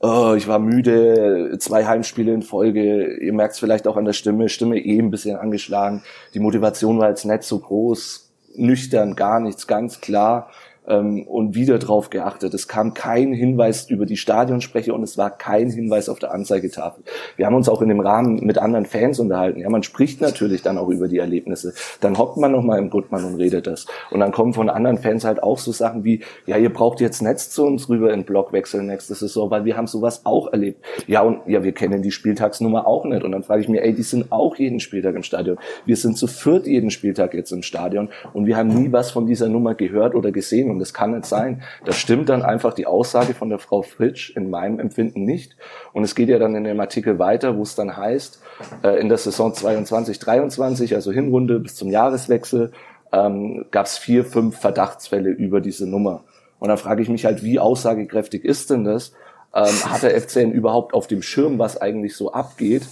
oh, 0.00 0.34
ich 0.36 0.48
war 0.48 0.58
müde, 0.58 1.56
zwei 1.60 1.86
Heimspiele 1.86 2.34
in 2.34 2.42
Folge, 2.42 3.18
ihr 3.18 3.32
merkt 3.32 3.54
es 3.54 3.60
vielleicht 3.60 3.86
auch 3.86 3.96
an 3.96 4.04
der 4.04 4.14
Stimme, 4.14 4.48
Stimme 4.48 4.78
eh 4.78 4.98
ein 4.98 5.12
bisschen 5.12 5.36
angeschlagen, 5.36 6.02
die 6.34 6.40
Motivation 6.40 6.98
war 6.98 7.08
jetzt 7.08 7.24
nicht 7.24 7.44
so 7.44 7.60
groß, 7.60 8.32
nüchtern, 8.56 9.14
gar 9.14 9.38
nichts, 9.38 9.68
ganz 9.68 10.00
klar 10.00 10.50
ähm, 10.88 11.26
und 11.26 11.54
wieder 11.54 11.78
drauf 11.78 12.10
geachtet. 12.10 12.54
Es 12.54 12.68
kam 12.68 12.94
kein 12.94 13.32
Hinweis 13.32 13.88
über 13.88 14.06
die 14.06 14.16
Stadionsprecher 14.16 14.94
und 14.94 15.02
es 15.02 15.18
war 15.18 15.30
kein 15.30 15.70
Hinweis 15.70 16.08
auf 16.08 16.18
der 16.18 16.32
Anzeigetafel. 16.32 17.04
Wir 17.36 17.46
haben 17.46 17.54
uns 17.54 17.68
auch 17.68 17.82
in 17.82 17.88
dem 17.88 18.00
Rahmen 18.00 18.44
mit 18.44 18.58
anderen 18.58 18.86
Fans 18.86 19.18
unterhalten. 19.20 19.60
Ja, 19.60 19.70
man 19.70 19.82
spricht 19.82 20.20
natürlich 20.20 20.62
dann 20.62 20.78
auch 20.78 20.88
über 20.88 21.08
die 21.08 21.18
Erlebnisse. 21.18 21.74
Dann 22.00 22.18
hockt 22.18 22.36
man 22.36 22.52
nochmal 22.52 22.78
im 22.78 22.90
Gutmann 22.90 23.24
und 23.24 23.36
redet 23.36 23.66
das. 23.66 23.86
Und 24.10 24.20
dann 24.20 24.32
kommen 24.32 24.52
von 24.52 24.68
anderen 24.68 24.98
Fans 24.98 25.24
halt 25.24 25.42
auch 25.42 25.58
so 25.58 25.72
Sachen 25.72 26.04
wie, 26.04 26.22
ja, 26.46 26.56
ihr 26.56 26.72
braucht 26.72 27.00
jetzt 27.00 27.22
Netz 27.22 27.50
zu 27.50 27.64
uns 27.64 27.88
rüber 27.88 28.12
in 28.12 28.24
Block 28.24 28.52
wechseln 28.52 28.86
nächste 28.86 29.14
Saison, 29.14 29.50
weil 29.50 29.64
wir 29.64 29.76
haben 29.76 29.86
sowas 29.86 30.24
auch 30.24 30.52
erlebt. 30.52 30.84
Ja, 31.06 31.22
und 31.22 31.40
ja, 31.46 31.62
wir 31.62 31.72
kennen 31.72 32.02
die 32.02 32.10
Spieltagsnummer 32.10 32.86
auch 32.86 33.04
nicht. 33.04 33.22
Und 33.22 33.32
dann 33.32 33.42
frage 33.42 33.62
ich 33.62 33.68
mir, 33.68 33.82
ey, 33.82 33.94
die 33.94 34.02
sind 34.02 34.32
auch 34.32 34.56
jeden 34.56 34.80
Spieltag 34.80 35.14
im 35.14 35.22
Stadion. 35.22 35.58
Wir 35.84 35.96
sind 35.96 36.16
zu 36.16 36.26
viert 36.26 36.66
jeden 36.66 36.90
Spieltag 36.90 37.34
jetzt 37.34 37.52
im 37.52 37.62
Stadion 37.62 38.08
und 38.32 38.46
wir 38.46 38.56
haben 38.56 38.68
nie 38.68 38.92
was 38.92 39.10
von 39.10 39.26
dieser 39.26 39.48
Nummer 39.48 39.74
gehört 39.74 40.14
oder 40.14 40.32
gesehen. 40.32 40.70
Und 40.70 40.77
das 40.78 40.94
kann 40.94 41.12
nicht 41.12 41.26
sein. 41.26 41.62
Da 41.84 41.92
stimmt 41.92 42.28
dann 42.28 42.42
einfach 42.42 42.74
die 42.74 42.86
Aussage 42.86 43.34
von 43.34 43.48
der 43.48 43.58
Frau 43.58 43.82
Fritsch 43.82 44.34
in 44.36 44.50
meinem 44.50 44.80
Empfinden 44.80 45.24
nicht. 45.24 45.56
Und 45.92 46.04
es 46.04 46.14
geht 46.14 46.28
ja 46.28 46.38
dann 46.38 46.54
in 46.54 46.64
dem 46.64 46.80
Artikel 46.80 47.18
weiter, 47.18 47.56
wo 47.56 47.62
es 47.62 47.74
dann 47.74 47.96
heißt, 47.96 48.40
äh, 48.82 49.00
in 49.00 49.08
der 49.08 49.18
Saison 49.18 49.54
22, 49.54 50.18
23, 50.18 50.94
also 50.94 51.12
Hinrunde 51.12 51.60
bis 51.60 51.76
zum 51.76 51.90
Jahreswechsel, 51.90 52.72
ähm, 53.12 53.66
gab 53.70 53.86
es 53.86 53.98
vier, 53.98 54.24
fünf 54.24 54.58
Verdachtsfälle 54.58 55.30
über 55.30 55.60
diese 55.60 55.88
Nummer. 55.88 56.24
Und 56.58 56.68
dann 56.68 56.78
frage 56.78 57.02
ich 57.02 57.08
mich 57.08 57.24
halt, 57.24 57.42
wie 57.42 57.58
aussagekräftig 57.58 58.44
ist 58.44 58.70
denn 58.70 58.84
das? 58.84 59.12
Ähm, 59.54 59.74
hat 59.86 60.02
der 60.02 60.20
FCN 60.20 60.52
überhaupt 60.52 60.92
auf 60.92 61.06
dem 61.06 61.22
Schirm, 61.22 61.58
was 61.58 61.80
eigentlich 61.80 62.16
so 62.16 62.32
abgeht, 62.32 62.82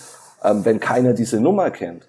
ähm, 0.42 0.64
wenn 0.64 0.80
keiner 0.80 1.12
diese 1.12 1.40
Nummer 1.40 1.70
kennt? 1.70 2.06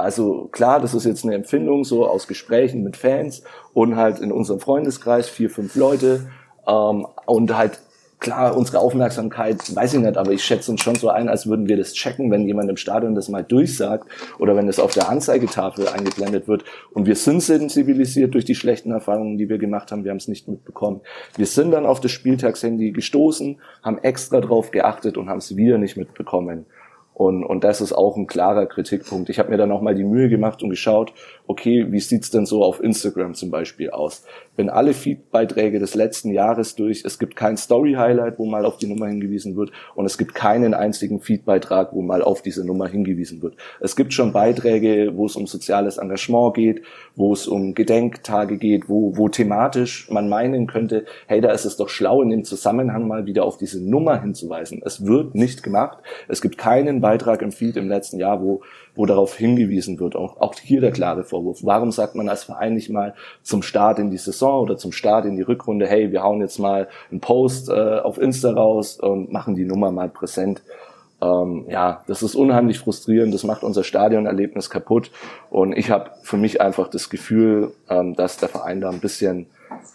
Also 0.00 0.48
klar, 0.52 0.80
das 0.80 0.94
ist 0.94 1.04
jetzt 1.04 1.24
eine 1.24 1.34
Empfindung 1.34 1.84
so 1.84 2.06
aus 2.06 2.26
Gesprächen 2.26 2.82
mit 2.82 2.96
Fans 2.96 3.42
und 3.72 3.96
halt 3.96 4.18
in 4.18 4.32
unserem 4.32 4.60
Freundeskreis 4.60 5.28
vier, 5.28 5.50
fünf 5.50 5.74
Leute 5.76 6.28
ähm, 6.66 7.06
und 7.26 7.56
halt 7.56 7.80
klar, 8.20 8.56
unsere 8.56 8.78
Aufmerksamkeit, 8.78 9.74
weiß 9.74 9.94
ich 9.94 10.00
nicht, 10.00 10.16
aber 10.16 10.32
ich 10.32 10.44
schätze 10.44 10.70
uns 10.70 10.82
schon 10.82 10.94
so 10.94 11.08
ein, 11.08 11.28
als 11.28 11.46
würden 11.46 11.68
wir 11.68 11.76
das 11.76 11.94
checken, 11.94 12.30
wenn 12.30 12.46
jemand 12.46 12.68
im 12.70 12.76
Stadion 12.76 13.14
das 13.14 13.28
mal 13.28 13.42
durchsagt 13.42 14.06
oder 14.38 14.54
wenn 14.56 14.68
es 14.68 14.78
auf 14.78 14.92
der 14.92 15.08
Anzeigetafel 15.08 15.88
eingeblendet 15.88 16.46
wird. 16.46 16.64
Und 16.92 17.06
wir 17.06 17.16
sind 17.16 17.42
sensibilisiert 17.42 18.34
durch 18.34 18.44
die 18.44 18.54
schlechten 18.54 18.92
Erfahrungen, 18.92 19.38
die 19.38 19.48
wir 19.48 19.58
gemacht 19.58 19.90
haben. 19.90 20.04
Wir 20.04 20.10
haben 20.10 20.18
es 20.18 20.28
nicht 20.28 20.48
mitbekommen. 20.48 21.00
Wir 21.36 21.46
sind 21.46 21.72
dann 21.72 21.86
auf 21.86 22.00
das 22.00 22.12
Spieltagshandy 22.12 22.92
gestoßen, 22.92 23.58
haben 23.82 23.98
extra 23.98 24.40
drauf 24.40 24.70
geachtet 24.70 25.16
und 25.16 25.28
haben 25.28 25.38
es 25.38 25.56
wieder 25.56 25.78
nicht 25.78 25.96
mitbekommen. 25.96 26.66
Und, 27.20 27.44
und 27.44 27.64
das 27.64 27.82
ist 27.82 27.92
auch 27.92 28.16
ein 28.16 28.26
klarer 28.26 28.64
Kritikpunkt. 28.64 29.28
Ich 29.28 29.38
habe 29.38 29.50
mir 29.50 29.58
dann 29.58 29.72
auch 29.72 29.82
mal 29.82 29.94
die 29.94 30.04
Mühe 30.04 30.30
gemacht 30.30 30.62
und 30.62 30.70
geschaut, 30.70 31.12
okay, 31.50 31.90
wie 31.90 31.98
sieht's 31.98 32.30
denn 32.30 32.46
so 32.46 32.62
auf 32.62 32.80
Instagram 32.80 33.34
zum 33.34 33.50
Beispiel 33.50 33.90
aus? 33.90 34.24
Wenn 34.54 34.70
alle 34.70 34.94
Feedbeiträge 34.94 35.80
des 35.80 35.96
letzten 35.96 36.30
Jahres 36.30 36.76
durch, 36.76 37.02
es 37.04 37.18
gibt 37.18 37.34
kein 37.34 37.56
Story-Highlight, 37.56 38.38
wo 38.38 38.46
mal 38.46 38.64
auf 38.64 38.76
die 38.76 38.86
Nummer 38.86 39.08
hingewiesen 39.08 39.56
wird 39.56 39.72
und 39.96 40.06
es 40.06 40.16
gibt 40.16 40.34
keinen 40.34 40.74
einzigen 40.74 41.20
Feedbeitrag, 41.20 41.92
wo 41.92 42.02
mal 42.02 42.22
auf 42.22 42.42
diese 42.42 42.64
Nummer 42.64 42.86
hingewiesen 42.86 43.42
wird. 43.42 43.56
Es 43.80 43.96
gibt 43.96 44.12
schon 44.12 44.32
Beiträge, 44.32 45.16
wo 45.16 45.26
es 45.26 45.34
um 45.34 45.48
soziales 45.48 45.98
Engagement 45.98 46.54
geht, 46.54 46.82
wo 47.16 47.32
es 47.32 47.48
um 47.48 47.74
Gedenktage 47.74 48.56
geht, 48.56 48.88
wo, 48.88 49.16
wo 49.16 49.28
thematisch 49.28 50.08
man 50.08 50.28
meinen 50.28 50.68
könnte, 50.68 51.04
hey, 51.26 51.40
da 51.40 51.50
ist 51.50 51.64
es 51.64 51.76
doch 51.76 51.88
schlau, 51.88 52.22
in 52.22 52.30
dem 52.30 52.44
Zusammenhang 52.44 53.08
mal 53.08 53.26
wieder 53.26 53.44
auf 53.44 53.56
diese 53.56 53.82
Nummer 53.82 54.22
hinzuweisen. 54.22 54.82
Es 54.84 55.04
wird 55.04 55.34
nicht 55.34 55.64
gemacht. 55.64 55.98
Es 56.28 56.40
gibt 56.42 56.58
keinen 56.58 57.00
Beitrag 57.00 57.42
im 57.42 57.50
Feed 57.50 57.76
im 57.76 57.88
letzten 57.88 58.20
Jahr, 58.20 58.40
wo 58.40 58.62
wo 58.94 59.06
darauf 59.06 59.36
hingewiesen 59.36 59.98
wird. 60.00 60.16
Auch, 60.16 60.40
auch 60.40 60.54
hier 60.54 60.80
der 60.80 60.92
klare 60.92 61.24
Vorwurf. 61.24 61.60
Warum 61.62 61.92
sagt 61.92 62.14
man 62.14 62.28
als 62.28 62.44
Verein 62.44 62.74
nicht 62.74 62.90
mal 62.90 63.14
zum 63.42 63.62
Start 63.62 63.98
in 63.98 64.10
die 64.10 64.18
Saison 64.18 64.62
oder 64.62 64.76
zum 64.76 64.92
Start 64.92 65.24
in 65.24 65.36
die 65.36 65.42
Rückrunde, 65.42 65.86
hey, 65.86 66.12
wir 66.12 66.22
hauen 66.22 66.40
jetzt 66.40 66.58
mal 66.58 66.88
einen 67.10 67.20
Post 67.20 67.68
äh, 67.68 67.98
auf 67.98 68.18
Insta 68.18 68.52
raus 68.52 68.98
und 68.98 69.32
machen 69.32 69.54
die 69.54 69.64
Nummer 69.64 69.90
mal 69.90 70.08
präsent. 70.08 70.62
Ähm, 71.22 71.66
ja, 71.68 72.02
das 72.06 72.22
ist 72.22 72.34
unheimlich 72.34 72.78
frustrierend, 72.78 73.34
das 73.34 73.44
macht 73.44 73.62
unser 73.62 73.84
Stadionerlebnis 73.84 74.70
kaputt 74.70 75.10
und 75.50 75.76
ich 75.76 75.90
habe 75.90 76.10
für 76.22 76.38
mich 76.38 76.62
einfach 76.62 76.88
das 76.88 77.10
Gefühl, 77.10 77.72
ähm, 77.90 78.14
dass 78.14 78.38
der 78.38 78.48
Verein 78.48 78.80
da 78.80 78.88
ein 78.88 79.00
bisschen 79.00 79.46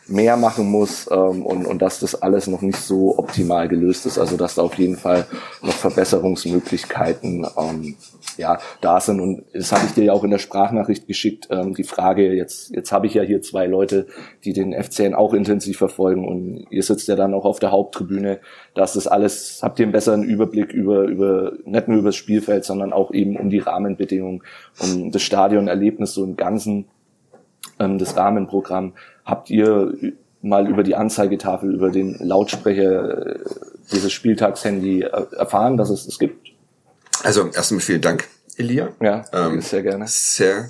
mehr 0.08 0.38
machen 0.38 0.70
muss 0.70 1.10
ähm, 1.12 1.46
und, 1.46 1.66
und 1.66 1.82
dass 1.82 2.00
das 2.00 2.22
alles 2.22 2.48
noch 2.48 2.62
nicht 2.62 2.78
so 2.78 3.18
optimal 3.18 3.68
gelöst 3.68 4.06
ist. 4.06 4.18
Also 4.18 4.38
dass 4.38 4.56
da 4.56 4.62
auf 4.62 4.76
jeden 4.76 4.98
Fall 4.98 5.26
noch 5.62 5.74
Verbesserungsmöglichkeiten 5.74 7.48
ähm, 7.58 7.96
ja, 8.38 8.60
da 8.82 9.00
sind. 9.00 9.20
Und 9.20 9.46
das 9.54 9.72
hatte 9.72 9.86
ich 9.88 9.94
dir 9.94 10.06
ja 10.06 10.14
auch 10.14 10.24
in 10.24 10.32
der 10.32 10.38
Sprachnachricht 10.38 11.08
geschickt. 11.08 11.48
Ähm, 11.50 11.74
die 11.74 11.84
Frage, 11.84 12.34
jetzt, 12.34 12.72
jetzt 12.72 12.92
habe 12.92 13.08
ich 13.08 13.14
ja 13.14 13.24
hier 13.24 13.42
zwei 13.42 13.66
Leute, 13.66 14.08
die 14.44 14.54
den 14.54 14.74
FCN 14.74 15.16
auch 15.16 15.34
intensiv 15.34 15.78
verfolgen 15.78 16.28
und 16.28 16.68
ihr 16.70 16.84
sitzt 16.84 17.08
ja 17.08 17.16
dann 17.16 17.34
auch 17.34 17.46
auf 17.46 17.60
der 17.60 17.72
Haupttribüne. 17.72 18.40
dass 18.74 18.94
das 18.94 19.08
alles, 19.08 19.60
habt 19.62 19.80
ihr 19.80 19.86
einen 19.86 19.94
besseren 19.94 20.24
Überblick 20.24 20.74
über, 20.74 21.04
über 21.04 21.54
nicht 21.66 21.88
nur 21.88 22.00
über 22.00 22.10
das 22.10 22.16
Spielfeld, 22.16 22.66
sondern 22.66 22.94
auch 22.94 23.12
eben 23.12 23.38
um 23.38 23.50
die 23.50 23.60
Rahmenbedingungen, 23.60 24.44
um 24.80 25.12
das 25.12 25.22
Stadionerlebnis 25.22 26.14
so 26.14 26.24
im 26.24 26.36
Ganzen, 26.36 26.86
ähm, 27.80 27.98
das 27.98 28.16
Rahmenprogramm. 28.16 28.94
Habt 29.24 29.50
ihr 29.50 29.94
mal 30.42 30.70
über 30.70 30.84
die 30.84 30.96
Anzeigetafel, 30.96 31.74
über 31.74 31.90
den 31.90 32.16
Lautsprecher 32.20 33.36
äh, 33.36 33.40
dieses 33.92 34.14
Spieltagshandy 34.14 35.02
äh, 35.02 35.26
erfahren, 35.36 35.78
dass 35.78 35.90
es 35.90 36.06
es 36.06 36.20
gibt? 36.20 36.50
Also 37.24 37.48
erstmal 37.48 37.82
vielen 37.82 38.02
Dank, 38.02 38.28
Elia. 38.58 38.90
Ja, 39.02 39.26
ähm, 39.34 39.62
sehr 39.62 39.82
gerne. 39.82 40.06
Sehr, 40.08 40.70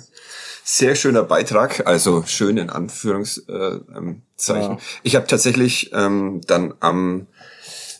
sehr 0.64 0.94
schöner 0.94 1.22
Beitrag, 1.22 1.86
also 1.86 2.24
schön 2.26 2.56
in 2.56 2.70
Anführungszeichen. 2.70 4.16
Ja. 4.38 4.78
Ich 5.02 5.16
habe 5.16 5.26
tatsächlich 5.26 5.90
ähm, 5.92 6.40
dann 6.46 6.74
am 6.80 7.26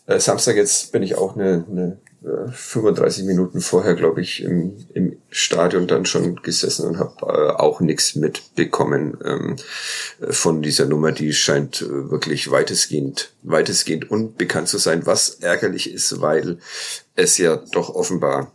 äh, 0.07 0.19
Samstag 0.19 0.57
jetzt 0.57 0.93
bin 0.93 1.03
ich 1.03 1.17
auch 1.17 1.37
eine, 1.37 1.67
eine 1.71 1.99
35 2.23 3.25
Minuten 3.25 3.61
vorher, 3.61 3.95
glaube 3.95 4.21
ich, 4.21 4.43
im, 4.43 4.77
im 4.95 5.17
Stadion 5.31 5.87
dann 5.87 6.07
schon 6.07 6.37
gesessen 6.37 6.87
und 6.87 6.99
habe 6.99 7.15
äh, 7.23 7.51
auch 7.53 7.81
nichts 7.81 8.17
mitbekommen 8.17 9.17
ähm, 9.25 9.57
von 10.31 10.63
dieser 10.63 10.87
Nummer. 10.87 11.13
Die 11.13 11.33
scheint 11.33 11.83
äh, 11.83 12.11
wirklich 12.11 12.51
weitestgehend, 12.51 13.33
weitestgehend 13.43 14.11
unbekannt 14.11 14.69
zu 14.69 14.79
sein, 14.79 15.07
was 15.07 15.31
ärgerlich 15.41 15.93
ist, 15.93 16.21
weil 16.21 16.59
es 17.15 17.39
ja 17.39 17.57
doch 17.73 17.95
offenbar 17.95 18.53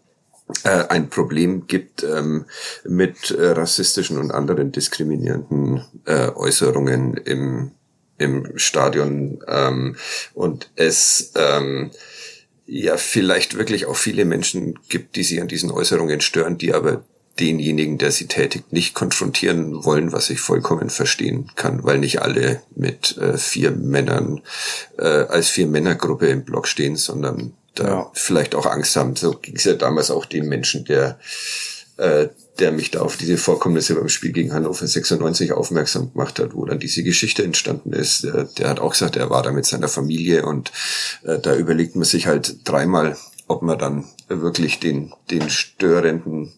äh, 0.63 0.87
ein 0.89 1.09
Problem 1.09 1.67
gibt 1.67 2.03
ähm, 2.03 2.45
mit 2.83 3.31
äh, 3.31 3.47
rassistischen 3.51 4.17
und 4.17 4.31
anderen 4.31 4.71
diskriminierenden 4.71 5.85
äh, 6.05 6.29
Äußerungen 6.29 7.15
im, 7.15 7.71
im 8.17 8.57
Stadion 8.57 9.43
ähm, 9.47 9.95
und 10.33 10.71
es 10.75 11.31
ähm, 11.35 11.91
ja 12.65 12.97
vielleicht 12.97 13.57
wirklich 13.57 13.85
auch 13.85 13.95
viele 13.95 14.25
Menschen 14.25 14.79
gibt, 14.89 15.15
die 15.15 15.23
sich 15.23 15.41
an 15.41 15.47
diesen 15.47 15.71
Äußerungen 15.71 16.21
stören, 16.21 16.57
die 16.57 16.73
aber 16.73 17.03
denjenigen, 17.39 17.97
der 17.97 18.11
sie 18.11 18.27
tätigt, 18.27 18.71
nicht 18.73 18.93
konfrontieren 18.93 19.83
wollen, 19.83 20.11
was 20.11 20.29
ich 20.29 20.39
vollkommen 20.39 20.89
verstehen 20.89 21.49
kann, 21.55 21.83
weil 21.83 21.97
nicht 21.97 22.21
alle 22.21 22.61
mit 22.75 23.17
äh, 23.17 23.37
vier 23.37 23.71
Männern 23.71 24.41
äh, 24.97 25.03
als 25.03 25.49
vier 25.49 25.67
Männergruppe 25.67 26.27
im 26.27 26.43
Block 26.43 26.67
stehen, 26.67 26.95
sondern 26.95 27.53
da 27.75 27.87
ja. 27.87 28.11
vielleicht 28.13 28.53
auch 28.53 28.65
Angst 28.65 28.95
haben. 28.95 29.15
So 29.15 29.31
ging 29.31 29.55
es 29.55 29.63
ja 29.63 29.73
damals 29.73 30.11
auch 30.11 30.25
dem 30.25 30.47
Menschen, 30.47 30.85
der 30.85 31.19
äh, 31.97 32.27
der 32.59 32.71
mich 32.71 32.91
da 32.91 33.01
auf 33.01 33.17
diese 33.17 33.37
Vorkommnisse 33.37 33.95
beim 33.95 34.09
Spiel 34.09 34.31
gegen 34.31 34.53
Hannover 34.53 34.85
96 34.85 35.53
aufmerksam 35.53 36.11
gemacht 36.11 36.39
hat, 36.39 36.53
wo 36.53 36.65
dann 36.65 36.79
diese 36.79 37.03
Geschichte 37.03 37.43
entstanden 37.43 37.93
ist. 37.93 38.23
Der, 38.23 38.43
der 38.43 38.69
hat 38.69 38.79
auch 38.79 38.91
gesagt, 38.91 39.15
er 39.15 39.29
war 39.29 39.43
da 39.43 39.51
mit 39.51 39.65
seiner 39.65 39.87
Familie 39.87 40.45
und 40.45 40.71
äh, 41.23 41.39
da 41.39 41.55
überlegt 41.55 41.95
man 41.95 42.05
sich 42.05 42.27
halt 42.27 42.67
dreimal, 42.67 43.17
ob 43.47 43.61
man 43.61 43.77
dann 43.77 44.05
wirklich 44.27 44.79
den, 44.79 45.13
den 45.29 45.49
störenden 45.49 46.53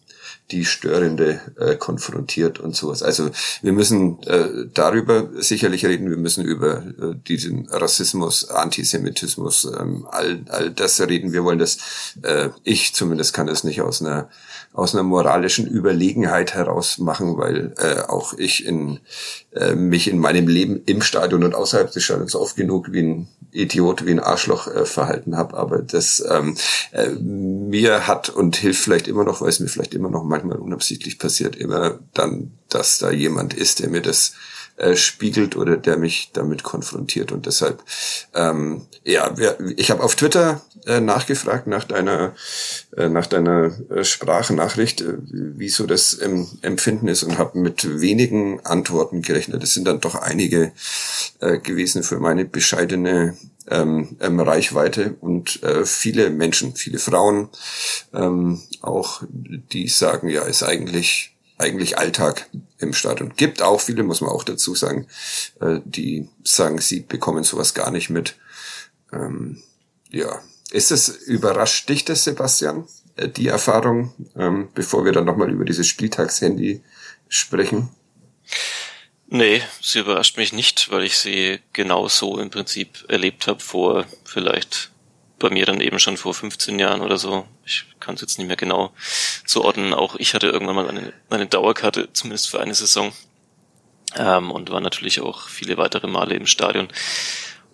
die 0.50 0.64
Störende 0.64 1.40
äh, 1.58 1.76
konfrontiert 1.76 2.60
und 2.60 2.76
sowas. 2.76 3.02
Also 3.02 3.30
wir 3.62 3.72
müssen 3.72 4.22
äh, 4.24 4.66
darüber 4.72 5.30
sicherlich 5.42 5.86
reden, 5.86 6.10
wir 6.10 6.18
müssen 6.18 6.44
über 6.44 6.82
äh, 6.82 7.14
diesen 7.26 7.66
Rassismus, 7.70 8.50
Antisemitismus, 8.50 9.64
ähm, 9.64 10.06
all, 10.10 10.44
all 10.48 10.70
das 10.70 11.00
reden. 11.00 11.32
Wir 11.32 11.44
wollen 11.44 11.58
das, 11.58 11.78
äh, 12.22 12.50
ich 12.62 12.94
zumindest 12.94 13.32
kann 13.32 13.46
das 13.46 13.64
nicht 13.64 13.80
aus 13.80 14.02
einer 14.02 14.28
aus 14.74 14.92
einer 14.92 15.04
moralischen 15.04 15.68
Überlegenheit 15.68 16.54
heraus 16.54 16.98
machen, 16.98 17.38
weil 17.38 17.72
äh, 17.78 18.00
auch 18.08 18.34
ich 18.36 18.66
in 18.66 18.98
äh, 19.52 19.76
mich 19.76 20.08
in 20.08 20.18
meinem 20.18 20.48
Leben 20.48 20.82
im 20.84 21.00
Stadion 21.00 21.44
und 21.44 21.54
außerhalb 21.54 21.92
des 21.92 22.02
Stadions 22.02 22.34
oft 22.34 22.56
genug 22.56 22.92
wie 22.92 23.02
ein 23.02 23.28
Idiot, 23.52 24.04
wie 24.04 24.10
ein 24.10 24.18
Arschloch 24.18 24.66
äh, 24.66 24.84
verhalten 24.84 25.36
habe. 25.36 25.56
Aber 25.56 25.80
das 25.80 26.24
ähm, 26.28 26.56
äh, 26.90 27.10
mir 27.10 28.08
hat 28.08 28.30
und 28.30 28.56
hilft 28.56 28.82
vielleicht 28.82 29.06
immer 29.06 29.22
noch, 29.22 29.40
weil 29.40 29.48
es 29.48 29.60
mir 29.60 29.68
vielleicht 29.68 29.94
immer 29.94 30.10
noch 30.10 30.24
manchmal 30.24 30.58
unabsichtlich 30.58 31.20
passiert, 31.20 31.54
immer 31.54 32.00
dann, 32.12 32.50
dass 32.68 32.98
da 32.98 33.12
jemand 33.12 33.54
ist, 33.54 33.78
der 33.78 33.90
mir 33.90 34.02
das 34.02 34.32
äh, 34.76 34.96
spiegelt 34.96 35.56
oder 35.56 35.76
der 35.76 35.96
mich 35.96 36.30
damit 36.32 36.62
konfrontiert. 36.62 37.32
Und 37.32 37.46
deshalb, 37.46 37.82
ähm, 38.34 38.86
ja, 39.04 39.34
ich 39.76 39.90
habe 39.90 40.02
auf 40.02 40.16
Twitter 40.16 40.62
äh, 40.86 41.00
nachgefragt 41.00 41.66
nach 41.66 41.84
deiner, 41.84 42.34
äh, 42.96 43.08
nach 43.08 43.26
deiner 43.26 43.72
äh, 43.90 44.04
Sprachnachricht, 44.04 45.00
äh, 45.00 45.14
wie 45.28 45.72
das 45.86 46.20
ähm, 46.20 46.46
Empfinden 46.62 47.08
ist 47.08 47.22
und 47.22 47.38
habe 47.38 47.58
mit 47.58 48.00
wenigen 48.00 48.60
Antworten 48.66 49.22
gerechnet. 49.22 49.62
Es 49.62 49.74
sind 49.74 49.86
dann 49.86 50.00
doch 50.00 50.16
einige 50.16 50.72
äh, 51.40 51.58
gewesen 51.58 52.02
für 52.02 52.18
meine 52.18 52.44
bescheidene 52.44 53.36
ähm, 53.70 54.16
ähm, 54.20 54.40
Reichweite 54.40 55.14
und 55.20 55.62
äh, 55.62 55.84
viele 55.86 56.30
Menschen, 56.30 56.74
viele 56.74 56.98
Frauen 56.98 57.48
ähm, 58.12 58.60
auch, 58.82 59.22
die 59.30 59.88
sagen, 59.88 60.28
ja, 60.28 60.42
ist 60.42 60.62
eigentlich 60.62 61.33
eigentlich 61.58 61.98
Alltag 61.98 62.48
im 62.78 62.92
Stadion. 62.92 63.34
Gibt 63.36 63.62
auch 63.62 63.80
viele, 63.80 64.02
muss 64.02 64.20
man 64.20 64.30
auch 64.30 64.44
dazu 64.44 64.74
sagen, 64.74 65.06
äh, 65.60 65.80
die 65.84 66.28
sagen, 66.42 66.78
sie 66.80 67.00
bekommen 67.00 67.44
sowas 67.44 67.74
gar 67.74 67.90
nicht 67.90 68.10
mit. 68.10 68.36
Ähm, 69.12 69.62
ja, 70.10 70.42
ist 70.70 70.90
es 70.90 71.08
überrascht 71.08 71.88
dich 71.88 72.04
das, 72.04 72.24
Sebastian, 72.24 72.86
äh, 73.16 73.28
die 73.28 73.48
Erfahrung, 73.48 74.12
ähm, 74.36 74.68
bevor 74.74 75.04
wir 75.04 75.12
dann 75.12 75.24
nochmal 75.24 75.50
über 75.50 75.64
dieses 75.64 75.86
Spieltagshandy 75.86 76.82
sprechen? 77.28 77.90
Nee, 79.26 79.62
sie 79.80 80.00
überrascht 80.00 80.36
mich 80.36 80.52
nicht, 80.52 80.90
weil 80.90 81.04
ich 81.04 81.16
sie 81.16 81.60
genauso 81.72 82.38
im 82.38 82.50
Prinzip 82.50 83.04
erlebt 83.08 83.46
habe 83.46 83.60
vor 83.60 84.06
vielleicht 84.24 84.90
bei 85.44 85.50
mir 85.50 85.66
dann 85.66 85.80
eben 85.80 85.98
schon 85.98 86.16
vor 86.16 86.32
15 86.32 86.78
Jahren 86.78 87.02
oder 87.02 87.18
so. 87.18 87.46
Ich 87.66 87.84
kann 88.00 88.14
es 88.14 88.22
jetzt 88.22 88.38
nicht 88.38 88.48
mehr 88.48 88.56
genau 88.56 88.92
zuordnen. 89.46 89.92
Auch 89.92 90.16
ich 90.16 90.34
hatte 90.34 90.48
irgendwann 90.48 90.76
mal 90.76 90.88
eine, 90.88 91.12
eine 91.28 91.46
Dauerkarte, 91.46 92.08
zumindest 92.12 92.48
für 92.48 92.60
eine 92.60 92.74
Saison. 92.74 93.12
Ähm, 94.16 94.50
und 94.50 94.70
war 94.70 94.80
natürlich 94.80 95.20
auch 95.20 95.48
viele 95.48 95.76
weitere 95.76 96.06
Male 96.06 96.34
im 96.34 96.46
Stadion. 96.46 96.88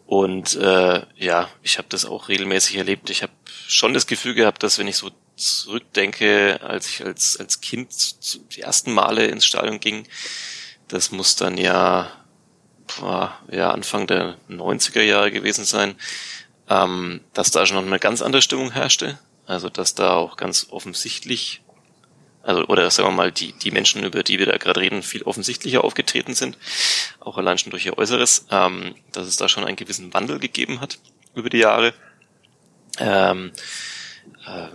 Und 0.06 0.56
äh, 0.56 1.02
ja, 1.16 1.48
ich 1.62 1.78
habe 1.78 1.86
das 1.88 2.04
auch 2.04 2.28
regelmäßig 2.28 2.76
erlebt. 2.76 3.08
Ich 3.10 3.22
habe 3.22 3.32
schon 3.68 3.94
das 3.94 4.08
Gefühl 4.08 4.34
gehabt, 4.34 4.64
dass 4.64 4.78
wenn 4.78 4.88
ich 4.88 4.96
so 4.96 5.10
zurückdenke, 5.36 6.60
als 6.62 6.88
ich 6.88 7.04
als, 7.04 7.38
als 7.38 7.60
Kind 7.60 7.92
zum 7.92 8.42
ersten 8.56 8.92
Male 8.92 9.26
ins 9.26 9.46
Stadion 9.46 9.78
ging, 9.78 10.08
das 10.88 11.12
muss 11.12 11.36
dann 11.36 11.56
ja, 11.56 12.10
ja 13.52 13.70
Anfang 13.70 14.08
der 14.08 14.36
90er 14.48 15.02
Jahre 15.02 15.30
gewesen 15.30 15.64
sein, 15.64 15.94
ähm, 16.70 17.20
dass 17.34 17.50
da 17.50 17.66
schon 17.66 17.76
noch 17.76 17.86
eine 17.86 17.98
ganz 17.98 18.22
andere 18.22 18.40
Stimmung 18.40 18.70
herrschte. 18.70 19.18
Also 19.46 19.68
dass 19.68 19.94
da 19.94 20.14
auch 20.14 20.36
ganz 20.36 20.68
offensichtlich, 20.70 21.60
also 22.42 22.64
oder 22.66 22.88
sagen 22.90 23.08
wir 23.08 23.16
mal, 23.16 23.32
die, 23.32 23.52
die 23.52 23.72
Menschen, 23.72 24.04
über 24.04 24.22
die 24.22 24.38
wir 24.38 24.46
da 24.46 24.56
gerade 24.56 24.80
reden, 24.80 25.02
viel 25.02 25.24
offensichtlicher 25.24 25.82
aufgetreten 25.82 26.34
sind, 26.34 26.56
auch 27.18 27.36
allein 27.36 27.58
schon 27.58 27.70
durch 27.70 27.84
ihr 27.84 27.98
Äußeres, 27.98 28.46
ähm, 28.50 28.94
dass 29.10 29.26
es 29.26 29.36
da 29.36 29.48
schon 29.48 29.64
einen 29.64 29.76
gewissen 29.76 30.14
Wandel 30.14 30.38
gegeben 30.38 30.80
hat 30.80 30.98
über 31.34 31.50
die 31.50 31.58
Jahre. 31.58 31.92
Ähm, 32.98 33.50
äh, 34.46 34.68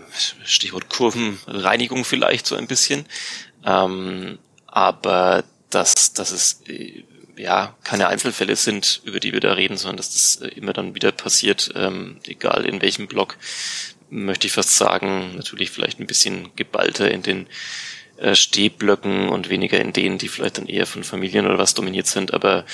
Stichwort 0.43 0.89
Kurvenreinigung 0.89 2.03
vielleicht 2.03 2.45
so 2.45 2.55
ein 2.55 2.67
bisschen. 2.67 3.05
Ähm, 3.65 4.37
aber 4.67 5.45
dass, 5.69 6.11
dass 6.13 6.31
es 6.31 6.61
äh, 6.67 7.05
ja 7.37 7.75
keine 7.83 8.07
Einzelfälle 8.07 8.55
sind, 8.55 9.01
über 9.03 9.19
die 9.19 9.33
wir 9.33 9.39
da 9.39 9.53
reden, 9.53 9.77
sondern 9.77 9.97
dass 9.97 10.13
das 10.13 10.35
äh, 10.37 10.47
immer 10.55 10.73
dann 10.73 10.95
wieder 10.95 11.11
passiert, 11.11 11.71
ähm, 11.75 12.17
egal 12.25 12.65
in 12.65 12.81
welchem 12.81 13.07
Block, 13.07 13.37
möchte 14.09 14.47
ich 14.47 14.53
fast 14.53 14.75
sagen, 14.75 15.35
natürlich 15.35 15.71
vielleicht 15.71 15.99
ein 15.99 16.07
bisschen 16.07 16.49
geballter 16.55 17.09
in 17.09 17.21
den 17.21 17.47
äh, 18.17 18.35
Stehblöcken 18.35 19.29
und 19.29 19.49
weniger 19.49 19.79
in 19.79 19.91
denen, 19.91 20.17
die 20.17 20.29
vielleicht 20.29 20.57
dann 20.57 20.67
eher 20.67 20.85
von 20.85 21.03
Familien 21.03 21.45
oder 21.45 21.57
was 21.57 21.73
dominiert 21.73 22.07
sind. 22.07 22.33
Aber 22.33 22.65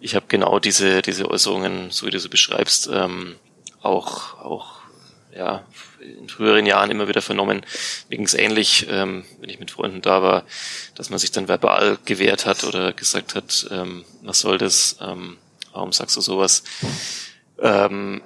ich 0.00 0.14
habe 0.14 0.26
genau 0.28 0.58
diese, 0.58 1.00
diese 1.02 1.30
Äußerungen, 1.30 1.90
so 1.90 2.06
wie 2.06 2.10
du 2.10 2.20
sie 2.20 2.28
beschreibst, 2.28 2.90
ähm, 2.92 3.36
auch, 3.80 4.38
auch 4.40 4.80
ja, 5.34 5.64
in 6.00 6.28
früheren 6.28 6.66
Jahren 6.66 6.90
immer 6.90 7.08
wieder 7.08 7.22
vernommen. 7.22 7.64
Mir 8.08 8.18
ähnlich, 8.34 8.86
ähm, 8.90 9.24
wenn 9.40 9.50
ich 9.50 9.60
mit 9.60 9.70
Freunden 9.70 10.02
da 10.02 10.22
war, 10.22 10.44
dass 10.94 11.10
man 11.10 11.18
sich 11.18 11.30
dann 11.30 11.48
verbal 11.48 11.98
gewehrt 12.04 12.46
hat 12.46 12.64
oder 12.64 12.92
gesagt 12.92 13.34
hat, 13.34 13.66
ähm, 13.70 14.04
was 14.22 14.40
soll 14.40 14.58
das, 14.58 14.96
ähm, 15.00 15.38
warum 15.72 15.92
sagst 15.92 16.16
du 16.16 16.20
sowas? 16.20 16.62
Ähm, 17.60 18.22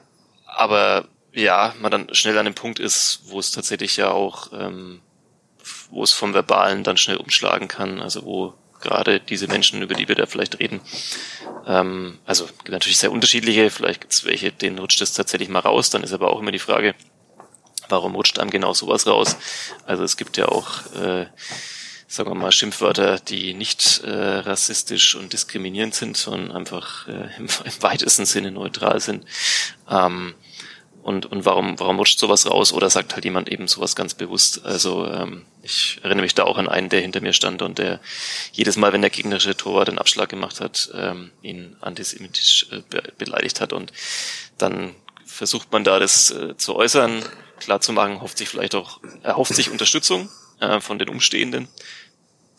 aber 0.46 1.08
ja, 1.32 1.74
man 1.80 1.90
dann 1.90 2.14
schnell 2.14 2.38
an 2.38 2.44
dem 2.44 2.54
Punkt 2.54 2.78
ist, 2.78 3.22
wo 3.24 3.40
es 3.40 3.50
tatsächlich 3.50 3.96
ja 3.96 4.10
auch, 4.10 4.52
ähm, 4.52 5.00
wo 5.90 6.02
es 6.02 6.12
vom 6.12 6.34
Verbalen 6.34 6.84
dann 6.84 6.96
schnell 6.96 7.16
umschlagen 7.16 7.68
kann, 7.68 8.00
also 8.00 8.24
wo 8.24 8.54
gerade 8.80 9.18
diese 9.18 9.48
Menschen, 9.48 9.82
über 9.82 9.94
die 9.94 10.08
wir 10.08 10.14
da 10.14 10.26
vielleicht 10.26 10.60
reden, 10.60 10.80
ähm, 11.66 12.18
also 12.24 12.48
natürlich 12.68 12.98
sehr 12.98 13.10
unterschiedliche, 13.10 13.70
vielleicht 13.70 14.02
gibt 14.02 14.12
es 14.12 14.24
welche, 14.24 14.52
denen 14.52 14.78
rutscht 14.78 15.00
es 15.00 15.14
tatsächlich 15.14 15.48
mal 15.48 15.60
raus, 15.60 15.90
dann 15.90 16.04
ist 16.04 16.12
aber 16.12 16.30
auch 16.30 16.40
immer 16.40 16.52
die 16.52 16.58
Frage, 16.58 16.94
warum 17.88 18.14
rutscht 18.14 18.38
einem 18.38 18.50
genau 18.50 18.72
sowas 18.74 19.06
raus? 19.06 19.36
Also 19.86 20.04
es 20.04 20.16
gibt 20.16 20.36
ja 20.36 20.46
auch, 20.46 20.86
äh, 20.94 21.26
sagen 22.06 22.30
wir 22.30 22.34
mal, 22.34 22.52
Schimpfwörter, 22.52 23.18
die 23.18 23.54
nicht 23.54 24.02
äh, 24.04 24.38
rassistisch 24.38 25.14
und 25.14 25.32
diskriminierend 25.32 25.94
sind, 25.94 26.16
sondern 26.16 26.52
einfach 26.56 27.08
äh, 27.08 27.28
im, 27.38 27.46
im 27.64 27.82
weitesten 27.82 28.26
Sinne 28.26 28.50
neutral 28.50 29.00
sind. 29.00 29.24
Ähm, 29.90 30.34
und, 31.04 31.26
und 31.26 31.44
warum, 31.44 31.78
warum 31.78 31.98
rutscht 31.98 32.18
sowas 32.18 32.50
raus 32.50 32.72
oder 32.72 32.88
sagt 32.88 33.14
halt 33.14 33.26
jemand 33.26 33.50
eben 33.50 33.68
sowas 33.68 33.94
ganz 33.94 34.14
bewusst? 34.14 34.64
Also 34.64 35.06
ähm, 35.06 35.44
ich 35.62 35.98
erinnere 36.02 36.22
mich 36.22 36.34
da 36.34 36.44
auch 36.44 36.56
an 36.56 36.66
einen, 36.66 36.88
der 36.88 37.02
hinter 37.02 37.20
mir 37.20 37.34
stand 37.34 37.60
und 37.60 37.76
der 37.76 38.00
jedes 38.52 38.78
Mal, 38.78 38.94
wenn 38.94 39.02
der 39.02 39.10
gegnerische 39.10 39.54
Torwart 39.54 39.88
den 39.88 39.98
Abschlag 39.98 40.30
gemacht 40.30 40.60
hat, 40.60 40.90
ähm, 40.94 41.30
ihn 41.42 41.76
antisemitisch 41.82 42.68
äh, 42.70 42.80
be 42.88 43.02
beleidigt 43.18 43.60
hat 43.60 43.74
und 43.74 43.92
dann 44.56 44.94
versucht 45.26 45.72
man 45.72 45.84
da 45.84 45.98
das 45.98 46.30
äh, 46.30 46.56
zu 46.56 46.74
äußern, 46.74 47.22
klar 47.64 47.80
zu 47.80 47.92
machen, 47.92 48.20
hofft 48.20 48.38
sich 48.38 48.48
vielleicht 48.48 48.74
auch, 48.74 49.00
erhofft 49.22 49.54
sich 49.54 49.70
Unterstützung 49.70 50.28
äh, 50.60 50.80
von 50.80 50.98
den 50.98 51.08
Umstehenden. 51.08 51.68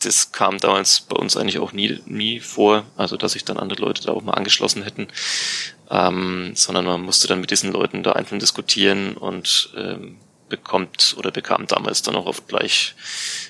Das 0.03 0.31
kam 0.31 0.59
damals 0.59 1.01
bei 1.01 1.15
uns 1.15 1.37
eigentlich 1.37 1.59
auch 1.59 1.71
nie, 1.71 1.99
nie 2.05 2.39
vor, 2.39 2.85
also 2.97 3.15
dass 3.15 3.31
sich 3.31 3.45
dann 3.45 3.57
andere 3.57 3.81
Leute 3.81 4.03
da 4.03 4.11
auch 4.11 4.21
mal 4.21 4.33
angeschlossen 4.33 4.83
hätten 4.83 5.07
ähm, 5.89 6.51
sondern 6.55 6.85
man 6.85 7.01
musste 7.01 7.27
dann 7.27 7.41
mit 7.41 7.51
diesen 7.51 7.71
Leuten 7.71 8.03
da 8.03 8.13
einzeln 8.13 8.39
diskutieren 8.39 9.15
und 9.15 9.71
ähm, 9.75 10.17
bekommt 10.49 11.15
oder 11.17 11.31
bekam 11.31 11.67
damals 11.67 12.01
dann 12.01 12.15
auch 12.15 12.25
oft 12.25 12.47
gleich 12.47 12.95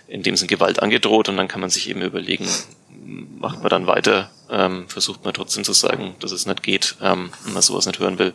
in 0.08 0.24
dem 0.24 0.36
Sinn 0.36 0.48
Gewalt 0.48 0.82
angedroht 0.82 1.30
und 1.30 1.38
dann 1.38 1.48
kann 1.48 1.62
man 1.62 1.70
sich 1.70 1.90
eben 1.90 2.02
überlegen, 2.02 2.48
macht 3.40 3.60
man 3.60 3.70
dann 3.70 3.88
weiter, 3.88 4.32
ähm, 4.50 4.88
versucht 4.88 5.24
man 5.24 5.34
trotzdem 5.34 5.64
zu 5.64 5.74
sagen, 5.74 6.16
dass 6.20 6.32
es 6.32 6.46
nicht 6.46 6.64
geht, 6.64 6.96
ähm, 7.02 7.32
wenn 7.44 7.54
man 7.54 7.62
sowas 7.62 7.86
nicht 7.86 8.00
hören 8.00 8.20
will 8.20 8.34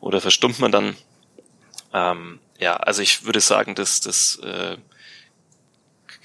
oder 0.00 0.20
verstummt 0.20 0.58
man 0.58 0.72
dann. 0.72 0.96
Ähm, 1.96 2.40
ja, 2.58 2.76
also 2.76 3.00
ich 3.02 3.24
würde 3.24 3.40
sagen, 3.40 3.74
dass 3.74 4.00
das 4.00 4.38
äh, 4.42 4.76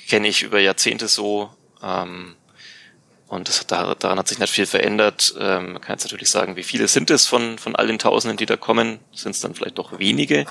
kenne 0.10 0.28
ich 0.28 0.44
über 0.44 0.60
Jahrzehnte 0.60 1.08
so. 1.08 1.50
Ähm, 1.82 2.36
und 3.28 3.48
das, 3.48 3.66
daran 3.66 4.20
hat 4.20 4.28
sich 4.28 4.40
nicht 4.40 4.52
viel 4.52 4.66
verändert. 4.66 5.34
Ähm, 5.40 5.74
man 5.74 5.82
kann 5.82 5.94
jetzt 5.94 6.04
natürlich 6.04 6.30
sagen, 6.30 6.58
wie 6.58 6.64
viele 6.64 6.90
sind 6.90 7.10
es 7.10 7.28
von, 7.28 7.58
von 7.58 7.78
all 7.78 7.88
den 7.88 7.98
Tausenden, 8.00 8.36
die 8.36 8.46
da 8.46 8.58
kommen? 8.58 9.00
Sind 9.14 9.32
es 9.32 9.40
dann 9.40 9.56
vielleicht 9.56 9.78
doch 9.78 9.98
wenige? 10.00 10.46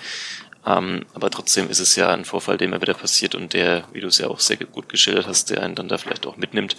Ähm, 0.67 1.07
aber 1.15 1.31
trotzdem 1.31 1.71
ist 1.71 1.81
es 1.81 1.97
ja 1.97 2.11
ein 2.11 2.25
Vorfall, 2.25 2.59
der 2.59 2.69
immer 2.69 2.83
wieder 2.83 2.95
passiert 2.95 3.35
und 3.35 3.55
der, 3.55 3.85
wie 3.93 4.01
du 4.01 4.09
es 4.09 4.19
ja 4.19 4.29
auch 4.29 4.41
sehr 4.41 4.59
gut 4.59 4.89
geschildert 4.89 5.27
hast, 5.27 5.51
der 5.51 5.63
einen 5.63 5.75
dann 5.75 5.89
da 5.89 5.97
vielleicht 5.97 6.27
auch 6.27 6.37
mitnimmt. 6.37 6.77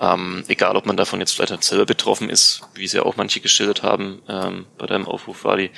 Ähm, 0.00 0.44
egal, 0.48 0.76
ob 0.76 0.86
man 0.86 0.96
davon 0.96 1.20
jetzt 1.20 1.32
vielleicht 1.32 1.62
selber 1.62 1.86
betroffen 1.86 2.28
ist, 2.28 2.62
wie 2.74 2.84
es 2.84 2.92
ja 2.92 3.02
auch 3.02 3.16
manche 3.16 3.40
geschildert 3.40 3.82
haben 3.82 4.20
ähm, 4.28 4.66
bei 4.78 4.86
deinem 4.86 5.06
Aufruf, 5.06 5.44
Wadi, 5.44 5.70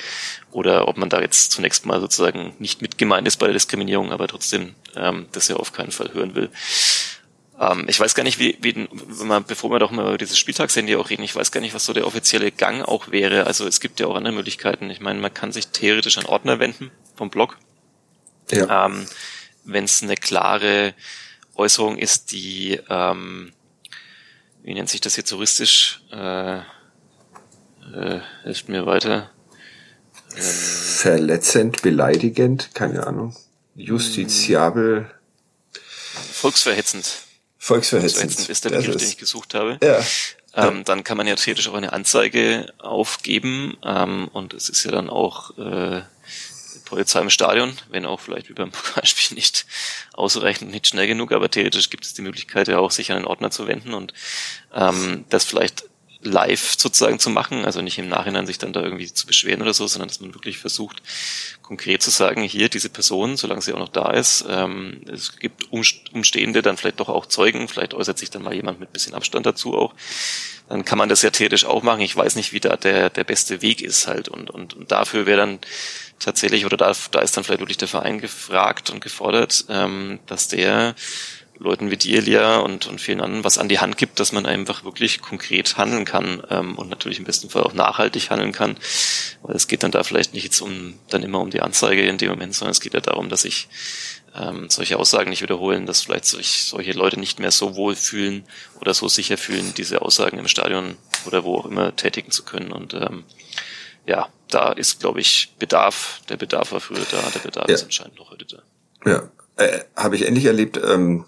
oder 0.51 0.89
ob 0.89 0.97
man 0.97 1.11
da 1.11 1.21
jetzt 1.21 1.53
zunächst 1.53 1.85
mal 1.85 2.01
sozusagen 2.01 2.55
nicht 2.59 2.81
mitgemeint 2.81 3.29
ist 3.29 3.37
bei 3.37 3.47
der 3.47 3.55
Diskriminierung, 3.55 4.13
aber 4.13 4.29
trotzdem 4.29 4.75
ähm, 4.95 5.27
das 5.33 5.49
ja 5.49 5.57
auf 5.57 5.73
keinen 5.73 5.93
Fall 5.93 6.15
hören 6.15 6.35
will. 6.35 6.51
Ähm, 7.59 7.87
ich 7.89 7.99
weiß 7.99 8.15
gar 8.15 8.23
nicht, 8.25 8.39
wie, 8.39 8.59
wie 8.61 8.75
wenn 8.77 9.27
man, 9.27 9.45
bevor 9.45 9.71
wir 9.71 9.79
doch 9.79 9.91
mal 9.91 10.07
über 10.07 10.19
dieses 10.19 10.39
Spieltagshandy 10.39 10.97
auch 10.97 11.11
reden, 11.11 11.23
ich 11.23 11.35
weiß 11.35 11.53
gar 11.53 11.61
nicht, 11.61 11.75
was 11.75 11.85
so 11.85 11.93
der 11.93 12.07
offizielle 12.07 12.53
Gang 12.53 12.83
auch 12.83 13.11
wäre. 13.11 13.47
Also 13.47 13.67
es 13.67 13.81
gibt 13.81 14.01
ja 14.01 14.07
auch 14.07 14.17
andere 14.17 14.35
Möglichkeiten. 14.35 14.91
Ich 14.91 15.01
meine, 15.01 15.21
man 15.21 15.33
kann 15.33 15.53
sich 15.53 15.69
theoretisch 15.69 16.19
an 16.19 16.27
Ordner 16.27 16.59
wenden 16.59 16.91
vom 17.15 17.31
Blog. 17.31 17.57
Ja. 18.51 18.87
Ähm, 18.87 19.07
wenn 19.65 19.85
es 19.85 20.03
eine 20.03 20.17
klare 20.17 20.95
Äußerung 21.55 21.99
ist, 21.99 22.33
die, 22.33 22.81
ähm, 22.89 23.53
wie 24.63 24.75
nennt 24.75 24.91
sich 24.91 25.01
das 25.01 25.17
jetzt 25.17 25.31
juristisch? 25.31 26.03
Äh, 26.13 26.59
äh, 26.59 28.21
hilft 28.43 28.69
mir 28.69 28.87
weiter. 28.87 29.31
Ähm, 30.37 30.43
Verletzend, 30.43 31.83
beleidigend, 31.83 32.75
keine 32.75 33.07
Ahnung. 33.07 33.35
Justiziabel. 33.75 35.11
Volksverhetzend. 36.33 37.26
Volksverhetzend. 37.67 38.49
ist 38.49 38.65
der 38.65 38.71
Begriff, 38.71 38.97
den 38.97 39.09
ich 39.09 39.19
gesucht 39.19 39.55
habe. 39.55 39.79
Ja. 39.83 40.01
Ähm, 40.55 40.85
dann 40.85 41.03
kann 41.03 41.17
man 41.17 41.27
ja 41.27 41.35
theoretisch 41.35 41.69
auch 41.69 41.75
eine 41.75 41.93
Anzeige 41.93 42.73
aufgeben 42.79 43.77
ähm, 43.83 44.29
und 44.33 44.55
es 44.55 44.69
ist 44.69 44.85
ja 44.85 44.93
dann 44.93 45.11
auch 45.11 45.59
äh, 45.59 46.03
Polizei 46.85 47.21
im 47.21 47.29
Stadion, 47.29 47.77
wenn 47.91 48.07
auch 48.07 48.21
vielleicht 48.21 48.49
wie 48.49 48.55
beim 48.55 48.71
Pokalspiel 48.73 49.35
nicht 49.35 49.67
ausreichend, 50.15 50.71
nicht 50.71 50.87
schnell 50.87 51.09
genug, 51.09 51.33
aber 51.33 51.51
theoretisch 51.51 51.91
gibt 51.91 52.05
es 52.05 52.15
die 52.15 52.23
Möglichkeit 52.23 52.69
ja 52.69 52.79
auch, 52.79 52.93
sich 52.93 53.11
an 53.11 53.19
den 53.19 53.27
Ordner 53.27 53.51
zu 53.51 53.67
wenden 53.67 53.95
und 53.95 54.15
ähm, 54.73 55.25
das 55.29 55.45
vielleicht 55.45 55.87
live 56.27 56.75
sozusagen 56.77 57.19
zu 57.19 57.31
machen, 57.31 57.65
also 57.65 57.81
nicht 57.81 57.99
im 57.99 58.09
Nachhinein 58.09 58.47
sich 58.47 58.59
dann 58.59 58.73
da 58.73 58.83
irgendwie 58.83 59.13
zu 59.13 59.27
beschweren 59.27 59.63
oder 59.63 59.73
so, 59.73 59.87
sondern 59.87 60.09
dass 60.09 60.21
man 60.21 60.35
wirklich 60.35 60.59
versucht, 60.59 61.03
konkret 61.63 62.03
zu 62.03 62.11
sagen, 62.11 62.43
hier 62.43 62.69
diese 62.69 62.89
Person, 62.91 63.37
solange 63.37 63.63
sie 63.63 63.73
auch 63.73 63.79
noch 63.79 63.89
da 63.89 64.11
ist, 64.11 64.45
ähm, 64.49 65.01
es 65.11 65.39
gibt 65.39 65.73
Umstehende, 65.73 66.63
dann 66.63 66.77
vielleicht 66.77 67.01
doch 67.01 67.09
auch 67.09 67.27
Zeugen, 67.27 67.69
vielleicht 67.69 67.95
äußert 67.95 68.19
sich 68.19 68.31
dann 68.31 68.43
mal 68.43 68.55
jemand 68.55 68.81
mit 68.81 68.93
bisschen 68.93 69.15
Abstand 69.15 69.47
dazu 69.47 69.75
auch, 69.75 69.95
dann 70.69 70.85
kann 70.85 70.99
man 70.99 71.09
das 71.09 71.23
ja 71.23 71.31
theoretisch 71.31 71.65
auch 71.65 71.83
machen. 71.83 72.01
Ich 72.01 72.17
weiß 72.17 72.35
nicht, 72.37 72.53
wie 72.53 72.61
da 72.61 72.77
der, 72.77 73.11
der 73.11 73.25
beste 73.25 73.63
Weg 73.63 73.81
ist 73.81 74.07
halt 74.07 74.29
und, 74.29 74.51
und, 74.51 74.75
und 74.75 74.91
dafür 74.91 75.27
wäre 75.27 75.39
dann 75.39 75.61
tatsächlich, 76.19 76.65
oder 76.65 76.77
da, 76.77 76.93
da 77.11 77.21
ist 77.21 77.37
dann 77.37 77.45
vielleicht 77.45 77.61
wirklich 77.61 77.77
der 77.77 77.89
Verein 77.89 78.21
gefragt 78.21 78.91
und 78.91 79.01
gefordert, 79.01 79.67
ähm, 79.69 80.19
dass 80.27 80.49
der 80.49 80.95
Leuten 81.59 81.91
wie 81.91 81.97
dir, 81.97 82.19
Elia, 82.19 82.59
und, 82.59 82.87
und 82.87 83.01
vielen 83.01 83.21
anderen 83.21 83.45
was 83.45 83.59
an 83.59 83.69
die 83.69 83.79
Hand 83.79 83.97
gibt, 83.97 84.21
dass 84.21 84.33
man 84.33 84.47
einfach 84.47 84.85
wirklich 84.85 85.21
konkret 85.21 85.77
handeln 85.77 86.05
kann 86.05 86.43
ähm, 86.51 86.77
und 86.77 86.91
natürlich 86.91 87.19
im 87.19 87.25
besten 87.25 87.49
Fall 87.49 87.63
auch 87.63 87.73
nachhaltig 87.73 88.31
handeln 88.31 88.53
kann. 88.53 88.77
Weil 89.43 89.57
es 89.57 89.69
geht 89.69 89.83
dann 89.83 89.91
da 89.91 90.03
vielleicht 90.03 90.35
nicht 90.35 90.45
jetzt 90.45 90.61
um 90.61 90.99
dann 91.09 91.23
immer 91.23 91.41
um 91.41 91.51
die 91.51 91.63
Anzeige 91.63 92.07
in 92.07 92.19
dem 92.19 92.31
Moment, 92.31 92.55
sondern 92.55 92.73
es 92.73 92.81
geht 92.81 92.95
ja 92.95 93.01
darum, 93.01 93.29
dass 93.29 93.43
sich 93.43 93.69
ähm, 94.35 94.69
solche 94.69 94.99
Aussagen 94.99 95.31
nicht 95.31 95.43
wiederholen, 95.43 95.87
dass 95.87 96.03
vielleicht 96.03 96.27
solch, 96.27 96.65
solche 96.65 96.93
Leute 96.93 97.19
nicht 97.19 97.39
mehr 97.39 97.51
so 97.51 97.75
wohl 97.75 97.97
fühlen 97.97 98.45
oder 98.81 98.93
so 98.93 99.09
sicher 99.09 99.39
fühlen, 99.39 99.73
diese 99.77 100.03
Aussagen 100.03 100.39
im 100.39 100.49
Stadion 100.49 100.97
oder 101.25 101.45
wo 101.45 101.59
auch 101.59 101.67
immer 101.67 101.97
tätigen 101.97 102.31
zu 102.31 102.45
können. 102.45 102.73
Und 102.73 102.95
ähm, 102.95 103.25
ja, 104.07 104.29
da 104.49 104.73
ist, 104.73 105.01
glaube 105.01 105.21
ich, 105.21 105.55
Bedarf. 105.59 106.21
Der 106.29 106.37
Bedarf 106.37 106.73
war 106.73 106.81
früher 106.81 107.05
da, 107.11 107.23
der 107.31 107.41
Bedarf 107.41 107.69
ja. 107.69 107.75
ist 107.75 107.85
anscheinend 107.85 108.19
noch 108.19 108.31
heute 108.31 108.45
da. 108.45 108.63
Ja, 109.11 109.31
äh, 109.57 109.81
habe 109.97 110.17
ich 110.17 110.27
endlich 110.27 110.47
erlebt 110.47 110.81
ähm, 110.87 111.25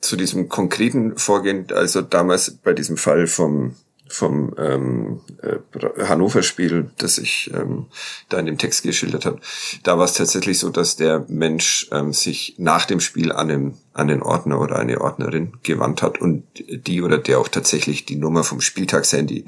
zu 0.00 0.16
diesem 0.16 0.48
konkreten 0.48 1.16
Vorgehen, 1.16 1.66
also 1.72 2.02
damals 2.02 2.50
bei 2.50 2.72
diesem 2.72 2.96
Fall 2.96 3.26
vom 3.26 3.74
vom 4.08 4.54
ähm, 4.58 5.20
äh, 5.42 6.04
Hannover-Spiel, 6.04 6.90
das 6.96 7.18
ich 7.18 7.50
ähm, 7.54 7.86
da 8.28 8.38
in 8.38 8.46
dem 8.46 8.58
Text 8.58 8.82
geschildert 8.82 9.26
habe, 9.26 9.40
da 9.82 9.98
war 9.98 10.04
es 10.04 10.14
tatsächlich 10.14 10.58
so, 10.58 10.70
dass 10.70 10.96
der 10.96 11.24
Mensch 11.28 11.88
ähm, 11.92 12.12
sich 12.12 12.54
nach 12.58 12.86
dem 12.86 13.00
Spiel 13.00 13.32
an, 13.32 13.48
dem, 13.48 13.74
an 13.92 14.08
den 14.08 14.22
Ordner 14.22 14.60
oder 14.60 14.78
eine 14.78 15.00
Ordnerin 15.00 15.52
gewandt 15.62 16.02
hat 16.02 16.20
und 16.20 16.44
die 16.56 17.02
oder 17.02 17.18
der 17.18 17.38
auch 17.38 17.48
tatsächlich 17.48 18.06
die 18.06 18.16
Nummer 18.16 18.44
vom 18.44 18.60
Spieltagshandy 18.60 19.44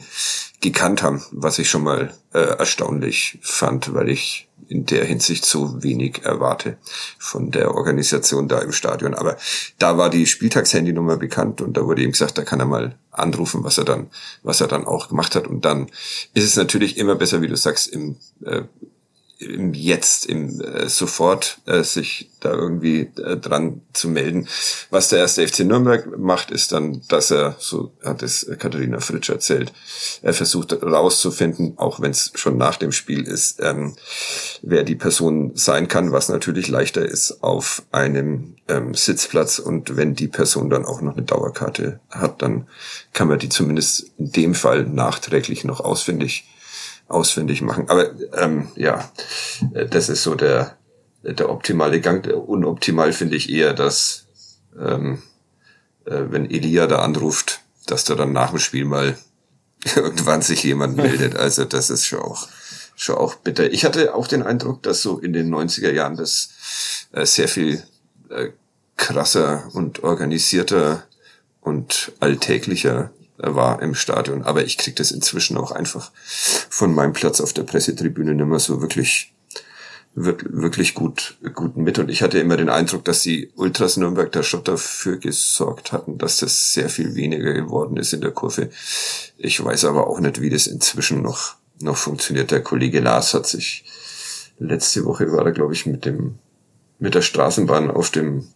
gekannt 0.60 1.02
haben, 1.02 1.22
was 1.32 1.58
ich 1.58 1.70
schon 1.70 1.82
mal 1.82 2.14
äh, 2.34 2.38
erstaunlich 2.38 3.38
fand, 3.42 3.94
weil 3.94 4.10
ich 4.10 4.49
in 4.68 4.86
der 4.86 5.04
Hinsicht 5.04 5.44
so 5.44 5.82
wenig 5.82 6.22
erwarte 6.24 6.78
von 7.18 7.50
der 7.50 7.74
Organisation 7.74 8.48
da 8.48 8.60
im 8.60 8.72
Stadion. 8.72 9.14
Aber 9.14 9.36
da 9.78 9.98
war 9.98 10.10
die 10.10 10.26
Spieltagshandynummer 10.26 11.16
bekannt 11.16 11.60
und 11.60 11.76
da 11.76 11.84
wurde 11.84 12.02
ihm 12.02 12.12
gesagt, 12.12 12.38
da 12.38 12.42
kann 12.42 12.60
er 12.60 12.66
mal 12.66 12.94
anrufen, 13.10 13.64
was 13.64 13.78
er 13.78 13.84
dann, 13.84 14.10
was 14.42 14.60
er 14.60 14.68
dann 14.68 14.86
auch 14.86 15.08
gemacht 15.08 15.34
hat. 15.34 15.46
Und 15.46 15.64
dann 15.64 15.86
ist 16.34 16.44
es 16.44 16.56
natürlich 16.56 16.96
immer 16.96 17.14
besser, 17.14 17.42
wie 17.42 17.48
du 17.48 17.56
sagst, 17.56 17.88
im 17.88 18.16
äh, 18.44 18.62
im 19.40 19.72
Jetzt, 19.72 20.26
im 20.26 20.60
äh, 20.60 20.88
sofort 20.88 21.58
äh, 21.66 21.82
sich 21.82 22.30
da 22.40 22.52
irgendwie 22.52 23.10
äh, 23.22 23.36
dran 23.36 23.80
zu 23.92 24.08
melden. 24.08 24.48
Was 24.90 25.08
der 25.08 25.20
erste 25.20 25.46
FC 25.46 25.60
Nürnberg 25.60 26.18
macht, 26.18 26.50
ist 26.50 26.72
dann, 26.72 27.02
dass 27.08 27.30
er, 27.30 27.56
so 27.58 27.92
hat 28.04 28.22
es 28.22 28.46
Katharina 28.58 29.00
Fritsch 29.00 29.30
erzählt, 29.30 29.72
er 30.22 30.34
versucht 30.34 30.72
herauszufinden, 30.72 31.74
auch 31.76 32.00
wenn 32.00 32.10
es 32.10 32.32
schon 32.34 32.58
nach 32.58 32.76
dem 32.76 32.92
Spiel 32.92 33.22
ist, 33.22 33.60
ähm, 33.60 33.96
wer 34.62 34.84
die 34.84 34.96
Person 34.96 35.52
sein 35.54 35.88
kann, 35.88 36.12
was 36.12 36.28
natürlich 36.28 36.68
leichter 36.68 37.04
ist 37.04 37.42
auf 37.42 37.82
einem 37.92 38.56
ähm, 38.68 38.94
Sitzplatz. 38.94 39.58
Und 39.58 39.96
wenn 39.96 40.14
die 40.14 40.28
Person 40.28 40.68
dann 40.68 40.84
auch 40.84 41.00
noch 41.00 41.16
eine 41.16 41.22
Dauerkarte 41.22 42.00
hat, 42.10 42.42
dann 42.42 42.66
kann 43.14 43.28
man 43.28 43.38
die 43.38 43.48
zumindest 43.48 44.10
in 44.18 44.32
dem 44.32 44.54
Fall 44.54 44.84
nachträglich 44.84 45.64
noch 45.64 45.80
ausfindig 45.80 46.44
auswendig 47.10 47.62
machen. 47.62 47.88
Aber 47.88 48.10
ähm, 48.36 48.68
ja, 48.76 49.10
äh, 49.74 49.86
das 49.86 50.08
ist 50.08 50.22
so 50.22 50.34
der, 50.34 50.76
der 51.22 51.50
optimale 51.50 52.00
Gang. 52.00 52.26
Unoptimal 52.26 53.12
finde 53.12 53.36
ich 53.36 53.50
eher, 53.50 53.74
dass 53.74 54.26
ähm, 54.78 55.22
äh, 56.04 56.22
wenn 56.28 56.50
Elia 56.50 56.86
da 56.86 57.00
anruft, 57.00 57.60
dass 57.86 58.04
da 58.04 58.14
dann 58.14 58.32
nach 58.32 58.50
dem 58.50 58.58
Spiel 58.58 58.84
mal 58.84 59.18
irgendwann 59.96 60.42
sich 60.42 60.62
jemand 60.62 60.96
meldet. 60.96 61.36
Also 61.36 61.64
das 61.64 61.90
ist 61.90 62.06
schon 62.06 62.20
auch 62.20 62.48
schon 62.96 63.16
auch 63.16 63.36
bitter. 63.36 63.72
Ich 63.72 63.84
hatte 63.84 64.14
auch 64.14 64.26
den 64.26 64.42
Eindruck, 64.42 64.82
dass 64.82 65.00
so 65.00 65.18
in 65.18 65.32
den 65.32 65.52
90er 65.52 65.90
Jahren 65.90 66.16
das 66.16 66.50
äh, 67.12 67.24
sehr 67.24 67.48
viel 67.48 67.82
äh, 68.28 68.50
krasser 68.96 69.68
und 69.72 70.04
organisierter 70.04 71.04
und 71.62 72.12
alltäglicher 72.20 73.10
war 73.42 73.82
im 73.82 73.94
Stadion. 73.94 74.42
Aber 74.42 74.64
ich 74.64 74.78
krieg 74.78 74.96
das 74.96 75.10
inzwischen 75.10 75.56
auch 75.56 75.72
einfach 75.72 76.10
von 76.14 76.94
meinem 76.94 77.12
Platz 77.12 77.40
auf 77.40 77.52
der 77.52 77.62
Pressetribüne 77.62 78.34
nicht 78.34 78.46
mehr 78.46 78.58
so 78.58 78.80
wirklich 78.80 79.34
wirklich 80.14 80.94
gut, 80.94 81.38
gut 81.54 81.76
mit. 81.76 81.98
Und 81.98 82.10
ich 82.10 82.22
hatte 82.22 82.38
immer 82.38 82.56
den 82.56 82.68
Eindruck, 82.68 83.04
dass 83.04 83.22
die 83.22 83.50
Ultras 83.54 83.96
Nürnberg 83.96 84.30
da 84.32 84.42
schon 84.42 84.64
dafür 84.64 85.18
gesorgt 85.18 85.92
hatten, 85.92 86.18
dass 86.18 86.38
das 86.38 86.74
sehr 86.74 86.88
viel 86.88 87.14
weniger 87.14 87.52
geworden 87.52 87.96
ist 87.96 88.12
in 88.12 88.20
der 88.20 88.32
Kurve. 88.32 88.70
Ich 89.38 89.62
weiß 89.62 89.84
aber 89.84 90.08
auch 90.08 90.20
nicht, 90.20 90.40
wie 90.40 90.50
das 90.50 90.66
inzwischen 90.66 91.22
noch, 91.22 91.54
noch 91.80 91.96
funktioniert. 91.96 92.50
Der 92.50 92.62
Kollege 92.62 93.00
Lars 93.00 93.34
hat 93.34 93.46
sich 93.46 93.84
letzte 94.58 95.04
Woche 95.04 95.32
war 95.32 95.46
er, 95.46 95.52
glaube 95.52 95.74
ich, 95.74 95.86
mit 95.86 96.04
dem, 96.04 96.38
mit 96.98 97.14
der 97.14 97.22
Straßenbahn 97.22 97.90
auf 97.90 98.10
dem 98.10 98.48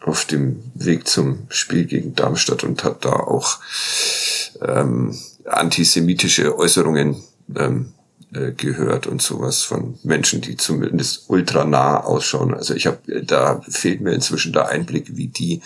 auf 0.00 0.24
dem 0.24 0.62
Weg 0.74 1.06
zum 1.06 1.46
Spiel 1.50 1.84
gegen 1.84 2.14
Darmstadt 2.14 2.64
und 2.64 2.84
hat 2.84 3.04
da 3.04 3.12
auch 3.12 3.58
ähm, 4.62 5.16
antisemitische 5.44 6.56
Äußerungen 6.58 7.22
ähm, 7.56 7.92
äh, 8.32 8.52
gehört 8.52 9.06
und 9.06 9.20
sowas 9.20 9.62
von 9.62 9.98
Menschen, 10.02 10.40
die 10.40 10.56
zumindest 10.56 11.24
ultra 11.28 11.64
nah 11.64 11.98
ausschauen. 11.98 12.54
Also 12.54 12.74
ich 12.74 12.86
habe, 12.86 13.24
da 13.24 13.60
fehlt 13.68 14.00
mir 14.00 14.12
inzwischen 14.12 14.52
der 14.52 14.68
Einblick, 14.68 15.16
wie 15.16 15.28
die 15.28 15.62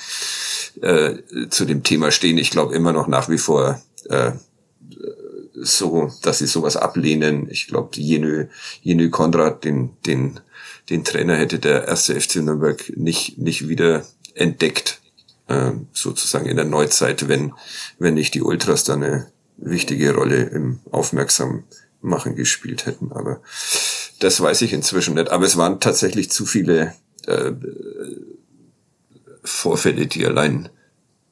äh, 0.81 1.17
zu 1.51 1.67
dem 1.67 1.83
Thema 1.83 2.11
stehen. 2.11 2.39
Ich 2.39 2.51
glaube 2.51 2.75
immer 2.75 2.93
noch 2.93 3.07
nach 3.07 3.29
wie 3.29 3.39
vor 3.39 3.83
äh, 4.09 4.33
so, 5.53 6.11
dass 6.23 6.39
sie 6.39 6.47
sowas 6.47 6.77
ablehnen. 6.77 7.49
Ich 7.51 7.67
glaube, 7.67 7.91
Jenö, 7.97 8.47
Jenö 8.83 9.11
Konrad, 9.11 9.65
den, 9.65 9.91
den, 10.07 10.41
den 10.91 11.05
Trainer 11.05 11.37
hätte 11.37 11.59
der 11.59 11.87
erste 11.87 12.21
FC 12.21 12.37
Nürnberg 12.37 12.97
nicht, 12.97 13.39
nicht 13.39 13.69
wieder 13.69 14.05
entdeckt, 14.35 15.01
äh, 15.49 15.73
sozusagen 15.93 16.47
in 16.47 16.57
der 16.57 16.65
Neuzeit, 16.65 17.29
wenn, 17.29 17.53
wenn 17.99 18.15
nicht 18.15 18.35
die 18.35 18.43
Ultras 18.43 18.85
da 18.85 18.95
eine 18.95 19.31
wichtige 19.57 20.15
Rolle 20.15 20.45
im 20.45 20.81
Aufmerksammachen 20.91 22.35
gespielt 22.35 22.87
hätten. 22.87 23.13
Aber 23.13 23.41
das 24.21 24.41
weiß 24.41 24.63
ich 24.63 24.73
inzwischen 24.73 25.15
nicht. 25.15 25.31
Aber 25.31 25.45
es 25.45 25.57
waren 25.57 25.81
tatsächlich 25.81 26.31
zu 26.31 26.47
viele 26.47 26.95
äh, 27.27 27.53
Vorfälle, 29.43 30.07
die 30.07 30.27
allein, 30.27 30.69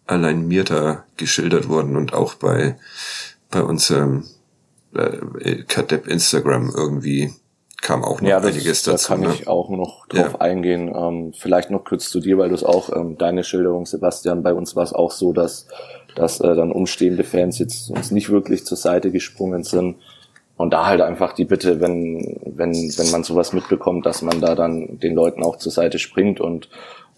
allein 0.07 0.47
mir 0.47 0.65
da 0.65 1.05
geschildert 1.17 1.69
wurden 1.69 1.97
und 1.97 2.13
auch 2.13 2.35
bei, 2.35 2.79
bei 3.51 3.63
unserem 3.63 4.25
äh, 4.95 5.63
Kadepp 5.65 6.07
Instagram 6.07 6.73
irgendwie 6.75 7.33
kam 7.83 8.05
auch 8.05 8.21
noch 8.21 8.29
ja, 8.29 8.41
das, 8.41 8.55
einiges 8.55 8.83
dazu. 8.85 9.09
Da 9.09 9.15
kann 9.15 9.29
ne? 9.29 9.35
ich 9.35 9.49
auch 9.49 9.69
noch 9.69 10.07
drauf 10.07 10.33
ja. 10.33 10.41
eingehen. 10.41 10.91
Ähm, 10.95 11.33
vielleicht 11.37 11.71
noch 11.71 11.85
kurz 11.85 12.09
zu 12.09 12.21
dir, 12.21 12.39
weil 12.39 12.49
du 12.49 12.55
es 12.55 12.65
auch, 12.65 12.95
ähm, 12.97 13.19
deine 13.19 13.45
Schilderung, 13.45 13.85
Sebastian, 13.85 14.43
bei 14.43 14.55
uns 14.55 14.75
war 14.77 14.85
es 14.85 14.93
auch 14.93 15.11
so, 15.11 15.33
dass, 15.33 15.67
dass 16.15 16.41
äh, 16.41 16.55
dann 16.55 16.73
umstehende 16.73 17.25
Fans 17.25 17.59
jetzt 17.59 17.91
uns 17.91 18.11
nicht 18.11 18.31
wirklich 18.31 18.65
zur 18.65 18.79
Seite 18.79 19.11
gesprungen 19.11 19.65
sind. 19.65 19.97
Und 20.57 20.73
da 20.73 20.87
halt 20.87 21.01
einfach 21.01 21.33
die 21.33 21.45
Bitte, 21.45 21.81
wenn, 21.81 22.41
wenn, 22.47 22.73
wenn 22.73 23.11
man 23.11 23.25
sowas 23.25 23.53
mitbekommt, 23.53 24.07
dass 24.07 24.23
man 24.23 24.41
da 24.41 24.55
dann 24.55 25.01
den 25.01 25.15
Leuten 25.15 25.43
auch 25.43 25.57
zur 25.57 25.73
Seite 25.73 25.99
springt 25.99 26.41
und 26.41 26.69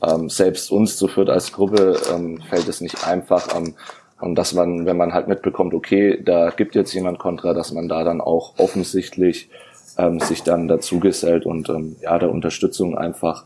ähm, 0.02 0.30
selbst 0.30 0.70
uns 0.70 0.96
zu 0.96 1.08
führt 1.08 1.28
als 1.28 1.52
Gruppe 1.52 1.98
ähm, 2.12 2.40
fällt 2.48 2.68
es 2.68 2.80
nicht 2.80 3.06
einfach. 3.06 3.54
Ähm, 3.54 3.74
und 4.20 4.36
dass 4.36 4.54
man, 4.54 4.86
wenn 4.86 4.96
man 4.96 5.12
halt 5.12 5.28
mitbekommt, 5.28 5.74
okay, 5.74 6.22
da 6.24 6.50
gibt 6.50 6.74
jetzt 6.74 6.94
jemand 6.94 7.18
Kontra, 7.18 7.52
dass 7.52 7.72
man 7.72 7.88
da 7.88 8.04
dann 8.04 8.22
auch 8.22 8.58
offensichtlich 8.58 9.50
ähm, 9.98 10.20
sich 10.20 10.42
dann 10.42 10.68
dazu 10.68 11.00
gesellt 11.00 11.46
und 11.46 11.68
ähm, 11.68 11.96
ja 12.00 12.18
der 12.18 12.30
Unterstützung 12.30 12.96
einfach 12.96 13.44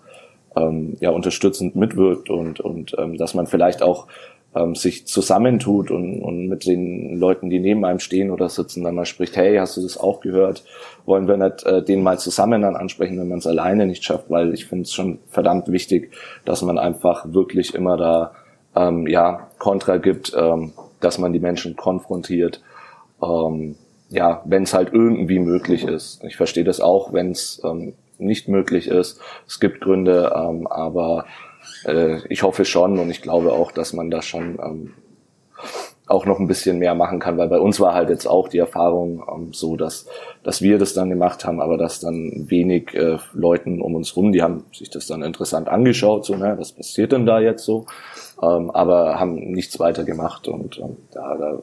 ähm, 0.57 0.97
ja 1.01 1.11
unterstützend 1.11 1.77
mitwirkt 1.77 2.31
und 2.31 2.61
und 2.61 2.95
ähm, 2.99 3.16
dass 3.16 3.35
man 3.35 3.47
vielleicht 3.47 3.83
auch 3.83 4.07
ähm, 4.55 4.75
sich 4.75 5.07
zusammentut 5.07 5.91
und, 5.91 6.23
und 6.23 6.49
mit 6.49 6.66
den 6.66 7.19
Leuten, 7.19 7.51
die 7.51 7.61
neben 7.61 7.85
einem 7.85 7.99
stehen 7.99 8.31
oder 8.31 8.49
sitzen, 8.49 8.83
dann 8.83 8.95
mal 8.95 9.05
spricht, 9.05 9.37
hey, 9.37 9.57
hast 9.57 9.77
du 9.77 9.83
das 9.83 9.99
auch 9.99 10.20
gehört? 10.20 10.65
Wollen 11.05 11.29
wir 11.29 11.37
nicht 11.37 11.65
äh, 11.65 11.83
den 11.83 12.03
mal 12.03 12.19
zusammen 12.19 12.62
dann 12.62 12.77
ansprechen, 12.77 13.19
wenn 13.19 13.29
man 13.29 13.39
es 13.39 13.47
alleine 13.47 13.87
nicht 13.87 14.05
schafft? 14.05 14.31
Weil 14.31 14.55
ich 14.55 14.66
finde 14.66 14.83
es 14.83 14.93
schon 14.93 15.19
verdammt 15.29 15.70
wichtig, 15.70 16.12
dass 16.45 16.62
man 16.62 16.79
einfach 16.79 17.33
wirklich 17.33 17.75
immer 17.75 17.97
da 17.97 18.33
ähm, 18.75 19.07
ja 19.07 19.49
Kontra 19.59 19.99
gibt, 19.99 20.33
ähm, 20.37 20.73
dass 21.01 21.19
man 21.19 21.33
die 21.33 21.41
Menschen 21.41 21.77
konfrontiert. 21.77 22.62
Ähm, 23.23 23.77
ja, 24.09 24.43
wenn 24.44 24.62
es 24.62 24.74
halt 24.74 24.93
irgendwie 24.93 25.39
möglich 25.39 25.85
ist. 25.85 26.22
Ich 26.24 26.36
verstehe 26.36 26.64
das 26.64 26.80
auch, 26.80 27.12
wenn 27.12 27.30
es 27.32 27.60
ähm, 27.64 27.94
nicht 28.18 28.48
möglich 28.48 28.89
ist. 28.89 29.20
Es 29.47 29.60
gibt 29.60 29.80
Gründe, 29.80 30.32
ähm, 30.35 30.66
aber 30.66 31.26
äh, 31.85 32.18
ich 32.28 32.43
hoffe 32.43 32.64
schon 32.64 32.98
und 32.98 33.10
ich 33.10 33.22
glaube 33.22 33.52
auch, 33.52 33.72
dass 33.72 33.93
man 33.93 34.10
da 34.10 34.22
schon 34.22 34.59
ähm, 34.62 34.94
auch 36.06 36.24
noch 36.24 36.39
ein 36.39 36.48
bisschen 36.48 36.78
mehr 36.78 36.94
machen 36.94 37.18
kann, 37.18 37.36
weil 37.36 37.48
bei 37.48 37.59
uns 37.59 37.80
war 37.80 37.93
halt 37.93 38.09
jetzt 38.09 38.26
auch 38.26 38.48
die 38.48 38.59
Erfahrung 38.59 39.22
ähm, 39.30 39.52
so, 39.52 39.76
dass, 39.76 40.06
dass 40.43 40.62
wir 40.62 40.78
das 40.78 40.94
dann 40.94 41.10
gemacht 41.10 41.44
haben, 41.44 41.60
aber 41.60 41.76
dass 41.76 42.01
dann 42.01 42.47
wenig 42.48 42.94
äh, 42.94 43.18
Leuten 43.35 43.82
um 43.82 43.94
uns 43.94 44.16
rum, 44.16 44.32
die 44.32 44.43
haben 44.43 44.64
sich 44.72 44.89
das 44.89 45.06
dann 45.06 45.22
interessant 45.22 45.68
angeschaut, 45.68 46.24
so, 46.24 46.35
ne, 46.35 46.55
was 46.59 46.72
passiert 46.72 47.12
denn 47.12 47.26
da 47.26 47.40
jetzt 47.40 47.64
so, 47.64 47.85
ähm, 48.43 48.70
aber 48.70 49.20
haben 49.20 49.35
nichts 49.52 49.78
weiter 49.78 50.05
gemacht 50.05 50.48
und 50.48 50.78
ähm, 50.78 50.97
da, 51.12 51.36
da 51.36 51.59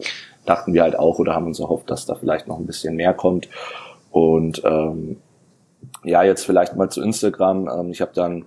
dachten 0.45 0.73
wir 0.73 0.83
halt 0.83 0.97
auch 0.97 1.19
oder 1.19 1.33
haben 1.33 1.47
uns 1.47 1.59
erhofft, 1.59 1.89
dass 1.89 2.05
da 2.05 2.15
vielleicht 2.15 2.47
noch 2.47 2.59
ein 2.59 2.65
bisschen 2.65 2.95
mehr 2.95 3.13
kommt. 3.13 3.49
Und 4.11 4.61
ähm, 4.63 5.17
ja, 6.03 6.23
jetzt 6.23 6.45
vielleicht 6.45 6.75
mal 6.75 6.89
zu 6.89 7.01
Instagram. 7.01 7.67
Ähm, 7.67 7.91
ich 7.91 8.01
habe 8.01 8.11
dann 8.13 8.45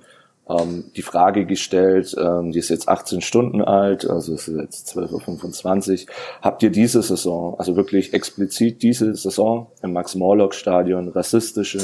ähm, 0.48 0.84
die 0.96 1.02
Frage 1.02 1.44
gestellt, 1.44 2.14
ähm, 2.18 2.52
die 2.52 2.58
ist 2.58 2.70
jetzt 2.70 2.88
18 2.88 3.20
Stunden 3.20 3.60
alt, 3.60 4.08
also 4.08 4.34
es 4.34 4.48
ist 4.48 4.58
jetzt 4.58 4.96
12.25 4.96 6.06
Uhr. 6.06 6.14
Habt 6.40 6.62
ihr 6.62 6.70
diese 6.70 7.02
Saison, 7.02 7.58
also 7.58 7.76
wirklich 7.76 8.14
explizit 8.14 8.82
diese 8.82 9.14
Saison 9.14 9.70
im 9.82 9.92
Max-Morlock-Stadion 9.92 11.08
rassistische 11.08 11.80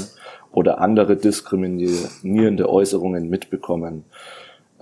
oder 0.52 0.80
andere 0.80 1.16
diskriminierende 1.16 2.68
Äußerungen 2.68 3.28
mitbekommen? 3.28 4.04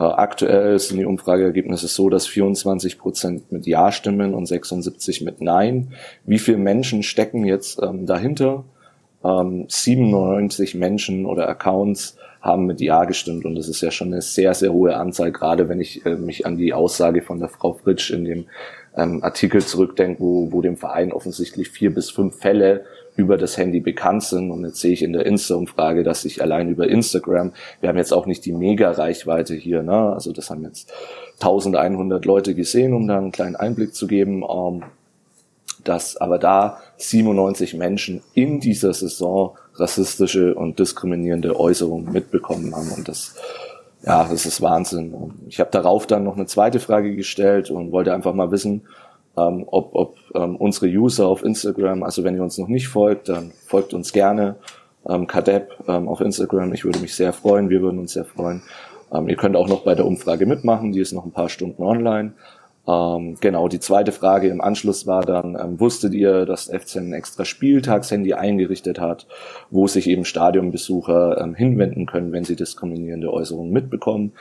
Äh, 0.03 0.05
aktuell 0.05 0.77
sind 0.81 0.99
die 0.99 1.05
Umfrageergebnisse 1.05 1.87
so, 1.87 2.11
dass 2.11 2.27
24 2.27 2.99
Prozent 2.99 3.53
mit 3.53 3.67
Ja 3.69 3.93
stimmen 3.93 4.35
und 4.35 4.47
76 4.47 5.21
mit 5.21 5.41
Nein. 5.41 5.93
Wie 6.25 6.41
viele 6.41 6.59
Menschen 6.59 7.05
stecken 7.05 7.45
jetzt 7.45 7.81
ähm, 7.81 8.05
dahinter? 8.05 8.65
Ähm, 9.23 9.67
97 9.69 10.75
Menschen 10.75 11.25
oder 11.25 11.49
Accounts 11.49 12.17
haben 12.41 12.67
mit 12.67 12.81
Ja 12.81 13.05
gestimmt 13.05 13.45
und 13.45 13.55
das 13.55 13.69
ist 13.69 13.81
ja 13.81 13.93
schon 13.93 14.09
eine 14.09 14.23
sehr, 14.23 14.55
sehr 14.55 14.73
hohe 14.73 14.97
Anzahl, 14.97 15.31
gerade 15.31 15.69
wenn 15.69 15.81
ich 15.81 16.05
äh, 16.05 16.17
mich 16.17 16.47
an 16.47 16.57
die 16.57 16.75
Aussage 16.75 17.23
von 17.23 17.39
der 17.39 17.49
Frau 17.49 17.75
Fritsch 17.75 18.11
in 18.11 18.25
dem 18.25 18.47
ähm, 18.97 19.23
Artikel 19.23 19.63
zurückdenke, 19.65 20.21
wo, 20.21 20.51
wo 20.51 20.63
dem 20.63 20.77
Verein 20.77 21.13
offensichtlich 21.13 21.71
vier 21.71 21.95
bis 21.95 22.11
fünf 22.11 22.41
Fälle 22.41 22.85
über 23.17 23.37
das 23.37 23.57
Handy 23.57 23.81
bekannt 23.81 24.23
sind. 24.25 24.51
Und 24.51 24.65
jetzt 24.65 24.81
sehe 24.81 24.93
ich 24.93 25.03
in 25.03 25.13
der 25.13 25.27
Insta-Umfrage, 25.27 26.03
dass 26.03 26.23
sich 26.23 26.43
allein 26.43 26.69
über 26.69 26.89
Instagram, 26.89 27.53
wir 27.81 27.89
haben 27.89 27.99
jetzt 27.99 28.13
auch 28.13 28.27
nicht 28.27 28.45
die 28.45 28.53
Mega-Reichweite 28.53 29.55
hier, 29.55 29.83
ne? 29.83 30.13
also 30.13 30.33
das 30.33 30.51
haben 30.51 30.65
jetzt 30.65 30.93
1100 31.41 32.25
Leute 32.25 32.55
gesehen, 32.55 32.95
um 32.95 33.07
da 33.07 33.19
einen 33.19 33.33
kleinen 33.33 33.57
Einblick 33.57 33.95
zu 33.95 34.07
geben, 34.07 34.43
ähm, 34.43 34.85
dass 35.85 36.17
aber 36.17 36.39
da 36.39 36.79
97 36.97 37.75
Menschen 37.75 38.23
in 38.35 38.61
dieser 38.61 38.95
Saison 38.95 39.57
rassistische 39.75 40.55
und 40.55 40.79
diskriminierende 40.79 41.59
Äußerungen 41.59 42.13
mitbekommen 42.13 42.75
haben. 42.75 42.93
Und 42.93 43.09
das, 43.09 43.35
ja, 44.05 44.27
das 44.29 44.47
ist 44.47 44.63
Wahnsinn. 44.63 45.15
Ich 45.49 45.61
habe 45.61 45.71
darauf 45.71 46.07
dann 46.07 46.25
noch 46.25 46.37
eine 46.37 46.47
zweite 46.47 46.79
Frage 46.79 47.17
gestellt 47.17 47.71
und 47.71 47.91
wollte 47.91 48.15
einfach 48.15 48.35
mal 48.35 48.51
wissen, 48.51 48.83
ähm, 49.37 49.65
ob, 49.67 49.95
ob 49.95 50.17
ähm, 50.35 50.57
unsere 50.57 50.87
User 50.87 51.27
auf 51.27 51.43
Instagram, 51.43 52.03
also 52.03 52.25
wenn 52.25 52.35
ihr 52.35 52.43
uns 52.43 52.59
noch 52.59 52.69
nicht 52.69 52.89
folgt, 52.89 53.29
dann 53.29 53.53
folgt 53.67 53.95
uns 53.95 54.13
gerne. 54.13 54.57
Ähm, 55.09 55.27
Kadep 55.27 55.71
ähm, 55.89 56.09
auf 56.09 56.21
Instagram, 56.21 56.73
ich 56.73 56.85
würde 56.85 57.01
mich 57.01 57.15
sehr 57.15 57.33
freuen, 57.33 57.71
wir 57.71 57.81
würden 57.81 57.99
uns 57.99 58.13
sehr 58.13 58.25
freuen. 58.25 58.63
Ähm, 59.13 59.29
ihr 59.29 59.37
könnt 59.37 59.57
auch 59.57 59.69
noch 59.69 59.85
bei 59.85 59.95
der 59.95 60.07
Umfrage 60.07 60.47
mitmachen, 60.47 60.93
die 60.93 61.01
ist 61.01 61.13
noch 61.13 61.25
ein 61.25 61.33
paar 61.33 61.49
Stunden 61.49 61.83
online. 61.83 62.35
Ähm, 62.87 63.37
genau, 63.41 63.69
die 63.69 63.79
zweite 63.79 64.11
Frage 64.11 64.49
im 64.49 64.61
Anschluss 64.61 65.07
war 65.07 65.23
dann, 65.23 65.57
ähm, 65.57 65.79
wusstet 65.79 66.15
ihr, 66.15 66.47
dass 66.47 66.67
FC 66.67 66.97
ein 66.97 67.13
extra 67.13 67.45
Spieltagshandy 67.45 68.35
eingerichtet 68.35 68.99
hat, 69.01 69.27
wo 69.71 69.87
sich 69.87 70.09
eben 70.09 70.25
Stadionbesucher 70.25 71.41
ähm, 71.41 71.55
hinwenden 71.55 72.07
können, 72.07 72.33
wenn 72.33 72.45
sie 72.45 72.57
diskriminierende 72.57 73.33
Äußerungen 73.33 73.73
mitbekommen? 73.73 74.33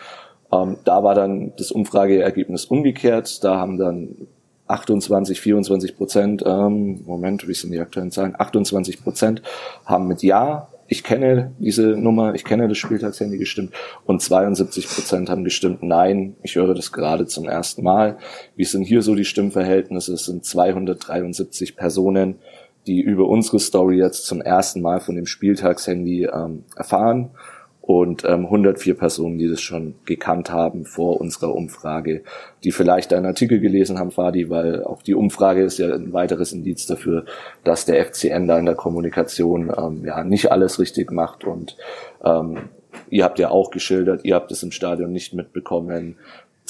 Ähm, 0.51 0.77
da 0.83 1.03
war 1.03 1.13
dann 1.13 1.53
das 1.57 1.71
Umfrageergebnis 1.71 2.65
umgekehrt. 2.65 3.43
Da 3.43 3.57
haben 3.57 3.77
dann 3.77 4.27
28, 4.71 5.39
24 5.39 5.97
Prozent, 5.97 6.43
ähm, 6.45 7.01
Moment, 7.05 7.47
wie 7.47 7.53
sind 7.53 7.71
die 7.71 7.79
aktuellen 7.79 8.11
Zahlen? 8.11 8.35
28 8.37 9.03
Prozent 9.03 9.41
haben 9.85 10.07
mit 10.07 10.23
Ja, 10.23 10.69
ich 10.87 11.03
kenne 11.03 11.53
diese 11.59 11.95
Nummer, 11.95 12.35
ich 12.35 12.43
kenne 12.43 12.67
das 12.67 12.77
Spieltagshandy 12.77 13.37
gestimmt 13.37 13.73
und 14.05 14.21
72 14.21 14.89
Prozent 14.89 15.29
haben 15.29 15.45
gestimmt, 15.45 15.83
nein, 15.83 16.35
ich 16.43 16.55
höre 16.55 16.73
das 16.73 16.91
gerade 16.91 17.25
zum 17.27 17.47
ersten 17.47 17.83
Mal. 17.83 18.17
Wie 18.55 18.65
sind 18.65 18.83
hier 18.83 19.01
so 19.01 19.15
die 19.15 19.23
Stimmverhältnisse? 19.23 20.13
Es 20.13 20.25
sind 20.25 20.43
273 20.43 21.77
Personen, 21.77 22.39
die 22.87 22.99
über 22.99 23.27
unsere 23.27 23.59
Story 23.59 23.97
jetzt 23.97 24.25
zum 24.25 24.41
ersten 24.41 24.81
Mal 24.81 24.99
von 24.99 25.15
dem 25.15 25.27
Spieltagshandy 25.27 26.25
ähm, 26.25 26.65
erfahren 26.75 27.31
und 27.81 28.23
ähm, 28.25 28.45
104 28.45 28.95
Personen, 28.95 29.39
die 29.39 29.49
das 29.49 29.59
schon 29.59 29.95
gekannt 30.05 30.51
haben 30.51 30.85
vor 30.85 31.19
unserer 31.19 31.55
Umfrage, 31.55 32.23
die 32.63 32.71
vielleicht 32.71 33.11
einen 33.11 33.25
Artikel 33.25 33.59
gelesen 33.59 33.97
haben, 33.97 34.11
Fadi, 34.11 34.49
weil 34.49 34.83
auch 34.83 35.01
die 35.01 35.15
Umfrage 35.15 35.63
ist 35.63 35.79
ja 35.79 35.93
ein 35.93 36.13
weiteres 36.13 36.53
Indiz 36.53 36.85
dafür, 36.85 37.25
dass 37.63 37.85
der 37.85 38.05
FCN 38.05 38.47
da 38.47 38.59
in 38.59 38.67
der 38.67 38.75
Kommunikation 38.75 39.73
ähm, 39.75 40.05
ja 40.05 40.23
nicht 40.23 40.51
alles 40.51 40.79
richtig 40.79 41.11
macht. 41.11 41.43
Und 41.43 41.75
ähm, 42.23 42.69
ihr 43.09 43.23
habt 43.23 43.39
ja 43.39 43.49
auch 43.49 43.71
geschildert, 43.71 44.25
ihr 44.25 44.35
habt 44.35 44.51
es 44.51 44.61
im 44.61 44.71
Stadion 44.71 45.11
nicht 45.11 45.33
mitbekommen, 45.33 46.17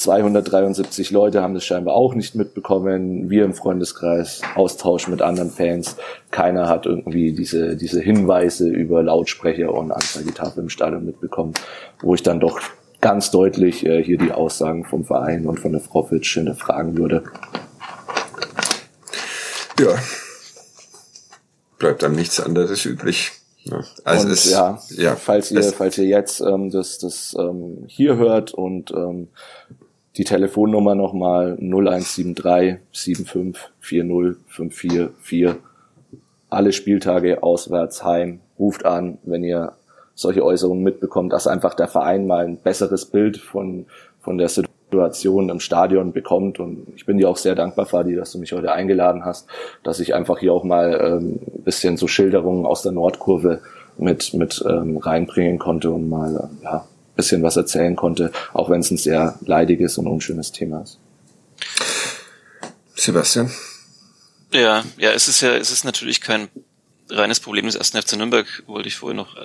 273 0.02 1.10
Leute 1.10 1.42
haben 1.42 1.54
das 1.54 1.64
scheinbar 1.64 1.94
auch 1.94 2.14
nicht 2.14 2.34
mitbekommen. 2.34 3.30
Wir 3.30 3.44
im 3.44 3.54
Freundeskreis, 3.54 4.42
Austausch 4.54 5.08
mit 5.08 5.22
anderen 5.22 5.50
Fans. 5.50 5.96
Keiner 6.30 6.68
hat 6.68 6.86
irgendwie 6.86 7.32
diese, 7.32 7.76
diese 7.76 8.00
Hinweise 8.00 8.68
über 8.68 9.02
Lautsprecher 9.02 9.72
und 9.72 9.92
Anzeigetafel 9.92 10.64
im 10.64 10.68
Stadion 10.68 11.04
mitbekommen, 11.04 11.54
wo 12.00 12.14
ich 12.14 12.22
dann 12.22 12.40
doch 12.40 12.60
ganz 13.00 13.30
deutlich 13.30 13.86
äh, 13.86 14.02
hier 14.02 14.18
die 14.18 14.32
Aussagen 14.32 14.84
vom 14.84 15.04
Verein 15.04 15.46
und 15.46 15.60
von 15.60 15.72
der 15.72 15.80
Frau 15.80 16.02
Fitsch 16.02 16.34
hinterfragen 16.34 16.96
würde. 16.96 17.24
Ja, 19.78 19.94
bleibt 21.78 22.02
dann 22.02 22.14
nichts 22.14 22.40
anderes 22.40 22.84
übrig. 22.84 23.32
Ja, 23.64 23.80
also 24.04 24.26
und, 24.26 24.32
es, 24.32 24.50
ja, 24.50 24.80
ja, 24.90 25.14
falls 25.14 25.52
ihr, 25.52 25.62
falls 25.62 25.96
ihr 25.98 26.06
jetzt 26.06 26.40
ähm, 26.40 26.70
das, 26.70 26.98
das 26.98 27.36
ähm, 27.38 27.84
hier 27.86 28.16
hört 28.16 28.52
und 28.52 28.90
ähm, 28.90 29.28
die 30.16 30.24
Telefonnummer 30.24 30.94
nochmal 30.94 31.56
0173 31.60 32.78
75 32.92 33.70
40 33.80 34.36
544. 34.46 35.54
Alle 36.50 36.72
Spieltage 36.72 37.42
auswärts 37.42 38.04
heim. 38.04 38.40
Ruft 38.58 38.84
an, 38.84 39.18
wenn 39.24 39.42
ihr 39.42 39.72
solche 40.14 40.44
Äußerungen 40.44 40.84
mitbekommt, 40.84 41.32
dass 41.32 41.46
einfach 41.46 41.74
der 41.74 41.88
Verein 41.88 42.26
mal 42.26 42.44
ein 42.44 42.58
besseres 42.58 43.06
Bild 43.06 43.38
von, 43.38 43.86
von 44.20 44.36
der 44.36 44.48
Situation 44.48 45.48
im 45.48 45.60
Stadion 45.60 46.12
bekommt. 46.12 46.60
Und 46.60 46.86
ich 46.94 47.06
bin 47.06 47.16
dir 47.16 47.30
auch 47.30 47.38
sehr 47.38 47.54
dankbar, 47.54 47.86
Fadi, 47.86 48.14
dass 48.14 48.32
du 48.32 48.38
mich 48.38 48.52
heute 48.52 48.72
eingeladen 48.72 49.24
hast, 49.24 49.48
dass 49.82 50.00
ich 50.00 50.14
einfach 50.14 50.38
hier 50.38 50.52
auch 50.52 50.64
mal 50.64 51.00
ähm, 51.02 51.40
bisschen 51.64 51.96
so 51.96 52.06
Schilderungen 52.06 52.66
aus 52.66 52.82
der 52.82 52.92
Nordkurve 52.92 53.62
mit, 53.96 54.34
mit 54.34 54.62
ähm, 54.68 54.98
reinbringen 54.98 55.58
konnte 55.58 55.90
und 55.90 56.08
mal 56.10 56.36
äh, 56.36 56.64
ja, 56.64 56.84
bisschen 57.16 57.42
was 57.42 57.56
erzählen 57.56 57.96
konnte, 57.96 58.32
auch 58.52 58.70
wenn 58.70 58.80
es 58.80 58.90
ein 58.90 58.96
sehr 58.96 59.38
leidiges 59.42 59.98
und 59.98 60.06
unschönes 60.06 60.52
Thema 60.52 60.82
ist. 60.82 60.98
Sebastian? 62.94 63.50
Ja, 64.52 64.84
ja, 64.98 65.12
es 65.12 65.28
ist 65.28 65.40
ja, 65.40 65.56
es 65.56 65.70
ist 65.70 65.84
natürlich 65.84 66.20
kein 66.20 66.48
reines 67.10 67.40
Problem 67.40 67.66
des 67.66 67.74
ersten 67.74 68.00
FC 68.00 68.16
Nürnberg, 68.16 68.46
wollte 68.66 68.88
ich 68.88 68.96
vorher 68.96 69.16
noch 69.16 69.36
äh, 69.36 69.40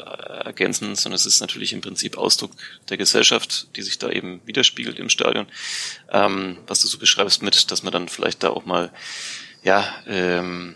ergänzen, 0.45 0.95
sondern 0.95 1.15
es 1.15 1.25
ist 1.25 1.41
natürlich 1.41 1.73
im 1.73 1.81
Prinzip 1.81 2.17
Ausdruck 2.17 2.51
der 2.89 2.97
Gesellschaft, 2.97 3.75
die 3.75 3.81
sich 3.81 3.97
da 3.97 4.09
eben 4.09 4.41
widerspiegelt 4.45 4.99
im 4.99 5.09
Stadion. 5.09 5.47
Ähm, 6.11 6.57
was 6.67 6.81
du 6.81 6.87
so 6.87 6.97
beschreibst 6.97 7.41
mit, 7.41 7.71
dass 7.71 7.83
man 7.83 7.91
dann 7.93 8.07
vielleicht 8.07 8.43
da 8.43 8.49
auch 8.49 8.65
mal, 8.65 8.91
ja, 9.63 9.85
ähm, 10.07 10.75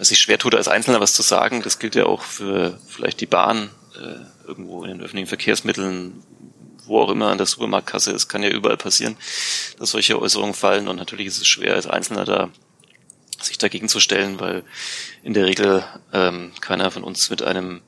sich 0.00 0.18
schwer 0.18 0.38
tut, 0.38 0.54
als 0.54 0.68
Einzelner 0.68 1.00
was 1.00 1.14
zu 1.14 1.22
sagen. 1.22 1.62
Das 1.62 1.78
gilt 1.78 1.94
ja 1.94 2.06
auch 2.06 2.22
für 2.22 2.78
vielleicht 2.88 3.20
die 3.20 3.26
Bahn, 3.26 3.70
äh, 3.96 4.46
irgendwo 4.46 4.82
in 4.84 4.90
den 4.90 5.00
öffentlichen 5.00 5.28
Verkehrsmitteln, 5.28 6.22
wo 6.86 7.00
auch 7.00 7.10
immer 7.10 7.28
an 7.28 7.38
der 7.38 7.46
Supermarktkasse, 7.46 8.12
es 8.12 8.28
kann 8.28 8.42
ja 8.42 8.50
überall 8.50 8.76
passieren, 8.76 9.16
dass 9.78 9.90
solche 9.90 10.20
Äußerungen 10.20 10.54
fallen. 10.54 10.88
Und 10.88 10.96
natürlich 10.96 11.26
ist 11.26 11.40
es 11.40 11.46
schwer 11.46 11.74
als 11.74 11.86
Einzelner 11.86 12.24
da 12.24 12.50
sich 13.40 13.58
dagegen 13.58 13.88
zu 13.88 14.00
stellen, 14.00 14.40
weil 14.40 14.64
in 15.22 15.34
der 15.34 15.46
Regel 15.46 15.84
ähm, 16.12 16.52
keiner 16.60 16.90
von 16.90 17.04
uns 17.04 17.30
mit 17.30 17.42
einem 17.42 17.82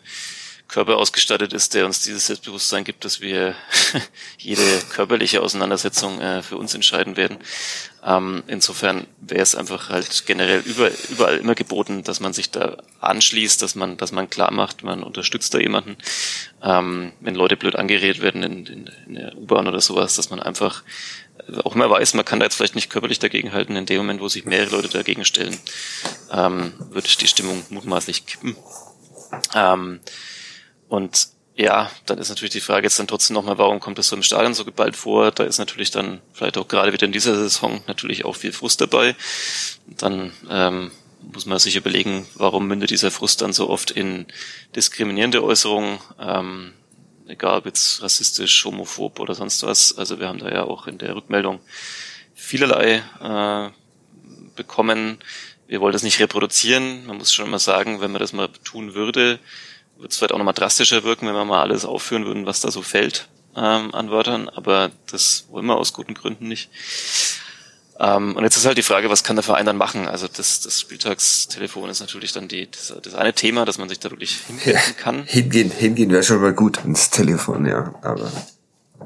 Körper 0.69 0.97
ausgestattet 0.97 1.53
ist, 1.53 1.75
der 1.75 1.87
uns 1.87 2.01
dieses 2.01 2.27
Selbstbewusstsein 2.27 2.85
gibt, 2.85 3.05
dass 3.05 3.21
wir 3.21 3.55
jede 4.39 4.63
körperliche 4.91 5.41
Auseinandersetzung 5.41 6.21
äh, 6.21 6.43
für 6.43 6.57
uns 6.57 6.75
entscheiden 6.75 7.17
werden. 7.17 7.39
Ähm, 8.05 8.43
insofern 8.47 9.07
wäre 9.21 9.43
es 9.43 9.55
einfach 9.55 9.91
halt 9.91 10.27
generell 10.27 10.61
über, 10.61 10.91
überall 11.09 11.39
immer 11.39 11.55
geboten, 11.55 12.03
dass 12.03 12.21
man 12.21 12.33
sich 12.33 12.51
da 12.51 12.79
anschließt, 13.01 13.63
dass 13.63 13.75
man, 13.75 13.97
dass 13.97 14.13
man 14.13 14.29
klar 14.29 14.53
macht, 14.53 14.83
man 14.83 15.03
unterstützt 15.03 15.55
da 15.55 15.59
jemanden. 15.59 15.97
Ähm, 16.63 17.13
wenn 17.21 17.35
Leute 17.35 17.57
blöd 17.57 17.77
angeredet 17.77 18.21
werden 18.21 18.43
in, 18.43 18.67
in, 18.67 18.91
in 19.07 19.15
der 19.15 19.37
U-Bahn 19.37 19.69
oder 19.69 19.81
sowas, 19.81 20.17
dass 20.17 20.31
man 20.31 20.41
einfach 20.41 20.83
auch 21.63 21.75
immer 21.75 21.89
weiß, 21.89 22.15
man 22.15 22.25
kann 22.25 22.41
da 22.41 22.47
jetzt 22.47 22.57
vielleicht 22.57 22.75
nicht 22.75 22.91
körperlich 22.91 23.19
dagegen 23.19 23.53
halten, 23.53 23.77
in 23.77 23.87
dem 23.87 23.99
Moment, 23.99 24.21
wo 24.21 24.29
sich 24.29 24.45
mehrere 24.45 24.77
Leute 24.77 24.89
dagegen 24.89 25.25
stellen, 25.25 25.57
ähm, 26.33 26.73
würde 26.91 27.09
die 27.21 27.29
Stimmung 27.29 27.65
mutmaßlich 27.71 28.27
kippen. 28.27 28.57
Ähm, 29.55 30.01
und 30.89 31.29
ja, 31.57 31.91
dann 32.05 32.19
ist 32.19 32.29
natürlich 32.29 32.53
die 32.53 32.61
Frage 32.61 32.85
jetzt 32.87 32.99
dann 32.99 33.09
trotzdem 33.09 33.35
nochmal, 33.35 33.57
warum 33.57 33.81
kommt 33.81 33.97
das 33.97 34.09
so 34.09 34.17
im 34.17 34.23
Stadion 34.23 34.53
so 34.53 34.67
geballt 34.67 34.95
vor? 34.95 35.31
Da 35.31 35.45
ist 35.45 35.59
natürlich 35.59 35.91
dann 35.91 36.21
vielleicht 36.35 36.59
auch 36.59 36.69
gerade 36.69 36.93
wieder 36.93 37.07
in 37.07 37.13
dieser 37.13 37.35
Saison 37.35 37.83
natürlich 37.87 38.27
auch 38.27 38.37
viel 38.37 38.53
Frust 38.53 38.83
dabei. 38.83 39.17
Dann 39.87 40.33
ähm, 40.51 40.91
muss 41.33 41.47
man 41.47 41.59
sich 41.59 41.77
überlegen, 41.77 42.27
warum 42.35 42.69
mündet 42.69 42.91
dieser 42.91 43.11
Frust 43.11 43.41
dann 43.41 43.55
so 43.55 43.71
oft 43.71 43.91
in 43.91 44.27
diskriminierende 44.75 45.43
Äußerungen, 45.43 45.99
ähm, 46.21 46.73
egal 47.27 47.59
ob 47.59 47.67
jetzt 47.67 48.03
rassistisch, 48.03 48.63
homophob 48.67 49.19
oder 49.19 49.35
sonst 49.35 49.63
was. 49.63 49.97
Also 49.97 50.21
wir 50.21 50.29
haben 50.29 50.39
da 50.39 50.51
ja 50.51 50.65
auch 50.65 50.87
in 50.87 50.99
der 50.99 51.17
Rückmeldung 51.17 51.61
vielerlei 52.35 53.03
äh, 53.23 53.71
bekommen. 54.57 55.19
Wir 55.67 55.81
wollen 55.81 55.95
das 55.95 56.03
nicht 56.03 56.21
reproduzieren. 56.21 57.07
Man 57.07 57.17
muss 57.17 57.33
schon 57.33 57.47
immer 57.47 57.59
sagen, 57.59 58.03
wenn 58.03 58.13
man 58.13 58.21
das 58.21 58.35
mal 58.35 58.49
tun 58.63 58.93
würde, 58.95 59.41
wird 59.99 60.13
es 60.13 60.19
vielleicht 60.19 60.33
auch 60.33 60.39
nochmal 60.39 60.55
drastischer 60.55 61.05
wirken, 61.05 61.27
wenn 61.27 61.35
wir 61.35 61.45
mal 61.45 61.63
alles 61.63 61.85
aufführen 61.85 62.27
würden, 62.27 62.47
was 62.47 62.61
da 62.61 62.71
so 62.71 62.83
fällt 62.83 63.29
ähm, 63.57 63.95
an 63.95 64.11
Wörtern, 64.11 64.49
aber 64.49 64.91
das 65.11 65.47
wollen 65.51 65.67
wir 65.67 65.77
aus 65.77 65.93
guten 65.93 66.15
Gründen 66.15 66.49
nicht. 66.49 66.71
Ähm, 67.99 68.37
und 68.37 68.45
jetzt 68.45 68.57
ist 68.57 68.67
halt 68.67 68.77
die 68.77 68.83
Frage, 68.83 69.09
was 69.09 69.25
kann 69.25 69.37
der 69.37 69.43
Verein 69.43 69.65
dann 69.65 69.79
machen? 69.79 70.07
Also 70.07 70.29
das, 70.29 70.61
das 70.61 70.81
Spieltagstelefon 70.81 71.89
ist 71.89 72.01
natürlich 72.01 72.33
dann 72.33 72.47
die, 72.49 72.71
das, 72.71 72.93
das 73.03 73.15
eine 73.15 73.33
Thema, 73.33 73.65
dass 73.65 73.79
man 73.79 73.89
sich 73.89 73.99
da 73.99 74.11
wirklich 74.11 74.39
hingehen 74.47 74.75
ja, 74.75 74.81
kann. 74.99 75.25
Hingehen, 75.25 75.71
hingehen 75.71 76.11
wäre 76.11 76.23
schon 76.23 76.43
mal 76.43 76.53
gut 76.53 76.85
ins 76.85 77.09
Telefon, 77.11 77.65
ja, 77.67 77.95
aber. 78.03 78.31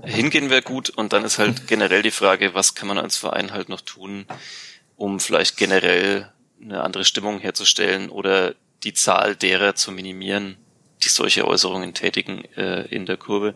Hingehen 0.02 0.50
wäre 0.50 0.62
gut 0.62 0.90
und 0.90 1.12
dann 1.12 1.24
ist 1.24 1.38
halt 1.38 1.66
generell 1.68 2.02
die 2.02 2.10
Frage, 2.10 2.54
was 2.54 2.74
kann 2.74 2.88
man 2.88 2.98
als 2.98 3.16
Verein 3.16 3.52
halt 3.52 3.68
noch 3.68 3.80
tun, 3.80 4.26
um 4.96 5.20
vielleicht 5.20 5.56
generell 5.56 6.32
eine 6.62 6.82
andere 6.82 7.04
Stimmung 7.04 7.38
herzustellen 7.38 8.08
oder 8.08 8.54
die 8.82 8.94
Zahl 8.94 9.36
derer 9.36 9.74
zu 9.74 9.92
minimieren, 9.92 10.56
die 11.02 11.08
solche 11.08 11.46
Äußerungen 11.46 11.94
tätigen 11.94 12.44
äh, 12.56 12.86
in 12.86 13.06
der 13.06 13.16
Kurve. 13.16 13.54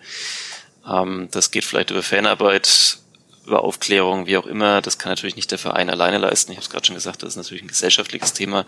Ähm, 0.86 1.28
das 1.30 1.50
geht 1.50 1.64
vielleicht 1.64 1.90
über 1.90 2.02
Fanarbeit, 2.02 2.98
über 3.46 3.62
Aufklärung, 3.62 4.26
wie 4.26 4.36
auch 4.36 4.46
immer. 4.46 4.80
Das 4.80 4.98
kann 4.98 5.12
natürlich 5.12 5.36
nicht 5.36 5.50
der 5.50 5.58
Verein 5.58 5.90
alleine 5.90 6.18
leisten. 6.18 6.52
Ich 6.52 6.58
habe 6.58 6.64
es 6.64 6.70
gerade 6.70 6.86
schon 6.86 6.94
gesagt, 6.94 7.22
das 7.22 7.30
ist 7.30 7.36
natürlich 7.36 7.62
ein 7.62 7.68
gesellschaftliches 7.68 8.32
Thema. 8.32 8.66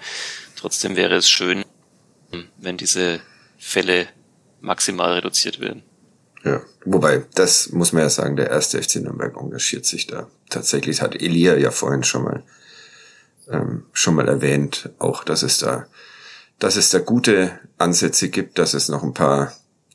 Trotzdem 0.57 0.97
wäre 0.97 1.15
es 1.15 1.29
schön, 1.29 1.65
wenn 2.59 2.77
diese 2.77 3.21
Fälle 3.59 4.09
maximal 4.61 5.13
reduziert 5.15 5.61
werden. 5.61 5.83
Ja, 6.45 6.63
wobei, 6.85 7.25
das 7.35 7.71
muss 7.71 7.93
man 7.93 8.03
ja 8.03 8.11
sagen, 8.11 8.37
der 8.37 8.51
erste 8.51 8.81
FC 8.81 8.97
Nürnberg 8.97 9.37
engagiert 9.37 9.87
sich 9.87 10.07
da. 10.07 10.29
Tatsächlich 10.49 11.01
hat 11.01 11.15
Elia 11.15 11.57
ja 11.57 11.71
vorhin 11.71 12.05
schon 12.05 12.23
mal 12.23 12.45
ähm, 13.51 13.85
schon 13.93 14.15
mal 14.15 14.29
erwähnt, 14.29 14.91
auch 14.99 15.25
dass 15.25 15.43
es 15.43 15.59
da, 15.59 15.87
dass 16.59 16.77
es 16.77 16.91
da 16.91 16.99
gute 16.99 17.51
Ansätze 17.79 18.29
gibt, 18.29 18.59
dass 18.59 18.75
es 18.75 18.89
noch 18.89 19.03
ein 19.03 19.15
paar 19.15 19.53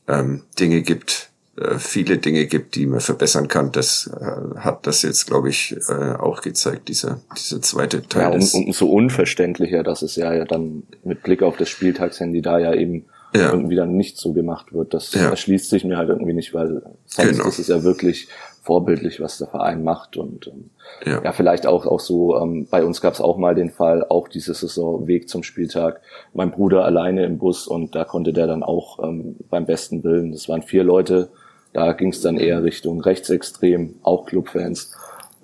ähm, 0.07 0.43
Dinge 0.59 0.81
gibt, 0.81 1.31
äh, 1.57 1.77
viele 1.79 2.17
Dinge 2.17 2.45
gibt, 2.45 2.75
die 2.75 2.85
man 2.85 2.99
verbessern 2.99 3.47
kann. 3.47 3.71
Das 3.71 4.09
äh, 4.19 4.59
hat 4.59 4.87
das 4.87 5.01
jetzt, 5.01 5.27
glaube 5.27 5.49
ich, 5.49 5.75
äh, 5.89 6.13
auch 6.13 6.41
gezeigt, 6.41 6.87
dieser, 6.87 7.21
dieser 7.35 7.61
zweite 7.61 8.07
Teil. 8.07 8.21
Ja, 8.21 8.29
und, 8.29 8.53
und 8.53 8.75
so 8.75 8.91
unverständlicher, 8.91 9.83
dass 9.83 10.01
es 10.01 10.15
ja, 10.15 10.33
ja 10.33 10.45
dann 10.45 10.83
mit 11.03 11.23
Blick 11.23 11.43
auf 11.43 11.57
das 11.57 11.69
Spieltagshandy 11.69 12.41
da 12.41 12.59
ja 12.59 12.73
eben 12.73 13.05
ja. 13.33 13.51
irgendwie 13.51 13.75
dann 13.75 13.95
nicht 13.95 14.17
so 14.17 14.33
gemacht 14.33 14.73
wird. 14.73 14.93
Das 14.93 15.13
ja. 15.13 15.29
erschließt 15.29 15.69
sich 15.69 15.83
mir 15.83 15.97
halt 15.97 16.09
irgendwie 16.09 16.33
nicht, 16.33 16.53
weil 16.53 16.81
sonst 17.05 17.31
genau. 17.31 17.47
ist 17.47 17.59
es 17.59 17.67
ja 17.67 17.83
wirklich 17.83 18.27
vorbildlich, 18.61 19.19
was 19.19 19.39
der 19.39 19.47
Verein 19.47 19.83
macht 19.83 20.17
und 20.17 20.47
ähm, 20.47 20.69
ja. 21.05 21.23
ja, 21.23 21.31
vielleicht 21.31 21.65
auch 21.65 21.87
auch 21.87 21.99
so. 21.99 22.37
Ähm, 22.37 22.67
bei 22.69 22.85
uns 22.85 23.01
gab 23.01 23.13
es 23.13 23.21
auch 23.21 23.37
mal 23.37 23.55
den 23.55 23.71
Fall, 23.71 24.05
auch 24.07 24.27
diese 24.27 24.53
Saison 24.53 25.07
Weg 25.07 25.29
zum 25.29 25.41
Spieltag. 25.41 26.01
Mein 26.33 26.51
Bruder 26.51 26.85
alleine 26.85 27.25
im 27.25 27.39
Bus 27.39 27.67
und 27.67 27.95
da 27.95 28.05
konnte 28.05 28.33
der 28.33 28.45
dann 28.45 28.61
auch 28.61 28.99
ähm, 29.03 29.35
beim 29.49 29.65
besten 29.65 30.03
Willen. 30.03 30.31
Das 30.31 30.47
waren 30.47 30.61
vier 30.61 30.83
Leute. 30.83 31.29
Da 31.73 31.93
ging 31.93 32.09
es 32.09 32.21
dann 32.21 32.37
eher 32.37 32.63
Richtung 32.63 33.01
rechtsextrem, 33.01 33.95
auch 34.03 34.25
Clubfans. 34.25 34.93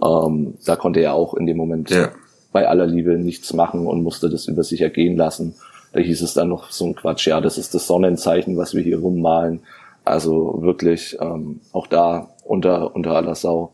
Ähm, 0.03 0.55
da 0.65 0.75
konnte 0.75 0.99
er 0.99 1.13
auch 1.13 1.33
in 1.33 1.47
dem 1.47 1.57
Moment 1.57 1.89
ja. 1.89 2.11
bei 2.51 2.67
aller 2.67 2.85
Liebe 2.85 3.17
nichts 3.17 3.51
machen 3.53 3.87
und 3.87 4.03
musste 4.03 4.29
das 4.29 4.47
über 4.47 4.63
sich 4.63 4.81
ergehen 4.81 5.17
lassen. 5.17 5.55
Da 5.93 6.01
hieß 6.01 6.21
es 6.21 6.35
dann 6.35 6.49
noch 6.49 6.69
so 6.69 6.85
ein 6.85 6.95
Quatsch, 6.95 7.27
ja, 7.27 7.41
das 7.41 7.57
ist 7.57 7.73
das 7.73 7.87
Sonnenzeichen, 7.87 8.57
was 8.57 8.75
wir 8.75 8.83
hier 8.83 8.99
rummalen. 8.99 9.61
Also 10.05 10.61
wirklich 10.61 11.17
ähm, 11.19 11.61
auch 11.71 11.87
da 11.87 12.29
unter, 12.47 12.95
unter 12.95 13.11
aller 13.11 13.35
Sau. 13.35 13.73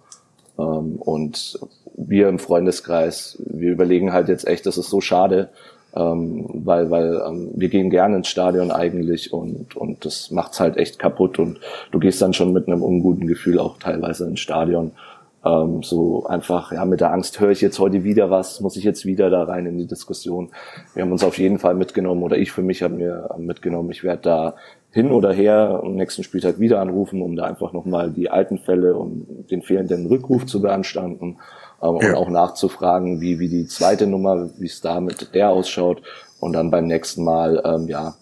Ähm, 0.58 0.96
und 0.98 1.60
wir 1.96 2.30
im 2.30 2.40
Freundeskreis, 2.40 3.42
wir 3.46 3.72
überlegen 3.72 4.14
halt 4.14 4.30
jetzt 4.30 4.48
echt, 4.48 4.66
das 4.66 4.78
ist 4.78 4.90
so 4.90 5.02
schade, 5.02 5.50
ähm, 5.96 6.46
weil, 6.54 6.90
weil 6.90 7.22
ähm, 7.28 7.52
wir 7.56 7.70
gehen 7.70 7.90
gerne 7.90 8.18
ins 8.18 8.28
Stadion 8.28 8.72
eigentlich 8.72 9.32
und, 9.32 9.76
und 9.76 10.06
das 10.06 10.32
macht's 10.32 10.60
halt 10.60 10.78
echt 10.78 10.98
kaputt 10.98 11.38
und 11.38 11.60
du 11.92 12.00
gehst 12.00 12.22
dann 12.22 12.34
schon 12.34 12.52
mit 12.52 12.68
einem 12.68 12.82
unguten 12.82 13.28
Gefühl 13.28 13.60
auch 13.60 13.78
teilweise 13.78 14.28
ins 14.28 14.40
Stadion. 14.40 14.92
Ähm, 15.46 15.84
so 15.84 16.26
einfach, 16.26 16.72
ja, 16.72 16.86
mit 16.86 17.02
der 17.02 17.12
Angst, 17.12 17.40
höre 17.40 17.52
ich 17.52 17.62
jetzt 17.62 17.78
heute 17.78 18.04
wieder 18.04 18.30
was, 18.32 18.62
muss 18.62 18.78
ich 18.78 18.84
jetzt 18.84 19.06
wieder 19.06 19.30
da 19.30 19.44
rein 19.44 19.66
in 19.66 19.78
die 19.78 19.88
Diskussion. 19.88 20.52
Wir 20.94 21.04
haben 21.04 21.12
uns 21.12 21.24
auf 21.24 21.38
jeden 21.38 21.60
Fall 21.60 21.76
mitgenommen 21.76 22.24
oder 22.24 22.38
ich 22.38 22.52
für 22.52 22.62
mich 22.64 22.82
habe 22.82 22.96
mir 22.96 23.30
mitgenommen, 23.38 23.92
ich 23.92 24.04
werde 24.04 24.22
da 24.22 24.56
hin 24.94 25.12
oder 25.12 25.34
her 25.34 25.82
am 25.84 25.96
nächsten 25.96 26.24
Spieltag 26.24 26.60
wieder 26.60 26.80
anrufen, 26.80 27.24
um 27.24 27.36
da 27.36 27.46
einfach 27.46 27.74
nochmal 27.74 28.12
die 28.12 28.30
alten 28.30 28.60
Fälle 28.60 28.96
und 28.96 29.48
den 29.50 29.64
fehlenden 29.64 30.06
Rückruf 30.06 30.46
zu 30.46 30.62
beanstanden 30.62 31.40
ähm, 31.82 31.98
ja. 32.00 32.10
und 32.10 32.16
auch 32.16 32.30
nachzufragen, 32.30 33.20
wie, 33.20 33.40
wie 33.40 33.50
die 33.50 33.66
zweite 33.66 34.06
Nummer, 34.06 34.50
wie 34.60 34.68
es 34.68 34.82
da 34.82 35.02
mit 35.02 35.34
der 35.34 35.50
ausschaut 35.50 36.04
und 36.40 36.54
dann 36.54 36.70
beim 36.70 36.86
nächsten 36.86 37.24
Mal 37.24 37.60
ähm, 37.66 37.88
ja 37.88 38.14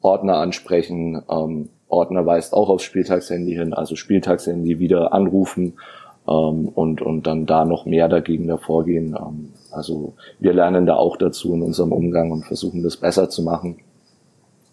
Ordner 0.00 0.38
ansprechen. 0.38 1.22
Ähm, 1.30 1.68
Ordner 1.88 2.26
weist 2.26 2.54
auch 2.54 2.70
aufs 2.70 2.84
Spieltagshandy 2.84 3.54
hin, 3.54 3.72
also 3.72 3.94
Spieltagshandy 3.94 4.80
wieder 4.80 5.12
anrufen 5.12 5.74
ähm, 6.26 6.68
und, 6.68 7.02
und 7.02 7.28
dann 7.28 7.46
da 7.46 7.64
noch 7.64 7.86
mehr 7.86 8.08
dagegen 8.08 8.46
hervorgehen. 8.46 9.16
Ähm, 9.16 9.52
also 9.70 10.14
wir 10.40 10.54
lernen 10.54 10.86
da 10.86 10.96
auch 10.96 11.16
dazu 11.16 11.54
in 11.54 11.62
unserem 11.62 11.92
Umgang 11.92 12.32
und 12.32 12.46
versuchen 12.46 12.82
das 12.82 12.96
besser 12.96 13.30
zu 13.30 13.42
machen. 13.42 13.78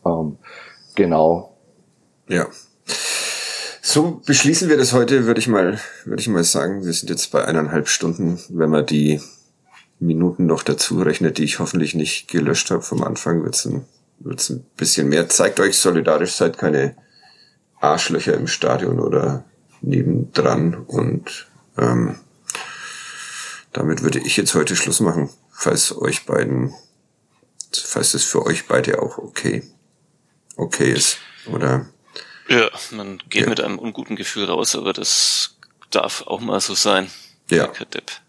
Ähm, 0.03 0.38
genau. 0.98 1.57
Ja. 2.28 2.48
So 3.82 4.22
beschließen 4.26 4.68
wir 4.68 4.76
das 4.76 4.91
heute, 4.91 5.26
würde 5.26 5.40
ich 5.40 5.48
mal, 5.48 5.80
würde 6.03 6.19
ich 6.19 6.28
mal 6.28 6.44
sagen. 6.44 6.84
Wir 6.84 6.91
sind 6.91 7.10
jetzt 7.10 7.32
bei 7.32 7.45
eineinhalb 7.45 7.88
Stunden, 7.88 8.38
wenn 8.49 8.69
man 8.69 8.86
die 8.86 9.22
Minuten 9.99 10.45
noch 10.45 10.64
dazu 10.64 11.02
rechnet, 11.02 11.38
die 11.38 11.45
ich 11.45 11.60
hoffentlich 11.60 11.95
nicht 11.95 12.28
gelöscht 12.28 12.69
habe 12.69 12.82
vom 12.82 13.02
Anfang, 13.03 13.44
wird's 13.44 13.65
ein, 13.65 13.86
ein 14.26 14.65
bisschen 14.76 15.07
mehr. 15.07 15.30
Zeigt 15.30 15.61
euch 15.61 15.78
solidarisch, 15.78 16.34
seid 16.34 16.57
keine 16.57 16.98
Arschlöcher 17.80 18.34
im 18.34 18.48
Stadion 18.48 18.99
oder 18.99 19.45
nebendran 19.82 20.74
und 20.74 21.48
ähm, 21.78 22.15
damit 23.72 24.02
würde 24.02 24.19
ich 24.19 24.36
jetzt 24.36 24.56
heute 24.56 24.76
Schluss 24.76 24.99
machen, 24.99 25.30
falls 25.52 25.95
euch 25.95 26.26
beiden, 26.26 26.74
falls 27.72 28.15
es 28.15 28.24
für 28.24 28.44
euch 28.45 28.68
beide 28.68 29.02
auch 29.02 29.19
okay, 29.19 29.64
okay 30.57 30.91
ist, 30.91 31.19
oder? 31.51 31.88
Ja, 32.49 32.69
man 32.91 33.19
geht 33.29 33.43
ja. 33.43 33.49
mit 33.49 33.61
einem 33.61 33.79
unguten 33.79 34.15
Gefühl 34.15 34.45
raus, 34.45 34.75
aber 34.75 34.93
das 34.93 35.57
darf 35.91 36.25
auch 36.27 36.41
mal 36.41 36.59
so 36.59 36.73
sein. 36.73 37.09
Ja, 37.49 37.69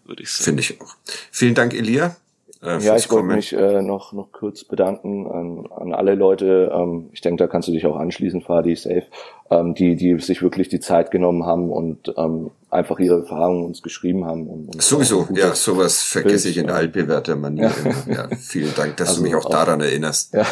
würde 0.05 0.23
ich 0.23 0.31
sagen. 0.31 0.45
Finde 0.45 0.61
ich 0.61 0.81
auch. 0.81 0.95
Vielen 1.31 1.55
Dank, 1.55 1.73
Elia. 1.73 2.15
Äh, 2.61 2.79
ja, 2.79 2.95
ich 2.95 3.09
wollte 3.09 3.27
mich 3.27 3.53
äh, 3.53 3.81
noch, 3.81 4.11
noch 4.11 4.31
kurz 4.31 4.63
bedanken 4.65 5.27
an, 5.31 5.67
an 5.71 5.93
alle 5.93 6.15
Leute. 6.15 6.71
Ähm, 6.73 7.09
ich 7.13 7.21
denke, 7.21 7.43
da 7.43 7.47
kannst 7.47 7.67
du 7.69 7.71
dich 7.71 7.85
auch 7.85 7.95
anschließen, 7.95 8.41
Fadi, 8.41 8.75
safe, 8.75 9.05
ähm, 9.51 9.73
die, 9.73 9.95
die 9.95 10.19
sich 10.19 10.41
wirklich 10.41 10.69
die 10.69 10.79
Zeit 10.79 11.11
genommen 11.11 11.45
haben 11.45 11.71
und 11.71 12.13
ähm, 12.17 12.51
einfach 12.69 12.99
ihre 12.99 13.21
Erfahrungen 13.21 13.65
uns 13.65 13.81
geschrieben 13.81 14.25
haben. 14.25 14.47
Und, 14.47 14.75
und 14.75 14.81
Sowieso, 14.81 15.27
ja, 15.33 15.55
sowas 15.55 16.03
vergesse 16.03 16.49
ich 16.49 16.57
in 16.57 16.69
altbewährter 16.69 17.35
Manier. 17.35 17.71
Ja. 18.07 18.13
ja. 18.13 18.27
vielen 18.37 18.73
Dank, 18.75 18.97
dass 18.97 19.09
also 19.09 19.21
du 19.21 19.27
mich 19.27 19.35
auch, 19.35 19.45
auch 19.45 19.49
daran 19.49 19.81
erinnerst. 19.81 20.33
Ja. 20.33 20.45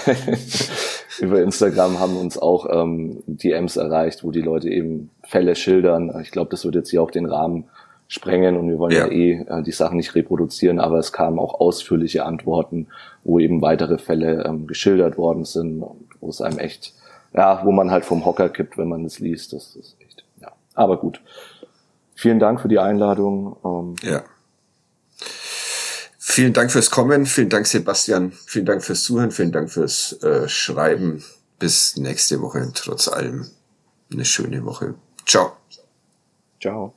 Über 1.19 1.41
Instagram 1.41 1.99
haben 1.99 2.18
uns 2.18 2.38
auch 2.38 2.68
ähm, 2.72 3.24
DMs 3.28 3.78
erreicht, 3.78 4.24
wo 4.24 4.32
die 4.32 4.41
Leute 4.41 4.69
eben 4.69 5.10
Fälle 5.24 5.56
schildern. 5.56 6.19
Ich 6.22 6.32
glaube, 6.32 6.49
das 6.52 6.65
wird 6.65 6.76
jetzt 6.76 6.90
hier 6.90 7.02
auch 7.02 7.11
den 7.11 7.26
Rahmen 7.26 7.65
sprengen 8.07 8.56
und 8.56 8.69
wir 8.69 8.80
wollen 8.80 8.94
ja, 8.94 9.07
ja 9.07 9.11
eh 9.11 9.32
äh, 9.48 9.64
die 9.64 9.72
Sachen 9.72 9.98
nicht 9.98 10.15
reproduzieren, 10.15 10.80
aber 10.80 10.98
es 10.98 11.11
kamen 11.11 11.40
auch 11.40 11.60
ausführliche 11.60 12.26
Antworten, 12.26 12.88
wo 13.24 13.40
eben 13.40 13.61
weitere 13.61 13.98
Fälle 13.98 14.45
ähm, 14.45 14.65
geschildert 14.65 15.18
worden 15.18 15.44
sind 15.44 15.82
und 15.82 16.07
wo 16.22 16.30
es 16.30 16.41
einem 16.41 16.60
echt, 16.60 16.94
ja, 17.33 17.63
wo 17.65 17.71
man 17.71 17.91
halt 17.91 18.05
vom 18.05 18.25
Hocker 18.25 18.49
kippt, 18.49 18.77
wenn 18.77 18.87
man 18.87 19.05
es 19.05 19.19
liest. 19.19 19.53
Das 19.53 19.75
ist 19.75 19.95
echt, 19.99 20.23
ja. 20.41 20.51
Aber 20.73 20.97
gut. 20.97 21.21
Vielen 22.15 22.39
Dank 22.39 22.61
für 22.61 22.67
die 22.67 22.79
Einladung. 22.79 23.57
Ähm, 23.63 23.95
ja. 24.01 24.23
Vielen 26.17 26.53
Dank 26.53 26.71
fürs 26.71 26.91
Kommen, 26.91 27.25
vielen 27.25 27.49
Dank 27.49 27.65
Sebastian, 27.65 28.31
vielen 28.31 28.65
Dank 28.65 28.83
fürs 28.83 29.03
Zuhören, 29.03 29.31
vielen 29.31 29.51
Dank 29.51 29.71
fürs 29.71 30.21
äh, 30.23 30.47
Schreiben. 30.47 31.23
Bis 31.57 31.97
nächste 31.97 32.41
Woche, 32.41 32.69
trotz 32.75 33.07
allem 33.07 33.49
eine 34.11 34.25
schöne 34.25 34.63
Woche. 34.63 34.95
Ciao. 35.25 35.53
Ciao. 36.61 36.97